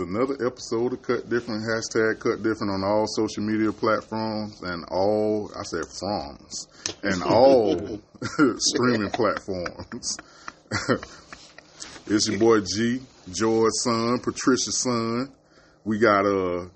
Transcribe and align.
is 0.00 0.08
another 0.08 0.46
episode 0.46 0.92
of 0.92 1.02
Cut 1.02 1.28
Different, 1.28 1.62
hashtag 1.62 2.20
Cut 2.20 2.42
Different 2.42 2.72
on 2.72 2.84
all 2.84 3.06
social 3.06 3.42
media 3.42 3.72
platforms 3.72 4.60
and 4.62 4.84
all, 4.88 5.50
I 5.58 5.62
said 5.62 5.84
froms, 5.84 6.66
and 7.02 7.22
all 7.22 8.00
streaming 8.58 9.10
platforms. 9.10 10.16
it's 12.06 12.28
your 12.28 12.38
boy 12.38 12.60
G, 12.60 13.00
George's 13.30 13.82
son, 13.82 14.20
Patricia's 14.20 14.78
son. 14.78 15.30
We 15.84 15.98
got 15.98 16.24
uh, 16.24 16.66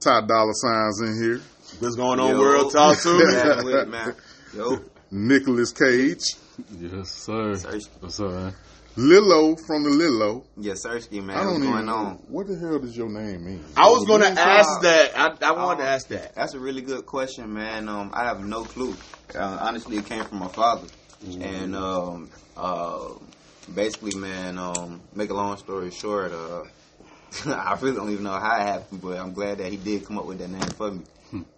Ty 0.00 0.26
Dollar 0.26 0.52
Signs 0.54 1.00
in 1.02 1.22
here, 1.22 1.40
What's 1.78 1.96
going 1.96 2.20
on, 2.20 2.30
Yo. 2.30 2.38
world? 2.38 2.72
Talk 2.72 2.98
to 3.00 3.14
me. 3.14 3.24
Yeah, 3.32 3.62
with 3.62 3.74
it, 3.74 3.88
man. 3.88 4.14
Yo, 4.54 4.78
Nicholas 5.10 5.72
Cage, 5.72 6.36
Yes, 6.78 7.10
sir. 7.10 7.54
Search. 7.54 7.84
What's 8.00 8.20
up, 8.20 8.30
man? 8.30 8.54
Lilo 8.96 9.56
from 9.66 9.84
the 9.84 9.90
Lilo. 9.90 10.44
yeah, 10.58 10.74
Sersky, 10.74 11.22
man. 11.24 11.36
I 11.36 11.44
don't 11.44 11.54
What's 11.54 11.64
even 11.64 11.72
going 11.72 11.86
know. 11.86 11.94
on? 11.94 12.14
What 12.28 12.46
the 12.46 12.58
hell 12.58 12.78
does 12.78 12.96
your 12.96 13.08
name 13.08 13.44
mean? 13.46 13.64
I 13.76 13.88
was 13.88 14.06
gonna 14.06 14.26
ask 14.26 14.68
uh, 14.78 14.82
that. 14.82 15.10
I, 15.16 15.48
I 15.48 15.52
wanted 15.52 15.82
to 15.82 15.88
uh, 15.88 15.94
ask 15.94 16.08
that. 16.08 16.34
That's 16.34 16.54
a 16.54 16.60
really 16.60 16.82
good 16.82 17.06
question, 17.06 17.52
man. 17.54 17.88
Um, 17.88 18.10
I 18.12 18.24
have 18.24 18.44
no 18.44 18.64
clue. 18.64 18.94
Uh, 19.34 19.58
honestly, 19.62 19.96
it 19.96 20.06
came 20.06 20.22
from 20.24 20.40
my 20.40 20.48
father, 20.48 20.88
and 21.40 21.74
um, 21.74 22.30
uh, 22.56 23.14
basically, 23.74 24.14
man. 24.18 24.58
Um, 24.58 25.00
make 25.14 25.30
a 25.30 25.34
long 25.34 25.56
story 25.56 25.90
short, 25.90 26.32
uh, 26.32 26.64
I 27.46 27.78
really 27.80 27.96
don't 27.96 28.10
even 28.10 28.24
know 28.24 28.38
how 28.38 28.56
it 28.60 28.62
happened, 28.66 29.00
but 29.00 29.18
I'm 29.18 29.32
glad 29.32 29.58
that 29.58 29.70
he 29.70 29.78
did 29.78 30.04
come 30.04 30.18
up 30.18 30.26
with 30.26 30.38
that 30.38 30.50
name 30.50 30.60
for 30.60 30.90
me. 30.90 31.00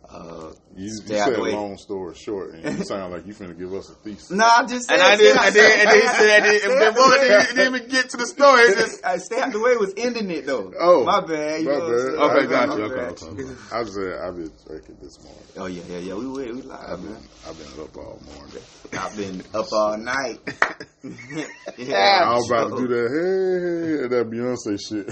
Uh, 0.08 0.52
You, 0.76 0.84
you 0.84 0.90
said 1.16 1.34
the 1.34 1.40
way. 1.42 1.52
long 1.52 1.76
story 1.78 2.14
short, 2.14 2.54
and 2.54 2.78
you 2.78 2.84
sound 2.84 3.12
like 3.14 3.26
you 3.26 3.32
finna 3.34 3.56
give 3.58 3.72
us 3.72 3.88
a 3.90 3.94
thesis. 3.94 4.30
no, 4.30 4.44
I 4.44 4.64
just 4.66 4.86
said 4.86 4.94
And 4.98 5.02
I 5.02 5.16
did. 5.16 5.36
out- 5.36 5.44
I 5.44 5.50
did. 5.50 5.80
And 5.80 5.88
then 5.90 6.00
he 6.00 6.06
said, 6.08 6.42
and 6.44 6.60
stay 6.60 6.68
then 6.68 6.82
out 6.88 6.94
the 6.94 7.00
before 7.00 7.08
way. 7.10 7.16
it 7.16 7.20
didn't, 7.28 7.56
didn't 7.56 7.74
even 7.74 7.88
get 7.88 8.10
to 8.10 8.16
the 8.18 8.26
story. 8.26 8.62
It 8.62 8.76
just 8.78 9.04
I 9.04 9.16
stay 9.18 9.40
out 9.40 9.52
the 9.52 9.60
way 9.60 9.76
was 9.76 9.94
ending 9.96 10.30
it 10.30 10.46
though. 10.46 10.72
Oh, 10.78 11.04
my 11.04 11.20
bad. 11.20 11.60
You 11.62 11.68
my 11.68 11.72
know 11.78 11.88
bad. 11.88 12.00
saying? 12.00 12.18
Okay, 12.20 12.34
My 12.34 12.46
got 12.46 12.68
bad, 12.68 12.78
you. 12.78 12.84
Okay, 12.84 12.94
okay, 12.94 13.26
okay. 13.42 13.54
I 13.72 13.84
said 13.84 14.18
I've 14.20 14.36
been 14.36 14.52
drinking 14.66 14.96
this 15.02 15.16
morning. 15.24 15.44
Oh 15.56 15.66
yeah, 15.66 15.82
yeah, 15.88 15.98
yeah. 15.98 16.14
We 16.14 16.26
we, 16.26 16.52
we 16.52 16.60
I've 16.62 16.66
live, 16.68 17.00
been 17.02 17.12
man. 17.12 17.28
I've 17.46 17.56
been 17.56 17.80
up 17.80 17.96
all 17.96 18.20
morning. 18.34 18.62
I've 18.92 19.16
been 19.16 19.42
up 19.54 19.66
all 19.72 19.96
night. 19.96 20.38
yeah, 21.02 21.46
I 21.78 21.78
yeah, 21.78 22.34
was 22.34 22.50
about 22.50 22.70
to 22.76 22.76
do 22.76 22.88
that. 22.88 23.08
Hey, 23.14 24.02
hey, 24.02 24.08
that 24.08 24.24
Beyonce 24.30 24.76
shit. 24.80 25.06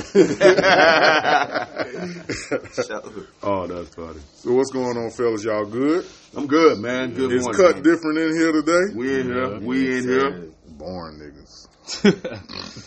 Oh, 3.42 3.66
that's 3.66 3.94
funny. 3.94 4.20
so 4.36 4.52
what's 4.52 4.70
going 4.70 4.81
on, 4.84 5.10
fellas? 5.10 5.44
Y'all 5.44 5.64
good? 5.66 6.06
I'm 6.36 6.46
good, 6.46 6.78
man. 6.78 7.14
Good 7.14 7.32
Is 7.32 7.42
morning. 7.44 7.60
cut 7.60 7.82
different 7.82 8.18
in 8.18 8.32
here 8.34 8.52
today? 8.52 8.94
We 8.94 9.20
in 9.20 9.26
here. 9.26 9.58
We 9.60 9.98
in 9.98 10.04
here. 10.08 10.48
Boring 10.68 11.18
niggas. 11.18 11.68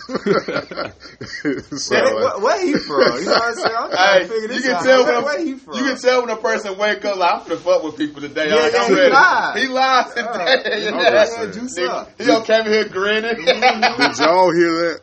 Where, 0.07 1.77
Sound 1.77 2.15
where, 2.15 2.39
where 2.39 2.65
he 2.65 2.73
from? 2.75 3.19
You 3.19 3.25
know 3.25 3.31
what 3.33 3.43
I'm 3.43 3.55
saying? 3.55 3.75
I'm 3.77 3.89
trying 3.91 4.21
Hey, 4.21 4.27
to 4.27 4.33
figure 4.33 4.55
you 4.55 4.61
can 4.61 4.71
out. 4.71 4.83
tell 4.83 5.03
where, 5.03 5.15
when 5.15 5.23
where 5.25 5.45
he 5.45 5.53
from? 5.55 5.73
you 5.75 5.83
can 5.83 5.97
tell 5.97 6.21
when 6.21 6.29
a 6.29 6.37
person 6.37 6.77
wake 6.77 7.03
up. 7.05 7.17
Like, 7.17 7.33
I'm 7.33 7.47
gonna 7.47 7.59
fuck 7.59 7.83
with 7.83 7.97
people 7.97 8.21
today. 8.21 8.47
Yeah, 8.49 8.55
like, 8.55 8.75
I'm 8.75 8.89
he 8.89 8.95
ready. 8.95 9.11
live. 9.13 9.55
He 9.57 9.67
live 9.67 10.07
today. 10.15 10.87
I'm 10.87 10.99
Yeah, 10.99 11.11
just 11.11 11.37
yeah, 11.37 11.51
juice 11.51 11.77
Nigga, 11.79 11.89
up. 11.89 12.11
He 12.17 12.25
don't 12.25 12.45
came 12.45 12.65
here 12.65 12.87
grinning. 12.89 13.35
Did 13.35 14.17
y'all 14.17 14.51
hear 14.53 14.71
that? 14.71 14.99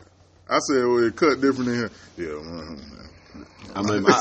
I 0.49 0.59
said, 0.59 0.83
well, 0.85 1.05
it 1.07 1.15
cut 1.15 1.39
different 1.41 1.69
in 1.69 1.75
here. 1.75 1.91
Yeah. 2.17 2.25
mhm. 2.25 2.92
I 3.75 3.81
mean, 3.81 4.03
my, 4.03 4.19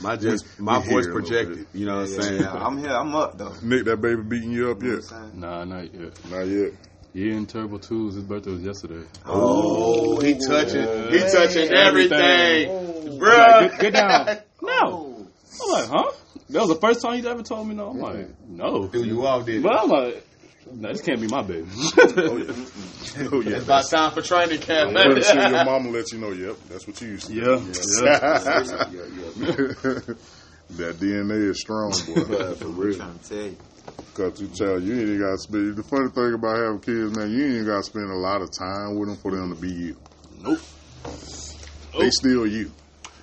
my 0.00 0.16
just 0.16 0.58
my 0.60 0.78
voice 0.78 0.86
hear 0.86 0.96
a 0.96 1.00
little 1.00 1.20
projected. 1.20 1.66
You 1.72 1.86
know 1.86 1.96
what 1.96 2.02
I'm 2.04 2.10
Yeah, 2.12 2.20
saying? 2.22 2.40
yeah, 2.42 2.52
I'm 2.52 2.78
here. 2.78 2.90
I'm 2.90 3.14
up 3.14 3.38
though. 3.38 3.54
Nick, 3.62 3.84
that 3.86 4.00
baby 4.00 4.22
beating 4.22 4.52
you 4.52 4.70
up 4.70 4.82
You 4.82 4.88
know 4.88 4.94
yet? 4.96 5.04
what 5.10 5.34
Nah, 5.34 5.64
not 5.64 5.94
yet. 5.94 6.30
Not 6.30 6.46
yet. 6.46 6.72
Yeah, 7.14 7.32
in 7.32 7.46
Turbo 7.46 7.78
2's 7.78 8.16
his 8.16 8.24
birthday 8.24 8.50
was 8.50 8.62
yesterday. 8.62 9.06
Oh, 9.24 10.20
he 10.20 10.34
touching, 10.34 10.82
he 11.10 11.18
Yeah. 11.18 11.28
touching 11.32 11.70
everything, 11.70 12.68
I'm 12.68 13.18
bruh. 13.18 13.60
like, 13.62 13.70
get, 13.72 13.80
get 13.80 13.92
down. 13.94 14.28
No. 14.62 14.72
Oh. 14.82 15.26
I'm 15.62 15.70
like, 15.70 15.88
huh? 15.88 16.12
That 16.50 16.60
was 16.60 16.68
the 16.68 16.76
first 16.80 17.00
time 17.00 17.18
you 17.22 17.26
ever 17.28 17.42
told 17.42 17.68
me 17.68 17.74
no. 17.74 17.90
I'm 17.90 18.00
like, 18.00 18.28
no. 18.46 18.88
Threw 18.88 19.04
you 19.04 19.26
off, 19.26 19.46
did 19.46 19.62
But 19.62 19.72
I'm 19.80 19.88
like, 19.88 20.25
no, 20.72 20.88
this 20.92 21.00
can't 21.02 21.20
be 21.20 21.28
my 21.28 21.42
baby. 21.42 21.68
Oh 22.18 22.36
yeah. 22.36 22.52
Oh 23.32 23.40
yeah. 23.40 23.56
It's 23.56 23.64
about 23.64 23.88
time 23.88 24.12
for 24.12 24.22
training 24.22 24.60
camp. 24.60 24.92
Pretty 24.92 25.22
sure 25.22 25.48
your 25.48 25.64
mama 25.64 25.90
let 25.96 26.12
you 26.12 26.18
know. 26.18 26.32
Yep, 26.32 26.56
that's 26.68 26.86
what 26.86 27.00
you 27.00 27.08
used 27.08 27.28
to. 27.28 27.34
do. 27.34 27.40
yeah, 27.40 27.50
that 30.70 30.96
DNA 30.98 31.50
is 31.50 31.60
strong, 31.60 31.90
boy. 31.90 32.54
For 32.54 32.64
I'm 32.64 32.76
real. 32.76 32.96
trying 32.96 33.18
to 33.18 33.28
tell 33.28 33.38
you. 33.38 33.56
Cause 34.14 34.40
you 34.40 34.48
child, 34.48 34.82
you 34.82 34.98
ain't 34.98 35.20
got 35.20 35.32
to 35.32 35.38
spend. 35.38 35.76
The 35.76 35.82
funny 35.82 36.08
thing 36.10 36.32
about 36.34 36.56
having 36.56 36.80
kids, 36.80 37.16
man, 37.16 37.30
you 37.30 37.58
ain't 37.58 37.66
got 37.66 37.76
to 37.76 37.82
spend 37.82 38.10
a 38.10 38.16
lot 38.16 38.40
of 38.40 38.50
time 38.50 38.98
with 38.98 39.08
them 39.10 39.18
for 39.18 39.30
them 39.30 39.54
to 39.54 39.60
be 39.60 39.70
you. 39.70 39.96
Nope. 40.40 40.58
They 41.98 42.10
still 42.10 42.46
you. 42.46 42.70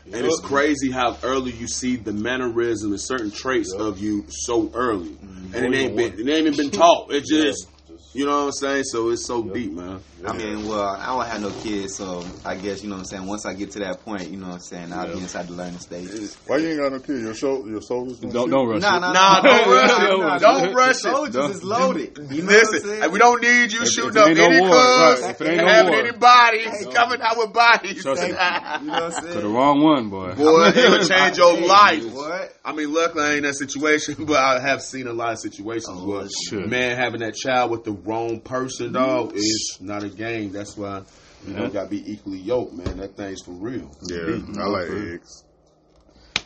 And 0.05 0.25
it's 0.25 0.41
crazy 0.41 0.91
how 0.91 1.17
early 1.23 1.51
you 1.51 1.67
see 1.67 1.95
the 1.95 2.11
mannerism 2.11 2.91
and 2.91 2.99
certain 2.99 3.31
traits 3.31 3.73
of 3.73 3.99
you 3.99 4.25
so 4.27 4.69
early, 4.73 5.17
and 5.53 5.55
it 5.55 5.73
ain't 5.73 5.95
been 5.95 6.13
it 6.19 6.29
ain't 6.31 6.47
even 6.47 6.55
been 6.57 6.71
taught. 6.71 7.11
It 7.13 7.23
just 7.25 7.67
you 8.13 8.25
know 8.25 8.39
what 8.39 8.45
I'm 8.45 8.51
saying. 8.51 8.83
So 8.85 9.09
it's 9.09 9.25
so 9.25 9.43
deep, 9.43 9.73
man. 9.73 10.01
I 10.25 10.31
mean, 10.37 10.65
well, 10.67 10.81
I 10.87 11.07
don't 11.07 11.25
have 11.25 11.41
no 11.41 11.51
kids, 11.51 11.97
so 11.97 12.25
I 12.45 12.55
guess 12.55 12.81
you 12.83 12.89
know 12.89 12.95
what 12.95 12.99
I'm 12.99 13.05
saying. 13.05 13.25
Once 13.27 13.45
I 13.45 13.53
get 13.53 13.71
to 13.71 13.79
that 13.79 14.01
point, 14.05 14.29
you 14.29 14.37
know 14.37 14.47
what 14.47 14.53
I'm 14.55 14.59
saying, 14.61 14.93
I'll 14.93 15.13
be 15.13 15.19
inside 15.19 15.47
the 15.47 15.53
learning 15.53 15.79
stages. 15.79 16.37
Why 16.47 16.57
you 16.57 16.69
ain't 16.69 16.79
got 16.79 16.91
no 16.93 16.99
kids? 16.99 17.21
Your 17.21 17.33
shoulder, 17.33 17.69
your 17.69 17.81
shoulders. 17.81 18.19
don't 18.19 18.49
don't 18.49 18.67
rush 18.69 18.81
Nah, 18.81 18.97
it. 18.97 18.99
nah, 19.01 19.11
Nah, 19.13 19.41
don't 19.41 19.67
rush 19.67 19.89
it. 19.91 20.07
Don't 20.07 20.41
Don't 20.41 20.73
rush 20.73 20.95
it. 20.95 20.99
Soldiers 20.99 21.33
Don't- 21.35 21.51
is 21.51 21.63
loaded. 21.63 22.17
You 22.31 22.43
know 22.43 22.47
Listen, 22.51 22.73
what 22.73 22.93
I'm 22.95 22.99
saying? 23.01 23.11
we 23.11 23.19
don't 23.19 23.41
need 23.41 23.71
you 23.73 23.81
If- 23.81 23.89
shooting 23.89 24.11
if 24.11 24.17
up 24.17 24.27
ain't 24.29 24.37
no 24.37 24.45
any 24.45 24.59
war, 24.61 24.69
right, 24.69 25.17
if 25.29 25.41
ain't 25.41 25.57
no 25.57 25.67
having 25.67 25.93
any 25.93 26.11
bodies, 26.17 26.87
coming 26.93 27.21
out 27.21 27.37
with 27.37 27.53
bodies. 27.53 28.01
Trust 28.03 28.21
me. 28.23 28.27
You 28.33 28.33
know 28.33 28.93
what 28.93 29.03
I'm 29.03 29.11
saying? 29.11 29.33
To 29.33 29.41
the 29.41 29.47
wrong 29.49 29.81
one, 29.83 30.09
boy. 30.09 30.33
Boy, 30.35 30.67
it'll 30.67 31.05
change 31.07 31.37
your 31.37 31.57
life. 31.67 32.05
What? 32.13 32.55
I 32.65 32.73
mean, 32.73 32.93
luckily 32.93 33.23
I 33.25 33.33
ain't 33.33 33.43
that 33.43 33.55
situation, 33.55 34.15
but 34.25 34.37
I 34.37 34.59
have 34.61 34.81
seen 34.81 35.07
a 35.07 35.13
lot 35.13 35.33
of 35.33 35.39
situations 35.39 35.87
Oh, 35.89 36.07
where 36.51 36.67
man 36.67 36.95
having 36.97 37.19
that 37.21 37.35
child 37.35 37.71
with 37.71 37.82
the 37.83 37.91
wrong 37.91 38.39
person, 38.41 38.94
dog, 38.94 39.33
is 39.35 39.77
not 39.81 40.03
a 40.03 40.09
game. 40.09 40.51
That's 40.51 40.77
why 40.77 41.03
you 41.47 41.53
know 41.53 41.69
got 41.69 41.83
to 41.85 41.89
be 41.89 42.11
equally 42.11 42.39
yoked, 42.39 42.73
man. 42.73 42.97
That 42.97 43.16
thing's 43.17 43.41
for 43.41 43.51
real. 43.51 43.89
Yeah, 44.09 44.39
I 44.59 44.66
like 44.67 44.89
eggs. 44.89 45.44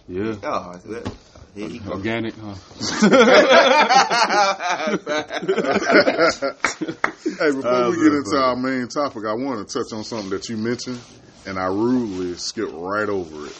Yeah. 0.07 0.35
Oh, 0.43 0.73
that- 0.85 1.11
here 1.55 1.69
he. 1.69 1.81
Organic, 1.89 2.35
huh? 2.35 2.53
hey, 6.17 7.51
before 7.51 7.71
Uh, 7.71 7.89
we 7.91 7.97
get 7.97 8.13
into 8.13 8.29
but- 8.31 8.43
our 8.43 8.55
main 8.55 8.87
topic, 8.87 9.23
I 9.25 9.33
want 9.33 9.67
to 9.67 9.73
touch 9.73 9.93
on 9.93 10.03
something 10.03 10.29
that 10.31 10.49
you 10.49 10.57
mentioned, 10.57 10.99
and 11.45 11.57
I 11.57 11.67
rudely 11.67 12.35
skipped 12.35 12.73
right 12.73 13.09
over 13.09 13.47
it. 13.47 13.57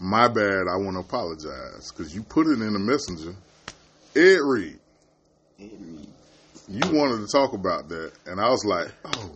My 0.00 0.28
bad. 0.28 0.64
I 0.72 0.76
want 0.76 0.96
to 0.96 1.00
apologize 1.00 1.92
because 1.92 2.14
you 2.14 2.22
put 2.22 2.46
it 2.46 2.60
in 2.60 2.72
the 2.72 2.78
messenger. 2.78 3.34
Ed 4.16 4.38
Reed. 4.42 4.78
Ed 5.60 5.70
Reed, 5.80 6.01
you 6.68 6.80
wanted 6.92 7.26
to 7.26 7.28
talk 7.30 7.52
about 7.52 7.88
that, 7.88 8.12
and 8.26 8.40
I 8.40 8.48
was 8.48 8.64
like, 8.64 8.88
oh, 9.04 9.32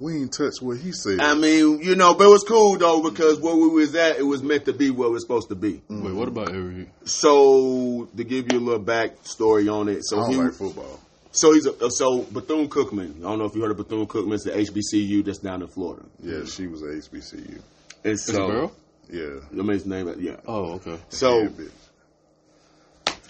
we 0.00 0.16
ain't 0.16 0.32
touched 0.32 0.62
what 0.62 0.78
he 0.78 0.92
said. 0.92 1.20
I 1.20 1.34
mean, 1.34 1.80
you 1.80 1.94
know, 1.94 2.14
but 2.14 2.24
it 2.24 2.30
was 2.30 2.44
cool 2.44 2.76
though 2.78 3.08
because 3.08 3.38
where 3.40 3.54
we 3.54 3.68
was 3.68 3.94
at, 3.94 4.18
it 4.18 4.22
was 4.22 4.42
meant 4.42 4.64
to 4.64 4.72
be 4.72 4.90
where 4.90 5.08
it 5.08 5.12
was 5.12 5.22
supposed 5.22 5.48
to 5.50 5.54
be. 5.54 5.82
Wait, 5.88 6.14
what 6.14 6.28
about 6.28 6.48
Avery? 6.50 6.88
So 7.04 8.08
to 8.16 8.24
give 8.24 8.50
you 8.50 8.58
a 8.58 8.60
little 8.60 8.84
backstory 8.84 9.72
on 9.72 9.88
it, 9.88 9.98
I 9.98 10.00
so 10.00 10.16
don't 10.16 10.30
he, 10.30 10.36
like 10.36 10.52
football. 10.54 11.00
so 11.32 11.52
he's 11.52 11.66
a, 11.66 11.90
so 11.90 12.22
Bethune 12.22 12.68
Cookman. 12.68 13.18
I 13.18 13.22
don't 13.22 13.38
know 13.38 13.44
if 13.44 13.54
you 13.54 13.62
heard 13.62 13.72
of 13.72 13.76
Bethune 13.76 14.06
Cookman. 14.06 14.34
It's 14.34 14.44
the 14.44 14.52
HBCU 14.52 15.24
that's 15.24 15.38
down 15.38 15.62
in 15.62 15.68
Florida. 15.68 16.04
Yeah, 16.22 16.46
she 16.46 16.66
was 16.66 16.82
a 16.82 16.86
HBCU. 16.86 17.60
And 18.02 18.12
Is 18.12 18.28
it 18.28 18.32
so, 18.32 18.46
girl? 18.46 18.72
Yeah. 19.10 19.40
I 19.50 19.54
mean, 19.54 19.68
his 19.72 19.86
name, 19.86 20.14
yeah. 20.18 20.36
Oh, 20.46 20.74
okay. 20.74 20.98
So, 21.10 21.42
Yeah, 21.42 21.48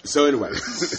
so 0.03 0.25
anyway, 0.25 0.51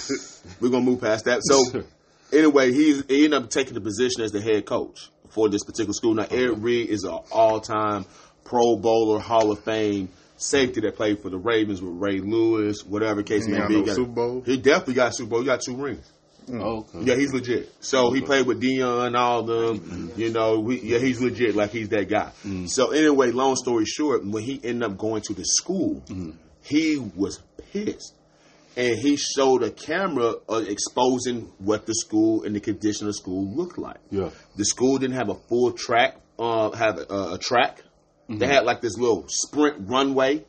we're 0.60 0.68
gonna 0.68 0.84
move 0.84 1.00
past 1.00 1.24
that. 1.24 1.40
So, 1.42 1.82
anyway, 2.32 2.72
he, 2.72 3.00
he 3.08 3.24
ended 3.24 3.42
up 3.42 3.50
taking 3.50 3.74
the 3.74 3.80
position 3.80 4.22
as 4.22 4.32
the 4.32 4.40
head 4.40 4.66
coach 4.66 5.10
for 5.30 5.48
this 5.48 5.64
particular 5.64 5.92
school. 5.92 6.14
Now, 6.14 6.26
Eric 6.30 6.52
mm-hmm. 6.56 6.62
Reed 6.62 6.90
is 6.90 7.04
an 7.04 7.18
all-time 7.30 8.04
Pro 8.44 8.76
Bowler, 8.76 9.18
Hall 9.20 9.50
of 9.50 9.60
Fame 9.60 10.08
safety 10.36 10.80
that 10.80 10.96
played 10.96 11.20
for 11.20 11.30
the 11.30 11.38
Ravens 11.38 11.80
with 11.80 11.94
Ray 11.94 12.18
Lewis, 12.18 12.84
whatever 12.84 13.22
case 13.22 13.46
He 13.46 13.52
may 13.52 13.58
got 13.58 13.68
be. 13.68 13.74
no 13.74 13.80
He 13.80 13.86
got- 13.86 13.94
Super 13.94 14.10
Bowl? 14.12 14.42
He 14.44 14.56
definitely 14.56 14.94
got 14.94 15.10
a 15.10 15.12
Super 15.12 15.30
Bowl. 15.30 15.40
He 15.40 15.46
got 15.46 15.60
two 15.60 15.76
rings. 15.76 16.10
Mm. 16.48 16.60
Oh, 16.60 16.86
okay. 16.92 17.08
Yeah, 17.08 17.14
he's 17.14 17.32
legit. 17.32 17.72
So 17.80 18.10
he 18.10 18.20
played 18.20 18.46
with 18.46 18.60
Deion, 18.60 19.06
and 19.06 19.16
all 19.16 19.40
of 19.40 19.46
them. 19.46 19.78
Mm-hmm. 19.78 20.20
You 20.20 20.30
know, 20.30 20.58
we, 20.58 20.80
yeah, 20.80 20.98
he's 20.98 21.20
legit. 21.20 21.54
Like 21.54 21.70
he's 21.70 21.88
that 21.90 22.08
guy. 22.08 22.32
Mm. 22.44 22.68
So 22.68 22.90
anyway, 22.90 23.30
long 23.30 23.54
story 23.54 23.84
short, 23.84 24.26
when 24.26 24.42
he 24.42 24.60
ended 24.62 24.90
up 24.90 24.98
going 24.98 25.22
to 25.22 25.34
the 25.34 25.44
school, 25.44 26.02
mm-hmm. 26.06 26.30
he 26.62 26.98
was 26.98 27.40
pissed, 27.72 28.14
and 28.76 28.98
he 28.98 29.16
showed 29.16 29.62
a 29.62 29.70
camera 29.70 30.34
uh, 30.48 30.64
exposing 30.66 31.52
what 31.58 31.86
the 31.86 31.94
school 31.94 32.44
and 32.44 32.54
the 32.56 32.60
condition 32.60 33.06
of 33.06 33.12
the 33.14 33.18
school 33.18 33.46
looked 33.54 33.78
like. 33.78 33.98
Yeah. 34.10 34.30
The 34.56 34.64
school 34.64 34.98
didn't 34.98 35.16
have 35.16 35.28
a 35.28 35.34
full 35.34 35.72
track, 35.72 36.16
uh, 36.38 36.70
have 36.70 36.98
a, 36.98 37.32
a 37.34 37.38
track. 37.40 37.82
They 38.28 38.46
had 38.46 38.64
like 38.64 38.80
this 38.80 38.96
little 38.96 39.26
sprint 39.28 39.88
runway, 39.90 40.44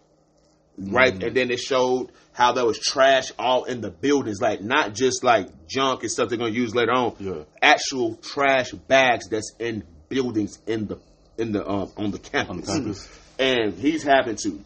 right? 0.77 1.11
And 1.21 1.35
then 1.35 1.51
it 1.51 1.59
showed 1.59 2.11
how 2.31 2.53
there 2.53 2.65
was 2.65 2.79
trash 2.79 3.31
all 3.37 3.65
in 3.65 3.81
the 3.81 3.89
buildings, 3.91 4.39
like 4.41 4.61
not 4.61 4.93
just 4.95 5.23
like 5.23 5.49
junk 5.67 6.03
and 6.03 6.11
stuff 6.11 6.29
they're 6.29 6.37
gonna 6.37 6.51
use 6.51 6.73
later 6.73 6.93
on. 6.93 7.15
Yeah. 7.19 7.43
Actual 7.61 8.15
trash 8.15 8.71
bags 8.71 9.27
that's 9.27 9.51
in 9.59 9.83
buildings 10.07 10.59
in 10.65 10.87
the 10.87 10.97
in 11.37 11.51
the 11.51 11.67
um, 11.69 11.91
on 11.97 12.11
the 12.11 12.19
campus, 12.19 12.69
On 12.69 12.75
the 12.77 12.83
campus. 12.93 13.19
and 13.37 13.73
he's 13.73 14.03
having 14.03 14.37
to 14.37 14.63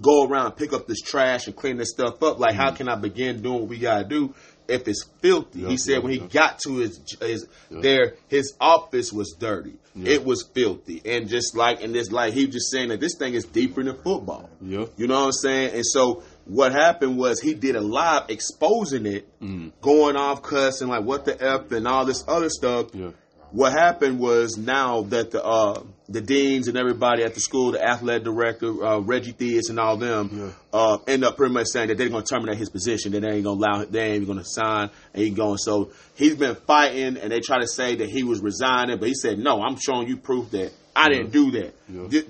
go 0.00 0.26
around 0.26 0.52
pick 0.52 0.72
up 0.72 0.86
this 0.86 1.00
trash 1.00 1.46
and 1.46 1.54
clean 1.56 1.76
this 1.76 1.90
stuff 1.90 2.22
up. 2.22 2.38
Like, 2.38 2.54
how 2.54 2.70
can 2.72 2.88
I 2.88 2.96
begin 2.96 3.42
doing 3.42 3.60
what 3.60 3.68
we 3.68 3.78
gotta 3.78 4.04
do 4.04 4.34
if 4.68 4.88
it's 4.88 5.04
filthy? 5.20 5.60
Yeah, 5.60 5.68
he 5.68 5.76
said 5.76 5.92
yeah, 5.94 5.98
when 5.98 6.12
he 6.12 6.18
yeah. 6.18 6.26
got 6.26 6.58
to 6.60 6.76
his 6.78 7.00
his 7.20 7.46
there, 7.70 8.14
his 8.28 8.54
office 8.60 9.12
was 9.12 9.36
dirty. 9.38 9.74
It 9.96 10.24
was 10.24 10.42
filthy, 10.52 11.00
and 11.04 11.28
just 11.28 11.56
like 11.56 11.80
and 11.80 11.94
this 11.94 12.10
like 12.10 12.32
he 12.34 12.46
was 12.46 12.54
just 12.56 12.72
saying 12.72 12.88
that 12.88 12.98
this 12.98 13.14
thing 13.16 13.34
is 13.34 13.44
deeper 13.44 13.80
than 13.84 13.94
football. 14.02 14.50
Yeah. 14.60 14.86
You 14.96 15.06
know 15.06 15.20
what 15.20 15.26
I'm 15.26 15.32
saying? 15.32 15.74
And 15.76 15.86
so 15.86 16.24
what 16.46 16.72
happened 16.72 17.16
was 17.16 17.40
he 17.40 17.54
did 17.54 17.76
a 17.76 17.80
live 17.80 18.24
exposing 18.28 19.06
it, 19.06 19.28
Mm. 19.40 19.70
going 19.80 20.16
off 20.16 20.42
cussing 20.42 20.88
like 20.88 21.04
what 21.04 21.24
the 21.26 21.40
f 21.40 21.70
and 21.70 21.86
all 21.86 22.04
this 22.04 22.24
other 22.26 22.48
stuff. 22.48 22.88
Yeah. 22.92 23.10
What 23.54 23.70
happened 23.70 24.18
was 24.18 24.58
now 24.58 25.02
that 25.02 25.30
the 25.30 25.40
uh, 25.40 25.80
the 26.08 26.20
deans 26.20 26.66
and 26.66 26.76
everybody 26.76 27.22
at 27.22 27.34
the 27.34 27.40
school, 27.40 27.70
the 27.70 27.88
athletic 27.88 28.24
director 28.24 28.84
uh, 28.84 28.98
Reggie 28.98 29.32
Theus 29.32 29.70
and 29.70 29.78
all 29.78 29.96
them, 29.96 30.52
uh, 30.72 30.98
end 31.06 31.24
up 31.24 31.36
pretty 31.36 31.54
much 31.54 31.68
saying 31.68 31.86
that 31.86 31.96
they're 31.96 32.08
going 32.08 32.24
to 32.24 32.34
terminate 32.34 32.58
his 32.58 32.68
position. 32.68 33.12
That 33.12 33.20
they 33.20 33.30
ain't 33.30 33.44
going 33.44 33.60
to 33.60 33.64
allow, 33.64 33.84
they 33.84 34.14
ain't 34.14 34.26
going 34.26 34.38
to 34.38 34.44
sign, 34.44 34.90
and 35.12 35.22
he 35.22 35.30
going. 35.30 35.58
So 35.58 35.92
he's 36.16 36.34
been 36.34 36.56
fighting, 36.56 37.16
and 37.16 37.30
they 37.30 37.38
try 37.38 37.60
to 37.60 37.68
say 37.68 37.94
that 37.94 38.08
he 38.08 38.24
was 38.24 38.40
resigning, 38.40 38.98
but 38.98 39.06
he 39.06 39.14
said 39.14 39.38
no. 39.38 39.62
I'm 39.62 39.76
showing 39.76 40.08
you 40.08 40.16
proof 40.16 40.50
that 40.50 40.72
I 40.96 41.08
didn't 41.08 41.30
do 41.32 41.50
that. 41.52 41.74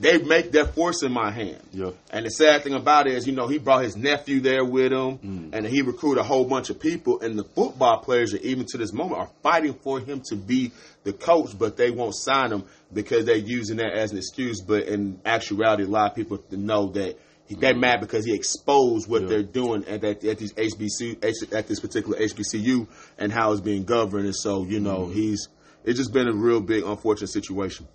They 0.01 0.19
make 0.19 0.51
their 0.51 0.65
force 0.65 1.03
in 1.03 1.13
my 1.13 1.31
hand. 1.31 1.61
Yeah. 1.73 1.91
And 2.11 2.25
the 2.25 2.31
sad 2.31 2.63
thing 2.63 2.73
about 2.73 3.07
it 3.07 3.13
is, 3.15 3.27
you 3.27 3.35
know, 3.35 3.47
he 3.47 3.59
brought 3.59 3.85
his 3.85 3.95
nephew 3.95 4.41
there 4.41 4.65
with 4.65 4.91
him, 4.93 5.19
Mm. 5.19 5.51
and 5.53 5.67
he 5.67 5.83
recruited 5.83 6.19
a 6.21 6.25
whole 6.25 6.47
bunch 6.47 6.71
of 6.71 6.81
people. 6.81 7.21
And 7.21 7.39
the 7.39 7.45
football 7.45 7.99
players, 7.99 8.33
are, 8.33 8.39
even 8.39 8.65
to 8.71 8.79
this 8.79 8.93
moment, 8.93 9.19
are 9.21 9.31
fighting 9.43 9.75
for 9.75 10.01
him 10.01 10.23
to 10.31 10.37
be 10.37 10.73
the 11.05 11.13
coach, 11.13 11.59
but 11.59 11.77
they 11.77 11.91
won't 11.91 12.15
sign 12.17 12.53
him 12.53 12.65
because 12.93 13.27
they're 13.27 13.37
using 13.37 13.77
that 13.77 13.93
as 13.93 14.13
an 14.13 14.19
excuse. 14.19 14.63
But 14.63 14.85
in 14.85 15.21
actuality, 15.27 15.83
a 15.83 15.87
lot 15.87 16.11
of 16.13 16.17
people 16.17 16.43
know 16.51 16.87
that 16.93 17.19
he, 17.47 17.57
they're 17.57 17.77
mad 17.77 18.01
because 18.01 18.25
he 18.25 18.33
exposed 18.35 19.07
what 19.07 19.23
Yeah. 19.23 19.29
they're 19.29 19.43
doing 19.43 19.85
at 19.87 20.01
that 20.01 20.25
at 20.25 20.39
these 20.39 20.55
HBC 20.55 21.23
at 21.53 21.69
this 21.69 21.81
particular 21.81 22.19
HBCU 22.19 22.87
and 23.19 23.31
how 23.31 23.53
it's 23.53 23.61
being 23.61 23.85
governed. 23.85 24.25
And 24.25 24.35
so, 24.35 24.65
you 24.65 24.81
know, 24.81 25.09
Mm. 25.09 25.13
he's 25.13 25.49
it's 25.85 25.99
just 25.99 26.15
been 26.15 26.29
a 26.29 26.33
real 26.35 26.63
big 26.63 26.83
unfortunate 26.83 27.29
situation. 27.29 27.87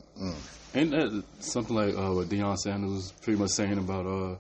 Ain't 0.76 0.92
that 0.92 1.24
something 1.40 1.76
like 1.76 1.96
uh, 1.96 2.14
what 2.14 2.28
Deion 2.30 2.56
Sanders 2.58 2.92
was 2.92 3.12
pretty 3.24 3.40
much 3.40 3.50
saying 3.52 3.78
about 3.78 4.06
uh, 4.06 4.36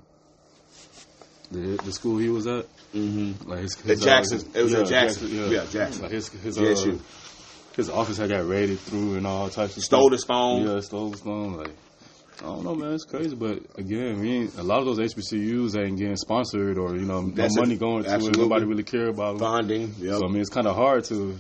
the 1.51 1.79
the 1.83 1.91
school 1.91 2.17
he 2.17 2.29
was 2.29 2.47
at? 2.47 2.65
Mm-hmm. 2.93 3.49
Like 3.49 3.59
his, 3.61 3.75
his 3.81 3.99
At 4.01 4.05
Jackson. 4.05 4.39
uh, 4.55 4.59
It 4.59 4.63
was 4.63 4.73
at 4.73 4.79
yeah, 4.79 4.85
Jackson. 5.01 5.27
yeah. 5.29 5.45
Yeah, 5.47 5.65
Jackson. 5.71 6.01
Like 6.03 6.11
his 6.11 6.29
his 6.29 6.57
uh, 6.59 6.97
his 7.75 7.89
office 7.89 8.17
had 8.17 8.29
got 8.29 8.47
raided 8.47 8.79
through 8.79 9.15
and 9.15 9.25
all 9.27 9.49
types 9.49 9.77
of 9.77 9.83
Stole 9.83 10.01
stuff. 10.09 10.11
his 10.11 10.23
phone. 10.25 10.67
Yeah, 10.67 10.79
stole 10.81 11.11
his 11.11 11.21
phone. 11.21 11.57
Like 11.57 11.71
I 12.39 12.43
don't 12.43 12.63
know, 12.63 12.75
man. 12.75 12.93
It's 12.93 13.03
crazy, 13.05 13.35
but 13.35 13.59
again, 13.77 14.19
we 14.21 14.31
ain't, 14.31 14.57
a 14.57 14.63
lot 14.63 14.79
of 14.79 14.85
those 14.85 15.13
HBCUs 15.13 15.77
ain't 15.77 15.97
getting 15.97 16.15
sponsored 16.15 16.77
or 16.77 16.95
you 16.95 17.05
know 17.05 17.29
That's 17.29 17.55
no 17.55 17.63
money 17.63 17.75
going 17.75 18.03
to 18.03 18.09
Absolutely. 18.11 18.41
it. 18.41 18.43
Nobody 18.43 18.65
really 18.65 18.83
care 18.83 19.07
about 19.07 19.31
them. 19.33 19.39
Bonding. 19.39 19.95
Yep. 19.99 20.19
So 20.19 20.25
I 20.25 20.29
mean, 20.29 20.39
it's 20.41 20.49
kind 20.49 20.67
of 20.67 20.75
hard 20.75 21.03
to 21.05 21.37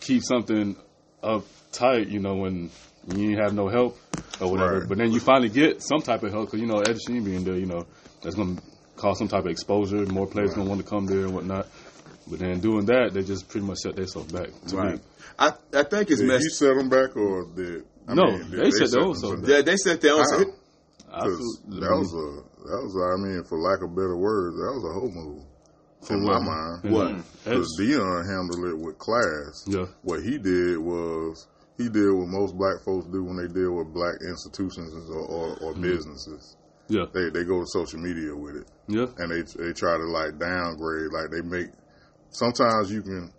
keep 0.00 0.22
something 0.22 0.76
up 1.22 1.44
tight, 1.70 2.08
you 2.08 2.18
know, 2.18 2.34
when 2.36 2.70
you 3.08 3.30
ain't 3.30 3.40
have 3.40 3.54
no 3.54 3.68
help 3.68 3.98
or 4.40 4.50
whatever. 4.50 4.80
Right. 4.80 4.88
But 4.88 4.98
then 4.98 5.12
you 5.12 5.20
finally 5.20 5.48
get 5.48 5.82
some 5.82 6.00
type 6.02 6.22
of 6.22 6.32
help 6.32 6.46
because 6.46 6.60
you 6.60 6.66
know 6.66 6.80
Ed 6.80 6.98
Sheen 7.00 7.24
being 7.24 7.44
there, 7.44 7.56
you 7.56 7.66
know, 7.66 7.86
that's 8.22 8.34
going 8.36 8.56
to 8.56 8.62
cause 8.96 9.18
some 9.18 9.28
type 9.28 9.44
of 9.44 9.50
exposure. 9.50 10.04
More 10.06 10.26
players 10.26 10.54
going 10.54 10.66
to 10.66 10.70
want 10.70 10.80
to 10.82 10.88
come 10.88 11.06
there 11.06 11.20
and 11.24 11.34
whatnot. 11.34 11.66
But 12.28 12.38
then 12.38 12.60
doing 12.60 12.86
that, 12.86 13.10
they 13.14 13.22
just 13.22 13.48
pretty 13.48 13.66
much 13.66 13.78
set 13.78 13.96
themselves 13.96 14.32
back. 14.32 14.48
To 14.68 14.76
Right. 14.76 14.94
Me. 14.94 15.00
I, 15.38 15.48
I 15.74 15.82
think 15.82 16.10
it's 16.10 16.20
Did 16.20 16.26
he 16.26 16.26
messed. 16.26 16.58
set 16.58 16.76
them 16.76 16.88
back 16.88 17.16
or 17.16 17.46
did 17.56 17.84
I 18.06 18.14
No, 18.14 18.24
mean, 18.26 18.50
did 18.50 18.60
they 18.64 18.70
set 18.70 18.90
their 18.92 19.00
them 19.00 19.08
own 19.10 19.14
self 19.16 19.32
back? 19.36 19.40
back. 19.42 19.48
They, 19.48 19.62
they 19.62 19.76
said 19.76 20.00
their 20.00 20.12
own. 20.14 20.24
How? 20.30 20.44
I 21.14 21.20
'Cause 21.26 21.60
feel- 21.68 21.80
that 21.80 21.90
was 21.90 22.12
a 22.14 22.42
that 22.68 22.80
was 22.84 22.94
I 22.96 23.16
mean, 23.22 23.44
for 23.44 23.58
lack 23.58 23.82
of 23.82 23.90
better 23.94 24.16
words, 24.16 24.56
that 24.56 24.72
was 24.72 24.84
a 24.84 24.92
whole 24.92 25.10
move 25.10 25.42
in 26.10 26.24
my 26.24 26.38
mind. 26.38 26.92
What? 26.92 27.24
Because 27.44 27.76
Deion 27.80 28.24
handled 28.26 28.64
it 28.70 28.78
with 28.78 28.98
class. 28.98 29.64
Yeah. 29.66 29.86
What 30.02 30.22
he 30.22 30.38
did 30.38 30.78
was 30.78 31.46
he 31.78 31.88
did 31.88 32.12
what 32.12 32.28
most 32.28 32.56
black 32.56 32.82
folks 32.84 33.06
do 33.06 33.24
when 33.24 33.36
they 33.36 33.48
deal 33.52 33.72
with 33.76 33.92
black 33.94 34.14
institutions 34.22 34.92
or, 35.10 35.20
or, 35.26 35.56
or 35.60 35.72
Mm-hmm. 35.72 35.82
businesses. 35.82 36.56
Yeah, 36.88 37.06
They 37.14 37.30
they 37.30 37.44
go 37.44 37.60
to 37.60 37.66
social 37.66 37.98
media 38.00 38.34
with 38.36 38.56
it 38.56 38.68
yeah, 38.88 39.06
and 39.18 39.30
they 39.30 39.42
they 39.62 39.72
try 39.72 39.96
to 39.96 40.04
like 40.04 40.38
downgrade. 40.38 41.10
Like 41.12 41.30
they 41.30 41.40
make 41.42 41.68
sometimes 42.30 42.90
you 42.90 43.02
can 43.02 43.32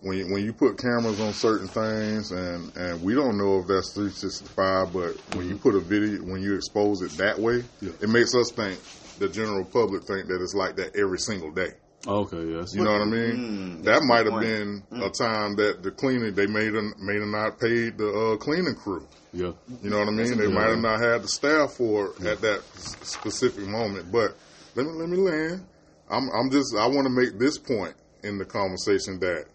when 0.00 0.18
you, 0.18 0.26
when 0.32 0.44
you 0.44 0.52
put 0.52 0.76
cameras 0.78 1.18
on 1.20 1.32
certain 1.32 1.68
things 1.68 2.30
and 2.32 2.76
and 2.76 3.02
we 3.02 3.14
don't 3.14 3.38
know 3.38 3.60
if 3.60 3.66
that's 3.66 3.92
365, 3.94 4.92
but 4.92 5.12
when 5.32 5.48
you 5.48 5.56
put 5.56 5.74
a 5.74 5.80
video 5.80 6.20
when 6.24 6.42
you 6.42 6.54
expose 6.54 7.00
it 7.02 7.16
that 7.16 7.38
way, 7.40 7.64
Yeah. 7.80 7.92
it 8.00 8.08
makes 8.10 8.34
us 8.34 8.52
think 8.54 8.80
the 9.18 9.28
general 9.30 9.64
public 9.64 10.04
think 10.04 10.26
that 10.28 10.42
it's 10.42 10.54
like 10.54 10.76
that 10.76 10.94
every 10.96 11.18
single 11.18 11.50
day. 11.52 11.72
Okay, 12.06 12.44
yes, 12.52 12.74
You 12.74 12.84
know 12.84 12.92
what 12.92 13.02
I 13.02 13.04
mean? 13.04 13.80
Mm, 13.80 13.84
that 13.84 14.02
might 14.04 14.24
have 14.26 14.32
point. 14.34 14.44
been 14.46 14.82
a 15.02 15.10
time 15.10 15.56
that 15.56 15.82
the 15.82 15.90
cleaning 15.90 16.34
they 16.34 16.46
made 16.46 16.74
have 16.74 16.84
may 16.98 17.14
have 17.14 17.28
not 17.28 17.58
paid 17.60 17.98
the 17.98 18.08
uh, 18.08 18.36
cleaning 18.36 18.74
crew. 18.74 19.06
yeah, 19.32 19.52
You 19.82 19.90
know 19.90 19.98
what 19.98 20.08
I 20.08 20.12
mean? 20.12 20.30
They 20.38 20.46
good 20.46 20.52
might 20.54 20.68
have 20.68 20.78
not 20.78 21.00
had 21.00 21.22
the 21.22 21.28
staff 21.28 21.74
for 21.74 22.12
it 22.18 22.26
at 22.26 22.40
that 22.40 22.62
specific 23.02 23.66
moment. 23.66 24.10
But 24.12 24.36
let 24.74 24.86
me 24.86 24.92
let 24.92 25.08
me 25.08 25.16
land. 25.18 25.66
I'm 26.08 26.28
I'm 26.30 26.50
just 26.50 26.74
I 26.78 26.86
want 26.86 27.06
to 27.06 27.10
make 27.10 27.38
this 27.38 27.58
point 27.58 27.94
in 28.22 28.38
the 28.38 28.44
conversation 28.44 29.18
that 29.20 29.46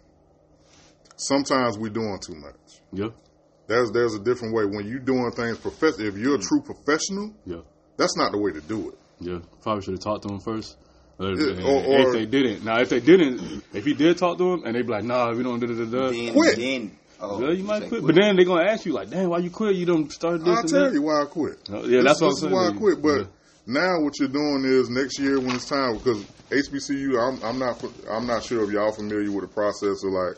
sometimes 1.16 1.78
we're 1.78 1.90
doing 1.90 2.18
too 2.24 2.34
much. 2.36 2.80
yeah, 2.92 3.08
There's 3.66 3.90
there's 3.92 4.14
a 4.14 4.20
different 4.20 4.54
way 4.54 4.64
when 4.66 4.86
you're 4.86 4.98
doing 4.98 5.30
things 5.32 5.58
professional. 5.58 6.06
If 6.08 6.16
you're 6.16 6.36
a 6.36 6.38
true 6.38 6.60
professional, 6.62 7.32
yeah, 7.46 7.60
that's 7.96 8.16
not 8.16 8.32
the 8.32 8.38
way 8.38 8.52
to 8.52 8.60
do 8.60 8.90
it. 8.90 8.98
yeah. 9.20 9.38
Probably 9.62 9.82
should 9.82 9.94
have 9.94 10.00
talked 10.00 10.26
to 10.26 10.34
him 10.34 10.40
first. 10.40 10.76
Or, 11.18 11.26
or- 11.26 11.84
or- 11.84 12.00
if 12.08 12.12
they 12.14 12.26
didn't, 12.26 12.64
now 12.64 12.78
if 12.80 12.88
they 12.88 13.00
didn't, 13.00 13.62
if 13.72 13.84
he 13.84 13.94
did 13.94 14.18
talk 14.18 14.38
to 14.38 14.52
him 14.54 14.64
and 14.64 14.74
they 14.74 14.82
be 14.82 14.88
like, 14.88 15.04
"Nah, 15.04 15.32
we 15.32 15.42
don't 15.42 15.60
da 15.60 15.66
da 15.68 15.74
da 15.74 15.84
da," 15.84 16.10
Then, 16.10 16.32
Quit. 16.32 16.56
Then, 16.56 16.98
oh, 17.20 17.40
Yeah, 17.40 17.52
you 17.52 17.64
might 17.64 17.82
say 17.82 17.88
quit. 17.88 18.06
But 18.06 18.14
then 18.16 18.34
they're 18.36 18.44
gonna 18.44 18.68
ask 18.68 18.84
you 18.86 18.92
like, 18.92 19.10
"Damn, 19.10 19.28
why 19.28 19.38
you 19.38 19.50
quit? 19.50 19.76
You 19.76 19.86
don't 19.86 20.10
start 20.10 20.40
this." 20.44 20.48
I'll 20.56 20.64
tell 20.64 20.84
that." 20.84 20.92
you 20.94 21.02
why 21.02 21.22
I 21.22 21.26
quit. 21.26 21.58
Uh, 21.70 21.82
Yeah, 21.82 22.02
that's 22.02 22.18
this, 22.18 22.22
what 22.22 22.28
I'm 22.30 22.36
saying. 22.36 22.52
why 22.52 22.68
I 22.68 22.72
quit. 22.72 23.02
But 23.02 23.16
yeah. 23.18 23.24
now 23.66 24.00
what 24.00 24.18
you're 24.18 24.28
doing 24.28 24.64
is 24.64 24.90
next 24.90 25.18
year 25.20 25.38
when 25.38 25.54
it's 25.54 25.66
time 25.68 25.94
because 25.98 26.24
HBCU, 26.50 27.16
I'm, 27.18 27.42
I'm 27.44 27.58
not 27.58 27.82
I'm 28.10 28.26
not 28.26 28.42
sure 28.42 28.64
if 28.64 28.70
y'all 28.70 28.92
familiar 28.92 29.30
with 29.30 29.42
the 29.42 29.54
process 29.54 30.02
of 30.04 30.12
like 30.12 30.36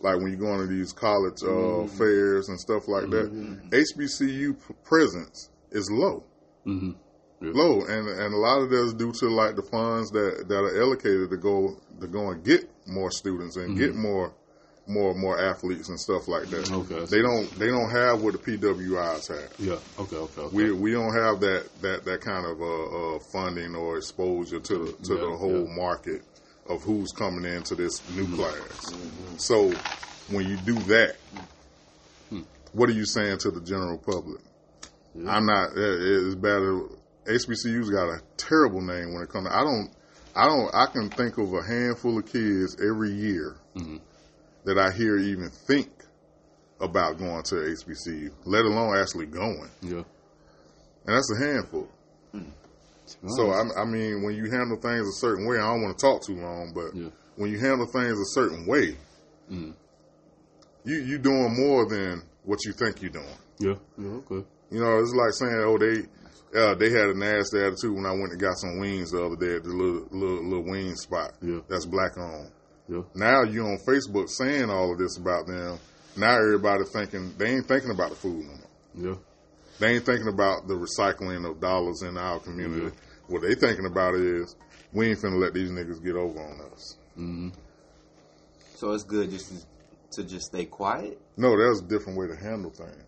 like 0.00 0.16
when 0.16 0.30
you 0.32 0.36
go 0.36 0.52
into 0.54 0.66
these 0.66 0.92
college 0.92 1.42
uh, 1.42 1.46
Mm-hmm. 1.46 1.96
fairs 1.98 2.48
and 2.48 2.58
stuff 2.58 2.88
like 2.88 3.08
that. 3.10 3.30
HBCU 3.70 4.56
presence 4.84 5.50
is 5.70 5.88
low. 5.90 6.24
Mhm. 6.66 6.94
Yeah. 7.40 7.50
Low, 7.54 7.80
and 7.82 8.08
and 8.08 8.32
a 8.34 8.36
lot 8.36 8.62
of 8.62 8.70
that 8.70 8.82
is 8.82 8.94
due 8.94 9.12
to 9.12 9.28
like 9.28 9.56
the 9.56 9.62
funds 9.62 10.10
that 10.12 10.46
that 10.48 10.56
are 10.58 10.82
allocated 10.82 11.28
to 11.30 11.36
go 11.36 11.76
to 12.00 12.06
go 12.06 12.30
and 12.30 12.42
get 12.42 12.68
more 12.86 13.10
students 13.10 13.56
and 13.56 13.76
get 13.76 13.94
more 13.94 14.32
more 14.86 15.14
more 15.14 15.38
athletes 15.38 15.88
and 15.88 16.00
stuff 16.00 16.28
like 16.28 16.46
that. 16.46 16.64
Mm-hmm. 16.64 16.94
Okay. 16.94 17.04
They 17.06 17.20
don't 17.20 17.50
they 17.58 17.66
don't 17.66 17.90
have 17.90 18.22
what 18.22 18.32
the 18.32 18.38
PWIs 18.38 19.28
have. 19.28 19.52
Yeah. 19.58 19.76
Okay. 19.98 20.16
Okay. 20.16 20.40
okay. 20.40 20.56
We 20.56 20.72
we 20.72 20.92
don't 20.92 21.14
have 21.14 21.40
that 21.40 21.68
that 21.82 22.04
that 22.04 22.20
kind 22.22 22.46
of 22.46 22.62
uh, 22.62 23.16
uh, 23.16 23.18
funding 23.18 23.74
or 23.74 23.98
exposure 23.98 24.60
to 24.60 24.78
the 24.78 24.92
to 25.04 25.14
Yeah, 25.14 25.20
the 25.20 25.36
whole 25.36 25.66
yeah. 25.68 25.76
market 25.76 26.22
of 26.68 26.82
who's 26.82 27.12
coming 27.12 27.44
into 27.44 27.74
this 27.74 28.00
new 28.16 28.26
class. 28.34 28.94
So 29.36 29.70
when 30.30 30.48
you 30.48 30.56
do 30.58 30.74
that, 30.74 31.16
what 32.72 32.88
are 32.88 32.94
you 32.94 33.04
saying 33.06 33.38
to 33.38 33.50
the 33.50 33.60
general 33.60 33.98
public? 33.98 34.40
I'm 35.26 35.46
not. 35.46 35.70
It's 35.76 36.34
bad. 36.34 36.62
HBCU's 37.28 37.90
got 37.90 38.08
a 38.08 38.20
terrible 38.36 38.80
name 38.80 39.14
when 39.14 39.22
it 39.22 39.28
comes. 39.28 39.48
to 39.48 39.54
I 39.54 39.62
don't. 39.62 39.90
I 40.34 40.46
don't. 40.46 40.74
I 40.74 40.86
can 40.86 41.08
think 41.10 41.38
of 41.38 41.52
a 41.54 41.62
handful 41.62 42.18
of 42.18 42.26
kids 42.26 42.76
every 42.80 43.10
year 43.10 43.56
that 44.64 44.78
I 44.78 44.90
hear 44.92 45.16
even 45.16 45.48
think 45.66 45.88
about 46.80 47.18
going 47.18 47.42
to 47.44 47.54
HBCU, 47.54 48.30
let 48.44 48.64
alone 48.64 48.96
actually 48.98 49.26
going 49.26 49.70
Yeah. 49.80 50.02
and 51.06 51.16
that's 51.16 51.32
a 51.32 51.38
handful. 51.44 51.88
So 53.28 53.50
I, 53.50 53.62
I 53.80 53.84
mean, 53.84 54.22
when 54.24 54.34
you 54.34 54.50
handle 54.50 54.76
things 54.80 55.06
a 55.08 55.12
certain 55.20 55.46
way, 55.46 55.56
I 55.56 55.60
don't 55.72 55.82
want 55.82 55.96
to 55.96 56.02
talk 56.06 56.22
too 56.26 56.34
long, 56.34 56.72
but 56.74 56.94
Yeah. 56.94 57.08
when 57.36 57.50
you 57.50 57.58
handle 57.60 57.86
things 57.86 58.18
a 58.18 58.24
certain 58.34 58.66
way, 58.66 58.96
Mm. 59.50 59.72
you 60.84 60.96
you 60.96 61.18
doing 61.18 61.54
more 61.56 61.88
than 61.88 62.22
what 62.44 62.58
you 62.64 62.72
think 62.72 63.00
you're 63.00 63.10
doing. 63.12 63.24
Yeah. 63.60 63.74
Yeah. 63.96 64.08
Okay. 64.28 64.44
You 64.70 64.80
know, 64.80 64.98
it's 64.98 65.14
like 65.14 65.32
saying, 65.34 65.62
oh, 65.64 65.78
they 65.78 66.02
uh, 66.56 66.74
they 66.74 66.90
had 66.90 67.08
a 67.10 67.14
nasty 67.18 67.58
attitude 67.58 67.94
when 67.94 68.06
I 68.06 68.12
went 68.12 68.32
and 68.32 68.40
got 68.40 68.56
some 68.56 68.78
wings 68.80 69.10
the 69.10 69.24
other 69.24 69.36
day 69.36 69.56
at 69.56 69.62
the 69.64 69.70
little 69.70 70.06
little, 70.10 70.44
little 70.44 70.64
wing 70.64 70.94
spot 70.96 71.32
Yeah. 71.42 71.60
that's 71.68 71.86
black 71.86 72.16
owned. 72.18 72.50
Yeah. 72.88 73.02
Now 73.14 73.42
you 73.42 73.62
on 73.64 73.78
Facebook 73.86 74.28
saying 74.28 74.70
all 74.70 74.92
of 74.92 74.98
this 74.98 75.18
about 75.18 75.46
them. 75.46 75.78
Now 76.16 76.36
everybody 76.36 76.84
thinking 76.92 77.34
they 77.36 77.50
ain't 77.50 77.66
thinking 77.68 77.90
about 77.90 78.10
the 78.10 78.16
food 78.16 78.44
no 78.44 78.52
more. 78.52 79.12
Yeah. 79.12 79.18
They 79.78 79.94
ain't 79.96 80.06
thinking 80.06 80.28
about 80.28 80.66
the 80.68 80.74
recycling 80.74 81.48
of 81.48 81.60
dollars 81.60 82.02
in 82.02 82.16
our 82.16 82.38
community. 82.40 82.96
What 83.28 83.42
they 83.42 83.54
thinking 83.54 83.86
about 83.86 84.14
is 84.14 84.56
we 84.92 85.08
ain't 85.10 85.18
finna 85.18 85.38
let 85.38 85.52
these 85.52 85.70
niggas 85.70 86.02
get 86.02 86.14
over 86.16 86.40
on 86.40 86.60
us. 86.72 86.96
Hmm. 87.14 87.48
So 88.76 88.92
it's 88.92 89.04
good 89.04 89.30
just 89.30 89.50
to, 89.50 90.22
to 90.22 90.28
just 90.28 90.46
stay 90.46 90.64
quiet. 90.64 91.20
No, 91.36 91.56
that's 91.58 91.80
a 91.80 91.84
different 91.84 92.18
way 92.18 92.26
to 92.28 92.36
handle 92.36 92.70
things. 92.70 93.04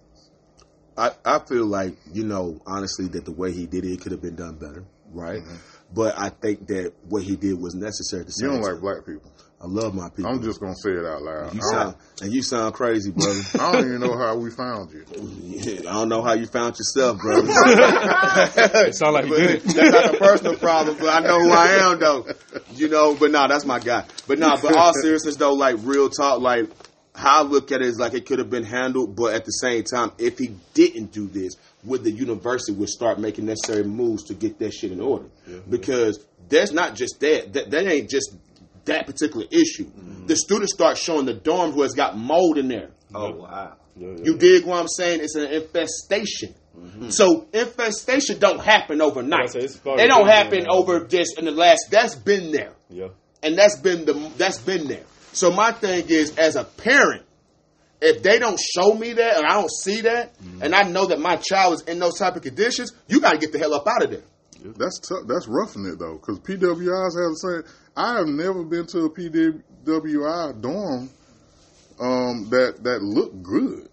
I, 0.98 1.12
I 1.24 1.38
feel 1.38 1.66
like 1.66 1.96
you 2.12 2.24
know 2.24 2.60
honestly 2.66 3.06
that 3.08 3.24
the 3.24 3.32
way 3.32 3.52
he 3.52 3.66
did 3.66 3.84
it, 3.84 3.92
it 3.92 4.00
could 4.00 4.12
have 4.12 4.22
been 4.22 4.36
done 4.36 4.56
better, 4.56 4.84
right? 5.12 5.40
Mm-hmm. 5.40 5.56
But 5.94 6.18
I 6.18 6.28
think 6.28 6.66
that 6.66 6.92
what 7.08 7.22
he 7.22 7.36
did 7.36 7.58
was 7.58 7.74
necessary. 7.74 8.24
To 8.24 8.32
say. 8.32 8.46
You 8.46 8.52
don't 8.52 8.60
like 8.60 8.80
black 8.80 9.06
people. 9.06 9.32
I 9.60 9.66
love 9.66 9.92
my 9.92 10.08
people. 10.08 10.30
I'm 10.30 10.40
just 10.42 10.60
gonna 10.60 10.74
say 10.76 10.90
it 10.90 11.04
out 11.04 11.22
loud. 11.22 11.52
you 11.52 11.60
sound 11.62 11.96
and 12.22 12.32
you 12.32 12.42
sound 12.42 12.74
crazy, 12.74 13.10
brother. 13.10 13.40
I 13.60 13.72
don't 13.72 13.86
even 13.86 14.00
know 14.00 14.16
how 14.16 14.36
we 14.36 14.50
found 14.50 14.92
you. 14.92 15.04
I 15.80 15.92
don't 15.94 16.08
know 16.08 16.22
how 16.22 16.34
you 16.34 16.46
found 16.46 16.76
yourself, 16.78 17.18
brother. 17.18 17.48
It 18.88 18.94
sounds 18.94 19.14
like 19.14 19.24
he 19.24 19.30
did 19.30 19.50
it. 19.50 19.62
that's 19.64 19.92
not 19.92 20.14
a 20.14 20.18
personal 20.18 20.56
problem, 20.56 20.96
but 20.98 21.08
I 21.08 21.20
know 21.20 21.40
who 21.40 21.50
I 21.50 21.90
am 21.90 21.98
though. 21.98 22.26
You 22.74 22.88
know, 22.88 23.16
but 23.16 23.32
no, 23.32 23.48
that's 23.48 23.64
my 23.64 23.80
guy. 23.80 24.04
But 24.28 24.38
no, 24.38 24.56
but 24.62 24.76
all 24.76 24.92
seriousness 24.94 25.36
though, 25.36 25.54
like 25.54 25.76
real 25.80 26.08
talk, 26.08 26.40
like 26.40 26.70
how 27.14 27.40
I 27.40 27.42
look 27.42 27.72
at 27.72 27.80
it 27.80 27.86
is 27.88 27.98
like 27.98 28.14
it 28.14 28.26
could 28.26 28.38
have 28.38 28.50
been 28.50 28.64
handled, 28.64 29.16
but 29.16 29.34
at 29.34 29.44
the 29.44 29.50
same 29.50 29.82
time, 29.84 30.12
if 30.18 30.38
he 30.38 30.54
didn't 30.74 31.12
do 31.12 31.26
this, 31.26 31.54
would 31.84 32.04
the 32.04 32.10
university 32.10 32.72
would 32.72 32.88
start 32.88 33.18
making 33.18 33.46
necessary 33.46 33.84
moves 33.84 34.24
to 34.24 34.34
get 34.34 34.58
that 34.60 34.72
shit 34.72 34.92
in 34.92 35.00
order? 35.00 35.26
Because 35.68 36.24
that's 36.48 36.72
not 36.72 36.94
just 36.94 37.18
that. 37.20 37.52
That, 37.54 37.70
that 37.70 37.86
ain't 37.86 38.08
just 38.10 38.36
that 38.84 39.06
particular 39.06 39.46
issue. 39.50 39.90
The 40.26 40.36
students 40.36 40.72
start 40.72 40.96
showing 40.98 41.26
the 41.26 41.34
dorms 41.34 41.74
where 41.74 41.86
it's 41.86 41.94
got 41.94 42.16
mold 42.16 42.58
in 42.58 42.68
there. 42.68 42.90
Oh 43.14 43.32
wow. 43.32 43.76
You 43.96 44.36
dig 44.36 44.64
what 44.64 44.78
I'm 44.80 44.88
saying? 44.88 45.20
It's 45.22 45.34
an 45.34 45.50
infestation. 45.52 46.54
So 47.10 47.48
infestation 47.52 48.38
don't 48.38 48.60
happen 48.60 49.00
overnight. 49.02 49.52
Yeah, 49.54 49.66
so 49.66 49.96
They 49.96 50.06
don't 50.06 50.28
happen 50.28 50.66
over 50.70 51.04
just 51.06 51.36
in 51.38 51.46
the 51.46 51.50
last. 51.50 51.88
That's 51.90 52.14
been 52.14 52.52
there, 52.52 52.72
Yeah. 52.88 53.08
and 53.42 53.58
that's 53.58 53.76
been 53.80 54.04
the 54.04 54.12
that's 54.36 54.58
been 54.58 54.86
there. 54.86 55.02
So 55.32 55.50
my 55.50 55.72
thing 55.72 56.06
is, 56.08 56.36
as 56.36 56.56
a 56.56 56.64
parent, 56.64 57.24
if 58.00 58.22
they 58.22 58.38
don't 58.38 58.58
show 58.58 58.94
me 58.94 59.12
that 59.14 59.36
and 59.38 59.46
I 59.46 59.54
don't 59.54 59.70
see 59.70 60.02
that, 60.02 60.34
and 60.60 60.74
I 60.74 60.82
know 60.84 61.06
that 61.06 61.20
my 61.20 61.36
child 61.36 61.74
is 61.74 61.82
in 61.82 61.98
those 61.98 62.18
type 62.18 62.36
of 62.36 62.42
conditions, 62.42 62.92
you 63.08 63.20
got 63.20 63.32
to 63.32 63.38
get 63.38 63.52
the 63.52 63.58
hell 63.58 63.74
up 63.74 63.86
out 63.86 64.04
of 64.04 64.10
there. 64.10 64.22
That's 64.76 64.98
tough. 65.00 65.26
That's 65.26 65.46
roughing 65.46 65.86
it 65.86 65.98
though, 65.98 66.14
because 66.14 66.38
PWIs 66.40 67.14
have 67.20 67.32
the 67.32 67.62
same. 67.64 67.72
I 67.96 68.18
have 68.18 68.26
never 68.26 68.64
been 68.64 68.86
to 68.86 69.04
a 69.04 69.10
PWI 69.10 70.60
dorm 70.60 71.10
um, 72.00 72.48
that 72.50 72.82
that 72.82 73.02
looked 73.02 73.42
good. 73.42 73.88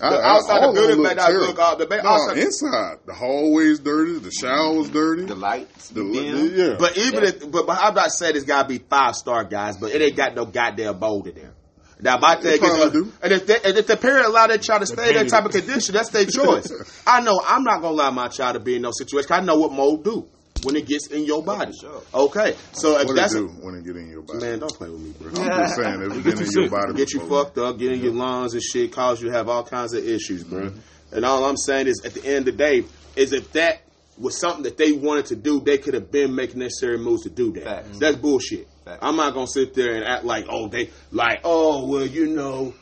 I, 0.00 0.10
The 0.10 0.20
outside, 0.22 0.48
the 0.48 0.60
all 0.62 0.68
of 0.70 0.74
them 0.74 0.84
building, 0.84 1.02
look 1.04 1.16
but 1.16 1.22
I 1.24 1.30
look 1.32 1.58
out 1.58 1.78
the 1.78 1.86
ba- 1.86 2.02
No, 2.02 2.10
outside- 2.10 2.38
inside 2.38 2.98
the 3.06 3.14
hallway's 3.14 3.78
dirty, 3.80 4.18
the 4.18 4.30
shower's 4.30 4.90
dirty. 4.90 5.24
The 5.26 5.34
lights. 5.34 5.88
The, 5.90 6.02
dim. 6.02 6.52
yeah, 6.56 6.76
But 6.78 6.96
even 6.98 7.24
if, 7.24 7.50
but, 7.50 7.66
but 7.66 7.78
I'm 7.80 7.94
not 7.94 8.10
saying 8.12 8.36
it's 8.36 8.44
got 8.44 8.62
to 8.62 8.68
be 8.68 8.78
five 8.78 9.14
star 9.16 9.44
guys, 9.44 9.76
but 9.76 9.90
it 9.92 10.02
ain't 10.02 10.16
got 10.16 10.34
no 10.34 10.44
goddamn 10.46 10.98
mold 10.98 11.26
in 11.28 11.34
there. 11.36 11.54
Now 12.00 12.18
my 12.18 12.34
thing 12.34 12.54
is, 12.54 12.58
probably 12.58 13.12
and 13.22 13.32
if 13.32 13.46
they, 13.46 13.56
and 13.64 13.78
if 13.78 13.86
the 13.86 13.96
parent 13.96 14.26
allow 14.26 14.46
their 14.48 14.58
child 14.58 14.80
to 14.80 14.86
stay 14.86 15.10
in 15.10 15.14
that 15.14 15.28
type 15.28 15.44
of 15.46 15.52
condition, 15.52 15.94
that's 15.94 16.10
their 16.10 16.26
choice. 16.26 16.70
I 17.06 17.20
know 17.20 17.40
I'm 17.46 17.62
not 17.62 17.80
gonna 17.80 17.94
allow 17.94 18.10
my 18.10 18.28
child 18.28 18.54
to 18.54 18.60
be 18.60 18.76
in 18.76 18.82
no 18.82 18.90
situation. 18.90 19.28
'cause 19.28 19.38
I 19.38 19.44
know 19.44 19.58
what 19.58 19.72
mold 19.72 20.04
do 20.04 20.26
when 20.64 20.76
it 20.76 20.86
gets 20.86 21.08
in 21.08 21.24
your 21.24 21.38
oh, 21.38 21.42
body. 21.42 21.72
sure. 21.78 22.02
Okay, 22.12 22.56
so 22.72 22.98
if 22.98 23.06
what 23.06 23.12
it 23.12 23.16
that's 23.16 23.34
do 23.34 23.48
when 23.48 23.74
it 23.74 23.84
get 23.84 23.96
in 23.96 24.10
your 24.10 24.22
body? 24.22 24.40
man, 24.40 24.58
don't 24.58 24.74
play 24.74 24.90
with 24.90 25.00
me, 25.00 25.12
bro. 25.18 25.30
I'm 25.42 25.60
just 25.62 25.76
saying, 25.80 26.02
if 26.02 26.16
it 26.16 26.24
get 26.24 26.40
in 26.40 26.50
your 26.50 26.70
body, 26.70 26.94
Get 26.94 27.12
you 27.12 27.20
fucked 27.20 27.58
up, 27.58 27.78
get 27.78 27.92
in 27.92 28.00
your 28.00 28.14
lungs 28.14 28.54
and 28.54 28.62
shit, 28.62 28.92
cause 28.92 29.20
you 29.20 29.28
to 29.28 29.34
have 29.36 29.48
all 29.48 29.64
kinds 29.64 29.92
of 29.94 30.06
issues, 30.06 30.44
bro. 30.44 30.62
Mm-hmm. 30.62 31.16
And 31.16 31.24
all 31.24 31.44
I'm 31.44 31.56
saying 31.56 31.86
is, 31.86 32.02
at 32.04 32.14
the 32.14 32.24
end 32.24 32.48
of 32.48 32.56
the 32.56 32.64
day, 32.64 32.84
is 33.16 33.32
if 33.32 33.52
that 33.52 33.80
was 34.18 34.38
something 34.38 34.64
that 34.64 34.76
they 34.76 34.92
wanted 34.92 35.26
to 35.26 35.36
do, 35.36 35.60
they 35.60 35.78
could 35.78 35.94
have 35.94 36.10
been 36.10 36.34
making 36.34 36.60
necessary 36.60 36.98
moves 36.98 37.22
to 37.22 37.30
do 37.30 37.52
that. 37.52 37.64
Facts. 37.64 37.98
That's 37.98 38.16
bullshit. 38.16 38.68
Facts. 38.84 38.98
I'm 39.02 39.16
not 39.16 39.34
gonna 39.34 39.46
sit 39.46 39.74
there 39.74 39.94
and 39.94 40.04
act 40.04 40.24
like, 40.24 40.46
oh, 40.48 40.68
they 40.68 40.90
like, 41.10 41.40
oh, 41.44 41.86
well, 41.86 42.06
you 42.06 42.28
know. 42.28 42.74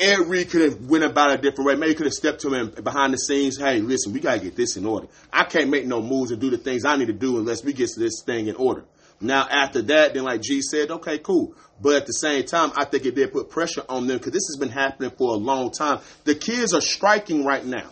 Ed 0.00 0.20
Reed 0.26 0.50
could 0.50 0.62
have 0.62 0.80
went 0.86 1.04
about 1.04 1.30
it 1.30 1.38
a 1.38 1.42
different 1.42 1.66
way. 1.68 1.76
Maybe 1.76 1.94
could 1.94 2.06
have 2.06 2.12
stepped 2.12 2.40
to 2.42 2.52
him 2.52 2.70
behind 2.82 3.12
the 3.12 3.18
scenes. 3.18 3.58
Hey, 3.58 3.80
listen, 3.80 4.12
we 4.12 4.20
gotta 4.20 4.40
get 4.40 4.56
this 4.56 4.76
in 4.76 4.84
order. 4.84 5.08
I 5.32 5.44
can't 5.44 5.70
make 5.70 5.86
no 5.86 6.02
moves 6.02 6.30
and 6.30 6.40
do 6.40 6.50
the 6.50 6.58
things 6.58 6.84
I 6.84 6.96
need 6.96 7.06
to 7.06 7.12
do 7.12 7.38
unless 7.38 7.64
we 7.64 7.72
get 7.72 7.90
this 7.96 8.22
thing 8.24 8.48
in 8.48 8.56
order. 8.56 8.84
Now, 9.20 9.46
after 9.48 9.82
that, 9.82 10.14
then 10.14 10.24
like 10.24 10.42
G 10.42 10.60
said, 10.62 10.90
okay, 10.90 11.18
cool. 11.18 11.54
But 11.80 11.94
at 11.94 12.06
the 12.06 12.12
same 12.12 12.44
time, 12.44 12.72
I 12.76 12.84
think 12.84 13.06
it 13.06 13.14
did 13.14 13.32
put 13.32 13.50
pressure 13.50 13.84
on 13.88 14.06
them 14.06 14.18
because 14.18 14.32
this 14.32 14.48
has 14.48 14.56
been 14.58 14.68
happening 14.68 15.10
for 15.10 15.34
a 15.34 15.38
long 15.38 15.70
time. 15.70 16.00
The 16.24 16.34
kids 16.34 16.74
are 16.74 16.80
striking 16.80 17.44
right 17.44 17.64
now. 17.64 17.88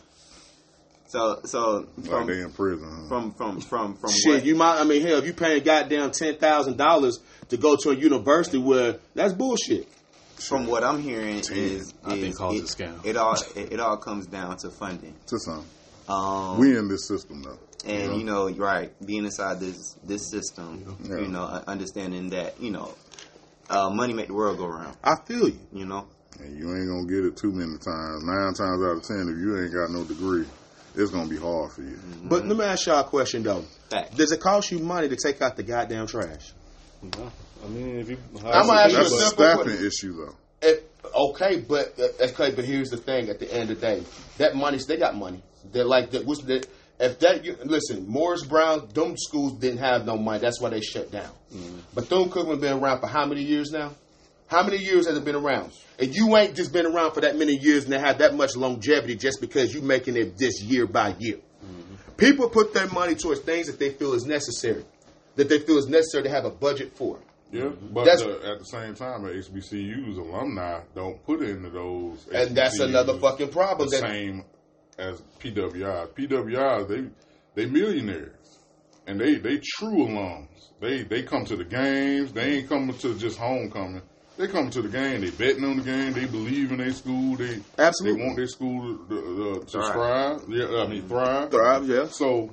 So 1.10 1.40
so 1.44 1.88
like 1.96 2.26
they 2.26 2.40
in 2.40 2.52
prison. 2.52 2.88
Huh? 2.88 3.08
from 3.08 3.32
from 3.32 3.60
from 3.60 3.96
from 3.96 4.10
Shit, 4.10 4.32
what, 4.32 4.44
you 4.44 4.54
might. 4.54 4.80
I 4.80 4.84
mean, 4.84 5.02
hell, 5.02 5.18
if 5.18 5.26
you 5.26 5.32
paying 5.32 5.62
goddamn 5.64 6.12
ten 6.12 6.36
thousand 6.36 6.76
dollars 6.76 7.18
to 7.48 7.56
go 7.56 7.74
to 7.74 7.90
a 7.90 7.94
university 7.96 8.58
where 8.58 8.96
that's 9.14 9.32
bullshit. 9.32 9.88
From 10.40 10.66
what 10.66 10.82
I'm 10.84 11.00
hearing 11.02 11.38
is, 11.52 11.94
I 12.04 12.20
think 12.20 12.36
calls 12.36 12.56
it, 12.56 12.64
it 12.64 12.88
scam. 12.88 13.04
It 13.04 13.16
all 13.16 13.34
it, 13.56 13.72
it 13.74 13.80
all 13.80 13.96
comes 13.96 14.26
down 14.26 14.56
to 14.58 14.70
funding. 14.70 15.14
to 15.26 15.38
some, 15.38 15.64
Um, 16.08 16.58
we 16.58 16.76
in 16.76 16.88
this 16.88 17.06
system 17.06 17.42
though. 17.42 17.58
and 17.86 18.16
you 18.18 18.24
know, 18.24 18.46
you're 18.48 18.64
right, 18.64 18.92
being 19.06 19.24
inside 19.24 19.60
this 19.60 19.94
this 20.04 20.30
system, 20.30 20.96
Yeah. 21.04 21.18
you 21.18 21.28
know, 21.28 21.42
uh, 21.44 21.62
understanding 21.66 22.30
that 22.30 22.60
you 22.60 22.70
know, 22.70 22.94
uh, 23.68 23.90
money 23.90 24.12
make 24.14 24.26
the 24.28 24.34
world 24.34 24.58
go 24.58 24.66
round. 24.66 24.96
I 25.04 25.16
feel 25.26 25.48
you. 25.48 25.60
You 25.72 25.86
know, 25.86 26.06
And 26.40 26.58
you 26.58 26.74
ain't 26.74 26.88
gonna 26.88 27.06
get 27.06 27.24
it 27.24 27.36
too 27.36 27.52
many 27.52 27.78
times. 27.78 28.24
Nine 28.24 28.54
times 28.54 28.82
out 28.82 28.96
of 28.96 29.02
ten, 29.04 29.28
if 29.28 29.38
you 29.38 29.60
ain't 29.62 29.72
got 29.72 29.90
no 29.90 30.04
degree, 30.04 30.46
it's 30.96 31.10
gonna 31.10 31.28
be 31.28 31.36
hard 31.36 31.70
for 31.72 31.82
you. 31.82 31.98
But 32.24 32.46
let 32.46 32.56
me 32.56 32.64
ask 32.64 32.86
y'all 32.86 33.00
a 33.00 33.04
question 33.04 33.42
though. 33.42 33.64
Fact. 33.90 34.16
Does 34.16 34.32
it 34.32 34.40
cost 34.40 34.70
you 34.72 34.78
money 34.78 35.08
to 35.08 35.16
take 35.16 35.40
out 35.42 35.56
the 35.56 35.62
goddamn 35.62 36.06
trash? 36.06 36.52
No. 37.02 37.30
I 37.64 37.68
mean, 37.68 37.98
if 37.98 38.10
you, 38.10 38.18
I'm 38.38 38.66
gonna 38.66 38.80
ask 38.80 38.90
you 38.92 38.96
a 38.96 39.00
That's 39.00 39.12
a 39.12 39.16
simple 39.16 39.44
staffing 39.44 39.64
question. 39.64 39.86
issue 39.86 40.12
though. 40.14 40.36
It, 40.62 40.92
okay, 41.14 41.60
but 41.60 41.98
uh, 41.98 42.24
okay, 42.26 42.54
but 42.54 42.64
here's 42.64 42.90
the 42.90 42.96
thing. 42.96 43.28
At 43.28 43.38
the 43.38 43.52
end 43.52 43.70
of 43.70 43.80
the 43.80 43.86
day, 43.86 44.02
that 44.38 44.54
money, 44.54 44.78
they 44.86 44.96
got 44.96 45.16
money. 45.16 45.42
They're 45.72 45.84
like, 45.84 46.10
that, 46.10 46.26
that? 46.26 46.66
If 47.00 47.18
that, 47.20 47.44
you, 47.44 47.56
listen, 47.64 48.06
Morris 48.06 48.44
Brown, 48.44 48.88
them 48.92 49.16
schools 49.16 49.54
didn't 49.54 49.78
have 49.78 50.04
no 50.04 50.16
money. 50.18 50.38
That's 50.38 50.60
why 50.60 50.68
they 50.68 50.82
shut 50.82 51.10
down. 51.10 51.30
Bethune 51.94 52.28
Cookman 52.28 52.60
been 52.60 52.78
around 52.78 53.00
for 53.00 53.06
how 53.06 53.24
many 53.24 53.42
years 53.42 53.70
now? 53.70 53.92
How 54.48 54.62
many 54.64 54.78
years 54.78 55.06
has 55.06 55.16
it 55.16 55.24
been 55.24 55.36
around? 55.36 55.72
And 55.98 56.14
you 56.14 56.36
ain't 56.36 56.56
just 56.56 56.72
been 56.72 56.84
around 56.84 57.12
for 57.12 57.20
that 57.20 57.36
many 57.36 57.56
years 57.56 57.84
and 57.84 57.92
they 57.92 57.98
have 57.98 58.18
that 58.18 58.34
much 58.34 58.56
longevity 58.56 59.14
just 59.14 59.40
because 59.40 59.72
you 59.72 59.80
making 59.80 60.16
it 60.16 60.36
this 60.36 60.60
year 60.60 60.86
by 60.86 61.14
year. 61.18 61.38
People 62.16 62.50
put 62.50 62.74
their 62.74 62.88
money 62.88 63.14
towards 63.14 63.40
things 63.40 63.68
that 63.68 63.78
they 63.78 63.90
feel 63.90 64.12
is 64.12 64.26
necessary, 64.26 64.84
that 65.36 65.48
they 65.48 65.58
feel 65.60 65.78
is 65.78 65.86
necessary 65.86 66.24
to 66.24 66.30
have 66.30 66.44
a 66.44 66.50
budget 66.50 66.96
for. 66.96 67.18
Yeah, 67.52 67.62
mm-hmm. 67.62 67.92
but 67.94 68.04
That's- 68.04 68.22
the, 68.22 68.48
at 68.48 68.58
the 68.60 68.64
same 68.64 68.94
time, 68.94 69.24
at 69.26 69.32
HBCUs, 69.32 70.16
alumni 70.18 70.80
don't 70.94 71.24
put 71.24 71.42
into 71.42 71.70
those, 71.70 72.26
And 72.32 72.56
that's 72.56 72.78
another 72.78 73.18
fucking 73.18 73.48
problem. 73.50 73.88
The 73.88 73.96
That, 74.00 74.10
same 74.10 74.44
as 74.98 75.20
PWI. 75.40 76.08
PWI, 76.14 76.88
they 76.88 77.04
they 77.54 77.68
millionaires, 77.68 78.58
and 79.06 79.20
they 79.20 79.34
they 79.36 79.58
true 79.58 80.06
alums. 80.06 80.46
They 80.80 81.02
they 81.02 81.22
come 81.22 81.44
to 81.46 81.56
the 81.56 81.64
games. 81.64 82.32
They 82.32 82.58
ain't 82.58 82.68
coming 82.68 82.96
to 82.98 83.14
just 83.18 83.38
homecoming. 83.38 84.02
They 84.36 84.46
come 84.46 84.70
to 84.70 84.80
the 84.80 84.88
game. 84.88 85.20
They 85.22 85.30
betting 85.30 85.64
on 85.64 85.76
the 85.78 85.82
game. 85.82 86.12
They 86.14 86.24
believe 86.26 86.70
in 86.70 86.78
their 86.78 86.92
school. 86.92 87.36
They 87.36 87.60
Absolutely. 87.78 88.20
they 88.20 88.24
want 88.26 88.36
their 88.36 88.46
school 88.46 88.96
to, 88.96 89.06
to, 89.08 89.60
to 89.60 89.66
Thrive. 89.66 89.92
thrive. 89.92 90.44
Yeah, 90.48 90.82
I 90.82 90.86
mean 90.86 91.06
thrive. 91.08 91.50
Thrive, 91.50 91.88
yeah. 91.88 92.06
So 92.06 92.50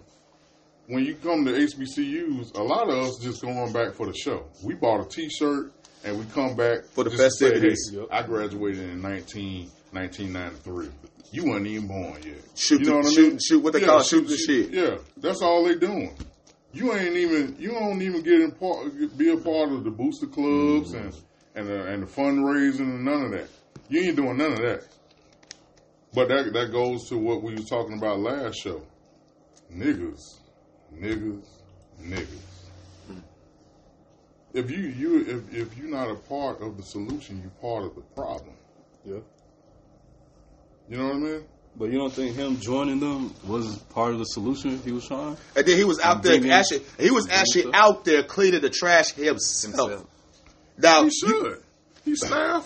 when 0.88 1.03
you 1.06 1.15
come 1.15 1.46
to 1.46 1.51
HBCUs, 1.51 2.56
a 2.58 2.63
lot 2.63 2.89
of 2.89 2.96
us 2.98 3.17
just 3.22 3.41
going 3.41 3.72
back 3.74 3.94
for 3.94 4.08
the 4.08 4.13
show. 4.13 4.46
We 4.63 4.74
bought 4.75 5.06
a 5.06 5.10
T-shirt 5.10 5.72
and 6.03 6.17
we 6.17 6.25
come 6.34 6.56
back 6.56 6.86
For 6.94 7.03
the 7.03 7.10
just 7.12 7.22
to 7.22 7.29
say, 7.32 7.50
festivities. 7.51 7.91
hey, 7.94 8.06
I 8.12 8.24
graduated 8.24 8.89
in 8.89 9.01
19, 9.01 9.70
1993. 9.91 10.89
You 11.32 11.46
weren't 11.46 11.67
even 11.67 11.88
born 11.88 12.22
yet. 12.24 12.36
Shoot 12.56 12.79
you 12.79 12.86
the- 12.86 12.91
know 12.91 12.98
what 12.98 13.06
I 13.08 13.10
shoot- 13.12 13.29
mean? 13.32 13.39
shoot 13.46 13.63
what 13.63 13.74
they 13.74 13.82
call 13.82 14.01
shoot 14.01 14.27
the 14.27 14.38
shit. 14.38 14.72
Yeah, 14.72 14.98
that's 15.17 15.41
all 15.41 15.65
they 15.65 15.75
doing. 15.75 16.15
You 16.74 16.94
ain't 16.94 17.15
even 17.17 17.56
you 17.60 17.72
don't 17.72 18.01
even 18.01 18.22
get 18.22 18.39
in 18.39 18.51
part 18.51 19.17
be 19.17 19.29
a 19.32 19.38
part 19.38 19.72
of 19.72 19.84
the 19.84 19.89
booster 19.91 20.27
clubs 20.27 20.94
Mm-hmm. 20.94 20.98
and 21.08 21.13
and 21.56 21.67
the, 21.67 21.84
and 21.88 22.03
the 22.03 22.08
fundraising 22.08 22.82
and 22.82 23.03
none 23.03 23.24
of 23.25 23.32
that. 23.32 23.48
You 23.89 24.01
ain't 24.03 24.15
doing 24.15 24.38
none 24.38 24.53
of 24.53 24.60
that. 24.60 24.84
But 26.13 26.27
that 26.29 26.51
that 26.53 26.72
goes 26.72 27.10
to 27.10 27.17
what 27.17 27.41
we 27.44 27.56
was 27.56 27.65
talking 27.65 27.98
about 27.98 28.20
last 28.20 28.56
show. 28.62 28.82
Niggas, 29.74 30.22
niggas, 31.00 31.46
niggas. 32.01 32.27
Hmm. 33.08 33.20
If 34.54 34.70
you 34.72 34.77
you 34.77 35.20
if 35.22 35.54
if 35.54 35.77
you're 35.77 35.89
not 35.89 36.10
a 36.10 36.16
part 36.16 36.62
of 36.62 36.77
the 36.77 36.84
solution, 36.84 37.42
you're 37.42 37.50
part 37.62 37.86
of 37.86 37.96
the 37.96 38.01
problem. 38.01 38.56
Yeah. 39.06 39.20
You 40.89 40.98
know 40.98 41.06
what 41.08 41.16
I 41.16 41.20
mean? 41.20 41.44
But 41.75 41.92
you 41.92 41.98
don't 42.00 42.12
think 42.13 42.36
him 42.36 42.60
joining 42.60 43.00
them 43.00 43.34
was 43.46 43.77
part 43.89 44.13
of 44.13 44.20
the 44.20 44.25
solution 44.25 44.80
he 44.84 44.92
was 44.92 45.06
trying? 45.08 45.38
and 45.56 45.66
then 45.66 45.77
he 45.77 45.84
was 45.84 46.00
out 46.00 46.24
there 46.24 46.34
Bringing- 46.34 46.51
actually. 46.51 46.82
He 47.00 47.12
was 47.12 47.30
actually 47.30 47.63
himself. 47.63 47.98
out 47.98 48.06
there 48.06 48.24
cleaning 48.24 48.62
the 48.62 48.70
trash 48.72 49.12
himself. 49.12 49.92
Himself. 49.92 50.08
Now, 50.80 51.04
He 51.04 51.12
you, 51.24 51.30
should. 51.44 51.63
He 52.06 52.16
staff. 52.16 52.66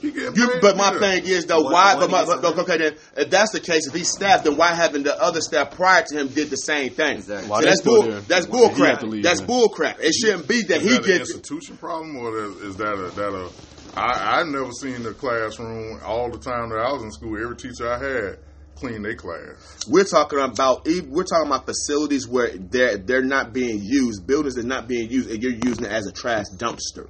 He 0.00 0.12
getting 0.12 0.34
you, 0.34 0.48
but 0.62 0.76
my 0.76 0.90
thing 0.98 1.24
is 1.26 1.44
though, 1.46 1.60
What- 1.62 1.72
why? 1.72 1.96
But 1.98 2.10
my, 2.10 2.24
but, 2.24 2.44
okay, 2.60 2.78
then 2.78 2.94
if 3.16 3.30
that's 3.30 3.52
the 3.52 3.60
case, 3.60 3.86
if 3.86 3.94
he's 3.94 4.10
staff, 4.10 4.44
then 4.44 4.56
why 4.56 4.68
haven't 4.74 5.02
the 5.02 5.20
other 5.20 5.40
staff 5.40 5.72
prior 5.72 6.02
to 6.08 6.18
him 6.18 6.28
did 6.28 6.48
the 6.50 6.56
same 6.56 6.90
thing? 6.94 7.18
Exactly. 7.18 7.48
Why 7.50 7.60
So 7.60 7.66
that's 7.66 7.80
still 7.80 8.02
bull. 8.02 8.10
there? 8.10 8.20
That's 8.22 8.46
Why 8.46 8.52
bull 8.52 8.68
did 8.68 8.76
he 8.76 8.82
have 8.82 8.98
crap. 8.98 9.10
leave, 9.10 9.22
That's 9.24 9.40
man? 9.40 9.46
bull 9.46 9.68
crap. 9.68 9.98
It 10.00 10.14
shouldn't 10.14 10.48
be 10.48 10.62
that 10.62 10.78
Is 10.78 10.82
he 10.84 10.88
that 10.90 11.04
an 11.04 11.06
gets. 11.06 11.30
institution 11.34 11.76
problem, 11.76 12.16
or 12.16 12.38
is 12.44 12.56
is 12.70 12.76
that 12.76 12.94
a 12.94 13.10
that 13.14 13.34
a? 13.34 13.50
I 13.94 14.40
I 14.40 14.42
never 14.44 14.70
seen 14.72 15.02
the 15.02 15.12
classroom 15.12 16.00
all 16.04 16.30
the 16.30 16.38
time 16.38 16.70
that 16.70 16.78
I 16.78 16.92
was 16.92 17.02
in 17.02 17.10
school. 17.10 17.36
Every 17.42 17.56
teacher 17.56 17.90
I 17.90 17.98
had, 17.98 18.38
clean 18.76 19.02
their 19.02 19.16
class. 19.16 19.76
We're 19.88 20.04
talking 20.04 20.38
about 20.38 20.86
e- 20.88 21.00
we're 21.02 21.24
talking 21.24 21.48
about 21.48 21.66
facilities 21.66 22.26
where 22.26 22.52
they're 22.56 22.96
they're 22.96 23.20
not 23.22 23.52
being 23.52 23.80
used, 23.82 24.26
buildings 24.26 24.54
that 24.54 24.64
are 24.64 24.68
not 24.68 24.88
being 24.88 25.10
used, 25.10 25.28
and 25.30 25.42
you're 25.42 25.52
using 25.52 25.84
it 25.84 25.92
as 25.92 26.06
a 26.06 26.12
trash 26.12 26.46
dumpster. 26.56 27.08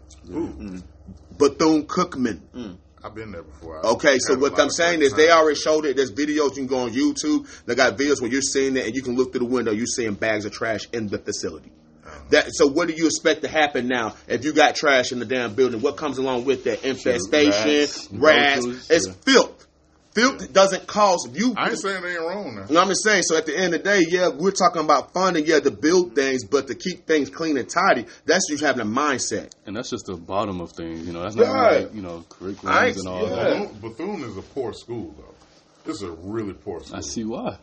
Bethune 1.40 1.86
Cookman. 1.86 2.40
Mm. 2.54 2.76
I've 3.02 3.14
been 3.14 3.32
there 3.32 3.42
before. 3.42 3.84
I 3.84 3.90
Okay, 3.92 4.18
so 4.18 4.38
what 4.38 4.60
I'm 4.60 4.70
saying 4.70 5.00
is 5.00 5.14
they 5.14 5.30
already 5.30 5.58
showed 5.58 5.86
it. 5.86 5.96
There's 5.96 6.12
videos 6.12 6.50
you 6.50 6.56
can 6.56 6.66
go 6.66 6.80
on 6.80 6.90
YouTube. 6.90 7.48
They 7.64 7.74
got 7.74 7.96
videos 7.96 8.20
where 8.20 8.30
you're 8.30 8.42
seeing 8.42 8.76
it, 8.76 8.86
and 8.86 8.94
you 8.94 9.02
can 9.02 9.16
look 9.16 9.32
through 9.32 9.46
the 9.46 9.52
window. 9.52 9.72
You're 9.72 9.86
seeing 9.86 10.14
bags 10.14 10.44
of 10.44 10.52
trash 10.52 10.86
in 10.92 11.08
the 11.08 11.18
facility. 11.18 11.72
Um, 12.04 12.12
that 12.30 12.52
so, 12.52 12.66
what 12.66 12.88
do 12.88 12.94
you 12.94 13.06
expect 13.06 13.42
to 13.42 13.48
happen 13.48 13.88
now 13.88 14.16
if 14.28 14.44
you 14.44 14.52
got 14.52 14.74
trash 14.74 15.12
in 15.12 15.18
the 15.18 15.24
damn 15.24 15.54
building? 15.54 15.80
What 15.80 15.96
comes 15.96 16.18
along 16.18 16.44
with 16.44 16.64
that? 16.64 16.84
Infestation, 16.84 18.20
rats, 18.20 18.66
rats. 18.66 18.90
It's 18.90 19.08
filth. 19.08 19.66
Filth 20.12 20.52
doesn't 20.52 20.88
cause 20.88 21.28
you. 21.32 21.54
I 21.56 21.68
ain't 21.70 21.78
saying 21.78 22.02
they 22.02 22.12
ain't 22.12 22.20
wrong 22.20 22.56
now. 22.56 22.62
You 22.62 22.74
know 22.74 22.80
what 22.80 22.82
I'm 22.82 22.88
just 22.88 23.04
saying? 23.04 23.22
So 23.22 23.36
at 23.36 23.46
the 23.46 23.56
end 23.56 23.74
of 23.74 23.84
the 23.84 23.90
day, 23.90 24.00
yeah, 24.08 24.28
we're 24.28 24.50
talking 24.50 24.82
about 24.82 25.12
funding, 25.12 25.46
yeah, 25.46 25.60
to 25.60 25.70
build 25.70 26.16
things, 26.16 26.44
but 26.44 26.66
to 26.66 26.74
keep 26.74 27.06
things 27.06 27.30
clean 27.30 27.56
and 27.56 27.68
tidy, 27.68 28.06
that's 28.26 28.48
you 28.50 28.56
having 28.56 28.80
a 28.80 28.84
mindset. 28.84 29.52
And 29.66 29.76
that's 29.76 29.90
just 29.90 30.06
the 30.06 30.16
bottom 30.16 30.60
of 30.60 30.72
things. 30.72 31.06
You 31.06 31.12
know, 31.12 31.22
that's 31.22 31.36
not 31.36 31.46
Right. 31.46 31.82
like, 31.84 31.94
you 31.94 32.02
know 32.02 32.24
I 32.28 32.34
curriculums 32.34 32.98
and 32.98 33.06
all 33.08 33.22
yeah. 33.22 33.28
that. 33.36 33.80
Bethune, 33.80 33.90
Bethune 33.90 34.24
is 34.30 34.36
a 34.36 34.42
poor 34.42 34.72
school 34.72 35.14
though. 35.16 35.90
It's 35.90 36.02
a 36.02 36.10
really 36.10 36.54
poor 36.54 36.82
school. 36.82 36.96
I 36.96 37.00
see 37.02 37.24
why. 37.24 37.58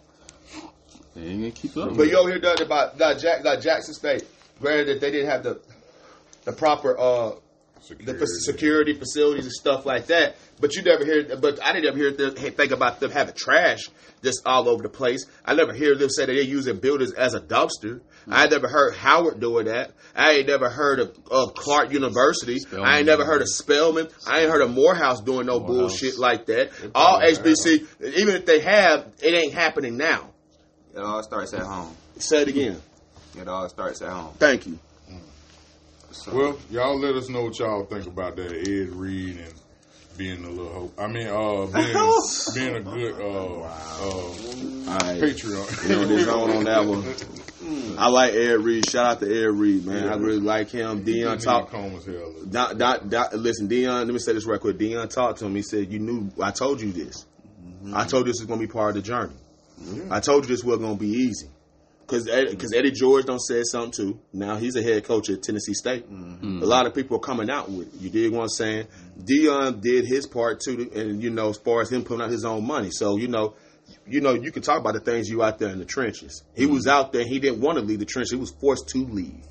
They 1.16 1.24
ain't 1.24 1.40
gonna 1.40 1.52
keep 1.52 1.76
up. 1.76 1.98
But 1.98 2.08
you 2.08 2.18
over 2.18 2.30
here 2.30 2.40
done 2.40 2.62
about 2.62 2.98
that 3.00 3.20
Jack, 3.20 3.44
that 3.44 3.62
Jackson 3.62 3.94
State, 3.94 4.24
where 4.60 4.86
that 4.86 5.02
they 5.02 5.12
didn't 5.12 5.30
have 5.30 5.44
the 5.44 5.60
the 6.46 6.54
proper 6.54 6.98
uh 6.98 7.32
the 7.32 7.40
Security. 7.82 8.20
fac- 8.20 8.28
security 8.28 8.94
facilities 8.94 9.46
and 9.46 9.54
stuff 9.54 9.86
like 9.86 10.08
that. 10.08 10.36
But 10.60 10.76
you 10.76 10.82
never 10.84 11.06
hear, 11.06 11.36
but 11.38 11.64
I 11.64 11.74
didn't 11.74 11.86
ever 11.88 11.98
hear 11.98 12.12
them 12.12 12.34
think 12.36 12.72
about 12.72 13.00
them 13.00 13.12
having 13.12 13.36
trash 13.36 13.82
just 14.24 14.42
all 14.46 14.68
over 14.68 14.82
the 14.84 14.90
place. 14.90 15.26
I 15.46 15.54
never 15.54 15.74
hear 15.74 15.96
them 15.96 16.10
say 16.10 16.26
that 16.26 16.34
they're 16.34 16.42
using 16.42 16.78
buildings 16.78 17.14
as 17.14 17.34
a 17.34 17.40
dumpster. 17.40 18.02
I 18.30 18.48
never 18.48 18.68
heard 18.68 18.96
Howard 18.96 19.40
doing 19.40 19.66
that. 19.66 19.92
I 20.16 20.32
ain't 20.34 20.48
never 20.48 20.70
heard 20.70 21.00
of, 21.00 21.18
of 21.32 21.54
Clark 21.54 21.94
University. 21.94 22.58
I 22.78 22.98
ain't 22.98 23.06
never 23.06 23.24
heard 23.24 23.42
of 23.42 23.48
Spelman. 23.48 24.10
I 24.28 24.42
ain't 24.42 24.50
heard 24.50 24.62
of 24.62 24.72
Morehouse 24.72 25.22
doing 25.22 25.46
no 25.46 25.60
Morehouse. 25.60 25.78
bullshit 25.92 26.18
like 26.18 26.48
that. 26.48 26.72
All 26.96 27.20
probably 27.20 27.54
HBC, 27.54 27.88
even 28.18 28.36
if 28.36 28.46
they 28.46 28.60
have, 28.62 29.08
it 29.22 29.34
ain't 29.34 29.54
happening 29.54 29.96
now. 29.98 30.32
It 30.94 31.00
all 31.00 31.22
starts 31.24 31.54
at 31.54 31.62
home. 31.62 31.96
Say 32.18 32.42
it 32.42 32.48
again. 32.48 32.82
It 33.40 33.48
all 33.48 33.70
starts 33.70 34.02
at 34.02 34.10
home. 34.10 34.34
Thank 34.40 34.66
you. 34.66 34.80
So, 36.12 36.34
Well, 36.36 36.58
y'all 36.70 37.00
let 37.00 37.16
us 37.16 37.30
know 37.30 37.44
what 37.44 37.60
y'all 37.60 37.86
think 37.86 38.08
about 38.08 38.36
that 38.38 38.52
Ed 38.52 38.90
Reed 38.90 39.38
and 39.38 39.54
being 40.18 40.44
a 40.44 40.50
little 40.50 40.74
hope. 40.74 41.00
I 41.00 41.08
mean, 41.08 41.28
uh, 41.28 41.66
being 41.76 41.96
being 42.56 42.76
a 42.76 42.82
good 42.82 43.22
uh, 43.22 43.62
uh, 43.62 44.08
All 44.08 44.98
right. 45.00 45.22
patriot. 45.22 45.84
You 45.84 45.90
know, 45.90 46.06
this 46.06 46.28
on 46.28 46.50
on 46.50 46.64
that 46.64 46.86
one. 46.86 47.98
I 47.98 48.10
like 48.10 48.34
Ed 48.34 48.60
Reed. 48.62 48.86
Shout 48.86 49.06
out 49.06 49.20
to 49.20 49.26
Ed 49.26 49.52
Reed, 49.52 49.86
man. 49.86 50.08
I 50.08 50.16
really 50.16 50.40
like 50.40 50.70
him. 50.70 51.04
Deion 51.04 51.44
talk. 51.44 51.72
Calm 51.72 51.96
as 51.96 52.06
hell. 52.06 52.34
Don, 52.50 52.78
Don, 52.78 53.10
Don, 53.10 53.28
listen, 53.34 53.68
Deion. 53.68 54.06
Let 54.06 54.08
me 54.08 54.20
say 54.20 54.34
this 54.34 54.46
right 54.46 54.60
quick. 54.60 54.78
Deion 54.78 55.10
talked 55.10 55.40
to 55.40 55.46
him. 55.46 55.56
He 55.56 55.64
said, 55.64 55.92
"You 55.92 56.00
knew. 56.00 56.32
I 56.42 56.52
told 56.52 56.82
you 56.82 56.92
this. 56.94 57.26
I 57.94 58.06
told 58.06 58.26
you 58.26 58.32
this 58.32 58.42
was 58.42 58.48
going 58.48 58.60
to 58.60 58.68
be 58.68 58.72
part 58.72 58.96
of 58.96 58.96
the 58.96 59.02
journey. 59.08 59.36
I 60.10 60.20
told 60.20 60.44
you 60.44 60.50
this 60.50 60.64
wasn't 60.64 60.84
going 60.84 60.98
to 60.98 61.02
be 61.04 61.10
easy." 61.10 61.50
Because 62.08 62.24
because 62.50 62.74
Eddie 62.74 62.92
George 62.92 63.26
don't 63.26 63.40
said 63.42 63.66
something 63.66 63.92
too. 63.92 64.20
Now 64.32 64.56
he's 64.56 64.78
a 64.78 64.82
head 64.82 65.04
coach 65.04 65.30
at 65.30 65.44
Tennessee 65.44 65.74
State. 65.74 66.06
A 66.10 66.66
lot 66.66 66.86
of 66.86 66.96
people 66.96 67.18
are 67.18 67.20
coming 67.20 67.50
out 67.50 67.70
with 67.70 67.94
it. 67.94 68.00
You 68.02 68.10
dig 68.10 68.32
what 68.32 68.44
I'm 68.44 68.50
saying? 68.50 68.88
Deion 69.20 69.82
did 69.82 70.06
his 70.06 70.26
part 70.26 70.62
too, 70.62 70.90
and 70.96 71.22
you 71.22 71.30
know 71.30 71.50
as 71.50 71.58
far 71.58 71.82
as 71.82 71.92
him 71.92 72.06
putting 72.06 72.24
out 72.24 72.30
his 72.32 72.46
own 72.46 72.66
money. 72.66 72.92
So 72.92 73.18
you 73.18 73.28
know, 73.28 73.56
you 74.08 74.22
know 74.22 74.34
you 74.36 74.54
can 74.54 74.62
talk 74.64 74.80
about 74.80 74.94
the 74.94 75.02
things 75.02 75.28
you 75.28 75.44
out 75.44 75.60
there 75.60 75.68
in 75.70 75.80
the 75.80 75.86
trenches. 75.86 76.44
He 76.56 76.66
was 76.66 76.88
out 76.88 77.12
there. 77.12 77.26
He 77.26 77.40
didn't 77.40 77.60
want 77.60 77.78
to 77.78 77.84
leave 77.84 78.00
the 78.00 78.06
trenches. 78.06 78.32
He 78.32 78.38
was 78.38 78.52
forced 78.52 78.88
to 78.90 79.00
leave. 79.00 79.44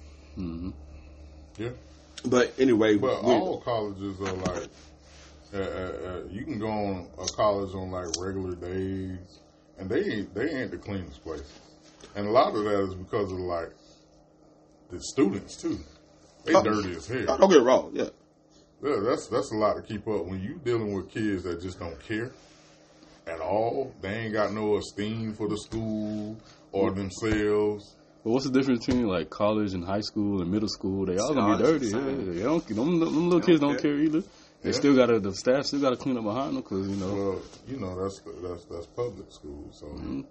Yeah, 1.59 1.71
But 2.25 2.55
anyway, 2.59 2.97
but 2.97 3.21
all 3.23 3.61
colleges 3.61 4.19
are 4.21 4.33
like. 4.33 4.69
Uh, 5.55 5.59
uh, 5.59 5.61
uh, 5.61 6.21
you 6.31 6.45
can 6.45 6.59
go 6.59 6.67
on 6.67 7.07
a 7.19 7.27
college 7.27 7.73
on 7.75 7.91
like 7.91 8.09
regular 8.19 8.55
days, 8.57 9.41
and 9.79 9.89
they 9.89 10.01
ain't 10.05 10.35
they 10.35 10.51
ain't 10.51 10.71
the 10.71 10.77
cleanest 10.77 11.23
place. 11.23 11.61
And 12.17 12.27
a 12.27 12.31
lot 12.31 12.55
of 12.55 12.65
that 12.65 12.81
is 12.89 12.95
because 12.95 13.31
of 13.31 13.39
like 13.39 13.71
the 14.91 15.01
students 15.01 15.57
too. 15.57 15.79
They 16.45 16.55
Oh. 16.55 16.63
dirty 16.63 16.97
as 16.97 17.07
hell. 17.07 17.27
Oh, 17.29 17.37
don't 17.39 17.51
get 17.51 17.59
it 17.59 17.65
wrong. 17.65 17.91
Yeah. 17.93 18.09
Yeah, 18.83 19.01
that's 19.03 19.29
that's 19.29 19.53
a 19.53 19.57
lot 19.57 19.75
to 19.75 19.83
keep 19.83 20.09
up 20.09 20.27
when 20.27 20.41
you 20.41 20.61
dealing 20.65 20.93
with 20.95 21.11
kids 21.11 21.45
that 21.45 21.61
just 21.61 21.79
don't 21.79 21.99
care 22.01 22.33
at 23.27 23.41
all. 23.41 23.93
They 24.01 24.09
ain't 24.09 24.33
got 24.33 24.53
no 24.53 24.77
esteem 24.79 25.35
for 25.35 25.49
the 25.49 25.59
school 25.59 26.37
or 26.73 26.91
mm. 26.91 26.97
themselves. 26.97 27.95
But 28.25 28.31
what's 28.31 28.47
the 28.47 28.53
difference 28.53 28.87
between 28.87 29.07
like 29.07 29.29
college 29.29 29.75
and 29.75 29.85
high 29.85 30.01
school 30.01 30.41
and 30.41 30.51
middle 30.51 30.69
school? 30.69 31.05
They 31.07 31.19
all 31.19 31.35
gonna 31.35 31.59
be 31.59 31.63
dirty. 31.63 31.91
the 31.91 31.99
Yeah, 31.99 32.05
same. 32.05 32.35
they 32.35 32.43
don't. 32.43 32.67
Them, 32.67 33.01
them 33.01 33.29
little 33.29 33.41
kids 33.41 33.61
don't 33.61 33.81
care 33.81 33.99
either. 33.99 34.23
They 34.63 34.71
Yeah. 34.71 34.77
still 34.77 34.97
gotta. 34.97 35.21
The 35.21 35.35
staff 35.35 35.67
still 35.67 35.81
gotta 35.81 35.97
clean 35.97 36.17
up 36.17 36.25
behind 36.25 36.57
them 36.57 36.63
because 36.63 36.89
you 36.89 36.97
know. 36.97 37.15
Well, 37.15 37.43
you 37.69 37.79
know 37.79 38.01
that's 38.03 38.21
that's 38.43 38.65
that's 38.65 38.87
public 38.87 39.31
school, 39.33 39.69
so 39.73 39.87
mm. 39.87 40.25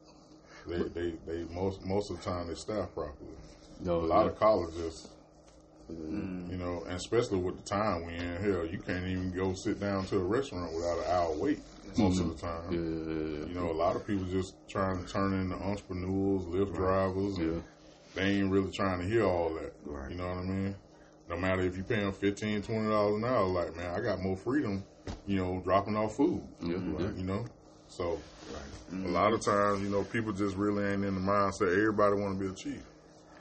They, 0.67 0.83
they 0.89 1.13
they 1.25 1.43
most 1.53 1.85
most 1.85 2.09
of 2.11 2.17
the 2.17 2.23
time 2.29 2.47
they 2.47 2.55
staff 2.55 2.93
properly. 2.93 3.31
you 3.79 3.85
know 3.85 3.99
A 3.99 4.07
lot 4.07 4.27
of 4.27 4.37
colleges, 4.39 5.07
mm. 5.91 6.49
you 6.51 6.57
know, 6.57 6.83
and 6.85 6.95
especially 6.95 7.39
with 7.39 7.57
the 7.57 7.63
time 7.69 8.05
we 8.05 8.13
in 8.13 8.41
here, 8.43 8.63
you 8.65 8.79
can't 8.79 9.05
even 9.05 9.31
go 9.31 9.53
sit 9.53 9.79
down 9.79 10.05
to 10.07 10.17
a 10.17 10.23
restaurant 10.23 10.73
without 10.73 10.97
an 10.99 11.05
hour 11.09 11.31
wait 11.35 11.59
mm. 11.59 11.97
most 11.99 12.19
of 12.19 12.29
the 12.29 12.41
time. 12.47 12.71
yeah, 12.71 12.79
yeah, 12.79 13.47
You 13.47 13.53
know, 13.55 13.71
a 13.71 13.77
lot 13.77 13.95
of 13.95 14.05
people 14.05 14.25
just 14.25 14.55
trying 14.67 15.03
to 15.03 15.11
turn 15.11 15.33
into 15.33 15.55
entrepreneurs, 15.55 16.43
Lyft 16.43 16.75
drivers, 16.75 17.37
and 17.37 17.55
Yeah. 17.55 17.61
they 18.15 18.23
ain't 18.39 18.51
really 18.51 18.71
trying 18.71 18.99
to 18.99 19.05
hear 19.05 19.25
all 19.25 19.53
that. 19.55 19.73
Right. 19.85 20.11
You 20.11 20.17
know 20.17 20.27
what 20.27 20.37
I 20.37 20.43
mean? 20.43 20.75
No 21.27 21.37
matter 21.37 21.61
if 21.63 21.75
you 21.75 21.83
pay 21.83 21.95
them 21.97 22.13
fifteen, 22.13 22.61
twenty 22.61 22.87
dollars 22.87 23.15
an 23.21 23.25
hour, 23.25 23.45
like, 23.45 23.75
man, 23.75 23.89
I 23.95 23.99
got 23.99 24.21
more 24.21 24.37
freedom, 24.37 24.83
you 25.25 25.37
know, 25.37 25.59
dropping 25.63 25.95
off 25.97 26.15
food. 26.15 26.43
Yeah, 26.61 26.77
yeah. 26.99 27.09
You 27.17 27.23
know? 27.23 27.45
So, 27.87 28.19
a 28.93 29.07
lot 29.09 29.33
of 29.33 29.41
times, 29.43 29.81
you 29.81 29.89
know, 29.89 30.03
people 30.03 30.31
just 30.31 30.55
really 30.55 30.83
ain't 30.85 31.03
in 31.03 31.15
the 31.15 31.21
mindset. 31.21 31.71
Everybody 31.75 32.15
want 32.21 32.39
to 32.39 32.45
be 32.45 32.51
a 32.51 32.55
chief. 32.55 32.81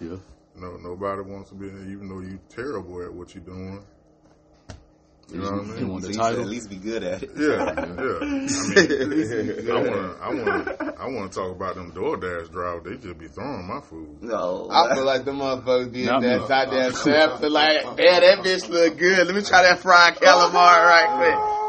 yeah. 0.01 0.17
No, 0.57 0.77
nobody 0.77 1.23
wants 1.23 1.49
to 1.51 1.57
be, 1.57 1.69
there, 1.69 1.83
even 1.91 2.09
though 2.09 2.21
you 2.21 2.39
terrible 2.49 3.03
at 3.03 3.13
what 3.13 3.35
you're 3.35 3.43
doing. 3.45 3.85
You 5.33 5.39
know 5.41 5.51
what 5.51 5.53
I 5.53 5.65
You 5.65 5.73
mean? 5.75 5.89
want 5.89 6.05
at 6.05 6.13
the 6.13 6.19
least, 6.19 6.39
at 6.39 6.47
least 6.47 6.71
be 6.71 6.77
good 6.77 7.03
at 7.03 7.23
it. 7.23 7.31
Yeah, 7.37 7.49
yeah. 7.49 7.65
I 8.21 8.25
mean, 9.09 9.71
I 9.71 9.81
want 9.81 9.95
to, 9.95 10.17
I 10.21 10.29
want 10.29 10.67
to, 10.67 10.95
I 11.01 11.07
want 11.09 11.33
to 11.33 11.39
talk 11.39 11.51
about 11.57 11.75
them 11.77 11.93
DoorDash 11.93 12.53
drivers. 12.53 12.85
They 12.85 12.97
just 13.09 13.19
be 13.19 13.27
throwing 13.29 13.67
my 13.67 13.81
food. 13.81 14.23
No, 14.23 14.69
I 14.71 14.95
feel 14.95 15.05
like 15.05 15.25
the 15.25 15.33
motherfuckers 15.33 15.93
did 15.93 16.07
Not 16.07 16.23
that 16.23 16.43
me. 16.43 16.47
goddamn 16.49 16.93
chef. 17.05 17.41
Like, 17.43 17.83
yeah, 17.99 18.21
that 18.21 18.39
bitch 18.45 18.69
look 18.69 18.97
good. 18.99 19.27
Let 19.27 19.35
me 19.35 19.43
try 19.43 19.63
that 19.63 19.81
fried 19.81 20.17
calamari 20.17 20.85
right 20.85 21.17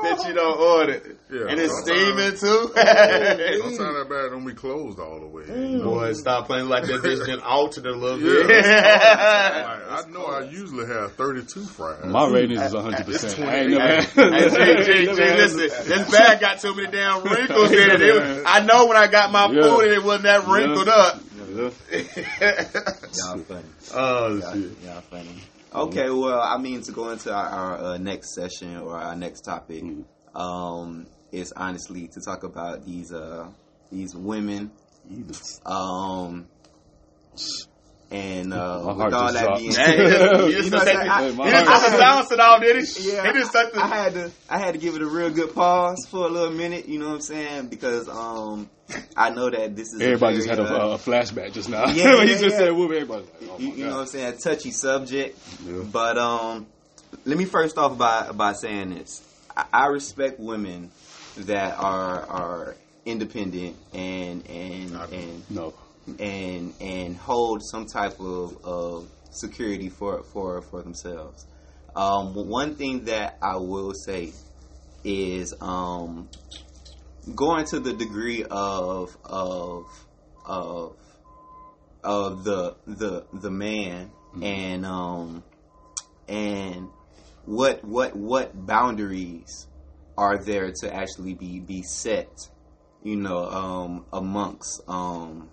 quick 0.03 0.17
that 0.19 0.27
you 0.27 0.33
don't 0.35 0.59
order. 0.59 1.14
Yeah, 1.31 1.47
and 1.49 1.59
it's 1.59 1.73
sometimes- 1.85 2.05
steaming 2.05 2.37
too. 2.37 2.71
Don't 2.75 3.75
sound 3.75 3.95
that 3.95 4.05
bad 4.07 4.29
don't 4.29 4.45
be 4.45 4.53
closed 4.53 4.99
all 4.99 5.19
the 5.19 5.25
way. 5.25 5.43
You 5.47 5.77
know? 5.79 5.83
Boy, 5.85 6.13
stop 6.13 6.45
playing 6.45 6.69
like 6.69 6.83
that 6.85 7.01
bitch 7.01 7.25
been 7.25 7.39
altered 7.39 7.87
a 7.87 7.95
little 7.95 8.19
Yeah. 8.21 8.45
bit. 8.47 8.63
Like, 8.63 8.63
I 8.63 10.03
know 10.11 10.25
I 10.25 10.43
usually 10.43 10.85
have 10.85 11.13
32 11.13 11.63
fries. 11.63 12.05
My 12.05 12.27
ratings 12.29 12.61
is 12.61 12.73
hundred 12.73 13.05
percent. 13.07 13.39
I 13.39 13.55
ain't 13.61 13.71
Hey, 13.71 13.77
never. 13.77 14.83
G, 14.83 14.85
G, 14.85 15.05
G, 15.05 15.11
listen, 15.13 15.57
this 15.59 16.11
bag 16.11 16.39
got 16.41 16.59
too 16.59 16.75
many 16.75 16.91
damn 16.91 17.23
wrinkles 17.23 17.71
in 17.71 17.77
it. 17.89 18.01
It 18.03 18.13
was- 18.13 18.43
I 18.45 18.59
know 18.63 18.85
when 18.85 18.97
I 18.97 19.07
got 19.07 19.31
my 19.31 19.49
Yeah. 19.51 19.61
food 19.63 19.79
and 19.85 19.93
it 19.93 20.03
wasn't 20.03 20.23
that 20.25 20.45
wrinkled 20.47 20.87
up. 20.89 21.21
y'all 21.55 23.37
funny. 23.39 23.63
oh, 23.95 24.37
Y'all, 24.37 24.53
shit. 24.53 24.71
y'all 24.83 25.01
funny. 25.01 25.41
Okay, 25.73 26.09
well, 26.09 26.39
I 26.41 26.57
mean 26.57 26.81
to 26.83 26.91
go 26.91 27.09
into 27.09 27.33
our, 27.33 27.45
our 27.47 27.77
uh, 27.77 27.97
next 27.97 28.35
session 28.35 28.77
or 28.77 28.95
our 28.97 29.15
next 29.15 29.41
topic 29.41 29.83
um, 30.35 31.05
is 31.35 31.51
honestly 31.55 32.07
to 32.07 32.21
talk 32.21 32.43
about 32.43 32.85
these 32.85 33.11
uh, 33.11 33.47
these 33.91 34.15
women. 34.15 34.71
Um, 35.65 36.47
and 38.11 38.53
uh, 38.53 38.81
with 38.97 39.13
all 39.13 39.33
that 39.33 39.43
dropped. 39.43 39.59
being 39.59 39.71
said, 39.73 39.97
you 39.97 40.05
you 40.63 40.69
know, 40.69 40.77
I'm 40.77 40.85
take 40.85 40.95
saying? 40.95 41.05
it- 41.07 41.09
I- 41.09 41.31
my 41.31 41.49
just 41.49 41.65
heart- 41.67 41.99
silence 41.99 42.31
it 42.31 42.39
off, 42.39 42.61
did 42.61 42.75
he? 42.85 43.11
yeah, 43.11 43.27
He 43.27 43.39
just 43.39 43.51
took 43.51 43.73
the. 43.73 43.83
I 43.83 43.87
had 43.87 44.13
to 44.13 44.31
I 44.49 44.57
had 44.59 44.73
to 44.73 44.77
give 44.79 44.95
it 44.95 45.01
a 45.01 45.05
real 45.07 45.29
good 45.31 45.53
pause 45.53 46.05
for 46.09 46.25
a 46.25 46.29
little 46.29 46.51
minute, 46.53 46.87
you 46.87 46.99
know 46.99 47.07
what 47.09 47.15
I'm 47.15 47.21
saying? 47.21 47.67
Because 47.67 48.07
um 48.07 48.69
I 49.17 49.31
know 49.31 49.49
that 49.49 49.75
this 49.75 49.91
is 49.93 50.01
a 50.01 50.05
Everybody 50.05 50.37
just 50.37 50.47
had 50.49 50.59
a, 50.59 50.63
uh, 50.63 50.93
a 50.93 50.97
flashback 50.97 51.53
just 51.53 51.67
now. 51.69 51.87
Yeah, 51.89 52.15
when 52.15 52.27
yeah, 52.27 52.33
just 52.37 52.43
yeah. 52.43 52.57
said 52.57 52.71
whoop. 52.73 52.91
Like, 53.09 53.25
oh 53.49 53.57
you, 53.59 53.71
you 53.73 53.85
know 53.85 53.95
what 53.95 54.01
I'm 54.01 54.07
saying, 54.07 54.33
a 54.33 54.37
touchy 54.37 54.71
subject. 54.71 55.37
Yeah. 55.65 55.81
But 55.91 56.17
um, 56.17 56.67
let 57.25 57.37
me 57.37 57.45
first 57.45 57.77
off 57.77 57.97
by 57.97 58.31
by 58.31 58.53
saying 58.53 58.91
this: 58.91 59.23
I, 59.57 59.65
I 59.73 59.85
respect 59.87 60.39
women 60.39 60.91
that 61.37 61.77
are 61.77 62.21
are 62.21 62.75
independent 63.05 63.75
and 63.93 64.47
and 64.49 64.95
and 65.11 65.49
No. 65.49 65.73
and 66.19 66.73
and 66.79 67.17
hold 67.17 67.61
some 67.63 67.85
type 67.85 68.19
of, 68.19 68.63
of 68.65 69.09
security 69.31 69.89
for 69.89 70.23
for 70.23 70.61
for 70.61 70.81
themselves. 70.81 71.45
Um, 71.95 72.33
one 72.33 72.75
thing 72.75 73.05
that 73.05 73.37
I 73.41 73.55
will 73.57 73.93
say 73.93 74.33
is 75.03 75.53
um, 75.61 76.29
going 77.33 77.65
to 77.67 77.79
the 77.79 77.93
degree 77.93 78.43
of 78.43 79.15
of 79.23 79.85
of 80.45 80.95
of 82.03 82.43
the 82.43 82.75
the 82.85 83.25
the 83.33 83.49
man 83.49 84.11
and 84.41 84.85
um 84.85 85.43
and 86.27 86.89
what 87.45 87.83
what 87.83 88.15
what 88.15 88.65
boundaries 88.65 89.67
are 90.17 90.37
there 90.37 90.71
to 90.81 90.93
actually 90.93 91.33
be 91.33 91.59
be 91.59 91.81
set 91.83 92.29
you 93.03 93.15
know 93.15 93.45
um 93.49 94.05
amongst 94.13 94.81
um 94.87 95.49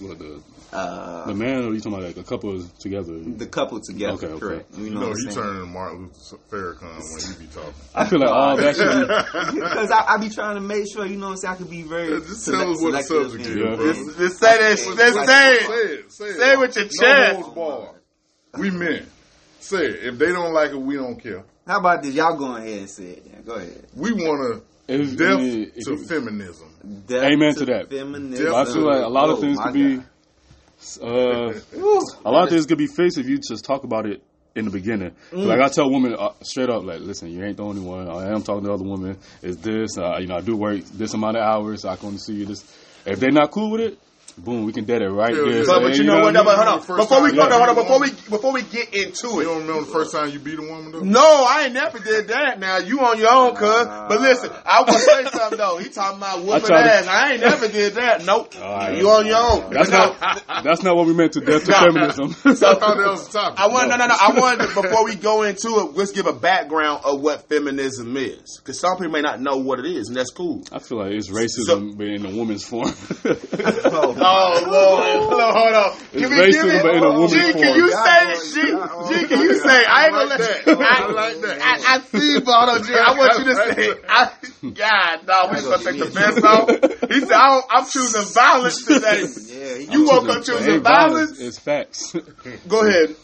What 0.00 0.18
the 0.18 0.42
uh 0.72 1.26
the 1.26 1.34
man 1.34 1.64
or 1.64 1.72
you 1.74 1.78
talking 1.80 1.94
about 1.94 2.06
like 2.06 2.16
a 2.16 2.24
couple 2.24 2.60
together? 2.80 3.18
the 3.18 3.46
couple 3.46 3.80
together 3.80 4.14
Okay, 4.14 4.26
okay. 4.26 4.40
correct 4.40 4.74
you 4.76 4.84
You 4.86 4.90
know, 4.90 5.00
know, 5.00 5.08
what 5.10 5.16
he 5.22 5.28
I'm 5.28 5.34
turning 5.34 5.72
Martin 5.72 6.10
Luther 6.10 6.38
Farrakhan 6.50 6.98
when 7.12 7.32
you 7.32 7.46
be 7.46 7.54
talking. 7.54 7.74
I 7.94 8.04
feel 8.06 8.18
like 8.20 8.30
all 8.30 8.56
that 8.56 8.74
should 8.76 9.52
be 9.54 9.60
because 9.60 9.90
I, 9.92 10.04
I 10.14 10.16
be 10.18 10.28
trying 10.28 10.56
to 10.56 10.60
make 10.60 10.86
sure 10.92 11.06
you 11.06 11.16
know 11.16 11.26
what 11.26 11.32
I'm 11.32 11.36
saying 11.38 11.54
I 11.54 11.56
could 11.58 11.70
be 11.70 11.82
very 11.82 12.10
Yeah, 12.14 12.20
just 12.20 12.44
tell 12.46 12.70
us 12.72 12.82
what 12.82 12.92
the 12.92 13.02
selective 13.02 13.30
subject 13.32 13.46
is, 13.48 13.54
bro. 13.54 13.76
Just, 13.92 14.18
just 14.18 14.40
say 14.40 14.58
that. 14.58 14.76
Just 14.76 14.88
it. 14.88 15.26
say 15.26 15.66
Say 15.66 15.76
it. 15.76 16.00
it. 16.00 16.12
Say 16.12 16.24
it. 16.26 16.36
Say 16.36 16.52
it 16.52 16.58
with 16.58 16.76
your 16.76 16.84
no 16.84 16.90
chest. 16.90 17.40
holds. 17.54 17.98
We 18.58 18.70
men. 18.70 19.06
Say 19.66 19.84
it. 19.84 20.04
If 20.06 20.18
they 20.18 20.26
don't 20.32 20.52
like 20.52 20.70
it, 20.70 20.80
we 20.80 20.94
don't 20.94 21.16
care. 21.20 21.42
How 21.66 21.80
about 21.80 22.02
this? 22.02 22.14
Y'all 22.14 22.36
go 22.36 22.54
ahead 22.54 22.78
and 22.78 22.88
say 22.90 23.04
it. 23.04 23.24
Then. 23.32 23.42
Go 23.44 23.54
ahead. 23.54 23.84
We 23.96 24.12
want 24.12 24.62
to 24.86 24.96
death 25.16 25.32
I 25.32 25.36
mean, 25.40 25.72
to 25.72 25.90
you- 25.90 26.06
feminism. 26.06 26.68
Death 27.08 27.24
Amen 27.24 27.54
to 27.56 27.64
that. 27.66 27.90
Feminism. 27.90 28.54
I 28.54 28.64
feel 28.64 28.86
like 28.86 29.02
a 29.04 29.08
lot 29.08 29.28
of 29.28 29.38
Oh, 29.38 29.40
things 29.40 29.58
my 29.58 29.64
could 29.64 29.74
be, 29.74 29.96
uh, 31.02 31.06
a 32.24 32.30
lot 32.30 32.44
of 32.44 32.50
things 32.50 32.66
could 32.66 32.78
be 32.78 32.86
fixed 32.86 33.18
if 33.18 33.26
you 33.26 33.38
just 33.38 33.64
talk 33.64 33.82
about 33.82 34.06
it 34.06 34.22
in 34.54 34.66
the 34.66 34.70
beginning. 34.70 35.10
Mm. 35.32 35.46
Like 35.46 35.58
I 35.60 35.68
tell 35.68 35.90
women 35.90 36.14
uh, 36.16 36.30
straight 36.42 36.70
up, 36.70 36.84
like, 36.84 37.00
listen, 37.00 37.28
you 37.32 37.44
ain't 37.44 37.56
the 37.56 37.64
only 37.64 37.80
one. 37.82 38.08
I 38.08 38.28
am 38.32 38.44
talking 38.44 38.64
to 38.66 38.72
other 38.72 38.84
women. 38.84 39.18
It's 39.42 39.56
this, 39.56 39.98
uh, 39.98 40.18
you 40.20 40.28
know, 40.28 40.36
I 40.36 40.40
do 40.42 40.56
work 40.56 40.84
this 40.84 41.12
amount 41.14 41.36
of 41.38 41.42
hours. 41.42 41.84
I 41.84 41.96
can 41.96 42.06
only 42.06 42.18
see 42.18 42.34
you 42.34 42.46
this. 42.46 42.62
If 43.04 43.18
they're 43.18 43.32
not 43.32 43.50
cool 43.50 43.72
with 43.72 43.80
it, 43.80 43.98
boom, 44.38 44.64
we 44.66 44.72
can 44.72 44.84
dead 44.84 45.02
it 45.02 45.08
right 45.10 45.34
Yeah, 45.34 45.40
there. 45.42 45.48
yeah. 45.58 45.64
Say, 45.64 45.66
But, 45.66 45.80
but 45.82 45.90
hey, 45.92 45.96
you 45.98 46.04
know 46.04 46.20
what? 46.20 46.36
I 46.36 46.42
but 46.42 46.46
mean? 46.46 46.56
hold 46.56 46.68
on. 46.68 46.80
First 46.82 47.08
Before 47.08 47.22
we 47.22 47.30
time 47.30 47.38
hold 47.38 47.50
you 47.50 47.54
on, 47.54 47.66
hold 47.66 47.68
on. 47.78 47.84
Before 47.84 48.00
we 48.00 48.10
before 48.30 48.52
we 48.52 48.62
get 48.62 48.94
into 48.94 49.26
it. 49.26 49.32
You 49.34 49.40
it. 49.40 49.44
don't 49.44 49.60
remember 49.66 49.80
the 49.86 49.92
first 49.92 50.12
time 50.12 50.30
you 50.30 50.38
beat 50.38 50.58
a 50.58 50.62
woman 50.62 50.92
though? 50.92 51.00
No, 51.00 51.44
I 51.48 51.64
ain't 51.64 51.74
never 51.74 51.98
did 51.98 52.28
that. 52.28 52.58
Now 52.60 52.78
you 52.78 53.00
on 53.00 53.18
your 53.18 53.32
own, 53.32 53.54
cuz. 53.56 53.86
But 53.86 54.20
listen, 54.20 54.50
I 54.64 54.80
want 54.80 54.92
to 54.92 54.98
say 54.98 55.24
something 55.32 55.58
though. 55.58 55.78
He 55.78 55.88
talking 55.88 56.18
about 56.18 56.40
whooping 56.42 56.66
tried 56.66 56.82
to- 56.84 56.92
ass. 56.94 57.06
I 57.06 57.32
ain't 57.32 57.40
never 57.40 57.68
did 57.68 57.94
that. 57.94 58.24
Nope. 58.24 58.54
right. 58.60 58.96
You 58.96 59.08
on 59.10 59.26
your 59.26 59.36
own. 59.36 59.70
That's 59.72 59.90
not 59.90 60.42
that's 60.64 60.82
not 60.82 60.96
what 60.96 61.06
we 61.06 61.14
meant 61.14 61.32
to 61.32 61.40
death 61.40 61.64
to 61.64 61.70
Nah. 61.70 61.80
feminism. 61.84 62.26
I 62.44 62.54
thought 62.54 62.80
that 62.80 62.96
was 63.10 63.26
the 63.28 63.38
topic. 63.38 63.58
I 63.60 63.68
want 63.68 63.88
no, 63.88 63.96
no, 63.96 64.06
no. 64.06 64.14
I 64.20 64.38
wanted 64.38 64.68
to, 64.68 64.82
before 64.82 65.04
we 65.04 65.14
go 65.16 65.42
into 65.42 65.68
it, 65.80 65.94
let's 65.96 66.12
give 66.12 66.26
a 66.26 66.32
background 66.32 67.02
of 67.04 67.20
what 67.20 67.48
feminism 67.48 68.16
is, 68.16 68.58
because 68.58 68.78
some 68.80 68.96
people 68.96 69.12
may 69.12 69.20
not 69.22 69.40
know 69.40 69.56
what 69.56 69.78
it 69.78 69.86
is, 69.86 70.08
and 70.08 70.16
that's 70.16 70.30
cool. 70.30 70.62
I 70.72 70.78
feel 70.78 70.98
like 70.98 71.12
it's 71.12 71.30
racism, 71.30 71.96
but 71.96 72.06
in 72.06 72.24
a 72.26 72.30
woman's 72.36 72.64
form. 72.64 72.92
Oh 73.88 74.14
Lord, 74.26 75.22
hold 75.22 75.40
on, 75.40 75.52
hold 75.54 75.74
on. 75.74 75.98
Can 75.98 76.22
It's 76.22 76.30
we 76.30 76.36
racism, 76.36 76.52
give 76.52 76.74
it? 76.74 76.82
but 76.82 76.94
in 76.96 77.02
a 77.04 77.10
woman's 77.12 77.32
G, 77.32 77.52
can 77.52 77.74
you 77.76 77.90
God, 77.90 78.04
say 78.06 78.60
it? 78.60 78.74
Lord, 78.74 79.08
G, 79.08 79.20
G, 79.20 79.26
can 79.28 79.40
you 79.40 79.54
say? 79.58 79.80
it? 79.82 79.88
I 79.88 80.04
ain't 80.04 80.12
gonna 80.12 80.30
like 80.30 80.38
let 80.38 80.64
that. 80.64 80.66
you. 80.66 80.78
I 80.80 81.06
like 81.12 81.40
that. 81.42 81.58
I, 81.62 81.94
I 81.96 82.00
see, 82.00 82.40
but 82.40 82.52
hold 82.52 82.68
on, 82.70 82.84
G. 82.86 82.94
I 82.94 83.10
want 83.18 83.38
you 83.38 83.44
to 83.44 83.54
say. 83.56 83.88
it. 83.90 84.04
I, 84.08 84.32
God, 84.74 85.26
no, 85.26 85.50
we 85.52 85.62
gonna 85.62 85.82
take 85.84 85.98
the 86.00 86.10
best 86.14 86.44
off. 86.44 87.10
He 87.10 87.20
said, 87.20 87.32
I 87.32 87.48
don't, 87.48 87.66
"I'm 87.70 87.86
choosing 87.86 88.22
violence 88.34 88.84
today." 88.84 89.24
Yeah, 89.86 89.92
You 89.92 90.06
woke 90.06 90.28
up 90.28 90.38
It 90.38 90.44
choosing 90.44 90.80
violence. 90.82 91.40
It's 91.40 91.58
facts. 91.58 92.12
Go 92.68 92.86
ahead, 92.86 93.14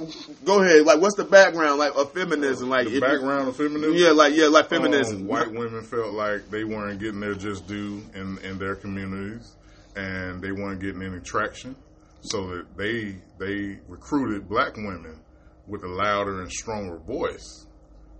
go 0.44 0.62
ahead. 0.62 0.84
Like, 0.84 1.00
what's 1.00 1.16
the 1.16 1.24
background 1.24 1.78
like 1.78 1.94
of 1.96 2.12
feminism? 2.12 2.68
Like, 2.68 2.88
The 2.88 3.00
background 3.00 3.48
of 3.48 3.56
feminism. 3.56 3.94
yeah, 3.96 4.10
like 4.10 4.34
yeah, 4.34 4.46
like 4.46 4.64
Um, 4.64 4.68
feminism. 4.70 5.26
white 5.26 5.50
women 5.52 5.82
felt 5.82 6.12
like 6.14 6.50
they 6.50 6.64
weren't 6.64 7.00
getting 7.00 7.20
their 7.20 7.34
just 7.34 7.66
due 7.66 8.02
in, 8.14 8.38
in 8.38 8.58
their 8.58 8.74
communities, 8.76 9.52
and 9.96 10.40
they 10.42 10.52
weren't 10.52 10.80
getting 10.80 11.02
any 11.02 11.20
traction. 11.20 11.76
So 12.22 12.46
that 12.48 12.76
they 12.76 13.16
they 13.38 13.80
recruited 13.88 14.48
black 14.48 14.76
women 14.76 15.18
with 15.66 15.82
a 15.82 15.88
louder 15.88 16.40
and 16.40 16.50
stronger 16.50 16.98
voice 16.98 17.66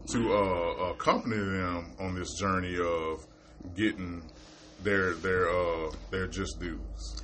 to 0.08 0.32
uh, 0.32 0.90
accompany 0.90 1.36
them 1.36 1.94
on 2.00 2.14
this 2.14 2.34
journey 2.38 2.76
of 2.78 3.24
getting 3.76 4.22
their 4.82 5.14
their 5.14 5.48
uh, 5.48 5.92
their 6.10 6.26
just 6.26 6.58
dues. 6.60 7.22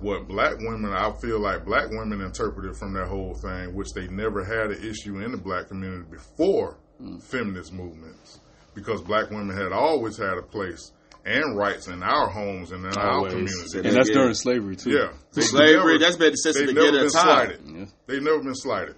What 0.00 0.28
black 0.28 0.58
women, 0.58 0.92
I 0.92 1.12
feel 1.20 1.40
like 1.40 1.64
black 1.64 1.90
women 1.90 2.20
interpreted 2.20 2.76
from 2.76 2.92
that 2.94 3.08
whole 3.08 3.34
thing, 3.34 3.74
which 3.74 3.92
they 3.94 4.06
never 4.08 4.44
had 4.44 4.70
an 4.70 4.84
issue 4.84 5.18
in 5.20 5.32
the 5.32 5.38
black 5.38 5.68
community 5.68 6.04
before 6.10 6.78
feminist 7.22 7.72
movements, 7.72 8.40
because 8.74 9.00
black 9.00 9.30
women 9.30 9.56
had 9.56 9.72
always 9.72 10.16
had 10.16 10.38
a 10.38 10.42
place 10.42 10.92
and 11.24 11.56
rights 11.56 11.88
in 11.88 12.02
our 12.02 12.28
homes 12.28 12.72
and 12.72 12.84
in 12.84 12.92
our 12.96 13.26
communities. 13.28 13.54
community. 13.72 13.88
And 13.88 13.96
that's 13.98 14.08
Yeah. 14.08 14.14
during 14.14 14.34
slavery 14.34 14.76
too. 14.76 14.90
Yeah, 14.90 15.12
They 15.34 15.42
Slavery, 15.42 15.76
never- 15.94 15.98
that's 15.98 16.16
been 16.16 16.36
since 16.36 16.56
the 16.56 16.66
they've 16.66 16.74
beginning 16.74 16.94
never 16.94 17.06
of 17.06 17.12
been 17.12 17.22
time. 17.22 17.46
slighted. 17.48 17.60
Yeah. 17.66 17.84
They've 18.06 18.22
never 18.22 18.38
been 18.42 18.54
slighted. 18.54 18.94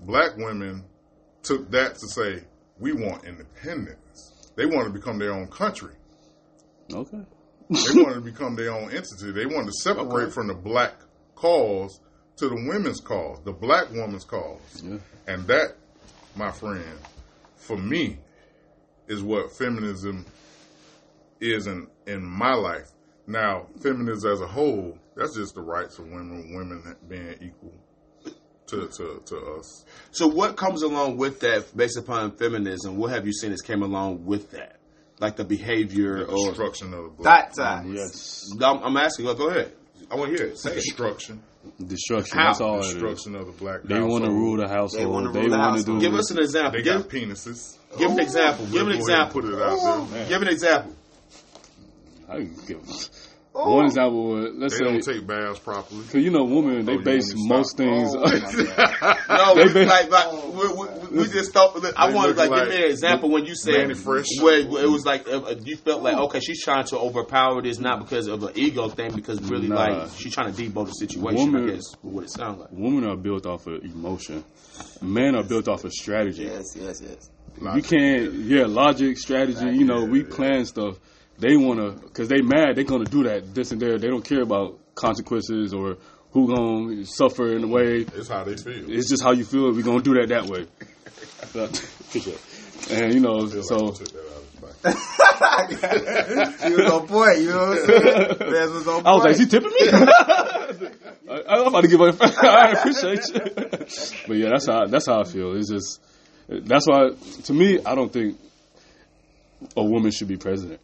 Black 0.00 0.36
women 0.36 0.84
took 1.42 1.70
that 1.72 1.94
to 1.96 2.08
say, 2.08 2.44
we 2.78 2.92
want 2.92 3.24
independence. 3.24 4.50
They 4.56 4.66
want 4.66 4.86
to 4.86 4.92
become 4.92 5.18
their 5.18 5.32
own 5.32 5.48
country. 5.48 5.94
Okay. 6.92 7.22
They 7.70 8.00
want 8.02 8.14
to 8.14 8.20
become 8.20 8.56
their 8.56 8.72
own 8.72 8.90
entity. 8.90 9.30
They 9.32 9.46
want 9.46 9.66
to 9.66 9.72
separate 9.72 10.32
from 10.32 10.46
the 10.48 10.54
black 10.54 10.94
cause 11.34 12.00
to 12.36 12.48
the 12.48 12.54
women's 12.54 13.00
cause, 13.00 13.38
the 13.44 13.52
black 13.52 13.90
woman's 13.92 14.24
cause. 14.24 14.60
Yeah. 14.82 14.98
And 15.26 15.46
that, 15.48 15.74
my 16.36 16.50
friend, 16.52 16.82
for 17.56 17.76
me, 17.76 18.18
is 19.08 19.22
what 19.22 19.52
feminism 19.56 20.24
is 21.40 21.66
in, 21.66 21.86
in 22.06 22.24
my 22.24 22.54
life. 22.54 22.88
Now, 23.26 23.66
feminism 23.82 24.32
as 24.32 24.40
a 24.40 24.46
whole, 24.46 24.98
that's 25.14 25.36
just 25.36 25.54
the 25.54 25.60
rights 25.62 25.98
of 25.98 26.06
women, 26.06 26.54
women 26.54 26.96
being 27.08 27.34
equal 27.42 27.74
to, 28.68 28.88
to, 28.88 29.22
to 29.26 29.36
us. 29.58 29.84
So, 30.12 30.26
what 30.28 30.56
comes 30.56 30.82
along 30.82 31.16
with 31.18 31.40
that, 31.40 31.76
based 31.76 31.98
upon 31.98 32.32
feminism? 32.36 32.96
What 32.96 33.10
have 33.12 33.26
you 33.26 33.32
seen 33.32 33.50
that's 33.50 33.62
came 33.62 33.82
along 33.82 34.24
with 34.24 34.50
that, 34.52 34.76
like 35.20 35.36
the 35.36 35.44
behavior 35.44 36.18
The 36.24 36.26
or? 36.32 36.48
destruction 36.48 36.94
of 36.94 37.04
the 37.04 37.08
black. 37.22 37.52
Thought 37.54 37.82
ties. 37.84 37.86
Yes. 37.92 38.52
I'm, 38.62 38.82
I'm 38.82 38.96
asking. 38.96 39.26
Go 39.26 39.34
go 39.34 39.48
ahead. 39.50 39.72
I 40.10 40.14
want 40.16 40.30
to 40.32 40.36
hear 40.38 40.46
it. 40.52 40.58
Say. 40.58 40.74
Destruction. 40.74 41.42
Destruction. 41.84 42.38
How? 42.38 42.46
That's 42.46 42.60
all 42.62 42.76
it 42.78 42.86
is. 42.86 42.92
Destruction 42.94 43.34
of 43.36 43.46
the 43.46 43.52
black 43.52 43.82
They 43.82 44.00
want 44.00 44.24
to 44.24 44.30
rule 44.30 44.56
the 44.56 44.66
They 44.66 44.72
household. 44.72 45.12
wanna 45.12 45.32
They 45.32 45.40
rule 45.40 45.50
the 45.50 45.58
want 45.58 45.62
to 45.74 45.78
household. 45.80 46.00
do. 46.00 46.06
Give 46.08 46.14
us 46.18 46.30
an 46.30 46.38
example. 46.38 46.72
They 46.72 46.82
Give, 46.82 47.02
got 47.02 47.10
penises. 47.10 47.76
give 47.98 48.10
an 48.10 48.20
oh, 48.20 48.22
example. 48.22 48.66
Give 48.66 48.86
an 48.88 48.98
We'll 48.98 49.06
go 49.06 49.12
ahead 49.12 49.20
and 49.20 49.28
example. 49.28 49.42
Put 49.42 49.52
it 49.52 49.62
out 49.62 50.10
there. 50.10 50.28
Give 50.28 50.42
an 50.42 50.48
example. 50.48 50.94
I 52.28 52.36
can 52.36 52.54
give 52.66 52.80
one 53.52 53.86
example. 53.86 54.28
would- 54.28 54.54
Let's 54.56 54.78
They 54.78 54.84
don't 54.84 55.02
say, 55.02 55.14
take 55.14 55.26
baths 55.26 55.58
properly. 55.58 56.02
because 56.02 56.22
you 56.22 56.30
know, 56.30 56.44
women 56.44 56.84
they 56.84 56.94
Oh, 56.96 57.02
base 57.02 57.34
want 57.34 57.36
me 57.36 57.42
to 57.42 57.48
most 57.48 57.70
stop? 57.70 57.78
things. 57.78 58.14
No, 59.28 59.54
They 59.54 59.64
we, 59.80 59.86
like, 59.86 60.10
like 60.10 60.32
we, 60.32 60.68
we, 60.68 61.18
we 61.22 61.28
just 61.28 61.52
thought. 61.52 61.74
I 61.96 62.08
They 62.08 62.14
want 62.14 62.28
look 62.28 62.36
like, 62.36 62.50
like 62.50 62.60
give 62.68 62.68
me 62.78 62.84
an 62.84 62.90
example 62.90 63.30
when 63.30 63.46
you 63.46 63.54
said 63.56 63.72
Manny 63.88 63.94
Fresh. 63.94 64.26
where 64.40 64.60
it 64.60 64.88
was 64.90 65.04
like 65.04 65.26
uh, 65.28 65.54
you 65.64 65.76
felt 65.76 66.02
like 66.02 66.16
okay, 66.16 66.40
she's 66.40 66.62
trying 66.62 66.84
to 66.86 66.98
overpower 66.98 67.60
this 67.62 67.78
not 67.78 67.98
because 68.00 68.26
of 68.28 68.42
an 68.44 68.52
ego 68.54 68.88
thing, 68.88 69.12
because 69.14 69.40
really 69.42 69.68
Nah. 69.68 69.74
like 69.86 70.10
she's 70.16 70.32
trying 70.34 70.52
to 70.52 70.62
debug 70.62 70.86
the 70.86 70.92
situation. 70.92 71.52
Woman- 71.52 71.68
I 71.70 71.72
guess 71.74 71.84
what 72.02 72.24
it 72.24 72.30
sounds 72.30 72.60
like. 72.60 72.68
Women 72.70 73.04
are 73.08 73.16
built 73.16 73.44
off 73.46 73.66
of 73.66 73.82
emotion. 73.82 74.44
Men 75.02 75.34
are 75.34 75.42
built 75.42 75.66
off 75.68 75.84
of 75.84 75.92
strategy. 75.92 76.44
Yes, 76.44 76.64
yes, 76.76 77.00
yes. 77.02 77.30
You 77.74 77.82
can't, 77.82 78.34
yeah, 78.34 78.66
logic, 78.66 79.18
strategy. 79.18 79.66
You 79.78 79.84
know, 79.84 80.04
we 80.04 80.22
plan 80.22 80.64
stuff. 80.64 80.96
They 81.38 81.56
want 81.56 81.78
to, 81.80 81.92
because 82.06 82.28
they 82.28 82.40
mad. 82.42 82.74
They 82.76 82.84
gonna 82.84 83.04
do 83.04 83.22
that, 83.24 83.54
this 83.54 83.70
and 83.72 83.80
there. 83.80 83.98
They 83.98 84.08
don't 84.08 84.24
care 84.24 84.42
about 84.42 84.78
consequences 84.94 85.72
or 85.72 85.96
who 86.32 86.48
gonna 86.54 87.04
suffer 87.06 87.54
in 87.56 87.64
a 87.64 87.68
way. 87.68 88.00
It's 88.14 88.28
how 88.28 88.44
they 88.44 88.56
feel. 88.56 88.90
It's 88.90 89.08
just 89.08 89.22
how 89.22 89.32
you 89.32 89.44
feel. 89.44 89.70
We 89.72 89.82
gonna 89.82 90.02
do 90.02 90.14
that 90.14 90.28
that 90.30 90.46
way. 90.46 90.66
But- 91.52 91.78
Appreciate 92.08 92.34
it. 92.36 92.90
and 92.90 93.14
you 93.14 93.20
know, 93.20 93.46
Feel 93.46 93.58
like 93.58 93.64
so 93.68 93.76
I 93.76 93.90
took 93.92 94.08
that 94.08 94.24
out 94.24 94.38
of 94.38 94.44
his 94.50 95.80
back. 96.50 96.68
he 96.68 96.74
was 96.74 96.90
on 96.90 97.06
point, 97.06 97.38
you 97.40 97.50
know 97.50 97.58
what 97.68 97.78
I'm 97.78 97.86
saying? 97.86 98.34
Fez 98.38 98.70
was 98.70 98.88
on 98.88 98.94
point. 98.94 99.06
I 99.06 99.12
was 99.12 99.24
like, 99.24 99.32
"Is 99.32 99.38
he 99.38 99.46
tipping 99.46 99.70
me?" 99.70 99.88
I, 101.30 101.42
I'm 101.48 101.66
about 101.66 101.82
to 101.82 101.88
give 101.88 102.00
her. 102.00 102.12
I 102.48 102.70
appreciate 102.72 103.20
you. 103.28 103.40
but 104.26 104.36
yeah, 104.36 104.48
that's 104.50 104.66
how 104.66 104.86
that's 104.86 105.06
how 105.06 105.20
I 105.20 105.24
feel. 105.24 105.54
It's 105.56 105.70
just 105.70 106.00
that's 106.48 106.86
why 106.86 107.10
to 107.44 107.52
me, 107.52 107.78
I 107.84 107.94
don't 107.94 108.10
think 108.12 108.38
a 109.76 109.84
woman 109.84 110.10
should 110.10 110.28
be 110.28 110.36
president. 110.38 110.80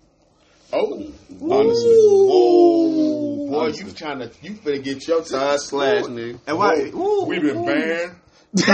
Oh, 0.72 1.12
Honestly, 1.40 1.96
Whoa, 1.96 3.50
boy, 3.50 3.66
you 3.68 3.90
trying 3.92 4.18
to 4.20 4.31
you 4.42 4.53
finna 4.55 4.83
get 4.83 5.07
your 5.07 5.22
time 5.22 5.59
slashed, 5.59 6.07
nigga. 6.09 6.38
and 6.46 6.59
why? 6.59 6.90
We've 7.27 7.42
been 7.42 7.64
banned. 7.66 8.16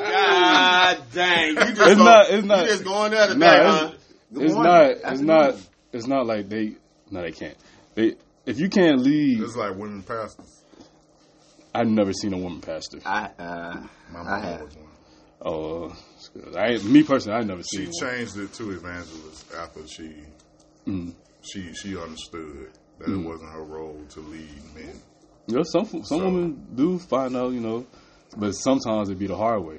God 0.00 0.98
dang, 1.12 1.48
you 1.48 1.54
just 1.54 1.80
It's 1.80 1.96
go, 1.98 2.04
not- 2.04 2.30
it's 2.30 2.44
not- 2.46 2.62
you 2.64 2.66
just 2.68 2.84
going 2.84 3.10
there 3.12 3.26
today, 3.28 3.38
Nah, 3.38 3.62
huh? 3.78 3.90
Good 4.32 4.42
it's 4.44 4.54
morning. 4.54 4.72
not. 4.72 4.90
It's 4.90 5.04
Afternoon. 5.04 5.26
not. 5.26 5.54
It's 5.92 6.06
not 6.06 6.26
like 6.26 6.48
they. 6.48 6.72
No, 7.10 7.22
they 7.22 7.32
can't. 7.32 7.56
They. 7.94 8.14
If 8.46 8.58
you 8.60 8.68
can't 8.68 9.00
lead, 9.00 9.40
It's 9.42 9.56
like 9.56 9.74
women 9.76 10.02
pastors. 10.02 10.62
I've 11.74 11.88
never 11.88 12.12
seen 12.12 12.32
a 12.32 12.38
woman 12.38 12.60
pastor. 12.60 13.00
I, 13.04 13.30
uh, 13.38 13.82
My 14.12 14.20
I 14.20 14.22
mom 14.22 14.42
have. 14.42 14.60
was 14.62 14.74
one. 14.76 14.86
Oh, 15.42 15.96
I 16.56 16.76
me 16.78 17.02
personally, 17.02 17.38
I 17.38 17.42
never 17.44 17.62
She 17.62 17.78
seen. 17.86 17.92
She 17.92 18.00
changed 18.00 18.36
it 18.38 18.52
to 18.54 18.70
evangelist 18.72 19.46
after 19.56 19.86
she 19.88 20.12
Mm. 20.90 21.14
she 21.42 21.72
she 21.74 21.96
understood 21.96 22.70
that 22.98 23.08
it 23.08 23.16
wasn't 23.16 23.50
her 23.52 23.64
role 23.64 24.00
to 24.10 24.20
lead 24.20 24.62
men. 24.74 24.94
You 25.46 25.56
know, 25.56 25.62
some 25.64 25.86
some 25.86 26.02
So- 26.04 26.18
women 26.24 26.66
do 26.74 26.98
find 26.98 27.36
out, 27.36 27.52
you 27.52 27.60
know, 27.60 27.86
but 28.36 28.52
sometimes 28.52 29.08
it 29.10 29.18
be 29.18 29.26
the 29.26 29.36
hard 29.36 29.64
way. 29.64 29.78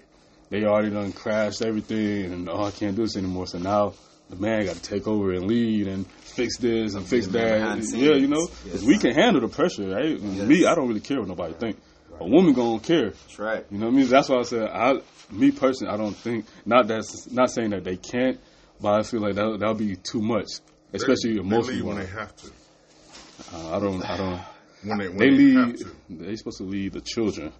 They 0.50 0.63
already 0.65 0.89
done 0.89 1.13
crashed 1.13 1.62
everything, 1.62 2.34
and 2.34 2.50
oh, 2.50 2.63
I 2.63 2.71
can't 2.71 2.95
do 2.95 3.04
this 3.04 3.15
anymore. 3.15 3.47
So 3.47 3.58
now 3.60 3.93
the 4.30 4.36
man 4.36 4.65
got 4.65 4.76
to 4.76 4.82
take 4.82 5.08
over 5.08 5.32
and 5.32 5.47
lead 5.47 5.88
and 5.88 6.06
fix 6.12 6.58
this 6.58 6.93
and 6.95 7.06
fix 7.06 7.28
that. 7.28 7.80
Yeah, 7.93 8.15
you 8.15 8.28
know, 8.28 8.41
know, 8.41 8.47
'cause 8.47 8.65
Yes. 8.65 8.84
we 8.84 8.97
can 8.97 9.13
handle 9.13 9.41
the 9.41 9.47
pressure. 9.47 9.88
Right? 9.89 10.21
Me, 10.21 10.65
I 10.65 10.76
don't 10.76 10.88
really 10.88 11.00
care 11.00 11.19
what 11.19 11.28
nobody 11.30 11.54
think. 11.54 11.78
A 12.19 12.28
woman 12.28 12.54
gonna 12.54 12.80
care. 12.80 13.12
That's 13.12 13.39
right. 13.39 13.65
You 13.71 13.78
know 13.80 13.86
what 13.88 13.93
I 13.93 13.97
mean? 13.97 14.08
That's 14.08 14.30
why 14.30 14.38
I 14.39 14.43
said, 14.43 14.63
I, 14.69 14.93
me 15.32 15.52
personally, 15.52 15.93
I 15.93 15.97
don't 15.97 16.15
think 16.15 16.45
not 16.65 16.88
that's 16.88 17.32
not 17.32 17.50
saying 17.50 17.69
that 17.71 17.84
they 17.84 17.95
can't, 17.97 18.38
but 18.82 18.93
I 19.00 19.04
feel 19.04 19.21
like 19.21 19.36
that 19.36 19.58
that'll 19.60 19.74
be 19.76 19.95
too 19.95 20.21
much, 20.21 20.50
especially 20.93 21.34
they, 21.34 21.39
emotionally. 21.39 21.77
they 21.80 21.84
lead 21.84 21.88
when 21.88 21.97
they 21.97 22.06
have 22.12 22.36
to. 22.38 22.47
Uh, 23.54 23.75
I 23.75 23.80
don't, 23.80 24.04
I 24.04 24.17
don't. 24.17 24.39
When 24.84 24.97
they 24.99 25.08
when 25.10 25.17
They 25.17 25.38
they, 25.38 25.51
have 25.60 25.75
to. 25.77 25.91
They 26.10 26.36
supposed 26.36 26.58
to 26.60 26.63
leave 26.63 26.93
the 26.93 27.01
children. 27.01 27.51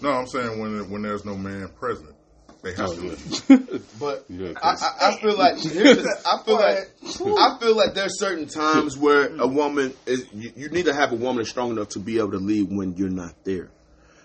No, 0.00 0.10
I'm 0.10 0.26
saying 0.26 0.58
when 0.58 0.90
when 0.90 1.02
there's 1.02 1.24
no 1.24 1.36
man 1.36 1.68
present, 1.78 2.14
they 2.62 2.70
have 2.74 2.90
Oh 2.90 2.94
to. 2.96 3.04
yeah. 3.06 3.56
lead. 3.56 3.82
But 3.98 4.24
Yeah, 4.28 4.52
I, 4.62 4.70
I, 4.70 5.08
I 5.10 5.20
feel 5.20 5.36
like 5.38 5.58
here's 5.60 6.02
the- 6.02 6.22
I 6.26 6.44
feel 6.44 6.54
like 6.56 7.38
I 7.38 7.58
feel 7.60 7.76
like 7.76 7.94
there's 7.94 8.18
certain 8.18 8.46
times 8.48 8.96
where 8.98 9.34
a 9.36 9.46
woman 9.46 9.94
is 10.06 10.26
you, 10.32 10.52
you 10.56 10.68
need 10.70 10.86
to 10.86 10.94
have 10.94 11.12
a 11.12 11.16
woman 11.16 11.44
strong 11.44 11.70
enough 11.70 11.90
to 11.90 12.00
be 12.00 12.18
able 12.18 12.32
to 12.32 12.38
leave 12.38 12.68
when 12.68 12.96
you're 12.96 13.08
not 13.10 13.34
there. 13.44 13.70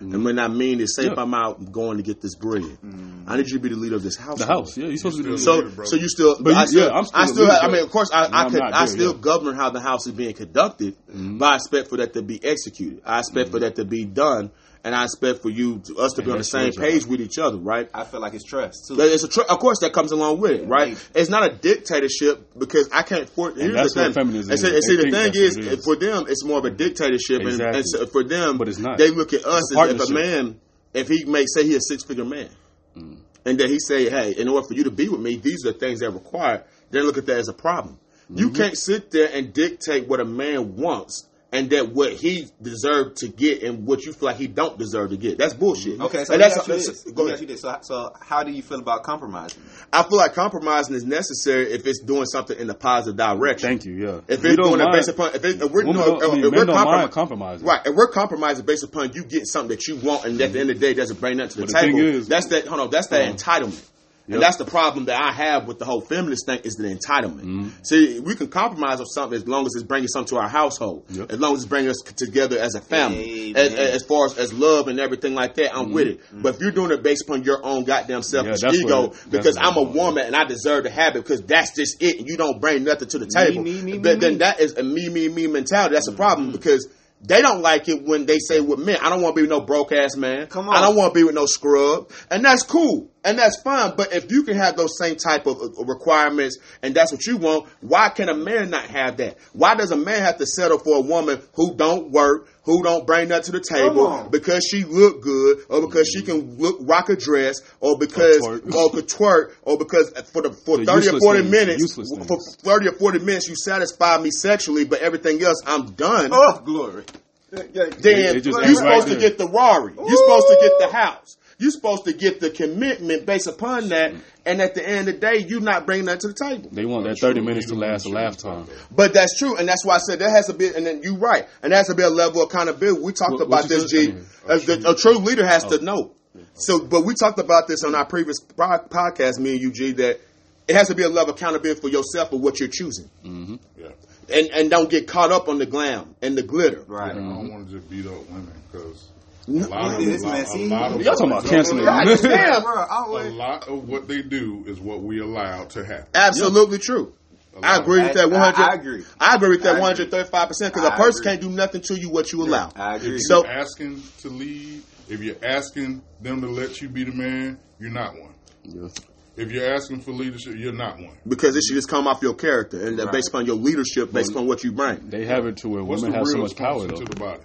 Mm-hmm. 0.00 0.14
And 0.14 0.24
when 0.24 0.38
I 0.38 0.48
mean 0.48 0.80
is, 0.80 0.96
say 0.96 1.06
if 1.08 1.18
I'm 1.18 1.34
out 1.34 1.70
going 1.70 1.98
to 1.98 2.02
get 2.02 2.22
this 2.22 2.34
bread, 2.34 2.62
mm-hmm. 2.62 3.24
I 3.28 3.36
need 3.36 3.48
you 3.48 3.58
to 3.58 3.62
be 3.62 3.68
the 3.68 3.76
leader 3.76 3.96
of 3.96 4.02
this 4.02 4.16
house. 4.16 4.38
The 4.38 4.46
house. 4.46 4.74
Yeah, 4.76 4.86
you're 4.86 4.96
supposed 4.96 5.18
to 5.18 5.22
be 5.24 5.30
the 5.32 5.38
still- 5.38 5.56
leader. 5.58 5.70
So, 5.76 5.84
so 5.84 5.96
you 5.96 6.08
still, 6.08 6.36
But 6.36 6.44
but 6.44 6.50
you- 6.50 6.56
I 6.56 6.64
still, 6.64 6.88
yeah, 6.88 6.96
I'm 6.96 7.04
still 7.04 7.20
I 7.20 7.24
a 7.24 7.26
still, 7.28 7.42
leader. 7.44 7.52
have, 7.54 7.64
I 7.64 7.72
mean, 7.72 7.82
of 7.84 7.90
course, 7.90 8.10
I, 8.10 8.28
I 8.32 8.48
could, 8.48 8.60
not 8.60 8.72
I 8.72 8.86
still 8.86 9.12
yet. 9.12 9.20
govern 9.20 9.56
how 9.56 9.68
the 9.70 9.80
house 9.80 10.06
is 10.06 10.12
being 10.14 10.32
conducted, 10.34 10.96
Mm-hmm. 11.06 11.36
but 11.38 11.52
I 11.52 11.54
expect 11.56 11.88
for 11.88 11.98
that 11.98 12.14
to 12.14 12.22
be 12.22 12.42
executed. 12.42 13.02
I 13.04 13.18
expect 13.18 13.48
mm-hmm. 13.48 13.52
for 13.56 13.60
that 13.60 13.76
to 13.76 13.84
be 13.84 14.04
done, 14.06 14.50
and 14.82 14.94
I 14.94 15.04
expect 15.04 15.42
for 15.42 15.50
you, 15.50 15.78
to, 15.80 15.96
us 15.98 16.12
to 16.14 16.20
And 16.20 16.26
be 16.26 16.32
on 16.32 16.38
the 16.38 16.44
same 16.44 16.72
page 16.72 17.04
with 17.04 17.20
each 17.20 17.38
other, 17.38 17.58
right? 17.58 17.88
I 17.92 18.04
feel 18.04 18.20
like 18.20 18.34
it's 18.34 18.44
trust 18.44 18.86
too. 18.88 18.96
But 18.96 19.08
It's 19.08 19.22
a 19.24 19.28
tr- 19.28 19.42
of 19.42 19.58
course 19.58 19.80
that 19.80 19.92
comes 19.92 20.12
along 20.12 20.40
with 20.40 20.52
it, 20.52 20.68
right? 20.68 20.88
Right. 20.94 21.08
It's 21.14 21.28
not 21.30 21.44
a 21.50 21.54
dictatorship 21.54 22.58
because 22.58 22.88
I 22.92 23.02
can't. 23.02 23.28
For, 23.28 23.52
here's 23.52 23.74
that's 23.74 23.94
the 23.94 24.00
what 24.00 24.14
thing. 24.14 24.24
feminism 24.24 24.50
And 24.52 24.60
see, 24.60 24.74
and 24.74 24.84
see, 24.84 24.96
the 24.96 25.10
thing 25.10 25.32
is, 25.34 25.54
that's 25.56 25.66
what 25.66 25.72
it 25.72 25.78
is. 25.78 25.84
for 25.84 25.96
them, 25.96 26.24
it's 26.28 26.44
more 26.44 26.58
of 26.58 26.64
a 26.64 26.70
dictatorship, 26.70 27.40
and, 27.40 27.48
Exactly. 27.48 27.78
and 27.80 27.88
so 27.88 28.06
for 28.06 28.24
them, 28.24 28.58
But 28.58 28.68
it's 28.68 28.78
not. 28.78 28.98
They 28.98 29.10
look 29.10 29.32
at 29.32 29.44
us 29.44 29.76
as 29.76 29.94
if 30.00 30.10
a 30.10 30.12
man, 30.12 30.60
if 30.94 31.08
he 31.08 31.24
may 31.24 31.44
say 31.46 31.64
he 31.64 31.74
a 31.76 31.80
six 31.80 32.02
figure 32.04 32.24
man, 32.24 32.48
Mm. 32.96 33.18
and 33.44 33.58
then 33.60 33.68
he 33.68 33.78
say, 33.78 34.08
"Hey, 34.10 34.32
in 34.32 34.48
order 34.48 34.66
for 34.66 34.74
you 34.74 34.84
to 34.84 34.90
be 34.90 35.08
with 35.08 35.20
me, 35.20 35.36
these 35.36 35.64
are 35.64 35.72
the 35.72 35.78
things 35.78 36.00
that 36.00 36.06
are 36.06 36.10
required." 36.12 36.64
They 36.90 37.00
look 37.02 37.18
at 37.18 37.26
that 37.26 37.38
as 37.38 37.48
a 37.48 37.52
problem. 37.52 37.98
You 38.34 38.46
Mm-hmm. 38.46 38.56
can't 38.56 38.76
sit 38.78 39.10
there 39.12 39.28
and 39.32 39.52
dictate 39.52 40.08
what 40.08 40.18
a 40.20 40.24
man 40.24 40.76
wants. 40.76 41.26
And 41.52 41.68
that 41.70 41.88
what 41.92 42.12
he 42.12 42.46
deserved 42.62 43.16
to 43.18 43.28
get 43.28 43.64
and 43.64 43.84
what 43.84 44.04
you 44.04 44.12
feel 44.12 44.28
like 44.28 44.36
he 44.36 44.46
don't 44.46 44.78
deserve 44.78 45.10
to 45.10 45.16
get. 45.16 45.36
That's 45.36 45.52
bullshit. 45.52 46.00
Okay, 46.00 46.22
so 46.24 46.34
and 46.34 46.40
that's, 46.42 46.56
me 46.68 46.74
you 46.76 46.80
that's- 46.80 47.02
go 47.12 47.26
ahead. 47.26 47.40
you 47.40 47.46
this. 47.48 47.62
So, 47.62 47.76
so 47.82 48.12
how 48.20 48.44
do 48.44 48.52
you 48.52 48.62
feel 48.62 48.78
about 48.78 49.02
compromising? 49.02 49.60
I 49.92 50.04
feel 50.04 50.18
like 50.18 50.34
compromising 50.34 50.94
is 50.94 51.04
necessary 51.04 51.72
if 51.72 51.84
it's 51.88 52.02
doing 52.04 52.26
something 52.26 52.56
in 52.56 52.70
a 52.70 52.74
positive 52.74 53.16
direction. 53.16 53.68
Thank 53.68 53.84
you. 53.84 53.94
Yeah. 53.94 54.20
If 54.28 54.42
We 54.44 54.50
it's 54.50 54.56
don't 54.58 54.68
doing 54.68 54.80
it 54.80 54.84
mind- 54.84 54.92
based 54.92 55.08
upon 55.08 55.34
if, 55.34 55.44
it, 55.44 55.60
if 55.60 55.70
we're, 55.72 55.84
Women 55.86 55.96
no, 55.96 56.06
don't- 56.06 56.22
I 56.22 56.26
if, 56.26 56.32
mean, 56.34 56.44
if 56.44 56.52
we're 56.52 56.64
don't 56.66 56.76
compromi- 56.76 57.10
compromising. 57.10 57.66
right? 57.66 57.80
If 57.84 57.94
we're 57.96 58.10
compromising 58.12 58.64
based 58.64 58.84
upon 58.84 59.12
you 59.14 59.24
getting 59.24 59.44
something 59.44 59.70
that 59.76 59.88
you 59.88 59.96
want, 59.96 60.26
and 60.26 60.40
at 60.40 60.52
the 60.52 60.60
end 60.60 60.70
of 60.70 60.78
the 60.78 60.86
day, 60.86 60.94
doesn't 60.94 61.18
bring 61.18 61.38
nothing 61.38 61.50
to 61.50 61.56
the 61.56 61.62
But 61.66 61.72
the 61.72 61.80
thing 61.80 61.96
table. 61.96 62.08
is- 62.20 62.28
that's 62.28 62.46
that. 62.46 62.68
Hold 62.68 62.80
on, 62.80 62.90
that's 62.90 63.08
that 63.08 63.22
Uh-huh. 63.22 63.34
entitlement. 63.34 63.82
Yep. 64.30 64.34
And 64.36 64.42
that's 64.42 64.56
the 64.58 64.64
problem 64.64 65.06
that 65.06 65.20
I 65.20 65.32
have 65.32 65.66
with 65.66 65.78
the 65.80 65.84
whole 65.84 66.00
feminist 66.00 66.46
thing 66.46 66.60
is 66.62 66.74
the 66.76 66.84
entitlement. 66.84 67.42
Mm-hmm. 67.42 67.68
See, 67.82 68.20
we 68.20 68.36
can 68.36 68.46
compromise 68.48 69.00
on 69.00 69.06
something 69.06 69.36
as 69.36 69.48
long 69.48 69.66
as 69.66 69.72
it's 69.74 69.82
bringing 69.84 70.06
something 70.08 70.28
to 70.36 70.40
our 70.42 70.48
household, 70.48 71.04
Yep. 71.10 71.32
as 71.32 71.40
long 71.40 71.54
as 71.54 71.60
it's 71.62 71.68
bringing 71.68 71.90
us 71.90 71.98
together 72.16 72.58
as 72.58 72.74
a 72.76 72.80
family, 72.80 73.54
as, 73.56 73.74
as 73.74 74.04
far 74.04 74.26
as, 74.26 74.38
as 74.38 74.52
love 74.52 74.86
and 74.88 75.00
everything 75.00 75.34
like 75.34 75.54
that. 75.56 75.74
I'm 75.76 75.90
with 75.92 76.06
it. 76.06 76.20
But 76.32 76.54
if 76.54 76.60
you're 76.60 76.70
doing 76.70 76.92
it 76.92 77.02
based 77.02 77.22
upon 77.24 77.42
your 77.44 77.64
own 77.64 77.84
goddamn 77.84 78.22
selfish 78.22 78.60
Mm-hmm. 78.62 78.86
ego, 78.86 79.00
what- 79.08 79.30
because 79.30 79.56
I'm 79.56 79.76
a 79.76 79.80
I'm 79.82 79.88
on. 79.88 79.94
woman 79.94 80.24
and 80.26 80.36
I 80.36 80.44
deserve 80.44 80.84
to 80.84 80.90
have 80.90 81.16
it 81.16 81.24
because 81.24 81.42
that's 81.42 81.74
just 81.74 82.00
it, 82.02 82.20
and 82.20 82.28
you 82.28 82.36
don't 82.36 82.60
bring 82.60 82.84
nothing 82.84 83.08
to 83.08 83.18
the 83.18 83.26
table, 83.26 83.62
me, 83.62 83.82
me, 83.82 83.98
then, 83.98 84.14
me, 84.14 84.20
then 84.20 84.32
me. 84.34 84.38
that 84.38 84.60
is 84.60 84.76
a 84.76 84.82
me, 84.84 85.08
me, 85.08 85.28
me 85.28 85.46
mentality. 85.48 85.94
That's 85.94 86.08
a 86.08 86.12
problem 86.12 86.52
because 86.52 86.86
they 87.22 87.42
don't 87.42 87.60
like 87.60 87.86
it 87.88 88.02
when 88.04 88.24
they 88.24 88.38
say 88.38 88.60
with 88.60 88.78
men, 88.78 88.96
I 89.02 89.10
don't 89.10 89.20
want 89.20 89.34
to 89.34 89.36
be 89.36 89.42
with 89.42 89.50
no 89.50 89.60
broke 89.60 89.92
ass 89.92 90.16
man. 90.16 90.46
Come 90.46 90.68
on. 90.70 90.74
I 90.76 90.80
don't 90.80 90.96
want 90.96 91.12
to 91.12 91.18
be 91.20 91.22
with 91.24 91.34
no 91.34 91.44
scrub. 91.44 92.10
And 92.30 92.42
that's 92.44 92.62
cool. 92.62 93.10
And 93.22 93.38
that's 93.38 93.60
fine. 93.62 93.94
But 93.96 94.14
if 94.14 94.30
you 94.32 94.44
can 94.44 94.56
have 94.56 94.76
those 94.76 94.96
same 94.98 95.16
type 95.16 95.46
of 95.46 95.58
requirements 95.86 96.58
and 96.82 96.94
that's 96.94 97.12
what 97.12 97.26
you 97.26 97.36
want, 97.36 97.68
why 97.80 98.08
can 98.08 98.28
a 98.28 98.34
man 98.34 98.70
not 98.70 98.84
have 98.84 99.18
that? 99.18 99.36
Why 99.52 99.74
does 99.74 99.90
a 99.90 99.96
man 99.96 100.22
have 100.22 100.38
to 100.38 100.46
settle 100.46 100.78
for 100.78 100.96
a 100.96 101.00
woman 101.02 101.40
who 101.54 101.74
don't 101.74 102.10
work, 102.10 102.48
who 102.64 102.82
don't 102.82 103.06
bring 103.06 103.28
that 103.28 103.44
to 103.44 103.52
the 103.52 103.60
table 103.60 104.28
because 104.30 104.64
she 104.64 104.84
look 104.84 105.20
good 105.22 105.58
or 105.68 105.82
because 105.86 106.08
she 106.08 106.22
can 106.22 106.56
look, 106.58 106.78
rock 106.80 107.10
a 107.10 107.16
dress 107.16 107.60
or 107.80 107.98
because 107.98 108.38
twerk. 108.38 108.74
or 108.74 108.90
could 108.90 109.08
twerk 109.08 109.52
or 109.62 109.76
because 109.76 110.10
for 110.32 110.40
the 110.42 110.52
for 110.52 110.78
The 110.78 110.86
30 110.86 111.08
or 111.08 111.20
40 111.20 111.40
things, 111.40 111.50
minutes 111.50 111.94
for 112.26 112.38
30 112.62 112.88
or 112.88 112.92
40 112.92 113.18
minutes 113.20 113.48
you 113.48 113.56
satisfy 113.56 114.18
me 114.18 114.30
sexually 114.30 114.84
but 114.84 115.00
everything 115.00 115.42
else 115.42 115.60
I'm 115.66 115.92
done 115.92 116.30
Oh, 116.32 116.60
glory. 116.64 117.04
then 117.50 117.70
you're 117.74 118.42
supposed 118.42 118.80
right 118.82 119.06
to 119.06 119.16
get 119.16 119.36
the 119.38 119.48
Rari. 119.48 119.94
You're 119.94 120.16
supposed 120.16 120.46
to 120.48 120.58
get 120.60 120.72
the 120.78 120.88
house. 120.92 121.36
You're 121.60 121.70
supposed 121.70 122.06
to 122.06 122.14
get 122.14 122.40
the 122.40 122.48
commitment 122.48 123.26
based 123.26 123.46
upon 123.46 123.90
that. 123.90 124.14
And 124.46 124.62
at 124.62 124.74
the 124.74 124.88
end 124.88 125.00
of 125.00 125.14
the 125.14 125.20
day, 125.20 125.44
you're 125.46 125.60
not 125.60 125.84
bringing 125.84 126.06
that 126.06 126.20
to 126.20 126.28
the 126.28 126.34
table. 126.34 126.70
They 126.72 126.86
want 126.86 127.04
that 127.04 127.18
30 127.20 127.42
minutes 127.42 127.66
to 127.66 127.74
last 127.74 128.06
a 128.06 128.08
lifetime. 128.08 128.66
But 128.90 129.12
that's 129.12 129.38
true, 129.38 129.58
and 129.58 129.68
that's 129.68 129.84
why 129.84 129.96
I 129.96 129.98
said 129.98 130.20
there 130.20 130.30
has 130.30 130.46
to 130.46 130.54
be. 130.54 130.68
And 130.74 130.86
then 130.86 131.02
you're 131.02 131.18
right, 131.18 131.46
and 131.62 131.70
there 131.70 131.76
has 131.76 131.88
to 131.88 131.94
be 131.94 132.02
a 132.02 132.08
level 132.08 132.42
of 132.42 132.48
accountability. 132.48 133.02
We 133.02 133.12
talked 133.12 133.32
What- 133.32 133.42
about 133.42 133.68
this, 133.68 133.90
said? 133.90 134.16
G. 134.48 134.84
A 134.86 134.94
true 134.94 135.18
leader 135.18 135.46
has 135.46 135.64
to 135.64 135.78
oh. 135.78 135.82
know. 135.82 136.12
So, 136.54 136.80
but 136.80 137.02
we 137.04 137.14
talked 137.14 137.38
about 137.38 137.68
this 137.68 137.84
on 137.84 137.94
our 137.94 138.06
previous 138.06 138.40
podcast, 138.40 139.38
me 139.38 139.52
and 139.52 139.60
you, 139.60 139.70
G. 139.70 139.92
That 139.92 140.18
it 140.66 140.76
has 140.76 140.88
to 140.88 140.94
be 140.94 141.02
a 141.02 141.08
level 141.08 141.34
of 141.34 141.36
accountability 141.36 141.80
for 141.80 141.88
yourself 141.88 142.30
for 142.30 142.38
what 142.38 142.58
you're 142.58 142.70
choosing, 142.70 143.10
mm-hmm. 143.22 143.56
Yeah. 143.76 143.88
and 144.32 144.48
and 144.48 144.70
don't 144.70 144.88
get 144.88 145.06
caught 145.08 145.32
up 145.32 145.48
on 145.48 145.58
the 145.58 145.66
glam 145.66 146.14
and 146.22 146.38
the 146.38 146.42
glitter. 146.42 146.84
Right. 146.86 147.14
Mm-hmm. 147.14 147.32
I 147.32 147.34
don't 147.34 147.52
want 147.52 147.68
to 147.68 147.74
just 147.74 147.90
beat 147.90 148.06
up 148.06 148.26
women 148.30 148.52
because 148.70 149.08
a 149.19 149.19
No. 149.46 149.68
lot 149.68 149.94
of, 149.94 150.04
This 150.04 150.22
lot, 150.22 150.32
man, 150.32 150.46
see, 150.46 150.66
Y'all 150.68 150.88
talking 150.88 151.26
about 151.30 151.44
canceling 151.44 151.86
a 151.86 152.02
it. 152.12 152.22
Damn. 152.22 152.62
bro, 152.62 152.72
I 152.74 153.04
a 153.26 153.30
lot 153.30 153.68
of 153.68 153.88
what 153.88 154.06
they 154.08 154.22
do 154.22 154.64
is 154.66 154.78
what 154.80 155.02
we 155.02 155.20
allow 155.20 155.64
to 155.64 155.84
happen. 155.84 156.06
Absolutely 156.14 156.78
true. 156.78 157.14
I 157.62 157.78
agree 157.78 158.00
with 158.02 158.14
that 158.14 158.30
one 158.30 158.40
hundred. 158.40 158.62
I 158.62 158.74
agree. 158.74 159.04
I 159.18 159.34
agree 159.34 159.48
with 159.50 159.62
that 159.64 159.72
one 159.74 159.82
hundred 159.82 160.10
thirty-five 160.10 160.48
percent 160.48 160.72
because 160.72 160.88
a 160.88 160.92
person 160.92 161.20
agree. 161.22 161.32
can't 161.32 161.40
do 161.42 161.50
nothing 161.50 161.80
to 161.82 161.98
you 162.00 162.08
what 162.08 162.32
you 162.32 162.42
allow. 162.42 162.70
I 162.76 162.96
agree. 162.96 163.16
If 163.16 163.22
So- 163.22 163.42
you're 163.44 163.52
asking 163.52 164.02
to 164.20 164.28
lead, 164.28 164.82
if 165.08 165.20
you're 165.20 165.36
asking 165.42 166.02
them 166.20 166.40
to 166.42 166.46
let 166.48 166.80
you 166.80 166.88
be 166.88 167.04
the 167.04 167.12
man, 167.12 167.58
you're 167.80 167.90
not 167.90 168.12
one. 168.12 168.34
Yeah. 168.64 168.88
If 169.36 169.50
you're 169.52 169.72
asking 169.72 170.00
for 170.02 170.12
leadership, 170.12 170.54
you're 170.56 170.72
not 170.72 170.96
one. 170.98 171.16
Because 171.26 171.56
it 171.56 171.62
should 171.64 171.74
just 171.74 171.88
come 171.88 172.06
off 172.06 172.20
your 172.22 172.34
character 172.34 172.86
and 172.86 172.98
Right. 172.98 173.10
based 173.12 173.28
upon 173.28 173.46
your 173.46 173.56
leadership, 173.56 174.12
based 174.12 174.30
upon 174.32 174.46
what 174.46 174.62
you 174.64 174.70
bring. 174.72 175.08
They 175.08 175.24
have 175.26 175.46
it 175.46 175.56
to 175.58 175.68
where 175.68 175.82
What's 175.82 176.02
women 176.02 176.18
have 176.18 176.26
so 176.28 176.38
much 176.38 176.54
power, 176.56 176.78
function 176.80 176.88
though. 176.98 177.04
to 177.04 177.14
the 177.14 177.16
body? 177.20 177.40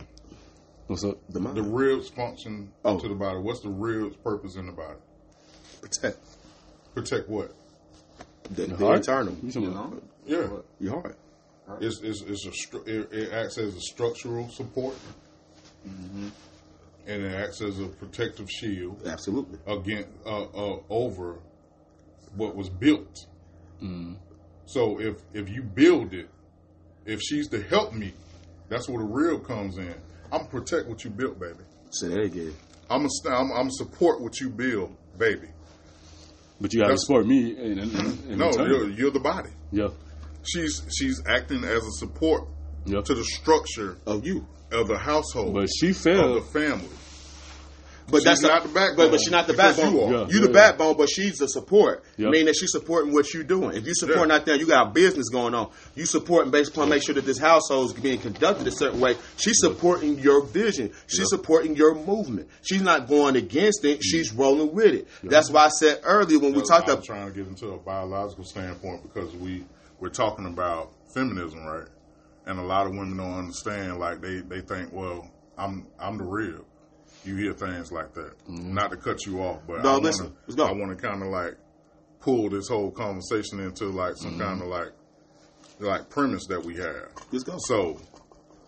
What's 0.87 1.03
up? 1.03 1.17
The 1.29 1.39
mind. 1.39 1.57
The 1.57 1.63
ribs 1.63 2.09
function 2.09 2.71
Oh. 2.83 2.99
to 2.99 3.07
the 3.07 3.15
body. 3.15 3.39
What's 3.39 3.61
the 3.61 3.69
real 3.69 4.09
purpose 4.23 4.55
in 4.55 4.67
the 4.67 4.71
body? 4.71 4.99
Protect 5.81 6.17
Protect 6.93 7.27
what? 7.29 7.53
the, 8.51 8.67
the 8.67 8.75
heart? 8.77 8.97
internal. 8.97 9.35
You 9.41 9.51
talking 9.51 9.63
you 9.63 9.69
about- 9.71 9.91
know? 9.91 10.01
Yeah, 10.27 10.47
Your 10.79 11.01
heart. 11.01 11.17
it's 11.81 11.99
it's, 12.01 12.21
it's 12.21 12.45
a 12.45 12.49
stru- 12.51 12.87
it, 12.87 13.11
it 13.11 13.31
acts 13.33 13.57
as 13.57 13.75
a 13.75 13.81
structural 13.81 14.49
support, 14.49 14.95
Mm-hmm. 15.87 16.29
and 17.07 17.23
it 17.23 17.31
acts 17.35 17.61
as 17.61 17.79
a 17.79 17.85
protective 17.87 18.49
shield 18.49 19.05
Absolutely. 19.05 19.59
against 19.67 20.09
uh, 20.25 20.43
uh, 20.45 20.79
over 20.89 21.37
what 22.35 22.55
was 22.55 22.69
built. 22.69 23.27
Mm. 23.83 24.15
So 24.65 24.99
if 24.99 25.17
if 25.33 25.47
you 25.49 25.61
build 25.61 26.13
it, 26.13 26.29
if 27.05 27.21
she's 27.21 27.47
to 27.49 27.61
help 27.61 27.93
me, 27.93 28.13
that's 28.69 28.87
where 28.89 28.99
the 28.99 29.05
real 29.05 29.39
comes 29.39 29.77
in. 29.77 29.93
I'm 30.31 30.47
protect 30.47 30.87
what 30.87 31.03
you 31.03 31.09
built, 31.09 31.39
baby. 31.39 31.59
Say 31.91 32.09
that 32.09 32.19
again. 32.21 32.53
I'm 32.89 33.05
a 33.05 33.09
st- 33.09 33.33
I'm, 33.33 33.51
I'm 33.51 33.69
support 33.71 34.21
what 34.21 34.39
you 34.39 34.49
build, 34.49 34.95
baby. 35.17 35.47
But 36.61 36.73
you 36.73 36.79
got 36.79 36.87
to 36.87 36.89
That's- 36.93 37.01
support 37.05 37.25
me. 37.27 37.51
In, 37.57 37.79
in, 37.79 37.89
in 38.29 38.37
No, 38.37 38.51
you're, 38.51 38.89
you're 38.89 39.11
the 39.11 39.19
body. 39.19 39.49
yeah. 39.71 39.89
She's 40.47 40.83
she's 40.95 41.23
acting 41.27 41.63
as 41.63 41.83
a 41.83 41.91
support 41.93 42.47
Yeah. 42.85 43.01
to 43.01 43.15
the 43.15 43.23
structure 43.23 43.97
Of 44.05 44.25
you. 44.27 44.45
of 44.71 44.87
the 44.87 44.97
household, 44.97 45.55
But 45.55 45.69
she 45.79 45.89
of 45.89 45.97
failed. 45.97 46.37
the 46.37 46.41
family. 46.59 46.87
But 48.07 48.17
She's 48.17 48.23
that's 48.25 48.41
not 48.43 48.61
the 48.63 48.69
backbone, 48.69 48.95
But, 49.07 49.11
but 49.11 49.19
she's 49.19 49.31
not 49.31 49.47
the 49.47 49.53
because 49.53 49.77
backbone. 49.77 49.93
you 49.95 49.99
You, 49.99 50.05
are. 50.17 50.19
Yeah, 50.31 50.39
the 50.41 50.47
yeah. 50.47 50.53
backbone, 50.53 50.95
but 50.95 51.09
she's 51.09 51.37
the 51.37 51.47
support. 51.47 52.03
Yeah. 52.17 52.29
Meaning 52.29 52.45
that 52.45 52.55
she's 52.55 52.71
supporting 52.71 53.13
what 53.13 53.33
you're 53.33 53.43
doing. 53.43 53.75
If 53.75 53.87
you 53.87 53.93
supporting 53.95 54.29
Yeah. 54.29 54.35
out 54.35 54.45
there, 54.45 54.55
you 54.55 54.67
got 54.67 54.87
a 54.87 54.89
business 54.91 55.29
going 55.29 55.55
on. 55.55 55.71
You 55.95 56.05
supporting 56.05 56.51
based 56.51 56.71
upon 56.71 56.89
make 56.89 57.01
sure 57.03 57.15
that 57.15 57.25
this 57.25 57.39
household 57.39 57.87
is 57.87 57.93
being 57.99 58.19
conducted 58.19 58.67
a 58.67 58.71
certain 58.71 58.99
way. 58.99 59.17
She's 59.37 59.57
supporting 59.59 60.19
your 60.19 60.45
vision. 60.45 60.91
She's 61.07 61.29
supporting 61.29 61.75
your 61.75 61.95
movement. 61.95 62.47
She's 62.61 62.81
not 62.83 63.07
going 63.07 63.35
against 63.37 63.83
it. 63.83 63.93
Mm-hmm. 63.99 64.01
She's 64.03 64.31
rolling 64.33 64.73
with 64.75 64.93
it. 64.93 65.07
That's 65.23 65.49
why 65.49 65.65
I 65.65 65.69
said 65.69 66.01
earlier 66.03 66.37
when 66.37 66.53
we 66.53 66.61
talked 66.61 66.87
I'm 66.87 66.95
about 66.95 67.05
trying 67.05 67.27
to 67.27 67.33
get 67.33 67.47
into 67.47 67.69
a 67.69 67.77
biological 67.77 68.43
standpoint 68.43 69.01
because 69.01 69.33
we 69.35 69.65
we're 69.99 70.09
talking 70.09 70.45
about 70.45 70.91
feminism, 71.15 71.65
right? 71.65 71.87
And 72.45 72.59
a 72.59 72.63
lot 72.63 72.85
of 72.85 72.91
women 72.91 73.17
don't 73.17 73.33
understand. 73.33 73.97
Like 73.97 74.21
they 74.21 74.41
they 74.41 74.61
think, 74.61 74.93
well, 74.93 75.27
I'm 75.57 75.87
I'm 75.99 76.19
the 76.19 76.23
real. 76.23 76.65
You 77.25 77.35
hear 77.35 77.53
things 77.53 77.91
like 77.91 78.13
that. 78.13 78.33
Not 78.47 78.91
to 78.91 78.97
cut 78.97 79.25
you 79.25 79.41
off, 79.41 79.61
but 79.67 79.83
No, 79.83 79.89
I 79.89 79.93
wanna, 79.93 80.03
listen. 80.05 80.33
Let's 80.47 80.55
go. 80.55 80.65
I 80.65 80.71
want 80.71 80.97
to 80.97 81.07
kind 81.07 81.21
of 81.23 81.29
like 81.29 81.55
pull 82.19 82.49
this 82.49 82.67
whole 82.67 82.91
conversation 82.91 83.59
into 83.59 83.85
like 83.85 84.15
some 84.17 84.31
Mm-hmm. 84.33 84.41
kind 84.41 84.61
of 84.61 84.67
like 84.67 84.91
like 85.79 86.09
premise 86.09 86.45
that 86.47 86.63
we 86.63 86.75
have. 86.77 87.09
Let's 87.31 87.43
go. 87.43 87.55
So, 87.57 87.99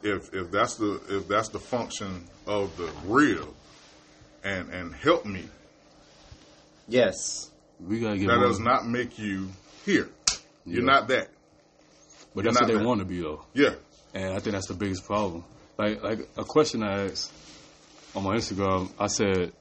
if 0.04 0.34
if 0.34 0.52
that's 0.52 0.76
the 0.76 1.00
if 1.10 1.28
that's 1.28 1.50
the 1.50 1.60
function 1.60 2.26
of 2.48 2.76
the 2.78 2.91
real, 3.06 3.54
and 4.43 4.70
and 4.74 4.93
help 4.96 5.26
me, 5.26 5.46
Yes. 6.88 7.52
We 7.80 8.00
gotta 8.00 8.17
get 8.17 8.28
that 8.28 8.38
one. 8.38 8.48
does 8.48 8.60
not 8.60 8.88
make 8.88 9.20
you 9.20 9.50
here. 9.86 10.10
You're 10.65 10.84
not 10.84 11.08
that. 11.10 11.30
but 12.34 12.43
you're 12.43 12.54
that's 12.54 12.62
what 12.67 12.78
they 12.78 12.84
want 12.84 13.00
to 13.00 13.06
be 13.06 13.22
though. 13.22 13.46
Yeah. 13.54 13.76
And 14.13 14.34
I 14.34 14.39
think 14.39 14.54
that's 14.54 14.67
the 14.67 14.74
biggest 14.74 15.06
problem. 15.06 15.43
Like 15.78 16.02
like 16.02 16.28
a 16.38 16.43
question 16.43 16.82
I 16.84 17.06
asked 17.06 17.32
on 18.17 18.23
my 18.23 18.36
Instagram, 18.36 18.89
I 18.99 19.08
said, 19.08 19.53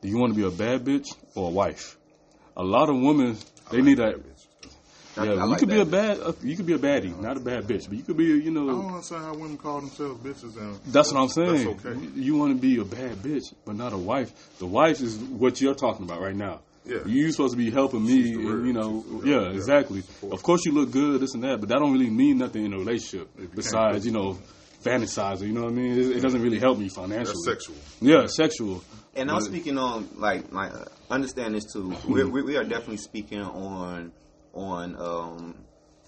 "Do 0.00 0.08
you 0.08 0.18
want 0.18 0.34
to 0.34 0.36
be 0.36 0.46
a 0.46 0.50
bad 0.50 0.84
bitch 0.84 1.06
or 1.34 1.48
a 1.48 1.50
wife?" 1.52 1.96
A 2.56 2.62
lot 2.64 2.88
of 2.90 2.96
women 2.96 3.36
they 3.70 3.80
need 3.80 3.98
that. 3.98 4.14
I- 5.16 5.24
Yeah, 5.24 5.32
I 5.32 5.34
you 5.34 5.50
like 5.50 5.58
could 5.58 5.68
be 5.68 5.78
a 5.80 5.84
bad, 5.84 6.20
uh, 6.20 6.32
you 6.42 6.56
could 6.56 6.64
be 6.64 6.72
a 6.72 6.78
baddie, 6.78 7.12
not 7.20 7.36
a 7.36 7.40
bad 7.40 7.64
bitch, 7.64 7.86
but 7.86 7.98
you 7.98 8.02
could 8.02 8.16
be, 8.16 8.24
you 8.24 8.50
know. 8.50 8.66
I 8.70 8.72
don't 8.72 8.86
understand 8.94 9.24
how 9.24 9.34
women 9.34 9.58
call 9.58 9.80
themselves 9.82 10.18
bitches 10.26 10.56
and 10.56 10.80
that's 10.86 11.12
what 11.12 11.20
I'm 11.20 11.28
saying. 11.28 11.66
That's 11.76 11.86
okay. 11.86 12.00
You, 12.00 12.10
you 12.28 12.36
want 12.36 12.54
to 12.56 12.58
be 12.60 12.78
a 12.80 12.84
bad 12.84 13.16
bitch, 13.18 13.52
but 13.66 13.76
not 13.76 13.92
a 13.92 13.98
wife. 13.98 14.32
The 14.58 14.66
wife 14.66 15.02
is 15.02 15.18
what 15.18 15.60
you're 15.60 15.74
talking 15.74 16.04
about 16.06 16.20
right 16.22 16.34
now. 16.34 16.60
Yeah. 16.86 17.04
You 17.06 17.30
supposed 17.30 17.52
to 17.52 17.58
be 17.58 17.70
helping 17.70 18.04
me, 18.06 18.32
and, 18.32 18.66
you 18.66 18.72
know, 18.72 19.04
yeah, 19.22 19.42
yeah, 19.42 19.50
exactly. 19.50 19.98
of 20.00 20.20
course. 20.20 20.32
Of 20.32 20.42
course, 20.42 20.64
you 20.64 20.72
look 20.72 20.90
good, 20.90 21.20
this 21.20 21.34
and 21.34 21.42
that, 21.44 21.60
but 21.60 21.68
that 21.68 21.78
don't 21.78 21.92
really 21.92 22.10
mean 22.10 22.38
nothing 22.38 22.64
in 22.64 22.72
a 22.72 22.78
relationship. 22.78 23.28
Besides, 23.54 24.06
you 24.06 24.12
know, 24.12 24.38
fantasizing. 24.82 25.46
You 25.48 25.52
know 25.52 25.62
what 25.64 25.72
I 25.72 25.74
mean? 25.76 25.92
It, 25.98 26.16
it 26.16 26.20
doesn't 26.20 26.42
really 26.42 26.58
help 26.58 26.78
me 26.78 26.88
financially. 26.88 27.34
that's 27.46 27.66
sexual. 27.66 27.76
Yeah, 28.00 28.26
sexual. 28.26 28.82
And 29.14 29.30
I'm 29.30 29.40
speaking 29.40 29.78
on 29.78 30.08
like 30.16 30.50
like 30.52 30.72
uh, 30.72 30.84
understand 31.10 31.54
this 31.54 31.64
too. 31.72 31.94
We're, 32.06 32.26
we 32.28 32.42
we 32.42 32.56
are 32.56 32.64
definitely 32.64 32.96
speaking 32.98 33.40
on 33.40 34.12
on 34.54 34.96
um 34.96 35.54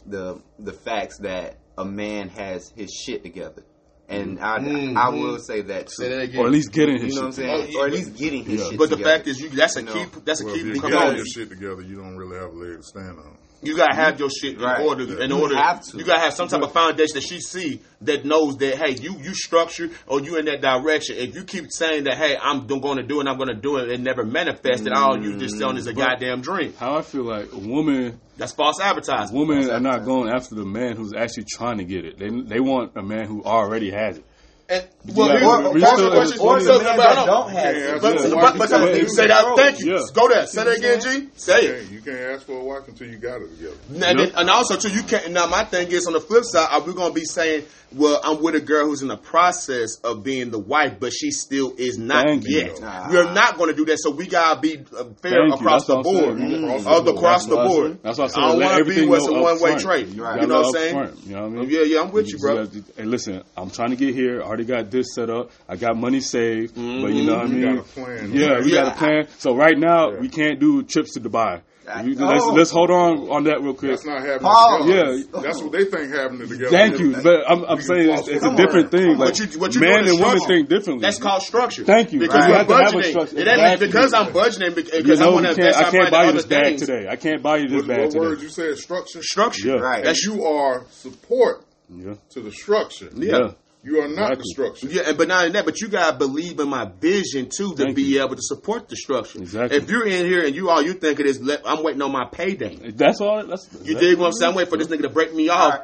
the 0.07 0.41
the 0.59 0.73
facts 0.73 1.19
that 1.19 1.59
a 1.77 1.85
man 1.85 2.29
has 2.31 2.71
his 2.77 2.91
shit 2.93 3.23
together, 3.23 3.63
and 4.09 4.39
I 4.41 4.57
I 4.97 5.09
will 5.11 5.39
say 5.39 5.61
that 5.63 5.89
too. 5.89 5.93
Say 6.05 6.09
that 6.11 6.21
again. 6.23 6.41
or 6.41 6.47
at 6.47 6.53
least 6.53 6.73
getting 6.73 6.99
his 7.01 7.15
You 7.15 7.15
know 7.17 7.21
what 7.23 7.27
I'm 7.27 7.33
saying? 7.33 7.51
Oh, 7.51 7.65
yeah, 7.69 7.81
or 7.81 7.87
at 7.87 7.93
least 7.93 8.17
getting 8.17 8.45
his 8.45 8.61
Yeah. 8.61 8.69
shit 8.71 8.79
But 8.79 8.91
the 8.91 8.97
together. 8.97 9.17
fact 9.17 9.27
is, 9.29 9.41
you 9.41 9.49
that's 9.51 9.77
a 9.77 9.81
You 9.81 9.87
know. 9.87 9.93
key. 9.93 10.07
That's 10.25 10.41
a 10.41 10.45
Well, 10.47 10.55
key 10.55 10.61
if 10.61 10.67
you 10.67 10.81
Come 10.81 10.91
get 10.91 11.01
on. 11.01 11.09
all 11.09 11.17
your 11.17 11.27
shit 11.27 11.49
together, 11.51 11.83
you 11.83 11.97
don't 11.97 12.17
really 12.17 12.37
have 12.39 12.53
a 12.53 12.57
leg 12.57 12.77
to 12.79 12.83
stand 12.83 13.19
on. 13.19 13.37
You 13.64 13.77
gotta 13.77 13.94
have 13.94 14.18
your 14.20 14.31
shit 14.31 14.55
in 14.57 14.61
Right. 14.61 14.81
order. 14.87 15.20
In 15.20 15.31
You 15.31 15.38
order, 15.40 15.55
to. 15.55 15.96
you 15.98 16.05
gotta 16.05 16.20
have 16.20 16.35
some 16.35 16.48
type 16.48 16.62
of 16.62 16.72
foundation 16.72 17.14
that 17.14 17.22
she 17.22 17.40
see 17.40 17.81
that 18.03 18.24
knows 18.24 18.57
that 18.59 18.77
hey, 18.77 18.94
you 18.94 19.16
you 19.22 19.35
structured 19.35 19.90
or 20.07 20.20
you 20.20 20.37
in 20.37 20.44
that 20.46 20.61
direction. 20.61 21.16
If 21.16 21.35
you 21.35 21.44
keep 21.44 21.70
saying 21.70 22.05
that 22.05 22.16
hey, 22.18 22.37
I'm 22.40 22.66
going 22.66 22.96
to 22.98 23.03
do 23.03 23.20
it, 23.20 23.27
I'm 23.27 23.37
going 23.37 23.48
to 23.48 23.55
do 23.55 23.77
it, 23.79 23.90
and 23.90 24.05
never 24.05 24.24
manifested, 24.24 24.92
all 24.92 25.16
you 25.22 25.38
just 25.38 25.59
selling 25.59 25.77
is 25.77 25.87
a 25.87 25.92
mm, 25.92 25.96
goddamn 25.96 26.40
dream. 26.42 26.74
How 26.79 26.96
I 26.98 27.03
feel 27.03 27.24
like 27.24 27.53
a 27.53 27.59
woman, 27.59 28.20
That's 28.37 28.53
false 28.53 28.81
advertising. 28.81 29.37
women 29.37 29.70
are 29.70 29.81
not 29.81 30.05
going 30.05 30.29
after 30.29 30.55
the 30.55 30.64
man 30.64 30.96
who's 30.96 31.12
actually 31.14 31.44
trying 31.48 31.79
to 31.79 31.85
get 31.85 32.05
it. 32.05 32.18
They 32.18 32.29
they 32.29 32.61
want 32.61 32.92
a 32.96 33.03
man 33.03 33.27
who 33.27 33.42
already 33.44 33.90
has 33.90 34.18
it. 34.18 34.24
And, 34.66 34.83
well, 35.14 35.29
Yeah, 35.29 35.33
here's- 35.35 35.44
or- 35.44 35.79
here's 35.79 35.92
or- 35.92 35.96
the 35.96 36.07
or- 36.07 36.11
question- 36.11 36.40
or 36.40 36.61
so- 36.61 36.79
the 36.79 36.85
man 36.85 36.96
that 36.96 37.27
don't 37.27 37.50
have 37.50 37.77
Yeah, 37.77 37.98
But, 38.00 38.16
but, 38.16 38.31
but, 38.31 38.59
but, 38.59 38.68
saying. 38.70 39.09
say 39.09 39.27
that. 39.27 39.57
Thank 39.59 39.81
you. 39.81 39.92
Yeah. 39.92 40.00
Go 40.14 40.29
there. 40.29 40.46
Say 40.46 40.64
that 40.64 40.77
again, 40.79 41.00
G. 41.03 41.29
Say 41.37 41.66
it. 41.66 41.90
You 41.90 42.00
can't 42.00 42.16
ask 42.18 42.46
for 42.46 42.59
a 42.59 42.64
wife 42.64 42.88
until 42.88 43.09
you 43.09 43.18
got 43.18 43.42
it 43.42 43.50
together. 43.59 43.77
And, 43.92 44.18
then, 44.20 44.33
and 44.35 44.48
also 44.48 44.77
too, 44.77 44.88
you 44.88 45.03
can't. 45.03 45.31
Now, 45.33 45.46
my 45.46 45.64
thing 45.64 45.92
is 45.92 46.07
on 46.07 46.14
the 46.14 46.20
flip 46.20 46.44
side, 46.44 46.68
are 46.72 46.81
we 46.81 46.94
going 46.94 47.11
to 47.11 47.14
be 47.14 47.27
saying, 47.27 47.64
"Well, 47.94 48.18
I'm 48.24 48.42
with 48.42 48.55
a 48.55 48.61
girl 48.61 48.87
who's 48.87 49.03
in 49.03 49.09
the 49.09 49.18
process 49.18 49.96
of 50.03 50.24
being 50.24 50.50
the 50.50 50.59
wife, 50.59 50.94
but 50.98 51.12
she 51.12 51.31
still 51.31 51.74
is 51.77 51.98
not 51.98 52.24
Thank 52.27 52.48
you. 52.48 52.59
yet"? 52.61 52.81
Nah. 52.81 53.11
We're 53.11 53.31
not 53.33 53.59
going 53.59 53.68
to 53.68 53.77
do 53.77 53.85
that. 53.87 53.98
So 54.00 54.11
we 54.12 54.27
gotta 54.27 54.59
be 54.61 54.79
uh, 54.79 55.05
fair 55.20 55.33
Thank 55.46 55.55
across 55.57 55.85
the 55.87 55.96
what 55.96 56.07
I'm 56.07 56.14
board, 56.14 56.38
saying. 56.38 56.64
Across 56.64 56.85
the 56.85 56.88
board. 56.90 57.09
across 57.18 57.44
the 57.46 57.48
That's 57.57 57.57
what 57.57 57.59
I 57.64 57.68
board. 57.68 57.90
said. 57.90 57.98
That's 58.03 58.18
what 58.18 58.24
I 58.24 58.29
said. 58.29 58.40
I 58.42 58.48
don't 58.48 58.61
want 58.62 58.79
to 58.79 58.85
be 58.85 58.90
everything 58.90 59.11
what's 59.11 59.27
a 59.29 59.33
one 59.35 59.61
way 59.61 59.77
trade. 59.79 60.07
You 60.09 60.14
You, 60.14 60.22
know 60.22 60.46
know 60.46 60.57
what 60.62 60.66
I'm 60.66 60.72
saying? 60.72 60.94
you 61.27 61.35
know 61.37 61.42
what 61.42 61.46
I 61.46 61.61
mean? 61.61 61.70
Yeah, 61.70 61.81
yeah, 61.83 62.00
I'm 62.00 62.11
with 62.12 62.33
you, 62.33 62.38
bro. 62.38 62.64
just 62.64 62.85
Hey, 62.96 63.05
listen, 63.05 63.42
I'm 63.57 63.68
trying 63.70 63.90
to 63.90 63.96
get 63.96 64.14
here. 64.14 64.42
I 64.55 64.57
already 64.57 64.64
got 64.73 64.88
this 64.93 65.07
set 65.17 65.31
up. 65.31 65.51
I 65.69 65.75
got 65.75 65.97
money 65.97 66.21
saved, 66.21 66.77
but 66.77 66.81
you 66.81 66.87
mm-hmm. 66.87 67.27
know 67.27 67.35
what 67.35 67.43
I 67.43 67.49
You 67.49 67.55
mean. 67.55 67.75
got 67.75 67.85
a 67.85 67.88
plan. 67.88 68.33
Yeah, 68.33 68.61
we 68.61 68.73
Yeah. 68.73 68.83
got 68.85 68.93
a 68.95 68.97
plan. 68.97 69.29
So 69.38 69.57
right 69.57 69.77
now 69.77 70.12
Yeah. 70.12 70.21
we 70.21 70.29
can't 70.29 70.61
do 70.61 70.85
trips 70.85 71.14
to 71.14 71.21
Dubai. 71.21 71.62
I- 71.88 72.03
We- 72.05 72.14
let's, 72.14 72.47
let's 72.47 72.71
hold 72.71 72.90
on 72.93 73.29
on 73.29 73.45
that 73.45 73.61
real 73.61 73.75
quick. 73.75 73.90
That's 73.90 74.07
not 74.07 74.21
happening 74.21 74.40
Pause. 74.40 74.87
together. 74.87 75.12
Yeah. 75.17 75.40
That's 75.43 75.61
what 75.61 75.73
they 75.73 75.85
think 75.87 76.14
happening 76.14 76.49
together. 76.49 76.71
Thank 76.71 76.99
you, 77.01 77.17
but 77.21 77.51
I'm, 77.51 77.64
I'm 77.64 77.81
saying 77.81 78.11
it's, 78.11 78.29
it's 78.29 78.45
a 78.45 78.47
over. 78.47 78.57
different 78.57 78.90
thing. 78.93 79.19
What 79.19 79.38
Like 79.38 79.38
you- 79.53 79.59
what 79.59 79.75
you 79.75 79.81
man 79.81 80.07
and 80.07 80.19
women 80.21 80.38
structure. 80.38 80.47
think 80.47 80.69
differently. 80.71 81.03
That's 81.03 81.19
called 81.19 81.43
structure. 81.43 81.85
Thank 81.85 82.12
you. 82.12 82.21
Because 82.21 82.47
You 82.47 82.55
I'm 82.55 82.59
have 82.59 82.69
to 82.69 82.75
have 82.75 82.95
a 82.95 82.97
budgeting. 82.97 83.11
structure. 83.11 83.37
It 83.38 83.49
ain't 83.49 83.59
Exactly. 83.59 83.87
because 83.88 84.14
I'm 84.14 84.27
budgeting 84.33 84.75
because 84.77 85.21
you 85.21 85.27
I 85.27 85.29
want 85.31 85.47
to 85.47 85.55
can't, 85.57 85.59
invest 85.59 85.79
I 85.85 85.90
can't 85.90 86.11
buy 86.12 86.25
you 86.27 86.33
this 86.33 86.47
bag 86.47 86.64
things. 86.64 86.81
today. 86.87 87.09
I 87.11 87.17
can't 87.17 87.43
buy 87.43 87.57
you 87.59 87.69
this 87.69 87.79
What, 87.83 87.88
bag 87.88 87.99
what 87.99 88.11
today. 88.12 88.19
word 88.21 88.40
you 88.43 88.49
said? 88.51 88.79
Structure. 88.79 89.23
Structure. 89.23 89.69
Yeah. 89.69 89.75
Right. 89.75 90.05
That's 90.05 90.25
You 90.25 90.47
are 90.47 90.85
support 90.90 91.64
Yeah. 91.95 92.14
to 92.31 92.40
the 92.40 92.51
structure. 92.51 93.11
Yeah. 93.14 93.51
You 93.85 94.01
are 94.01 94.09
not 94.09 94.14
the 94.38 94.40
Exactly. 94.40 94.44
structure. 94.51 94.87
Yeah, 94.88 95.03
and 95.09 95.18
but 95.18 95.29
not 95.29 95.44
in 95.47 95.53
that, 95.53 95.66
but 95.66 95.81
you 95.81 95.88
gotta 95.88 96.16
believe 96.16 96.59
in 96.59 96.68
my 96.68 96.90
vision 97.01 97.51
too 97.55 97.75
to 97.77 97.85
Thank 97.85 97.97
be 97.97 98.03
you. 98.03 98.25
able 98.25 98.35
to 98.35 98.42
support 98.42 98.88
the 98.88 98.97
structure. 98.97 99.38
Exactly. 99.40 99.77
If 99.77 99.90
you're 99.90 100.07
in 100.07 100.25
here 100.27 100.44
and 100.47 100.55
you 100.55 100.70
all 100.70 100.81
you 100.81 100.94
thinking 100.94 101.27
is, 101.27 101.40
let, 101.42 101.62
I'm 101.66 101.83
waiting 101.85 102.01
on 102.01 102.11
my 102.11 102.25
payday. 102.31 102.77
That's 102.92 103.20
all. 103.20 103.47
That's 103.47 103.68
You 103.85 103.99
dig 103.99 104.18
what 104.18 104.27
I'm 104.29 104.33
saying? 104.33 104.51
I'm 104.51 104.57
waiting 104.57 104.70
for 104.70 104.79
this 104.79 104.88
nigga 104.88 105.03
to 105.03 105.11
break 105.11 105.35
me 105.35 105.51
off. 105.51 105.81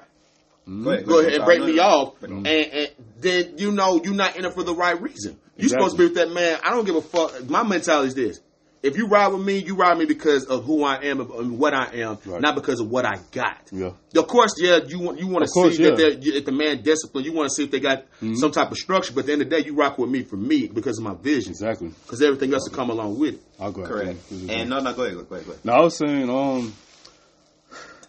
Mm-hmm. 0.68 0.84
Go 0.84 0.90
ahead, 0.92 1.06
Go 1.06 1.20
ahead 1.20 1.32
and 1.34 1.44
break 1.44 1.60
me 1.60 1.76
No, 1.76 1.82
no. 1.82 1.82
off, 1.82 2.22
and, 2.22 2.46
and 2.46 2.88
then 3.18 3.54
you 3.58 3.72
know 3.72 4.00
you're 4.02 4.14
not 4.14 4.36
in 4.36 4.44
it 4.44 4.54
for 4.54 4.62
the 4.62 4.74
right 4.74 5.00
reason. 5.00 5.38
You 5.56 5.64
Exactly. 5.64 5.68
supposed 5.68 5.96
to 5.96 5.98
be 5.98 6.04
with 6.04 6.14
that 6.14 6.30
man. 6.32 6.58
I 6.64 6.70
don't 6.70 6.84
give 6.86 6.96
a 6.96 7.02
fuck. 7.02 7.48
My 7.50 7.62
mentality 7.64 8.08
is 8.08 8.14
this: 8.14 8.40
if 8.82 8.96
you 8.96 9.06
ride 9.08 9.28
with 9.28 9.44
me, 9.44 9.58
you 9.58 9.74
ride 9.76 9.98
me 9.98 10.06
because 10.06 10.46
of 10.46 10.64
who 10.64 10.84
I 10.84 10.96
am 11.04 11.20
and 11.20 11.58
what 11.58 11.74
I 11.74 11.96
am, 11.96 12.18
Right. 12.24 12.40
not 12.40 12.54
because 12.54 12.80
of 12.80 12.88
what 12.88 13.04
I 13.04 13.18
got. 13.30 13.68
Yeah. 13.70 13.92
Of 14.16 14.26
course, 14.26 14.54
yeah, 14.58 14.78
you 14.86 14.98
want 14.98 15.18
you 15.18 15.26
want 15.26 15.44
to 15.44 15.48
see 15.48 15.82
that 15.84 15.90
yeah. 15.90 15.94
they're, 15.96 16.36
if 16.36 16.44
the 16.46 16.52
man 16.52 16.82
discipline, 16.82 17.24
You 17.24 17.32
want 17.32 17.50
to 17.50 17.54
see 17.54 17.64
if 17.64 17.70
they 17.70 17.80
got 17.80 18.04
some 18.34 18.50
type 18.50 18.70
of 18.70 18.78
structure. 18.78 19.12
But 19.12 19.20
at 19.20 19.26
the 19.26 19.32
end 19.34 19.42
of 19.42 19.50
the 19.50 19.56
day, 19.56 19.66
you 19.66 19.74
rock 19.74 19.98
with 19.98 20.08
me 20.10 20.22
for 20.22 20.36
me 20.36 20.66
because 20.66 20.98
of 20.98 21.04
my 21.04 21.14
vision. 21.14 21.50
Exactly. 21.50 21.88
Because 21.88 22.22
everything 22.22 22.54
else 22.54 22.68
will 22.68 22.76
come 22.76 22.88
along 22.90 23.18
with 23.18 23.34
it. 23.34 23.40
I'll 23.58 23.70
go. 23.70 23.82
ahead. 23.82 23.92
Correct. 23.92 24.30
And 24.48 24.70
no, 24.70 24.80
no, 24.80 24.94
go 24.94 25.04
ahead, 25.04 25.16
go 25.28 25.34
ahead, 25.34 25.46
go 25.46 25.52
ahead. 25.52 25.64
No, 25.64 25.72
I 25.74 25.80
was 25.80 25.96
saying, 25.96 26.30
um, 26.30 26.72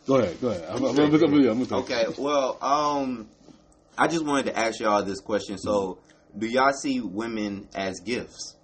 go 0.08 0.16
ahead, 0.20 0.40
go 0.40 0.50
ahead. 0.50 0.66
I'm, 0.70 0.86
I'm, 0.86 1.00
I'm, 1.00 1.14
I'm, 1.14 1.34
I'm, 1.50 1.62
I'm, 1.62 1.74
Okay, 1.80 2.06
well, 2.18 2.58
um, 2.62 3.28
I 3.98 4.08
just 4.08 4.26
wanted 4.26 4.46
to 4.46 4.58
ask 4.58 4.80
y'all 4.80 5.04
this 5.04 5.20
question. 5.20 5.58
So, 5.58 6.00
do 6.38 6.48
y'all 6.48 6.72
see 6.72 7.02
women 7.02 7.68
as 7.76 8.00
gifts? 8.00 8.56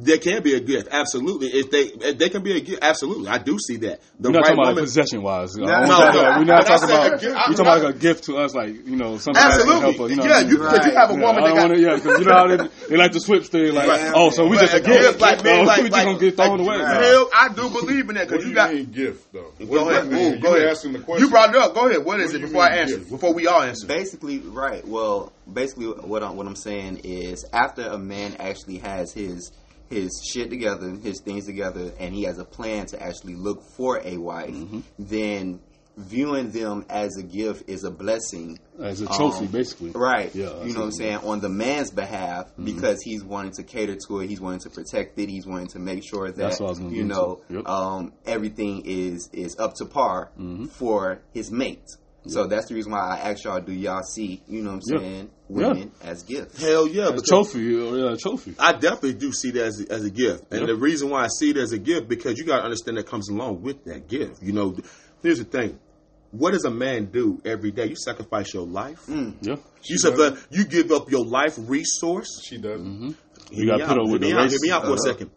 There 0.00 0.18
can 0.18 0.44
be 0.44 0.54
a 0.54 0.60
gift, 0.60 0.86
absolutely. 0.92 1.48
If 1.48 1.72
they 1.72 1.82
if 1.82 2.18
they 2.18 2.28
can 2.28 2.44
be 2.44 2.56
a 2.56 2.60
gift, 2.60 2.78
absolutely. 2.82 3.26
I 3.28 3.38
do 3.38 3.58
see 3.58 3.78
that. 3.78 3.98
The 4.20 4.28
We're 4.28 4.34
not 4.34 4.38
right 4.38 4.42
talking 4.50 4.54
about 4.62 4.68
woman, 4.68 4.84
possession 4.84 5.22
wise. 5.22 5.56
No, 5.56 5.64
we're 5.66 5.86
no, 5.86 5.86
no. 5.88 6.38
we're 6.38 6.44
not 6.44 6.66
talking 6.66 6.88
about. 6.88 7.20
gift- 7.20 7.24
We're 7.24 7.34
talking 7.34 7.56
not- 7.56 7.60
about 7.78 7.82
like 7.82 7.94
a 7.96 7.98
gift 7.98 8.24
to 8.24 8.36
us, 8.38 8.54
like 8.54 8.86
you 8.86 8.94
know, 8.94 9.18
something 9.18 9.34
that 9.42 9.50
can 9.58 9.60
absolutely, 9.60 9.80
help 9.80 10.00
us. 10.00 10.10
You 10.10 10.16
know 10.16 10.24
yeah. 10.24 10.30
what 10.42 10.46
You 10.50 10.58
because 10.58 10.86
you 10.86 10.92
have 10.92 11.10
a 11.10 11.14
Yeah, 11.14 11.20
woman 11.20 11.42
I 11.42 11.48
that 11.48 11.54
got 11.56 11.68
wanna, 11.70 11.78
yeah, 11.82 11.94
because 11.96 12.18
you 12.20 12.24
know 12.26 12.32
how 12.32 12.46
they, 12.46 12.68
they 12.90 12.96
like 12.96 13.10
to 13.10 13.20
switch 13.20 13.48
thing, 13.48 13.74
like, 13.74 13.88
Right. 13.88 14.12
oh, 14.14 14.30
so 14.30 14.46
we 14.46 14.54
But 14.56 14.60
just 14.62 14.74
a 14.74 14.76
a 14.76 14.80
gift, 14.82 15.02
gift, 15.02 15.20
like, 15.20 15.42
man, 15.42 15.58
oh, 15.58 15.62
like- 15.66 15.82
we 15.82 15.88
just 15.90 16.04
gonna 16.04 16.18
get 16.20 16.36
thrown 16.36 16.58
like, 16.64 16.80
away. 16.80 16.94
Hell, 16.94 17.30
I 17.34 17.48
do 17.48 17.68
believe 17.68 18.08
in 18.08 18.14
that 18.14 18.28
because 18.28 18.44
you 18.44 18.50
you 18.50 18.54
got. 18.54 18.72
mean 18.72 18.84
gift 18.92 19.32
though? 19.32 19.50
What 19.58 19.68
Go 19.68 19.90
ahead. 19.90 20.04
that 20.10 20.40
go 20.40 20.50
you 20.50 20.56
ahead. 20.58 20.68
asking 20.70 20.92
the 20.92 21.00
question. 21.00 21.24
You 21.24 21.30
brought 21.30 21.50
it 21.50 21.56
up. 21.56 21.74
Go 21.74 21.88
ahead. 21.88 22.04
What 22.04 22.20
is 22.20 22.34
it 22.34 22.40
before 22.42 22.62
I 22.62 22.76
answer? 22.76 22.98
Before 22.98 23.34
we 23.34 23.48
all 23.48 23.62
answer. 23.62 23.88
Basically, 23.88 24.38
right. 24.38 24.86
Well, 24.86 25.32
basically, 25.52 25.86
what 25.88 26.22
I'm, 26.22 26.36
what 26.36 26.46
I'm 26.46 26.54
saying 26.54 27.00
is, 27.02 27.44
after 27.52 27.82
a 27.82 27.98
man 27.98 28.36
actually 28.38 28.78
has 28.78 29.12
his 29.12 29.50
his 29.90 30.10
shit 30.32 30.50
together, 30.50 30.90
his 31.02 31.20
things 31.20 31.46
together, 31.46 31.92
and 31.98 32.14
he 32.14 32.24
has 32.24 32.38
a 32.38 32.44
plan 32.44 32.86
to 32.86 33.02
actually 33.02 33.34
look 33.34 33.62
for 33.76 34.00
a 34.04 34.16
wife, 34.18 34.50
Mm-hmm. 34.54 34.80
then 34.98 35.60
viewing 35.96 36.52
them 36.52 36.84
as 36.88 37.16
a 37.16 37.22
gift 37.24 37.68
is 37.68 37.82
a 37.82 37.90
blessing. 37.90 38.56
As 38.80 39.00
a 39.00 39.06
trophy, 39.06 39.46
Um, 39.46 39.50
basically. 39.50 39.90
Right. 39.90 40.32
Yeah, 40.32 40.62
you 40.62 40.72
know 40.72 40.80
what 40.80 40.84
I'm 40.86 40.92
saying? 40.92 41.16
On 41.24 41.40
the 41.40 41.48
man's 41.48 41.90
behalf, 41.90 42.46
Mm-hmm. 42.52 42.64
because 42.66 43.02
he's 43.02 43.24
wanting 43.24 43.50
to 43.52 43.64
cater 43.64 43.96
to 44.06 44.20
it, 44.20 44.28
he's 44.28 44.40
wanting 44.40 44.60
to 44.60 44.70
protect 44.70 45.18
it, 45.18 45.28
he's 45.28 45.44
wanting 45.46 45.66
to 45.68 45.80
make 45.80 46.04
sure 46.08 46.28
that 46.30 46.36
That's 46.36 46.60
what 46.60 46.66
I 46.66 46.70
was 46.70 46.78
gonna 46.78 46.94
you 46.94 47.04
know. 47.04 47.40
Yep. 47.50 47.66
um, 47.68 48.12
everything 48.26 48.82
is 48.84 49.28
is 49.32 49.56
up 49.58 49.74
to 49.74 49.86
par 49.86 50.30
Mm-hmm. 50.38 50.66
for 50.66 51.20
his 51.34 51.50
mate. 51.50 51.82
So 52.28 52.46
that's 52.46 52.66
the 52.68 52.74
reason 52.74 52.92
why 52.92 53.00
I 53.16 53.30
asked 53.30 53.44
y'all, 53.44 53.60
do 53.60 53.72
y'all 53.72 54.02
see, 54.02 54.42
you 54.48 54.62
know 54.62 54.70
what 54.70 54.82
I'm 54.92 55.00
saying, 55.00 55.30
Yeah. 55.48 55.56
women 55.68 55.92
as 56.02 56.22
gifts? 56.22 56.62
Hell 56.62 56.86
yeah, 56.86 57.08
A 57.08 57.20
trophy, 57.20 57.60
yeah, 57.60 58.12
a 58.12 58.16
trophy. 58.16 58.54
I 58.58 58.72
definitely 58.72 59.14
do 59.14 59.32
see 59.32 59.50
that 59.52 59.64
as 59.64 59.80
a, 59.80 59.92
as 59.92 60.04
a 60.04 60.10
gift, 60.10 60.44
and 60.50 60.60
Yeah. 60.60 60.66
the 60.66 60.76
reason 60.76 61.10
why 61.10 61.24
I 61.24 61.28
see 61.28 61.50
it 61.50 61.56
as 61.56 61.72
a 61.72 61.78
gift 61.78 62.08
because 62.08 62.38
you 62.38 62.44
got 62.44 62.58
to 62.58 62.64
understand 62.64 62.96
that 62.98 63.06
comes 63.06 63.28
along 63.28 63.62
with 63.62 63.84
that 63.84 64.08
gift. 64.08 64.42
You 64.42 64.52
know, 64.52 64.76
here's 65.22 65.38
the 65.38 65.44
thing: 65.44 65.78
what 66.30 66.52
does 66.52 66.64
a 66.64 66.70
man 66.70 67.06
do 67.06 67.40
every 67.44 67.70
day? 67.70 67.86
You 67.86 67.96
sacrifice 67.96 68.52
your 68.52 68.66
life. 68.66 69.04
Yeah, 69.40 69.56
You 69.84 69.98
sacrifice, 69.98 70.46
you 70.50 70.64
give 70.64 70.92
up 70.92 71.10
your 71.10 71.24
life 71.24 71.54
resource. 71.58 72.28
She 72.44 72.58
doesn't. 72.58 73.16
Hear 73.50 73.66
gotta 73.66 73.78
me 73.78 73.88
put 73.88 73.98
out. 73.98 74.04
up 74.04 74.12
with 74.12 74.20
the 74.20 74.26
me 74.28 74.32
out. 74.34 74.42
race. 74.42 74.50
Hear 74.52 74.58
me 74.62 74.70
out 74.70 74.82
for 74.82 74.88
a 74.88 74.92
Uh-huh. 74.92 75.02
second. 75.02 75.30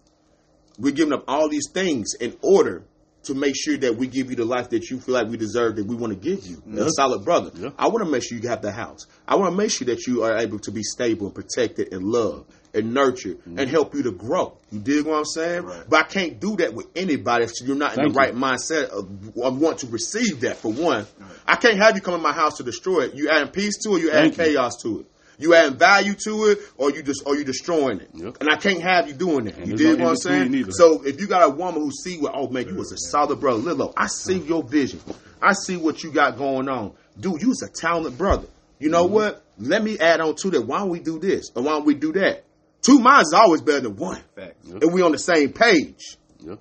We're 0.78 0.92
giving 0.94 1.14
up 1.14 1.24
all 1.28 1.48
these 1.48 1.70
things 1.74 2.14
in 2.20 2.36
order 2.42 2.84
to 3.24 3.36
make 3.36 3.56
sure 3.56 3.78
that 3.78 3.96
we 3.96 4.08
give 4.08 4.30
you 4.32 4.36
the 4.36 4.46
life 4.46 4.70
that 4.72 4.90
you 4.90 5.00
feel 5.00 5.14
like 5.16 5.28
we 5.28 5.38
deserve 5.38 5.76
that 5.76 5.86
we 5.86 5.96
want 5.96 6.12
to 6.12 6.20
give 6.20 6.46
you. 6.48 6.62
A 6.78 6.90
solid 6.92 7.24
brother. 7.24 7.52
Yeah. 7.56 7.70
I 7.78 7.88
want 7.88 8.04
to 8.04 8.10
make 8.12 8.24
sure 8.24 8.38
you 8.38 8.50
have 8.50 8.62
the 8.62 8.72
house. 8.72 9.06
I 9.28 9.36
want 9.36 9.52
to 9.52 9.58
make 9.58 9.70
sure 9.72 9.86
that 9.88 10.08
you 10.08 10.24
are 10.24 10.38
able 10.38 10.58
to 10.60 10.72
be 10.72 10.82
stable 10.84 11.28
and 11.28 11.36
protected 11.36 11.94
and 11.94 12.04
loved 12.04 12.52
and 12.74 12.94
nurtured 12.94 13.38
Mm-hmm. 13.42 13.60
and 13.60 13.70
help 13.70 13.94
you 13.94 14.04
to 14.04 14.12
grow. 14.12 14.58
You 14.72 14.80
dig 14.80 15.06
what 15.06 15.18
I'm 15.18 15.26
saying? 15.26 15.70
But 15.90 16.00
I 16.00 16.04
can't 16.04 16.40
do 16.40 16.56
that 16.58 16.74
with 16.74 16.88
anybody 16.96 17.44
if 17.46 17.52
you're 17.64 17.76
not 17.76 17.98
in 17.98 18.08
the 18.08 18.14
right 18.14 18.34
mindset 18.34 18.86
of, 18.90 19.38
of 19.38 19.60
want 19.60 19.80
to 19.80 19.88
receive 19.88 20.40
that 20.42 20.58
for 20.58 20.72
one. 20.72 21.06
I 21.46 21.58
can't 21.58 21.78
have 21.78 21.96
you 21.96 22.02
come 22.02 22.14
in 22.16 22.22
my 22.22 22.32
house 22.34 22.58
to 22.58 22.64
destroy 22.64 23.02
it. 23.02 23.14
You 23.14 23.30
adding 23.30 23.50
peace 23.50 23.78
to 23.84 23.96
it, 23.98 24.02
you 24.02 24.12
adding 24.12 24.32
Thank 24.32 24.50
you. 24.50 24.54
chaos 24.56 24.78
to 24.84 25.02
it. 25.02 25.06
You 25.42 25.54
adding 25.56 25.78
value 25.78 26.14
to 26.26 26.46
it, 26.52 26.60
or 26.78 26.92
you 26.92 27.02
just 27.04 27.24
or 27.26 27.36
you 27.36 27.44
destroying 27.44 28.00
it. 28.00 28.10
Yep. 28.14 28.38
And 28.42 28.50
I 28.50 28.56
can't 28.58 28.82
have 28.82 29.08
you 29.08 29.14
doing 29.14 29.46
that. 29.46 29.58
And 29.58 29.80
you 29.80 29.98
no 29.98 30.04
what 30.06 30.10
I'm 30.12 30.16
saying? 30.18 30.72
So 30.72 31.04
if 31.04 31.20
you 31.20 31.28
got 31.28 31.44
a 31.44 31.50
woman 31.50 31.82
who 31.82 31.92
see 31.92 32.18
what, 32.20 32.34
oh 32.36 32.48
man, 32.50 32.68
you 32.68 32.76
was 32.76 32.92
a 32.92 32.98
solid 32.98 33.40
brother, 33.40 33.60
Lilo. 33.60 33.94
I 33.98 34.08
see 34.08 34.38
your 34.40 34.64
vision. 34.64 35.00
I 35.42 35.54
see 35.54 35.78
what 35.78 36.04
you 36.04 36.12
got 36.12 36.38
going 36.38 36.70
on, 36.70 36.94
dude. 37.20 37.42
You 37.42 37.50
was 37.50 37.62
a 37.64 37.70
talented 37.70 38.18
brother. 38.18 38.48
You 38.80 38.90
know 38.90 39.06
Mm-hmm. 39.06 39.14
what? 39.14 39.44
Let 39.60 39.84
me 39.84 40.00
add 40.00 40.22
on 40.22 40.36
to 40.38 40.50
that. 40.52 40.62
Why 40.62 40.80
don't 40.80 40.90
we 40.90 41.00
do 41.00 41.20
this 41.20 41.52
or 41.56 41.62
why 41.64 41.72
don't 41.74 41.86
we 41.86 41.94
do 41.94 42.14
that? 42.14 42.46
Two 42.82 43.00
minds 43.00 43.28
is 43.30 43.34
always 43.34 43.62
better 43.62 43.82
than 43.82 43.96
one, 43.96 44.22
Facts. 44.36 44.68
and 44.68 44.92
we 44.92 45.04
on 45.04 45.12
the 45.12 45.20
same 45.20 45.54
page. 45.54 46.18
yeah. 46.40 46.56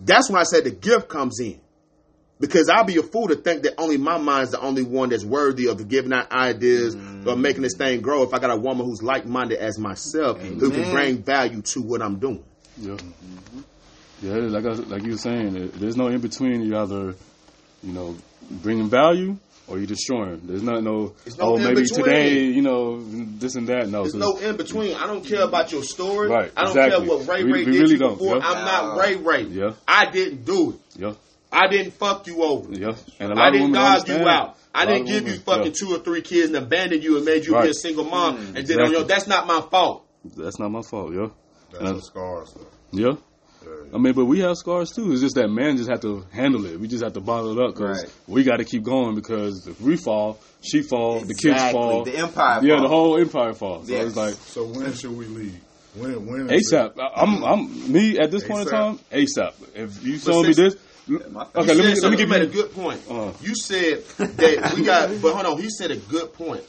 That's 0.00 0.28
when 0.28 0.40
I 0.40 0.44
said 0.44 0.64
the 0.64 0.72
gift 0.72 1.08
comes 1.08 1.38
in. 1.38 1.60
Because 2.40 2.68
I'll 2.68 2.84
be 2.84 2.96
a 2.96 3.02
fool 3.02 3.28
to 3.28 3.36
think 3.36 3.62
that 3.62 3.74
only 3.78 3.96
my 3.96 4.18
mind 4.18 4.44
is 4.44 4.50
the 4.50 4.60
only 4.60 4.82
one 4.82 5.10
that's 5.10 5.24
worthy 5.24 5.68
of 5.68 5.88
giving 5.88 6.12
out 6.12 6.32
ideas 6.32 6.94
or 6.94 6.98
mm. 6.98 7.40
making 7.40 7.62
this 7.62 7.76
thing 7.76 8.00
grow. 8.00 8.22
If 8.22 8.34
I 8.34 8.38
got 8.40 8.50
a 8.50 8.56
woman 8.56 8.84
who's 8.84 9.02
like 9.02 9.24
minded 9.24 9.58
as 9.58 9.78
myself, 9.78 10.40
who 10.40 10.70
can 10.70 10.90
bring 10.90 11.22
value 11.22 11.62
to 11.62 11.82
what 11.82 12.02
I'm 12.02 12.18
doing. 12.18 12.44
Yeah, 12.76 12.94
mm-hmm. 12.94 13.60
yeah. 14.22 14.32
Like 14.32 14.64
I, 14.64 14.70
like 14.70 15.04
you 15.04 15.12
were 15.12 15.18
saying, 15.18 15.70
there's 15.76 15.96
no 15.96 16.08
in 16.08 16.20
between. 16.20 16.62
You 16.62 16.76
either, 16.76 17.14
you 17.84 17.92
know, 17.92 18.16
bringing 18.50 18.88
value 18.88 19.36
or 19.66 19.78
you 19.78 19.86
destroying. 19.86 20.40
There's 20.44 20.62
not 20.62 20.82
no. 20.82 21.14
There's 21.24 21.38
no 21.38 21.54
oh, 21.54 21.58
maybe 21.58 21.82
between. 21.82 22.04
today, 22.04 22.40
you 22.46 22.62
know, 22.62 23.00
this 23.02 23.54
and 23.54 23.68
that. 23.68 23.88
No, 23.88 24.02
There's 24.02 24.14
no 24.14 24.36
in 24.38 24.56
between. 24.56 24.96
I 24.96 25.06
don't 25.06 25.24
care 25.24 25.38
mm-hmm. 25.38 25.48
about 25.48 25.72
your 25.72 25.82
story. 25.82 26.28
Right, 26.28 26.52
I 26.56 26.64
don't 26.64 26.70
exactly. 26.70 27.06
care 27.06 27.16
what 27.16 27.28
Ray 27.28 27.44
Ray 27.44 27.52
we 27.52 27.64
did 27.64 27.74
really 27.74 27.92
you 27.92 27.98
before. 27.98 28.36
yeah. 28.38 28.42
I'm 28.44 28.64
not 28.64 28.98
Ray 28.98 29.16
Ray. 29.16 29.42
Yeah. 29.44 29.72
I 29.86 30.10
didn't 30.10 30.44
do 30.44 30.70
it. 30.70 31.00
Yeah, 31.00 31.12
I 31.54 31.68
didn't 31.68 31.92
fuck 31.92 32.26
you 32.26 32.42
over. 32.42 32.72
yeah. 32.72 32.94
And 33.20 33.32
a 33.32 33.34
lot 33.34 33.46
I 33.46 33.50
didn't 33.50 33.72
women 33.72 33.80
dog 33.80 34.08
you 34.08 34.28
out. 34.28 34.58
I 34.74 34.86
didn't 34.86 35.02
of 35.02 35.06
give 35.08 35.28
you 35.28 35.38
fucking 35.38 35.66
yeah. 35.66 35.72
two 35.72 35.94
or 35.94 35.98
three 36.00 36.20
kids 36.22 36.48
and 36.48 36.56
abandon 36.56 37.00
you 37.00 37.16
and 37.16 37.24
made 37.24 37.46
you 37.46 37.60
be 37.60 37.68
a 37.68 37.74
single 37.74 38.04
mom. 38.04 38.36
Mm, 38.36 38.38
and 38.40 38.54
then 38.54 38.58
Exactly. 38.62 38.84
on 38.86 38.90
your, 38.92 39.04
that's 39.04 39.26
not 39.28 39.46
my 39.46 39.60
fault. 39.70 40.06
That's 40.36 40.58
not 40.58 40.70
my 40.70 40.82
fault. 40.82 41.14
Yeah, 41.14 41.28
That's 41.72 41.84
And 41.84 41.98
the 41.98 42.02
scars. 42.02 42.52
Though. 42.54 42.66
yeah. 42.90 43.12
Yeah. 43.62 43.70
I 43.94 43.98
mean, 43.98 44.12
but 44.12 44.26
we 44.26 44.40
have 44.40 44.56
scars 44.58 44.90
too. 44.90 45.12
It's 45.12 45.22
just 45.22 45.36
that 45.36 45.48
man 45.48 45.78
just 45.78 45.88
have 45.88 46.00
to 46.02 46.24
handle 46.32 46.66
it. 46.66 46.78
We 46.78 46.86
just 46.88 47.02
have 47.02 47.14
to 47.14 47.20
bottle 47.20 47.58
it 47.58 47.64
up 47.64 47.74
because 47.74 48.02
Right. 48.02 48.12
we 48.26 48.42
got 48.42 48.56
to 48.58 48.64
keep 48.64 48.82
going. 48.82 49.14
Because 49.14 49.66
if 49.66 49.80
we 49.80 49.96
fall, 49.96 50.38
she 50.60 50.82
fall, 50.82 51.20
the 51.20 51.34
kids 51.34 51.62
fall, 51.70 52.02
The 52.04 52.16
empire 52.18 52.56
falls. 52.56 52.64
yeah, 52.64 52.74
fall. 52.76 52.82
the 52.82 52.88
whole 52.88 53.18
empire 53.18 53.52
falls. 53.54 53.86
So 53.86 53.92
Yes. 53.94 54.06
it's 54.08 54.16
like 54.16 54.34
So 54.34 54.64
when 54.66 54.92
should 54.92 55.16
we 55.16 55.24
leave? 55.26 55.60
When? 55.96 56.26
when 56.26 56.48
ASAP. 56.48 56.90
it? 56.96 57.00
I- 57.00 57.22
I'm, 57.22 57.42
I'm 57.44 57.92
me 57.92 58.18
at 58.18 58.30
this 58.30 58.44
point 58.44 58.62
in 58.62 58.68
time. 58.68 58.98
ASAP. 59.12 59.52
If 59.74 60.04
you 60.04 60.18
showing 60.18 60.48
me 60.48 60.52
this, 60.52 60.74
my 60.74 60.80
okay, 61.08 61.72
You 61.72 61.74
let 61.74 61.76
me 61.86 61.94
so 61.96 62.08
let 62.08 62.10
me 62.10 62.10
you 62.10 62.16
give 62.16 62.28
made 62.28 62.42
a 62.42 62.46
good 62.46 62.72
point. 62.72 63.00
Uh. 63.10 63.32
you 63.40 63.54
said 63.54 64.04
that 64.18 64.74
we 64.76 64.84
got, 64.84 65.10
but 65.22 65.34
hold 65.34 65.46
on. 65.46 65.60
He 65.62 65.68
said 65.70 65.90
a 65.90 65.96
good 65.96 66.32
point. 66.32 66.64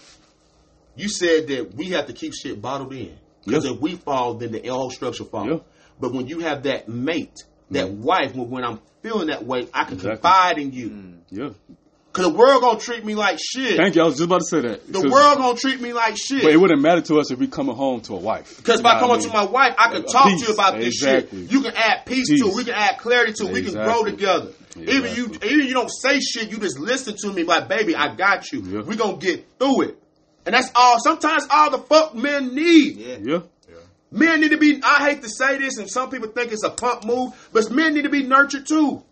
You 0.95 1.09
said 1.09 1.47
that 1.47 1.73
we 1.75 1.89
have 1.91 2.07
to 2.07 2.13
keep 2.13 2.33
shit 2.33 2.61
bottled 2.61 2.93
in 2.93 3.17
because 3.45 3.65
Yeah. 3.65 3.71
if 3.73 3.79
we 3.79 3.95
fall, 3.95 4.35
then 4.35 4.51
the 4.51 4.65
whole 4.67 4.89
structure 4.91 5.25
falls. 5.25 5.47
Yeah. 5.49 5.57
But 5.99 6.13
when 6.13 6.27
you 6.27 6.39
have 6.39 6.63
that 6.63 6.87
mate, 6.89 7.43
that 7.71 7.89
wife, 7.89 8.33
when, 8.35 8.49
when 8.49 8.63
I'm 8.63 8.79
feeling 9.01 9.27
that 9.27 9.45
way, 9.45 9.67
I 9.73 9.83
can 9.85 9.93
Exactly. 9.95 10.09
confide 10.21 10.57
in 10.57 10.71
you. 10.71 11.13
Yeah. 11.29 11.49
Cause 12.15 12.31
the 12.31 12.33
world 12.33 12.61
gonna 12.61 12.79
treat 12.79 13.03
me 13.03 13.13
like 13.13 13.37
shit. 13.41 13.75
Thank 13.75 13.95
you. 13.95 14.01
I 14.01 14.05
was 14.05 14.13
just 14.15 14.23
about 14.23 14.39
to 14.39 14.45
say 14.45 14.61
that. 14.61 14.91
The 14.91 15.01
world 15.01 15.37
gonna 15.37 15.57
treat 15.57 15.81
me 15.81 15.91
like 15.91 16.15
shit. 16.17 16.43
but 16.43 16.51
it 16.53 16.57
wouldn't 16.57 16.81
matter 16.81 17.01
to 17.01 17.19
us 17.19 17.29
if 17.29 17.37
we 17.39 17.47
coming 17.47 17.75
home 17.75 17.99
to 18.01 18.13
a 18.13 18.17
wife. 18.17 18.55
Because 18.55 18.79
if 18.79 18.85
You 18.85 18.89
I 18.91 18.99
come 18.99 19.09
what 19.09 19.19
up 19.19 19.25
to 19.25 19.33
my 19.33 19.43
wife, 19.43 19.75
I 19.77 19.91
can 19.91 20.03
A 20.03 20.07
talk 20.07 20.25
to 20.29 20.45
you 20.47 20.53
about 20.53 20.77
this 20.79 20.93
shit. 20.95 21.33
You 21.33 21.61
can 21.61 21.73
add 21.75 22.05
peace, 22.05 22.29
to 22.29 22.47
it. 22.47 22.55
We 22.55 22.63
can 22.63 22.73
add 22.73 22.99
clarity 22.99 23.33
to 23.33 23.47
it. 23.47 23.51
We 23.51 23.63
can 23.63 23.73
grow 23.73 24.05
Exactly. 24.05 24.11
together. 24.11 24.51
Even 24.77 25.15
you, 25.15 25.25
even 25.43 25.67
you 25.67 25.73
don't 25.73 25.89
say 25.89 26.19
shit. 26.21 26.49
You 26.51 26.57
just 26.57 26.79
listen 26.79 27.15
to 27.17 27.33
me, 27.33 27.43
like, 27.43 27.67
baby, 27.67 27.95
I 27.95 28.15
got 28.15 28.49
you. 28.51 28.61
Yeah. 28.61 28.81
We 28.83 28.95
gonna 28.95 29.17
get 29.17 29.45
through 29.59 29.81
it. 29.81 29.97
And 30.45 30.55
that's 30.55 30.71
all. 30.75 30.97
Sometimes 30.99 31.45
all 31.49 31.71
the 31.71 31.79
fuck 31.79 32.15
men 32.15 32.55
need. 32.55 32.97
Yeah. 32.97 33.17
Yeah. 33.21 33.39
Men 34.11 34.39
need 34.39 34.51
to 34.51 34.57
be. 34.57 34.79
I 34.81 35.09
hate 35.09 35.21
to 35.23 35.29
say 35.29 35.57
this, 35.57 35.77
and 35.77 35.89
some 35.89 36.09
people 36.09 36.29
think 36.29 36.53
it's 36.53 36.63
a 36.63 36.69
pump 36.69 37.03
move, 37.03 37.33
but 37.51 37.69
men 37.71 37.93
need 37.93 38.03
to 38.03 38.09
be 38.09 38.23
nurtured 38.23 38.65
too. 38.67 39.03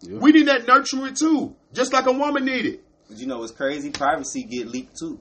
Yeah. 0.00 0.18
We 0.18 0.32
need 0.32 0.48
that 0.48 0.66
nurturing 0.66 1.14
too, 1.14 1.54
just 1.72 1.92
like 1.92 2.06
a 2.06 2.12
woman 2.12 2.44
needed. 2.44 2.80
But 3.08 3.18
you 3.18 3.26
know 3.26 3.38
what's 3.38 3.52
crazy? 3.52 3.90
Privacy 3.90 4.44
get 4.44 4.68
leaked 4.68 4.98
too. 4.98 5.20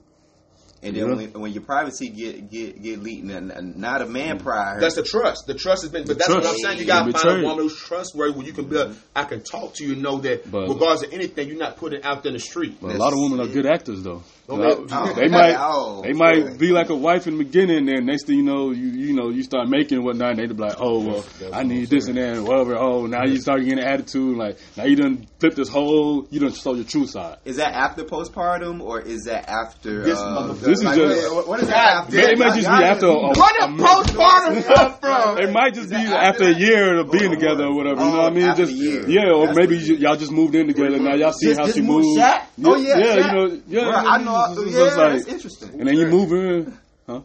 And 0.83 0.95
then 0.95 1.09
Yeah. 1.09 1.15
when, 1.15 1.33
when 1.33 1.51
your 1.51 1.61
privacy 1.61 2.09
get 2.09 2.49
get 2.49 2.81
get 2.81 3.03
leaked, 3.03 3.29
and, 3.29 3.51
and 3.51 3.77
not 3.77 4.01
a 4.01 4.07
man 4.07 4.39
mm. 4.39 4.43
prior. 4.43 4.79
That's 4.79 4.95
the 4.95 5.03
trust. 5.03 5.45
The 5.45 5.53
trust 5.53 5.83
has 5.83 5.91
been, 5.91 6.05
but 6.05 6.17
that's 6.17 6.27
Trust. 6.27 6.43
what 6.47 6.53
I'm 6.53 6.57
saying. 6.57 6.79
You 6.79 6.85
gotta 6.85 7.11
You 7.11 7.13
find 7.13 7.43
a 7.43 7.47
woman 7.47 7.65
who's 7.65 7.77
trustworthy, 7.77 8.33
where 8.35 8.47
you 8.47 8.53
can 8.53 8.65
be. 8.65 8.77
Mm-hmm. 8.77 8.99
I 9.15 9.25
can 9.25 9.43
talk 9.43 9.75
to 9.75 9.85
you, 9.85 9.93
and 9.93 10.01
know 10.01 10.17
that 10.21 10.49
But- 10.49 10.67
regardless 10.69 11.03
of 11.03 11.13
anything, 11.13 11.49
you're 11.49 11.59
not 11.59 11.77
putting 11.77 12.01
out 12.03 12.23
there 12.23 12.31
in 12.31 12.33
the 12.33 12.39
street. 12.39 12.77
But 12.81 12.95
a 12.95 12.97
lot 12.97 13.13
of 13.13 13.19
women 13.19 13.39
are 13.41 13.47
good 13.47 13.67
actors 13.67 14.01
though. 14.01 14.23
Oh, 14.49 14.55
You 14.57 14.61
know, 14.63 14.75
man. 14.85 14.87
Oh, 14.91 15.13
they 15.13 15.27
might 15.29 15.55
oh, 15.57 16.01
they 16.01 16.13
might 16.13 16.41
boy. 16.51 16.57
be 16.57 16.71
like 16.71 16.89
a 16.89 16.95
wife 16.95 17.27
in 17.27 17.37
the 17.37 17.43
beginning, 17.43 17.87
and 17.89 18.05
next 18.05 18.25
thing 18.27 18.37
you 18.37 18.43
know, 18.43 18.71
you 18.71 18.87
you 18.87 19.13
know 19.13 19.29
you 19.29 19.43
start 19.43 19.69
making 19.69 19.97
and 19.99 20.05
whatnot. 20.05 20.31
And 20.31 20.39
they 20.39 20.47
be 20.47 20.53
like, 20.61 20.75
oh 20.79 20.99
well, 21.05 21.21
That's 21.39 21.53
I 21.53 21.63
need 21.63 21.89
this 21.89 22.07
and 22.07 22.17
that, 22.17 22.37
and 22.37 22.45
whatever. 22.47 22.75
Oh, 22.77 23.05
now 23.05 23.23
you 23.25 23.37
start 23.39 23.61
getting 23.61 23.79
an 23.79 23.85
attitude. 23.87 24.37
Like 24.37 24.57
now 24.75 24.85
you 24.85 24.95
done 24.95 25.27
flip 25.39 25.55
this 25.55 25.69
whole, 25.69 26.27
you 26.31 26.39
done 26.39 26.53
show 26.53 26.73
your 26.75 26.85
true 26.85 27.07
side. 27.07 27.37
Is 27.45 27.57
that 27.57 27.73
after 27.73 28.03
postpartum 28.03 28.81
or 28.81 28.99
is 28.99 29.23
that 29.23 29.47
after? 29.49 30.03
This 30.03 30.19
uh, 30.19 30.53
This 30.53 30.79
is 30.79 30.83
like, 30.83 30.95
just- 30.95 31.33
what- 31.33 31.47
what 31.47 31.59
is 31.61 31.67
that 31.69 31.95
after? 32.03 32.19
It 32.19 32.37
might 32.37 32.55
just 32.55 32.67
be 32.67 32.83
after 32.83 33.05
a, 33.07 33.11
a 33.15 33.33
did 33.33 33.69
month. 33.77 34.07
postpartum 34.09 34.63
come 34.75 34.93
from? 34.99 35.37
It 35.39 35.51
might 35.51 35.73
just 35.73 35.89
be 35.89 35.95
after 35.95 36.31
after 36.31 36.43
a 36.45 36.53
year 36.53 36.99
of 36.99 37.11
being 37.11 37.31
Oh, 37.31 37.35
together 37.35 37.65
or 37.65 37.75
whatever. 37.75 38.01
You 38.03 38.11
know 38.11 38.19
oh, 38.21 38.23
what 38.23 38.31
I 38.31 38.35
mean? 38.35 38.55
Just 38.55 38.73
yeah, 38.73 39.31
or 39.31 39.53
maybe 39.53 39.77
y'all 39.77 40.15
just 40.15 40.31
moved 40.31 40.55
in 40.55 40.67
together. 40.67 40.97
Now 40.99 41.15
y'all 41.15 41.31
see 41.33 41.53
how 41.53 41.67
she 41.67 41.81
move 41.81 42.03
moves. 42.03 42.19
Oh 42.63 42.75
yeah, 42.77 42.97
yeah, 42.97 43.15
you 43.15 43.31
know, 43.33 43.61
yeah. 43.67 43.89
I 43.89 44.21
know. 44.23 44.30
It's- 44.51 44.57
it's 44.57 44.71
yeah, 44.73 44.79
just 44.85 44.97
like- 44.97 45.11
that's 45.13 45.27
interesting. 45.27 45.69
and 45.79 45.87
then 45.87 45.95
you 45.97 46.07
move 46.07 46.31
in. 46.31 46.77
Huh? 47.07 47.21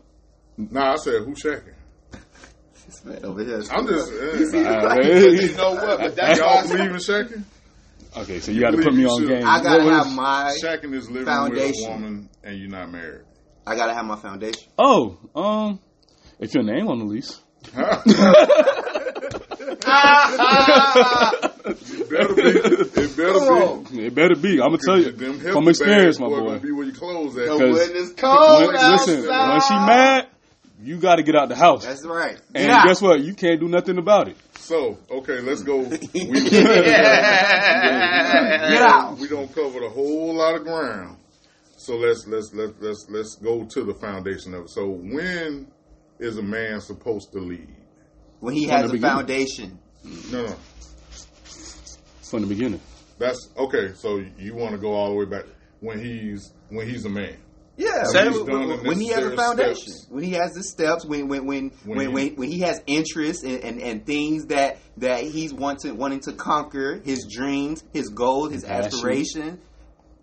Nah, 0.56 0.92
I 0.92 0.96
said 0.96 1.22
who 1.24 1.34
checking? 1.34 1.74
This 2.86 3.04
man 3.04 3.24
over 3.24 3.42
here. 3.44 3.62
I'm 3.70 3.86
just. 3.86 4.12
Uh, 4.12 4.16
Uh, 4.16 4.94
You 5.02 5.56
know 5.56 5.74
what? 5.74 5.98
But 5.98 6.16
that's 6.16 6.40
why 6.40 6.46
I 6.46 6.54
y'all 6.54 6.62
said- 6.64 6.76
believe 6.78 6.92
in 6.94 7.00
checking? 7.00 7.44
okay, 8.16 8.38
so 8.40 8.52
you 8.52 8.60
got 8.60 8.70
to 8.70 8.78
put 8.82 8.94
me 8.94 9.04
on 9.06 9.20
Should. 9.20 9.28
game. 9.28 9.46
I 9.46 9.62
gotta 9.62 9.84
What 9.84 9.92
have 9.92 10.12
my. 10.14 10.56
Checking 10.60 10.94
is 10.94 11.10
living 11.10 11.26
Foundation. 11.26 11.72
with 11.76 11.88
a 11.88 11.90
woman 11.90 12.28
and 12.44 12.58
you're 12.58 12.70
not 12.70 12.90
married. 12.90 13.22
I 13.66 13.74
gotta 13.74 13.92
have 13.94 14.04
my 14.04 14.16
foundation. 14.16 14.68
Oh, 14.78 15.18
um, 15.34 15.80
if 16.38 16.54
your 16.54 16.62
name 16.62 16.86
on 16.88 16.98
the 17.00 17.04
lease. 17.04 17.40
It 21.68 22.08
better 22.10 22.34
be. 22.34 22.42
It 22.42 23.16
better 23.16 23.40
be. 23.90 24.06
It 24.06 24.14
better 24.14 24.36
be. 24.36 24.52
I'm 24.60 24.68
gonna 24.68 24.78
tell 24.78 24.98
you 25.00 25.12
Them 25.12 25.38
from 25.40 25.68
experience, 25.68 26.18
my 26.20 26.28
boy, 26.28 26.40
boy. 26.40 26.58
be 26.58 26.72
where 26.72 26.84
your 26.86 26.94
clothes 26.94 27.36
at. 27.36 27.46
The 27.48 27.52
Because- 27.58 27.78
wind 27.88 27.96
is 27.96 28.12
cold 28.16 28.66
When- 28.72 28.90
listen, 28.92 29.22
when 29.26 29.60
she 29.60 29.74
mad, 29.74 30.26
you 30.82 30.98
got 30.98 31.16
to 31.16 31.22
get 31.22 31.34
out 31.34 31.48
the 31.48 31.56
house. 31.56 31.84
That's 31.86 32.04
right. 32.04 32.36
and 32.54 32.64
Yeah. 32.66 32.84
guess 32.86 33.00
what? 33.00 33.20
You 33.20 33.34
can't 33.34 33.58
do 33.60 33.68
nothing 33.68 33.98
about 33.98 34.28
it. 34.28 34.36
So, 34.58 34.98
okay, 35.10 35.40
let's 35.40 35.62
go. 35.62 35.78
We, 36.14 36.50
Get 36.50 36.66
out. 38.82 39.16
we 39.18 39.28
don't 39.28 39.52
cover 39.54 39.84
a 39.84 39.88
whole 39.88 40.34
lot 40.34 40.54
of 40.56 40.64
ground. 40.64 41.16
So 41.76 41.96
let's 41.96 42.26
let's 42.26 42.52
let's 42.52 42.72
let's 42.80 43.06
let's 43.10 43.36
go 43.36 43.64
to 43.64 43.84
the 43.84 43.94
foundation 43.94 44.54
of 44.54 44.64
it. 44.64 44.70
So 44.70 44.86
when 44.88 45.68
is 46.18 46.36
a 46.38 46.42
man 46.42 46.80
supposed 46.80 47.32
to 47.32 47.38
lead? 47.38 47.68
When 48.40 48.54
he 48.54 48.66
From 48.66 48.76
has 48.76 48.82
the 48.82 48.88
a 48.88 48.92
beginning. 48.92 49.16
foundation. 49.16 49.78
No, 50.30 50.46
no. 50.46 50.56
From 52.30 52.42
the 52.42 52.46
beginning. 52.48 52.80
That's 53.18 53.48
okay. 53.56 53.92
So 53.94 54.22
you 54.38 54.54
want 54.54 54.72
to 54.72 54.78
go 54.78 54.92
all 54.92 55.10
the 55.10 55.14
way 55.16 55.24
back 55.24 55.44
when 55.80 55.98
he's 56.04 56.52
when 56.68 56.88
he's 56.88 57.04
a 57.04 57.08
man. 57.08 57.36
Yeah, 57.78 58.04
when, 58.12 58.46
when- 58.46 58.84
when 58.86 58.98
he 59.00 59.08
has 59.08 59.22
a 59.24 59.36
foundation, 59.36 59.92
steps. 59.92 60.06
when 60.10 60.24
he 60.24 60.30
has 60.32 60.52
the 60.52 60.62
steps, 60.62 61.04
when 61.04 61.28
when 61.28 61.44
when 61.46 61.70
When 61.84 61.96
when 61.98 62.08
he- 62.08 62.12
when, 62.14 62.36
when 62.36 62.50
he 62.50 62.60
has 62.60 62.80
interests 62.86 63.42
and, 63.44 63.62
and, 63.62 63.80
and 63.80 64.06
things 64.06 64.46
that 64.46 64.78
that 64.96 65.24
he's 65.24 65.52
wanting 65.52 65.96
wanting 65.98 66.20
to 66.20 66.32
conquer, 66.32 67.00
his 67.04 67.26
dreams, 67.30 67.84
his 67.92 68.08
goals, 68.08 68.52
his 68.52 68.64
Passion. 68.64 68.86
aspiration. 68.86 69.60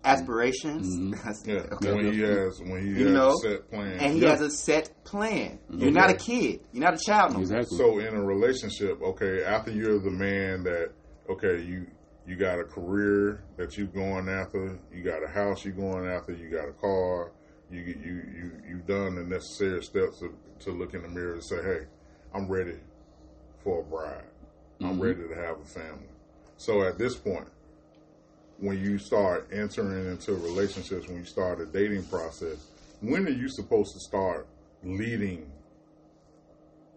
Aspirations. 0.04 0.96
Mm-hmm. 0.96 1.14
Yeah, 1.50 1.60
Okay. 1.72 1.92
when 1.92 2.12
he 2.12 2.20
has 2.20 2.60
when 2.60 2.82
he 2.82 3.00
You 3.00 3.06
has 3.06 3.14
know, 3.14 3.30
a 3.30 3.36
set 3.36 3.70
plan. 3.70 3.92
And 3.98 4.12
he 4.14 4.20
Yeah. 4.20 4.30
has 4.30 4.40
a 4.40 4.50
set 4.50 4.90
plan. 5.04 5.58
Mm-hmm. 5.70 5.82
You're 5.82 5.92
not 5.92 6.10
a 6.10 6.14
kid. 6.14 6.60
You're 6.72 6.84
not 6.84 6.94
a 6.94 7.04
child 7.04 7.34
no. 7.34 7.40
Exactly. 7.40 7.76
So 7.76 7.98
in 7.98 8.14
a 8.14 8.22
relationship, 8.22 9.00
okay, 9.02 9.42
after 9.44 9.70
you're 9.70 9.98
the 9.98 10.10
man 10.10 10.64
that 10.64 10.90
okay, 11.28 11.62
you 11.62 11.86
you 12.26 12.36
got 12.36 12.58
a 12.58 12.64
career 12.64 13.44
that 13.56 13.76
you're 13.76 13.86
going 13.86 14.28
after, 14.28 14.78
you 14.92 15.02
got 15.02 15.22
a 15.22 15.28
house 15.28 15.64
you're 15.64 15.74
going 15.74 16.08
after, 16.08 16.32
you 16.32 16.48
got 16.50 16.68
a 16.68 16.72
car, 16.72 17.32
you 17.70 17.80
you 17.80 18.22
you 18.36 18.50
you've 18.68 18.86
done 18.86 19.14
the 19.16 19.24
necessary 19.24 19.82
steps 19.82 20.20
to, 20.20 20.34
to 20.60 20.70
look 20.70 20.94
in 20.94 21.02
the 21.02 21.08
mirror 21.08 21.34
and 21.34 21.44
say, 21.44 21.62
hey, 21.62 21.80
I'm 22.34 22.48
ready 22.48 22.78
for 23.62 23.80
a 23.80 23.84
bride. 23.84 24.24
I'm 24.80 24.92
mm-hmm. 24.92 25.00
ready 25.00 25.28
to 25.28 25.34
have 25.34 25.60
a 25.60 25.64
family. 25.64 26.08
So 26.56 26.82
at 26.82 26.98
this 26.98 27.14
point, 27.16 27.48
when 28.58 28.78
you 28.78 28.98
start 28.98 29.48
entering 29.52 30.06
into 30.10 30.34
relationships, 30.34 31.06
when 31.08 31.18
you 31.18 31.24
start 31.24 31.60
a 31.60 31.66
dating 31.66 32.04
process, 32.04 32.56
when 33.00 33.26
are 33.26 33.30
you 33.30 33.48
supposed 33.48 33.92
to 33.94 34.00
start 34.00 34.46
leading 34.82 35.50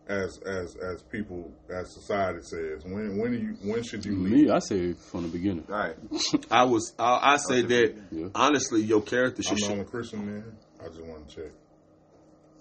as 0.08 0.38
as 0.46 0.76
as 0.78 1.02
people 1.04 1.52
as 1.70 1.92
society 1.94 2.40
says? 2.42 2.84
When 2.86 3.18
when 3.18 3.32
do 3.32 3.38
you 3.38 3.58
when 3.64 3.84
should 3.84 4.06
you 4.06 4.16
lead? 4.16 4.32
Me, 4.46 4.50
I 4.50 4.60
say 4.60 4.94
from 4.94 5.24
the 5.24 5.30
beginning. 5.30 5.66
Right. 5.68 5.96
I 6.52 6.64
was. 6.64 6.94
I, 6.98 7.34
I 7.34 7.38
say 7.38 7.62
that 7.64 7.96
Yeah. 8.12 8.28
honestly, 8.36 8.82
your 8.82 9.02
character 9.02 9.44
should 9.44 9.52
I'm 9.54 9.58
should. 9.58 9.68
the 9.68 9.74
only 9.74 9.86
Christian 9.86 10.26
man. 10.26 10.58
I 10.82 10.88
just 10.88 11.02
want 11.04 11.28
to 11.30 11.36
check. 11.36 11.52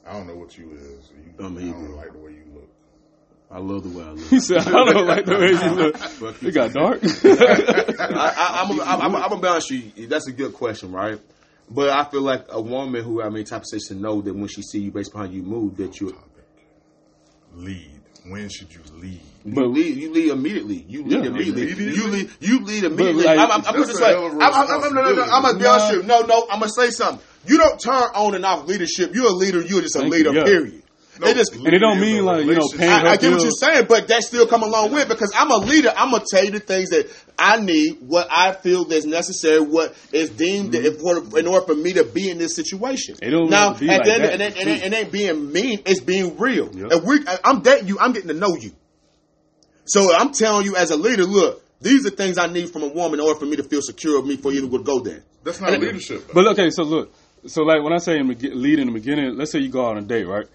I 0.05 0.12
don't 0.14 0.26
know 0.26 0.36
what 0.36 0.57
you 0.57 0.70
is. 0.72 1.11
You, 1.11 1.44
I'm 1.44 1.57
I 1.59 1.61
don't 1.62 1.97
like 1.97 2.12
the 2.12 2.18
way 2.18 2.30
you 2.32 2.44
look. 2.55 2.68
I 3.51 3.59
love 3.59 3.84
the 3.84 3.97
way 3.97 4.05
I 4.05 4.11
look. 4.11 4.26
He 4.28 4.40
said, 4.40 4.59
"I 4.59 4.70
don't 4.70 5.07
like 5.07 5.24
the 5.24 5.38
way 5.38 5.51
you 5.53 5.70
look. 5.76 5.97
Fuck 5.97 6.42
It 6.42 6.53
got 6.53 6.72
dark." 6.72 7.01
I, 7.24 8.34
I, 8.36 8.62
I'm, 8.64 8.80
I'm, 8.80 9.01
I'm, 9.03 9.14
I'm 9.16 9.28
gonna 9.30 9.40
be 9.40 9.49
honest 9.49 9.70
with 9.70 9.97
you. 9.99 10.07
That's 10.09 10.26
a 10.28 10.32
good 10.32 10.53
question, 10.53 10.90
right? 10.92 11.20
But 11.70 11.90
I 11.90 12.05
feel 12.11 12.22
like 12.22 12.47
a 12.49 12.61
woman 12.61 13.03
who 13.05 13.22
I 13.22 13.28
mean, 13.28 13.44
type 13.44 13.61
of 13.62 13.66
situation 13.68 14.03
know 14.03 14.20
that 14.20 14.34
when 14.34 14.49
she 14.49 14.62
see 14.62 14.80
you 14.80 14.90
based 14.90 15.11
upon 15.12 15.26
how 15.26 15.32
you 15.32 15.42
move, 15.42 15.76
that 15.76 16.01
you 16.01 16.16
Lead. 17.55 17.90
When 18.28 18.49
should 18.49 18.72
you 18.74 18.80
lead? 18.94 19.20
you 19.44 19.55
But- 19.55 19.68
lead, 19.68 19.97
you 19.97 20.12
lead 20.12 20.30
immediately. 20.30 20.84
You 20.88 21.05
lead 21.05 21.12
Yeah. 21.12 21.30
immediately. 21.30 21.62
Immediately? 21.62 21.94
You 21.97 22.07
lead. 22.09 22.30
You 22.40 22.64
lead 22.64 22.84
immediately. 22.84 23.24
like, 23.24 23.38
I'm, 23.38 23.51
I'm, 23.53 23.66
I'm 23.66 23.76
that's 23.78 23.86
just 23.90 24.01
a 24.01 24.05
like, 24.05 24.16
I'm, 24.16 24.40
a 24.40 24.44
I'm, 24.44 24.82
I'm, 24.84 24.94
no, 24.94 25.03
no, 25.03 25.12
no, 25.12 25.22
I'm 25.22 25.42
gonna 25.42 25.59
be 25.59 25.66
honest 25.66 25.92
with 25.92 26.03
you. 26.03 26.09
No, 26.09 26.20
no, 26.22 26.47
I'm 26.51 26.59
gonna 26.59 26.68
say 26.72 26.90
something. 26.90 27.24
You 27.47 27.59
don't 27.59 27.78
turn 27.80 27.94
on 27.94 28.34
and 28.34 28.44
off 28.44 28.66
leadership. 28.66 29.14
You're 29.14 29.26
a 29.28 29.30
leader. 29.30 29.61
You're 29.62 29.80
just 29.82 29.94
a 29.94 30.01
Thank 30.01 30.12
leader. 30.12 30.30
you, 30.32 30.38
yeah. 30.38 30.44
Period. 30.44 30.82
No, 31.19 31.29
it 31.29 31.37
just 31.37 31.55
And 31.55 31.69
it 31.69 31.79
don't 31.79 32.01
mean 32.01 32.25
like, 32.25 32.45
you 32.45 32.55
know, 32.55 32.69
paying 32.77 32.91
I, 32.91 33.03
I 33.03 33.11
her 33.12 33.17
get 33.17 33.33
what 33.33 33.43
you're 33.43 33.51
saying, 33.51 33.87
but 33.89 34.09
that 34.09 34.23
still 34.23 34.47
come 34.47 34.62
along 34.62 34.93
with 34.93 35.09
because 35.09 35.33
I'm 35.35 35.51
a 35.51 35.57
leader. 35.57 35.93
I'm 35.97 36.11
gonna 36.11 36.25
tell 36.29 36.45
you 36.45 36.51
the 36.51 36.61
things 36.61 36.91
that 36.91 37.07
I 37.39 37.61
need, 37.61 37.99
what 38.01 38.29
I 38.31 38.53
feel 38.53 38.85
that's 38.85 39.05
necessary, 39.05 39.61
what 39.61 39.95
is 40.12 40.31
deemed 40.31 40.73
mm-hmm. 40.73 40.87
if 40.87 41.01
for, 41.01 41.39
in 41.39 41.47
order 41.47 41.67
for 41.67 41.75
me 41.75 41.95
to 41.95 42.05
be 42.05 42.31
in 42.31 42.39
this 42.39 42.55
situation. 42.55 43.17
It 43.23 43.31
don't 43.31 43.51
now, 43.51 43.75
be 43.75 43.89
at 43.89 43.99
like 43.99 44.05
the 44.05 44.12
end, 44.12 44.25
that. 44.25 44.33
and 44.33 44.43
it, 44.43 44.57
and 44.59 44.69
it, 44.69 44.83
it 44.83 44.95
ain't 44.95 45.12
being 45.12 45.53
mean. 45.53 45.83
It's 45.87 46.01
being 46.01 46.37
real. 46.39 46.75
Yep. 46.75 46.93
And 46.93 47.05
we, 47.05 47.21
I'm 47.45 47.62
dating 47.62 47.89
you. 47.89 47.99
I'm 47.99 48.12
getting 48.12 48.29
to 48.29 48.35
know 48.35 48.57
you. 48.57 48.73
So 49.87 50.14
I'm 50.14 50.33
telling 50.33 50.67
you 50.67 50.77
as 50.77 50.91
a 50.91 50.97
leader, 50.97 51.25
look, 51.25 51.62
these 51.81 52.07
are 52.07 52.11
things 52.11 52.39
I 52.39 52.47
need 52.47 52.71
from 52.71 52.83
a 52.83 52.89
woman 52.89 53.21
in 53.21 53.27
order 53.27 53.39
for 53.39 53.47
me 53.47 53.57
to 53.57 53.62
feel 53.62 53.83
secure 53.83 54.19
of 54.19 54.27
me 54.27 54.37
for 54.37 54.53
you 54.53 54.69
to 54.69 54.83
go 54.83 55.01
there. 55.01 55.23
That's 55.45 55.61
not 55.61 55.79
leadership. 55.79 56.27
though. 56.27 56.35
But 56.35 56.47
okay, 56.53 56.71
so 56.71 56.83
look, 56.83 57.14
so 57.47 57.62
like 57.62 57.83
when 57.83 57.93
I 57.93 57.99
say 57.99 58.19
in 58.19 58.27
the, 58.27 58.51
lead 58.51 58.79
in 58.79 58.89
the 58.89 58.93
beginning, 58.93 59.37
let's 59.37 59.53
say 59.53 59.61
you 59.61 59.69
go 59.69 59.87
out 59.87 59.97
on 59.97 59.99
a 59.99 60.07
date, 60.07 60.27
right? 60.27 60.47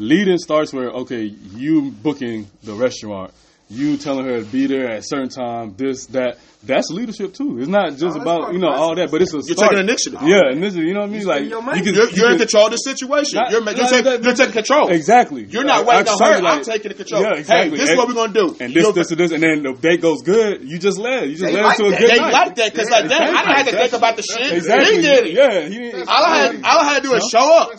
Leading 0.00 0.38
starts 0.38 0.72
where 0.72 0.88
okay, 0.90 1.24
you 1.24 1.90
booking 1.90 2.46
the 2.64 2.72
restaurant, 2.74 3.32
you 3.68 3.96
telling 3.98 4.24
her 4.24 4.38
to 4.40 4.44
be 4.46 4.66
there 4.66 4.90
at 4.90 4.98
a 4.98 5.02
certain 5.02 5.28
time, 5.28 5.74
this 5.76 6.06
that. 6.06 6.38
That's 6.62 6.90
leadership 6.90 7.32
too. 7.32 7.56
It's 7.58 7.68
not 7.68 7.92
just 7.92 8.02
oh, 8.04 8.08
that's 8.08 8.16
about 8.20 8.52
you 8.52 8.58
know 8.58 8.68
all 8.68 8.94
that, 8.94 9.10
but 9.10 9.22
it's 9.22 9.32
a 9.32 9.38
You're 9.40 9.56
start. 9.56 9.70
taking 9.72 9.88
initiative. 9.88 10.20
Yeah, 10.20 10.52
initiative. 10.52 10.84
You 10.84 10.92
know 10.92 11.08
what 11.08 11.08
I 11.08 11.12
mean? 11.16 11.24
Like 11.24 11.36
spend 11.48 11.50
your 11.56 11.62
you 11.64 11.82
can, 11.84 11.94
You're, 11.94 12.10
you 12.10 12.16
you're 12.20 12.32
in 12.32 12.38
control 12.38 12.66
of 12.66 12.72
the 12.72 12.76
situation. 12.76 13.40
Not- 13.40 13.50
you're, 13.50 13.62
ma- 13.64 13.70
you're, 13.70 13.80
not 13.80 13.88
taking, 13.88 14.04
that- 14.04 14.22
you're 14.22 14.34
taking 14.34 14.52
control. 14.52 14.90
Exactly. 14.90 15.44
You're 15.48 15.64
not 15.64 15.86
waiting 15.86 16.08
I 16.08 16.12
on 16.12 16.18
show 16.18 16.24
her. 16.26 16.36
you, 16.36 16.42
like- 16.44 16.58
I'm 16.58 16.64
taking 16.64 16.88
the 16.90 16.94
control. 17.00 17.22
Yeah, 17.22 17.32
exactly. 17.40 17.70
Hey, 17.70 17.76
this 17.80 17.88
is 17.88 17.96
what 17.96 18.08
we're 18.08 18.14
gonna 18.20 18.34
do. 18.34 18.56
And 18.60 18.74
this, 18.74 18.92
this, 18.92 19.10
and 19.10 19.20
this, 19.20 19.32
and 19.32 19.42
then 19.42 19.62
the 19.62 19.72
date 19.72 20.02
goes 20.02 20.20
good. 20.20 20.60
You 20.68 20.78
just 20.78 20.98
led. 20.98 21.30
You 21.30 21.36
just 21.40 21.44
They 21.48 21.54
led 21.54 21.62
like 21.64 21.76
to 21.78 21.84
a 21.86 21.90
that. 21.92 21.98
good 21.98 22.10
They 22.10 22.18
night. 22.20 22.32
like 22.34 22.54
that 22.56 22.72
because 22.74 22.90
like 22.90 23.08
that, 23.08 23.22
I 23.22 23.26
don't 23.42 23.56
have 23.56 23.66
to 23.66 23.72
think 23.80 23.92
about 23.94 24.16
the 24.16 24.22
shit. 24.22 24.52
Exactly. 24.52 24.96
He 24.96 25.00
did 25.00 25.26
it. 25.28 25.32
Yeah. 25.32 25.64
He, 25.64 26.02
All 26.02 26.24
I 26.28 26.36
had, 26.44 26.56
all 26.62 26.78
I 26.78 26.84
had 26.92 27.02
to 27.04 27.08
do 27.08 27.14
is 27.14 27.24
show 27.32 27.56
up. 27.56 27.70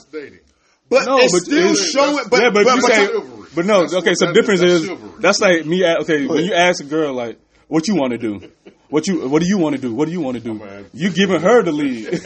That's 0.91 1.05
dating. 1.05 1.05
But 1.05 1.05
No, 1.05 1.17
it's 1.23 1.31
but 1.33 1.41
still 1.41 1.71
it's- 1.71 1.91
showing. 1.91 2.25
But, 2.29 2.41
yeah, 2.41 2.49
but, 2.53 2.63
but, 2.65 2.75
you 2.75 2.81
but 2.81 2.91
say, 2.93 3.05
chivalry. 3.07 3.47
but 3.55 3.65
no, 3.65 3.81
That's 3.81 3.93
okay. 3.95 4.13
So 4.13 4.25
the 4.27 4.33
difference 4.33 4.61
is. 4.61 4.73
is 4.73 4.87
That's 4.87 4.99
chivalry. 4.99 5.21
that's 5.21 5.41
like 5.41 5.65
me. 5.65 5.83
a- 5.83 5.97
Okay, 6.01 6.25
when 6.27 6.43
you 6.45 6.53
ask 6.53 6.83
a 6.83 6.87
girl 6.87 7.13
like, 7.13 7.39
"What 7.67 7.87
you 7.87 7.95
want 7.95 8.11
to 8.11 8.17
do? 8.17 8.41
What 8.89 9.07
you 9.07 9.27
What 9.29 9.41
do 9.41 9.47
you 9.47 9.57
want 9.57 9.75
to 9.77 9.81
do? 9.81 9.93
What 9.93 10.05
do 10.07 10.11
you 10.11 10.19
want 10.21 10.35
to 10.37 10.43
do?" 10.43 10.53
man. 10.53 10.85
You 10.93 11.09
giving 11.11 11.39
her 11.41 11.63
the 11.63 11.71
lead. 11.71 12.21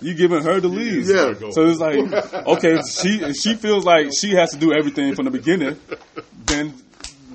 you 0.00 0.14
giving 0.22 0.42
her 0.42 0.60
the 0.60 0.68
lead. 0.68 1.06
Yeah. 1.06 1.50
So 1.50 1.66
it's 1.66 1.80
like, 1.80 1.98
okay, 2.46 2.80
she 2.88 3.32
she 3.34 3.54
feels 3.56 3.84
like 3.84 4.10
she 4.16 4.30
has 4.36 4.50
to 4.52 4.56
do 4.58 4.72
everything 4.72 5.14
from 5.16 5.24
the 5.24 5.30
beginning. 5.32 5.76
Then. 6.46 6.74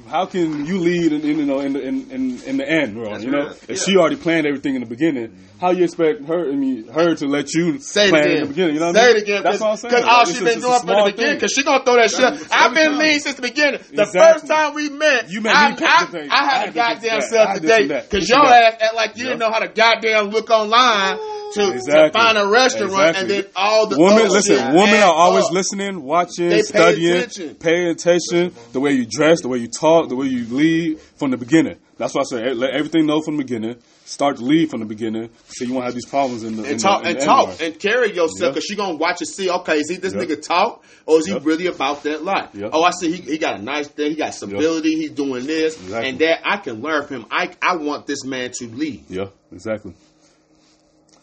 How 0.07 0.25
can 0.25 0.65
you 0.65 0.79
lead 0.79 1.11
in, 1.13 1.21
in 1.21 1.39
you 1.39 1.45
know 1.45 1.59
in 1.59 1.73
the 1.73 1.81
in, 1.81 2.09
in, 2.11 2.41
in 2.43 2.57
the 2.57 2.67
end, 2.69 2.93
bro? 2.95 3.17
You 3.17 3.29
know, 3.31 3.37
real. 3.47 3.55
if 3.67 3.79
she 3.83 3.97
already 3.97 4.15
planned 4.15 4.47
everything 4.47 4.75
in 4.75 4.81
the 4.81 4.87
beginning, 4.87 5.27
mm-hmm. 5.29 5.59
how 5.59 5.71
you 5.71 5.83
expect 5.83 6.23
her? 6.25 6.49
I 6.49 6.55
mean, 6.55 6.87
her 6.87 7.15
to 7.15 7.27
let 7.27 7.53
you 7.53 7.79
Say 7.79 8.07
it 8.07 8.09
plan 8.09 8.23
again. 8.23 8.35
in 8.37 8.41
the 8.43 8.47
beginning? 8.49 8.73
You 8.75 8.79
know 8.79 8.93
Say 8.93 8.99
I 8.99 9.07
mean? 9.07 9.15
it 9.17 9.23
again. 9.23 9.43
That's 9.43 9.59
what 9.59 9.69
I'm 9.71 9.77
saying. 9.77 9.93
Because 9.93 10.05
all 10.07 10.25
she 10.25 10.31
just- 10.33 10.43
been 10.45 10.59
doing 10.61 10.79
from 10.79 10.87
the 10.87 11.11
beginning. 11.11 11.33
Because 11.35 11.51
she 11.51 11.63
gonna 11.63 11.83
throw 11.83 11.95
that 11.95 12.09
shit. 12.11 12.23
Every 12.23 12.47
I've 12.51 12.73
been 12.73 12.97
lean 12.97 13.19
since 13.19 13.35
the 13.35 13.41
beginning. 13.41 13.81
The 13.93 14.03
Exactly. 14.03 14.21
first 14.21 14.47
time 14.47 14.73
we 14.73 14.89
met, 14.89 15.29
You 15.29 15.41
made 15.41 15.51
I, 15.51 15.71
me 15.71 15.77
I. 15.81 15.85
I 15.85 16.27
I 16.31 16.45
had 16.45 16.69
a 16.69 16.71
goddamn 16.71 17.19
that. 17.19 17.23
self 17.29 17.47
I 17.47 17.51
had 17.53 17.61
to 17.61 17.67
today. 17.67 17.87
Because 17.87 18.29
and 18.29 18.29
y'all 18.29 18.47
act, 18.47 18.83
like 18.95 19.17
you 19.17 19.23
didn't 19.25 19.39
know 19.39 19.51
how 19.51 19.59
to 19.59 19.67
goddamn 19.67 20.29
look 20.29 20.49
online 20.49 21.17
to, 21.53 21.79
to 21.79 22.09
find 22.13 22.37
a 22.37 22.45
restaurant 22.47 22.91
Exactly. 23.15 23.21
and 23.21 23.29
then 23.29 23.45
all 23.55 23.87
the 23.87 23.97
Women, 23.97 24.29
listen. 24.29 24.57
Women 24.75 24.99
are 25.01 25.13
always 25.13 25.45
up. 25.45 25.51
listening, 25.53 26.03
watching, 26.03 26.49
pay 26.49 26.61
studying, 26.61 27.15
attention. 27.15 27.55
paying 27.55 27.87
attention. 27.87 28.53
The 28.73 28.79
way 28.79 28.91
you 28.91 29.05
dress, 29.09 29.41
the 29.41 29.47
way 29.47 29.57
you 29.59 29.67
talk, 29.69 29.96
the 30.05 30.15
way 30.15 30.27
you 30.27 30.45
lead 30.45 30.99
from 31.17 31.31
the 31.31 31.37
beginning. 31.37 31.77
That's 31.97 32.13
why 32.13 32.21
I 32.21 32.23
say 32.25 32.53
let 32.53 32.71
everything 32.71 33.05
know 33.07 33.21
from 33.21 33.37
the 33.37 33.43
beginning. 33.43 33.77
Start 34.05 34.37
to 34.37 34.43
lead 34.43 34.69
from 34.69 34.79
the 34.79 34.85
beginning, 34.85 35.29
so 35.47 35.65
you 35.65 35.73
won't 35.73 35.83
have 35.85 35.93
these 35.93 36.05
problems 36.05 36.43
in 36.43 36.55
the 36.55 36.63
in 36.63 36.69
and 36.71 36.79
the- 36.79 36.83
talk 36.83 37.01
in 37.01 37.07
and 37.07 37.19
the 37.19 37.25
talk 37.25 37.61
and 37.61 37.79
carry 37.79 38.09
yourself 38.09 38.39
Yeah. 38.39 38.49
because 38.49 38.63
she 38.65 38.75
gonna 38.75 38.95
watch 38.95 39.19
and 39.19 39.27
see. 39.27 39.49
Okay, 39.49 39.79
is 39.79 39.89
he 39.89 39.97
this 39.97 40.13
Yeah. 40.13 40.21
nigga 40.21 40.41
talk 40.41 40.83
or 41.05 41.17
is 41.19 41.25
he 41.25 41.37
really 41.39 41.65
about 41.67 42.03
that 42.03 42.23
life? 42.23 42.49
Yeah. 42.53 42.69
Oh, 42.71 42.83
I 42.83 42.91
see. 42.91 43.11
He, 43.11 43.21
he 43.31 43.37
got 43.37 43.59
a 43.59 43.61
nice 43.63 43.87
thing. 43.89 44.11
He 44.11 44.15
got 44.15 44.33
stability. 44.33 44.95
He's 44.95 45.11
doing 45.11 45.45
this 45.45 45.75
Exactly. 45.75 46.09
and 46.09 46.19
that. 46.19 46.39
I 46.45 46.57
can 46.57 46.81
learn 46.81 47.05
from 47.07 47.15
him. 47.21 47.25
I 47.31 47.49
I 47.61 47.75
want 47.75 48.05
this 48.07 48.23
man 48.23 48.51
to 48.59 48.67
lead. 48.67 49.03
Yeah, 49.09 49.27
exactly. 49.51 49.93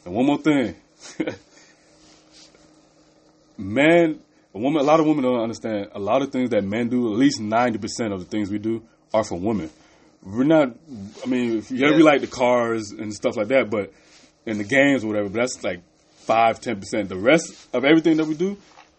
And 0.05 0.15
one 0.15 0.27
more 0.27 0.39
thing, 0.39 0.75
men, 3.57 4.21
a 4.55 4.59
woman, 4.59 4.81
a 4.81 4.85
lot 4.85 5.01
of 5.01 5.07
women 5.07 5.25
don't 5.25 5.41
understand. 5.41 5.89
A 5.95 5.99
lot 5.99 6.23
of 6.23 6.31
things 6.31 6.51
that 6.51 6.63
men 6.65 6.89
do, 6.89 7.13
at 7.13 7.19
least 7.19 7.41
ninety 7.41 7.79
percent 7.79 8.13
of 8.13 8.21
the 8.21 8.27
things 8.27 8.51
we 8.51 8.59
do, 8.59 8.83
are 9.13 9.25
for 9.25 9.39
women. 9.39 9.71
We're 10.23 10.45
not. 10.45 10.69
I 11.23 11.27
mean, 11.27 11.59
if 11.59 11.71
yeah, 11.71 11.91
we 11.91 12.03
like 12.03 12.21
the 12.21 12.27
cars 12.27 12.91
and 12.93 13.13
stuff 13.13 13.37
like 13.37 13.49
that, 13.49 13.69
but 13.71 13.93
in 14.47 14.59
the 14.59 14.65
games 14.65 15.05
or 15.05 15.09
whatever. 15.09 15.29
But 15.29 15.41
that's 15.41 15.63
like 15.65 15.81
five, 16.25 16.61
ten 16.61 16.79
percent. 16.81 17.09
The 17.09 17.17
rest 17.19 17.69
of 17.75 17.85
everything 17.85 18.17
that 18.19 18.27
we 18.27 18.35
do 18.35 18.57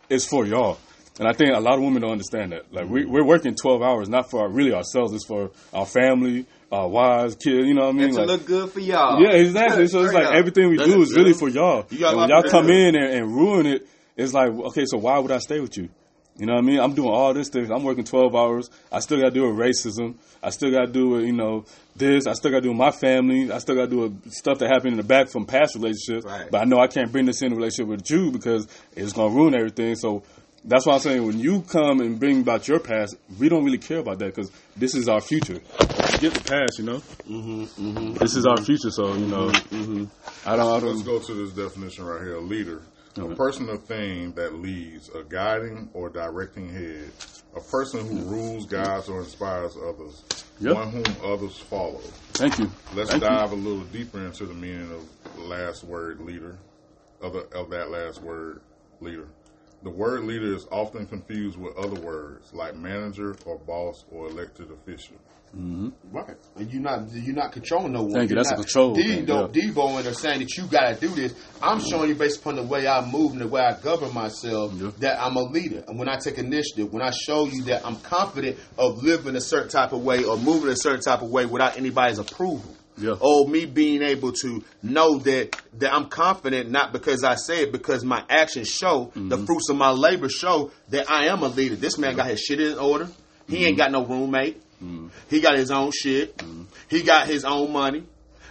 is 0.10 0.26
for 0.26 0.46
y'all. 0.46 0.78
And 1.18 1.28
I 1.30 1.32
think 1.32 1.52
a 1.56 1.60
lot 1.62 1.76
of 1.76 1.82
women 1.82 2.02
don't 2.02 2.12
understand 2.12 2.52
that. 2.52 2.74
Like 2.74 2.90
we, 2.90 3.06
we're 3.06 3.24
working 3.26 3.56
twelve 3.56 3.82
hours, 3.82 4.10
not 4.10 4.30
for 4.30 4.42
our, 4.42 4.50
really 4.50 4.74
ourselves. 4.74 5.14
It's 5.14 5.26
for 5.26 5.52
our 5.74 5.86
family, 5.86 6.46
our 6.72 6.90
wives, 6.90 7.36
kids. 7.36 7.66
You 7.66 7.74
know 7.74 7.86
what 7.86 7.96
I 7.96 7.98
mean? 7.98 8.04
And 8.08 8.14
to 8.16 8.20
Like- 8.20 8.28
look 8.28 8.46
good 8.46 8.72
for 8.72 8.82
y'all. 8.82 9.22
yeah, 9.22 9.30
exactly. 9.32 9.88
So 9.88 10.04
it's 10.04 10.14
like 10.14 10.28
everything 10.36 10.70
we 10.70 10.78
do 10.78 11.02
is 11.02 11.16
really 11.16 11.32
for 11.34 11.48
y'all. 11.48 11.88
And 11.90 12.18
when 12.18 12.30
y'all 12.30 12.44
come 12.44 12.70
in 12.70 12.96
and, 12.96 13.06
and 13.14 13.34
ruin 13.34 13.66
it, 13.66 13.88
it's 14.16 14.34
like, 14.34 14.50
okay, 14.50 14.86
so 14.86 14.98
why 14.98 15.20
would 15.20 15.32
I 15.32 15.40
stay 15.40 15.60
with 15.60 15.78
you? 15.78 15.90
You 16.38 16.46
know 16.46 16.54
what 16.54 16.64
I 16.64 16.68
mean? 16.68 16.80
I'm 16.80 16.94
doing 16.94 17.10
all 17.10 17.34
this 17.34 17.48
things. 17.48 17.72
I'm 17.72 17.84
working 17.84 18.04
12 18.04 18.36
hours. 18.36 18.70
I 18.92 19.00
still 19.00 19.20
got 19.20 19.30
to 19.30 19.32
do 19.32 19.50
with 19.50 19.58
racism. 19.58 20.16
I 20.44 20.50
still 20.50 20.70
got 20.70 20.88
to 20.88 20.92
do 20.92 21.10
with, 21.10 21.24
you 21.24 21.32
know, 21.32 21.64
this. 21.96 22.28
I 22.28 22.34
still 22.34 22.52
got 22.52 22.58
to 22.58 22.62
do 22.64 22.70
with 22.70 22.78
my 22.78 22.92
family. 22.92 23.50
I 23.50 23.60
still 23.60 23.76
got 23.76 23.86
to 23.86 23.90
do 23.90 24.00
with 24.00 24.32
stuff 24.34 24.60
that 24.60 24.68
happened 24.68 24.92
in 24.92 24.98
the 24.98 25.04
back 25.04 25.30
from 25.30 25.46
past 25.46 25.76
relationships. 25.76 26.26
Right. 26.26 26.52
But 26.52 26.62
I 26.62 26.66
know 26.66 26.80
I 26.80 26.88
can't 26.88 27.10
bring 27.10 27.26
this 27.26 27.42
in 27.42 27.54
a 27.54 27.56
relationship 27.56 27.88
with 27.88 28.10
you 28.12 28.32
because 28.32 28.68
it's 28.98 29.14
going 29.14 29.32
to 29.32 29.36
ruin 29.36 29.56
everything. 29.56 29.96
So 29.96 30.24
that's 30.66 30.86
why 30.86 30.96
I'm 30.96 31.00
saying 31.00 31.26
when 31.26 31.40
you 31.40 31.62
come 31.62 32.02
and 32.02 32.20
bring 32.20 32.42
about 32.42 32.68
your 32.68 32.80
past, 32.80 33.16
we 33.40 33.48
don't 33.48 33.64
really 33.64 33.78
care 33.78 34.00
about 34.00 34.20
that 34.20 34.36
because 34.36 34.52
this 34.76 34.94
is 34.94 35.08
our 35.08 35.22
future. 35.22 35.62
Get 36.20 36.34
the 36.34 36.44
past, 36.44 36.80
you 36.80 36.86
know? 36.86 36.98
Mm-hmm, 36.98 37.64
mm-hmm. 37.64 38.14
This 38.16 38.36
is 38.36 38.46
our 38.46 38.58
future, 38.58 38.90
so, 38.90 39.14
you 39.14 39.28
know, 39.28 39.48
mm-hmm, 39.48 40.06
mm-hmm. 40.06 40.50
I 40.50 40.58
don't, 40.58 40.84
I 40.84 40.86
Let's 40.86 41.04
go 41.04 41.20
to 41.20 41.34
this 41.34 41.54
definition 41.54 42.06
right 42.06 42.22
here. 42.22 42.36
A 42.36 42.42
A 43.18 43.34
person 43.36 43.70
or 43.70 43.78
thing 43.78 44.34
that 44.34 44.56
leads, 44.56 45.10
a 45.10 45.24
guiding 45.24 45.90
or 45.94 46.10
directing 46.10 46.68
head, 46.70 47.14
a 47.56 47.62
person 47.62 48.06
who 48.06 48.24
rules, 48.26 48.66
guides, 48.66 49.08
or 49.08 49.20
inspires 49.20 49.78
others, 49.78 50.24
Yep. 50.60 50.76
one 50.76 50.92
whom 50.92 51.04
others 51.24 51.58
follow. 51.58 52.14
thank 52.34 52.60
you. 52.60 52.72
Let's 52.94 53.10
Thank 53.12 53.24
you. 53.24 53.30
dive 53.30 53.52
a 53.52 53.56
little 53.56 53.84
deeper 53.86 54.26
into 54.26 54.46
the 54.46 54.54
meaning 54.54 54.92
of 54.92 55.08
the 55.36 55.42
last 55.42 55.84
word 55.84 56.20
leader, 56.22 56.58
of, 57.22 57.34
the, 57.34 57.40
of 57.58 57.70
that 57.72 57.90
last 57.90 58.22
word 58.22 58.62
leader. 59.02 59.28
The 59.86 59.92
word 59.92 60.24
leader 60.26 60.54
is 60.54 60.66
often 60.72 61.06
confused 61.06 61.58
with 61.58 61.78
other 61.78 62.02
words 62.02 62.52
like 62.54 62.76
manager 62.76 63.36
or 63.46 63.58
boss 63.60 64.04
or 64.12 64.28
elected 64.28 64.72
official. 64.72 65.16
Mm-hmm. 65.56 65.90
Right. 66.12 66.36
And 66.58 66.70
you're 66.74 66.82
not 66.82 67.02
you're 67.14 67.36
not 67.36 67.52
controlling 67.54 67.94
no 67.94 68.02
one. 68.02 68.12
Thank 68.14 68.30
you. 68.32 68.36
You're 68.36 68.44
That's 68.44 68.52
a 68.52 68.56
not 68.56 68.66
control 68.66 68.96
De- 68.96 69.04
thing, 69.04 69.26
don't 69.26 69.56
yeah. 69.56 69.62
Devo 69.72 69.98
and 70.00 70.08
are 70.08 70.14
saying 70.14 70.40
that 70.40 70.58
you 70.58 70.66
gotta 70.66 70.96
do 71.00 71.08
this. 71.10 71.34
I'm 71.62 71.80
showing 71.80 72.10
you 72.10 72.16
based 72.16 72.40
upon 72.42 72.56
the 72.56 72.64
way 72.64 72.88
I 72.88 73.06
move 73.10 73.34
and 73.34 73.40
the 73.42 73.48
way 73.48 73.62
I 73.62 73.80
govern 73.80 74.12
myself 74.14 74.74
Yeah. 74.74 74.90
that 75.00 75.22
I'm 75.24 75.36
a 75.38 75.44
leader. 75.44 75.84
And 75.88 75.98
when 76.00 76.10
I 76.10 76.18
take 76.18 76.40
initiative, 76.40 76.92
when 76.92 77.04
I 77.04 77.12
show 77.12 77.46
you 77.46 77.62
that 77.66 77.86
I'm 77.86 77.96
confident 77.98 78.58
of 78.78 79.02
living 79.04 79.36
a 79.36 79.42
certain 79.42 79.70
type 79.70 79.94
of 79.94 80.04
way 80.04 80.24
or 80.26 80.36
moving 80.36 80.70
a 80.72 80.76
certain 80.76 81.02
type 81.02 81.22
of 81.22 81.30
way 81.30 81.46
without 81.46 81.78
anybody's 81.78 82.18
approval. 82.18 82.76
Yeah. 82.98 83.16
Or 83.20 83.48
me 83.48 83.66
being 83.66 84.02
able 84.02 84.32
to 84.42 84.64
know 84.82 85.18
that 85.20 85.56
that 85.80 85.94
I'm 85.94 86.08
confident 86.08 86.70
not 86.72 86.94
because 86.94 87.24
I 87.24 87.36
say 87.36 87.64
it, 87.64 87.72
because 87.72 88.04
my 88.06 88.24
actions 88.30 88.70
show 88.70 89.08
Mm-hmm. 89.08 89.30
the 89.30 89.38
fruits 89.46 89.70
of 89.70 89.76
my 89.78 89.90
labor 89.92 90.30
show 90.30 90.72
that 90.90 91.10
I 91.10 91.26
am 91.28 91.44
a 91.44 91.48
leader. 91.48 91.76
This 91.76 91.98
man 91.98 92.16
got 92.16 92.28
his 92.28 92.40
shit 92.40 92.60
in 92.62 92.78
order. 92.78 93.08
He 93.48 93.56
Mm-hmm. 93.58 93.66
ain't 93.66 93.78
got 93.78 93.92
no 93.92 94.06
roommate. 94.06 94.62
He 95.30 95.42
got 95.42 95.58
his 95.58 95.72
own 95.72 95.92
shit. 95.92 96.42
He 96.90 97.02
got 97.04 97.28
his 97.28 97.44
own 97.44 97.72
money. 97.74 98.04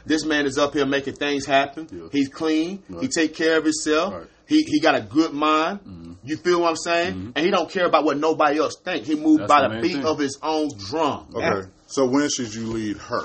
This 0.07 0.25
man 0.25 0.47
is 0.47 0.59
up 0.59 0.75
here 0.75 0.85
making 0.85 1.15
things 1.15 1.47
happen. 1.47 1.89
Yeah. 1.91 2.09
He's 2.13 2.29
clean. 2.29 2.83
He 3.01 3.09
take 3.09 3.35
care 3.35 3.57
of 3.59 3.65
himself. 3.65 4.13
Right. 4.15 4.27
He 4.47 4.63
he 4.65 4.81
got 4.81 4.95
a 4.95 5.01
good 5.01 5.33
mind. 5.33 6.19
You 6.25 6.37
feel 6.37 6.61
what 6.61 6.71
I'm 6.71 6.77
saying? 6.77 7.33
And 7.37 7.45
he 7.45 7.51
don't 7.51 7.71
care 7.71 7.87
about 7.87 8.05
what 8.05 8.19
nobody 8.19 8.59
else 8.59 8.77
think. 8.85 9.07
He 9.07 9.15
moved 9.15 9.43
That's 9.43 9.49
by 9.53 9.69
the 9.69 9.77
the 9.77 9.81
beat 9.81 9.93
thing. 9.95 10.05
of 10.07 10.19
his 10.19 10.39
own 10.43 10.69
drum. 10.77 11.29
Okay. 11.35 11.69
So 11.87 12.07
when 12.07 12.29
should 12.31 12.53
you 12.55 12.67
lead 12.67 12.97
her? 12.97 13.25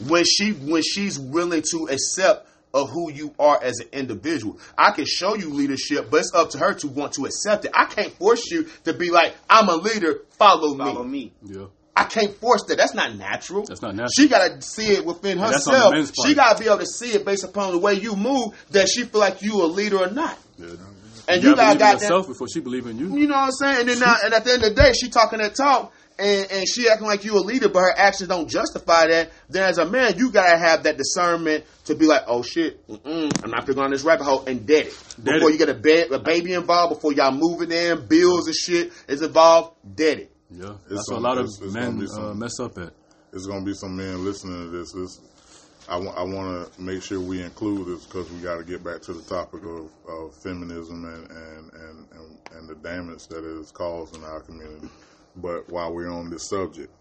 When 0.00 0.24
she 0.24 0.50
when 0.52 0.82
she's 0.82 1.18
willing 1.18 1.62
to 1.70 1.88
accept 1.90 2.48
of 2.72 2.90
who 2.90 3.08
you 3.12 3.32
are 3.38 3.62
as 3.62 3.78
an 3.78 3.86
individual. 3.92 4.58
I 4.76 4.90
can 4.90 5.04
show 5.06 5.36
you 5.36 5.48
leadership, 5.50 6.10
but 6.10 6.18
it's 6.20 6.32
up 6.34 6.50
to 6.50 6.58
her 6.58 6.74
to 6.74 6.88
want 6.88 7.12
to 7.12 7.24
accept 7.24 7.64
it. 7.64 7.70
I 7.72 7.84
can't 7.84 8.12
force 8.14 8.50
you 8.50 8.68
to 8.84 8.92
be 8.92 9.12
like, 9.12 9.32
I'm 9.48 9.68
a 9.68 9.76
leader, 9.76 10.22
follow, 10.30 10.76
Follow 10.76 11.04
me. 11.04 11.32
me. 11.42 11.54
Yeah. 11.56 11.66
I 11.96 12.02
can't 12.02 12.34
force 12.34 12.64
that. 12.66 12.76
That's 12.76 12.92
not 12.92 13.14
natural. 13.14 13.62
That's 13.64 13.80
not 13.80 13.94
natural. 13.94 14.08
She 14.16 14.26
gotta 14.28 14.60
see 14.60 14.88
it 14.88 15.06
within 15.06 15.38
And 15.38 15.52
that's 15.52 15.68
on 15.68 15.74
herself. 15.74 15.90
the 15.92 15.96
men's 15.98 16.10
part. 16.10 16.28
She 16.28 16.34
gotta 16.34 16.58
be 16.58 16.66
able 16.66 16.78
to 16.78 16.86
see 16.86 17.12
it 17.12 17.24
based 17.24 17.44
upon 17.44 17.70
the 17.70 17.78
way 17.78 17.94
you 17.94 18.16
move 18.16 18.48
that 18.72 18.88
she 18.88 19.04
feel 19.04 19.20
like 19.20 19.42
you 19.42 19.62
a 19.62 19.66
leader 19.66 19.98
or 19.98 20.10
not. 20.10 20.36
yeah. 20.58 20.66
And 21.28 21.42
you 21.42 21.50
you, 21.50 21.54
gotta 21.56 21.56
gotta 21.56 21.56
believe 21.56 21.70
in 21.70 21.78
got 21.78 21.78
that. 21.78 22.00
yourself 22.02 22.26
before 22.26 22.48
she 22.52 22.58
believe 22.60 22.86
in 22.86 22.98
you. 22.98 23.16
You 23.16 23.28
know 23.28 23.34
what 23.36 23.44
I'm 23.44 23.50
saying? 23.52 23.80
And 23.82 23.88
then 23.88 23.98
now, 24.00 24.16
and 24.24 24.34
at 24.34 24.44
the 24.44 24.52
end 24.52 24.64
of 24.64 24.74
the 24.74 24.82
day, 24.82 24.92
she 24.94 25.08
talking 25.08 25.38
that 25.38 25.54
talk. 25.54 25.92
And, 26.16 26.50
and 26.52 26.68
she 26.68 26.88
acting 26.88 27.06
like 27.08 27.24
you 27.24 27.36
a 27.36 27.40
leader, 27.40 27.68
but 27.68 27.80
her 27.80 27.92
actions 27.96 28.28
don't 28.28 28.48
justify 28.48 29.08
that. 29.08 29.32
Then, 29.48 29.64
as 29.68 29.78
a 29.78 29.84
man, 29.86 30.16
you 30.16 30.30
gotta 30.30 30.56
have 30.56 30.84
that 30.84 30.96
discernment 30.96 31.64
to 31.86 31.96
be 31.96 32.06
like, 32.06 32.22
"Oh 32.28 32.42
shit, 32.42 32.86
mm-mm, 32.86 33.42
I'm 33.42 33.50
not 33.50 33.66
picking 33.66 33.82
on 33.82 33.90
this 33.90 34.02
rabbit 34.04 34.22
hole," 34.24 34.44
and 34.46 34.64
dead 34.64 34.86
it 34.86 34.96
Dead 35.22 35.34
before 35.34 35.50
it. 35.50 35.52
you 35.54 35.58
get 35.58 35.68
a, 35.70 35.74
ba- 35.74 36.14
a 36.14 36.18
baby 36.20 36.52
involved, 36.52 36.94
before 36.94 37.12
y'all 37.12 37.32
moving 37.32 37.72
in, 37.72 38.06
bills 38.06 38.46
and 38.46 38.54
shit 38.54 38.92
is 39.08 39.22
involved. 39.22 39.76
Dead 39.96 40.18
it. 40.20 40.32
Yeah. 40.50 40.74
It's 40.84 40.94
That's 40.94 41.10
what 41.10 41.18
a 41.18 41.20
lot 41.20 41.38
of 41.38 41.46
it's- 41.46 41.60
it's 41.62 41.74
gonna 41.74 41.90
men 41.90 41.98
be 41.98 42.06
uh, 42.06 42.34
mess 42.34 42.60
up 42.60 42.78
at. 42.78 42.92
There's 43.32 43.46
going 43.46 43.64
to 43.64 43.66
be 43.66 43.74
some 43.74 43.96
men 43.96 44.24
listening 44.24 44.70
to 44.70 44.78
this. 44.78 44.92
this 44.92 45.20
I 45.88 45.96
want 45.98 46.72
to 46.72 46.80
make 46.80 47.02
sure 47.02 47.18
we 47.20 47.42
include 47.42 47.88
this 47.88 48.06
because 48.06 48.30
we 48.30 48.38
got 48.40 48.58
to 48.58 48.64
get 48.64 48.84
back 48.84 49.02
to 49.02 49.12
the 49.12 49.22
topic 49.22 49.62
of, 49.64 49.90
of 50.08 50.34
feminism 50.44 51.04
and, 51.04 51.28
and, 51.30 51.72
and, 51.72 52.06
and, 52.12 52.38
and 52.52 52.68
the 52.68 52.76
damage 52.76 53.26
that 53.28 53.44
it 53.44 53.56
has 53.58 53.72
caused 53.72 54.16
in 54.16 54.22
our 54.22 54.40
community. 54.40 54.88
But 55.36 55.68
while 55.68 55.92
we're 55.92 56.10
on 56.10 56.30
this 56.30 56.48
subject, 56.48 56.92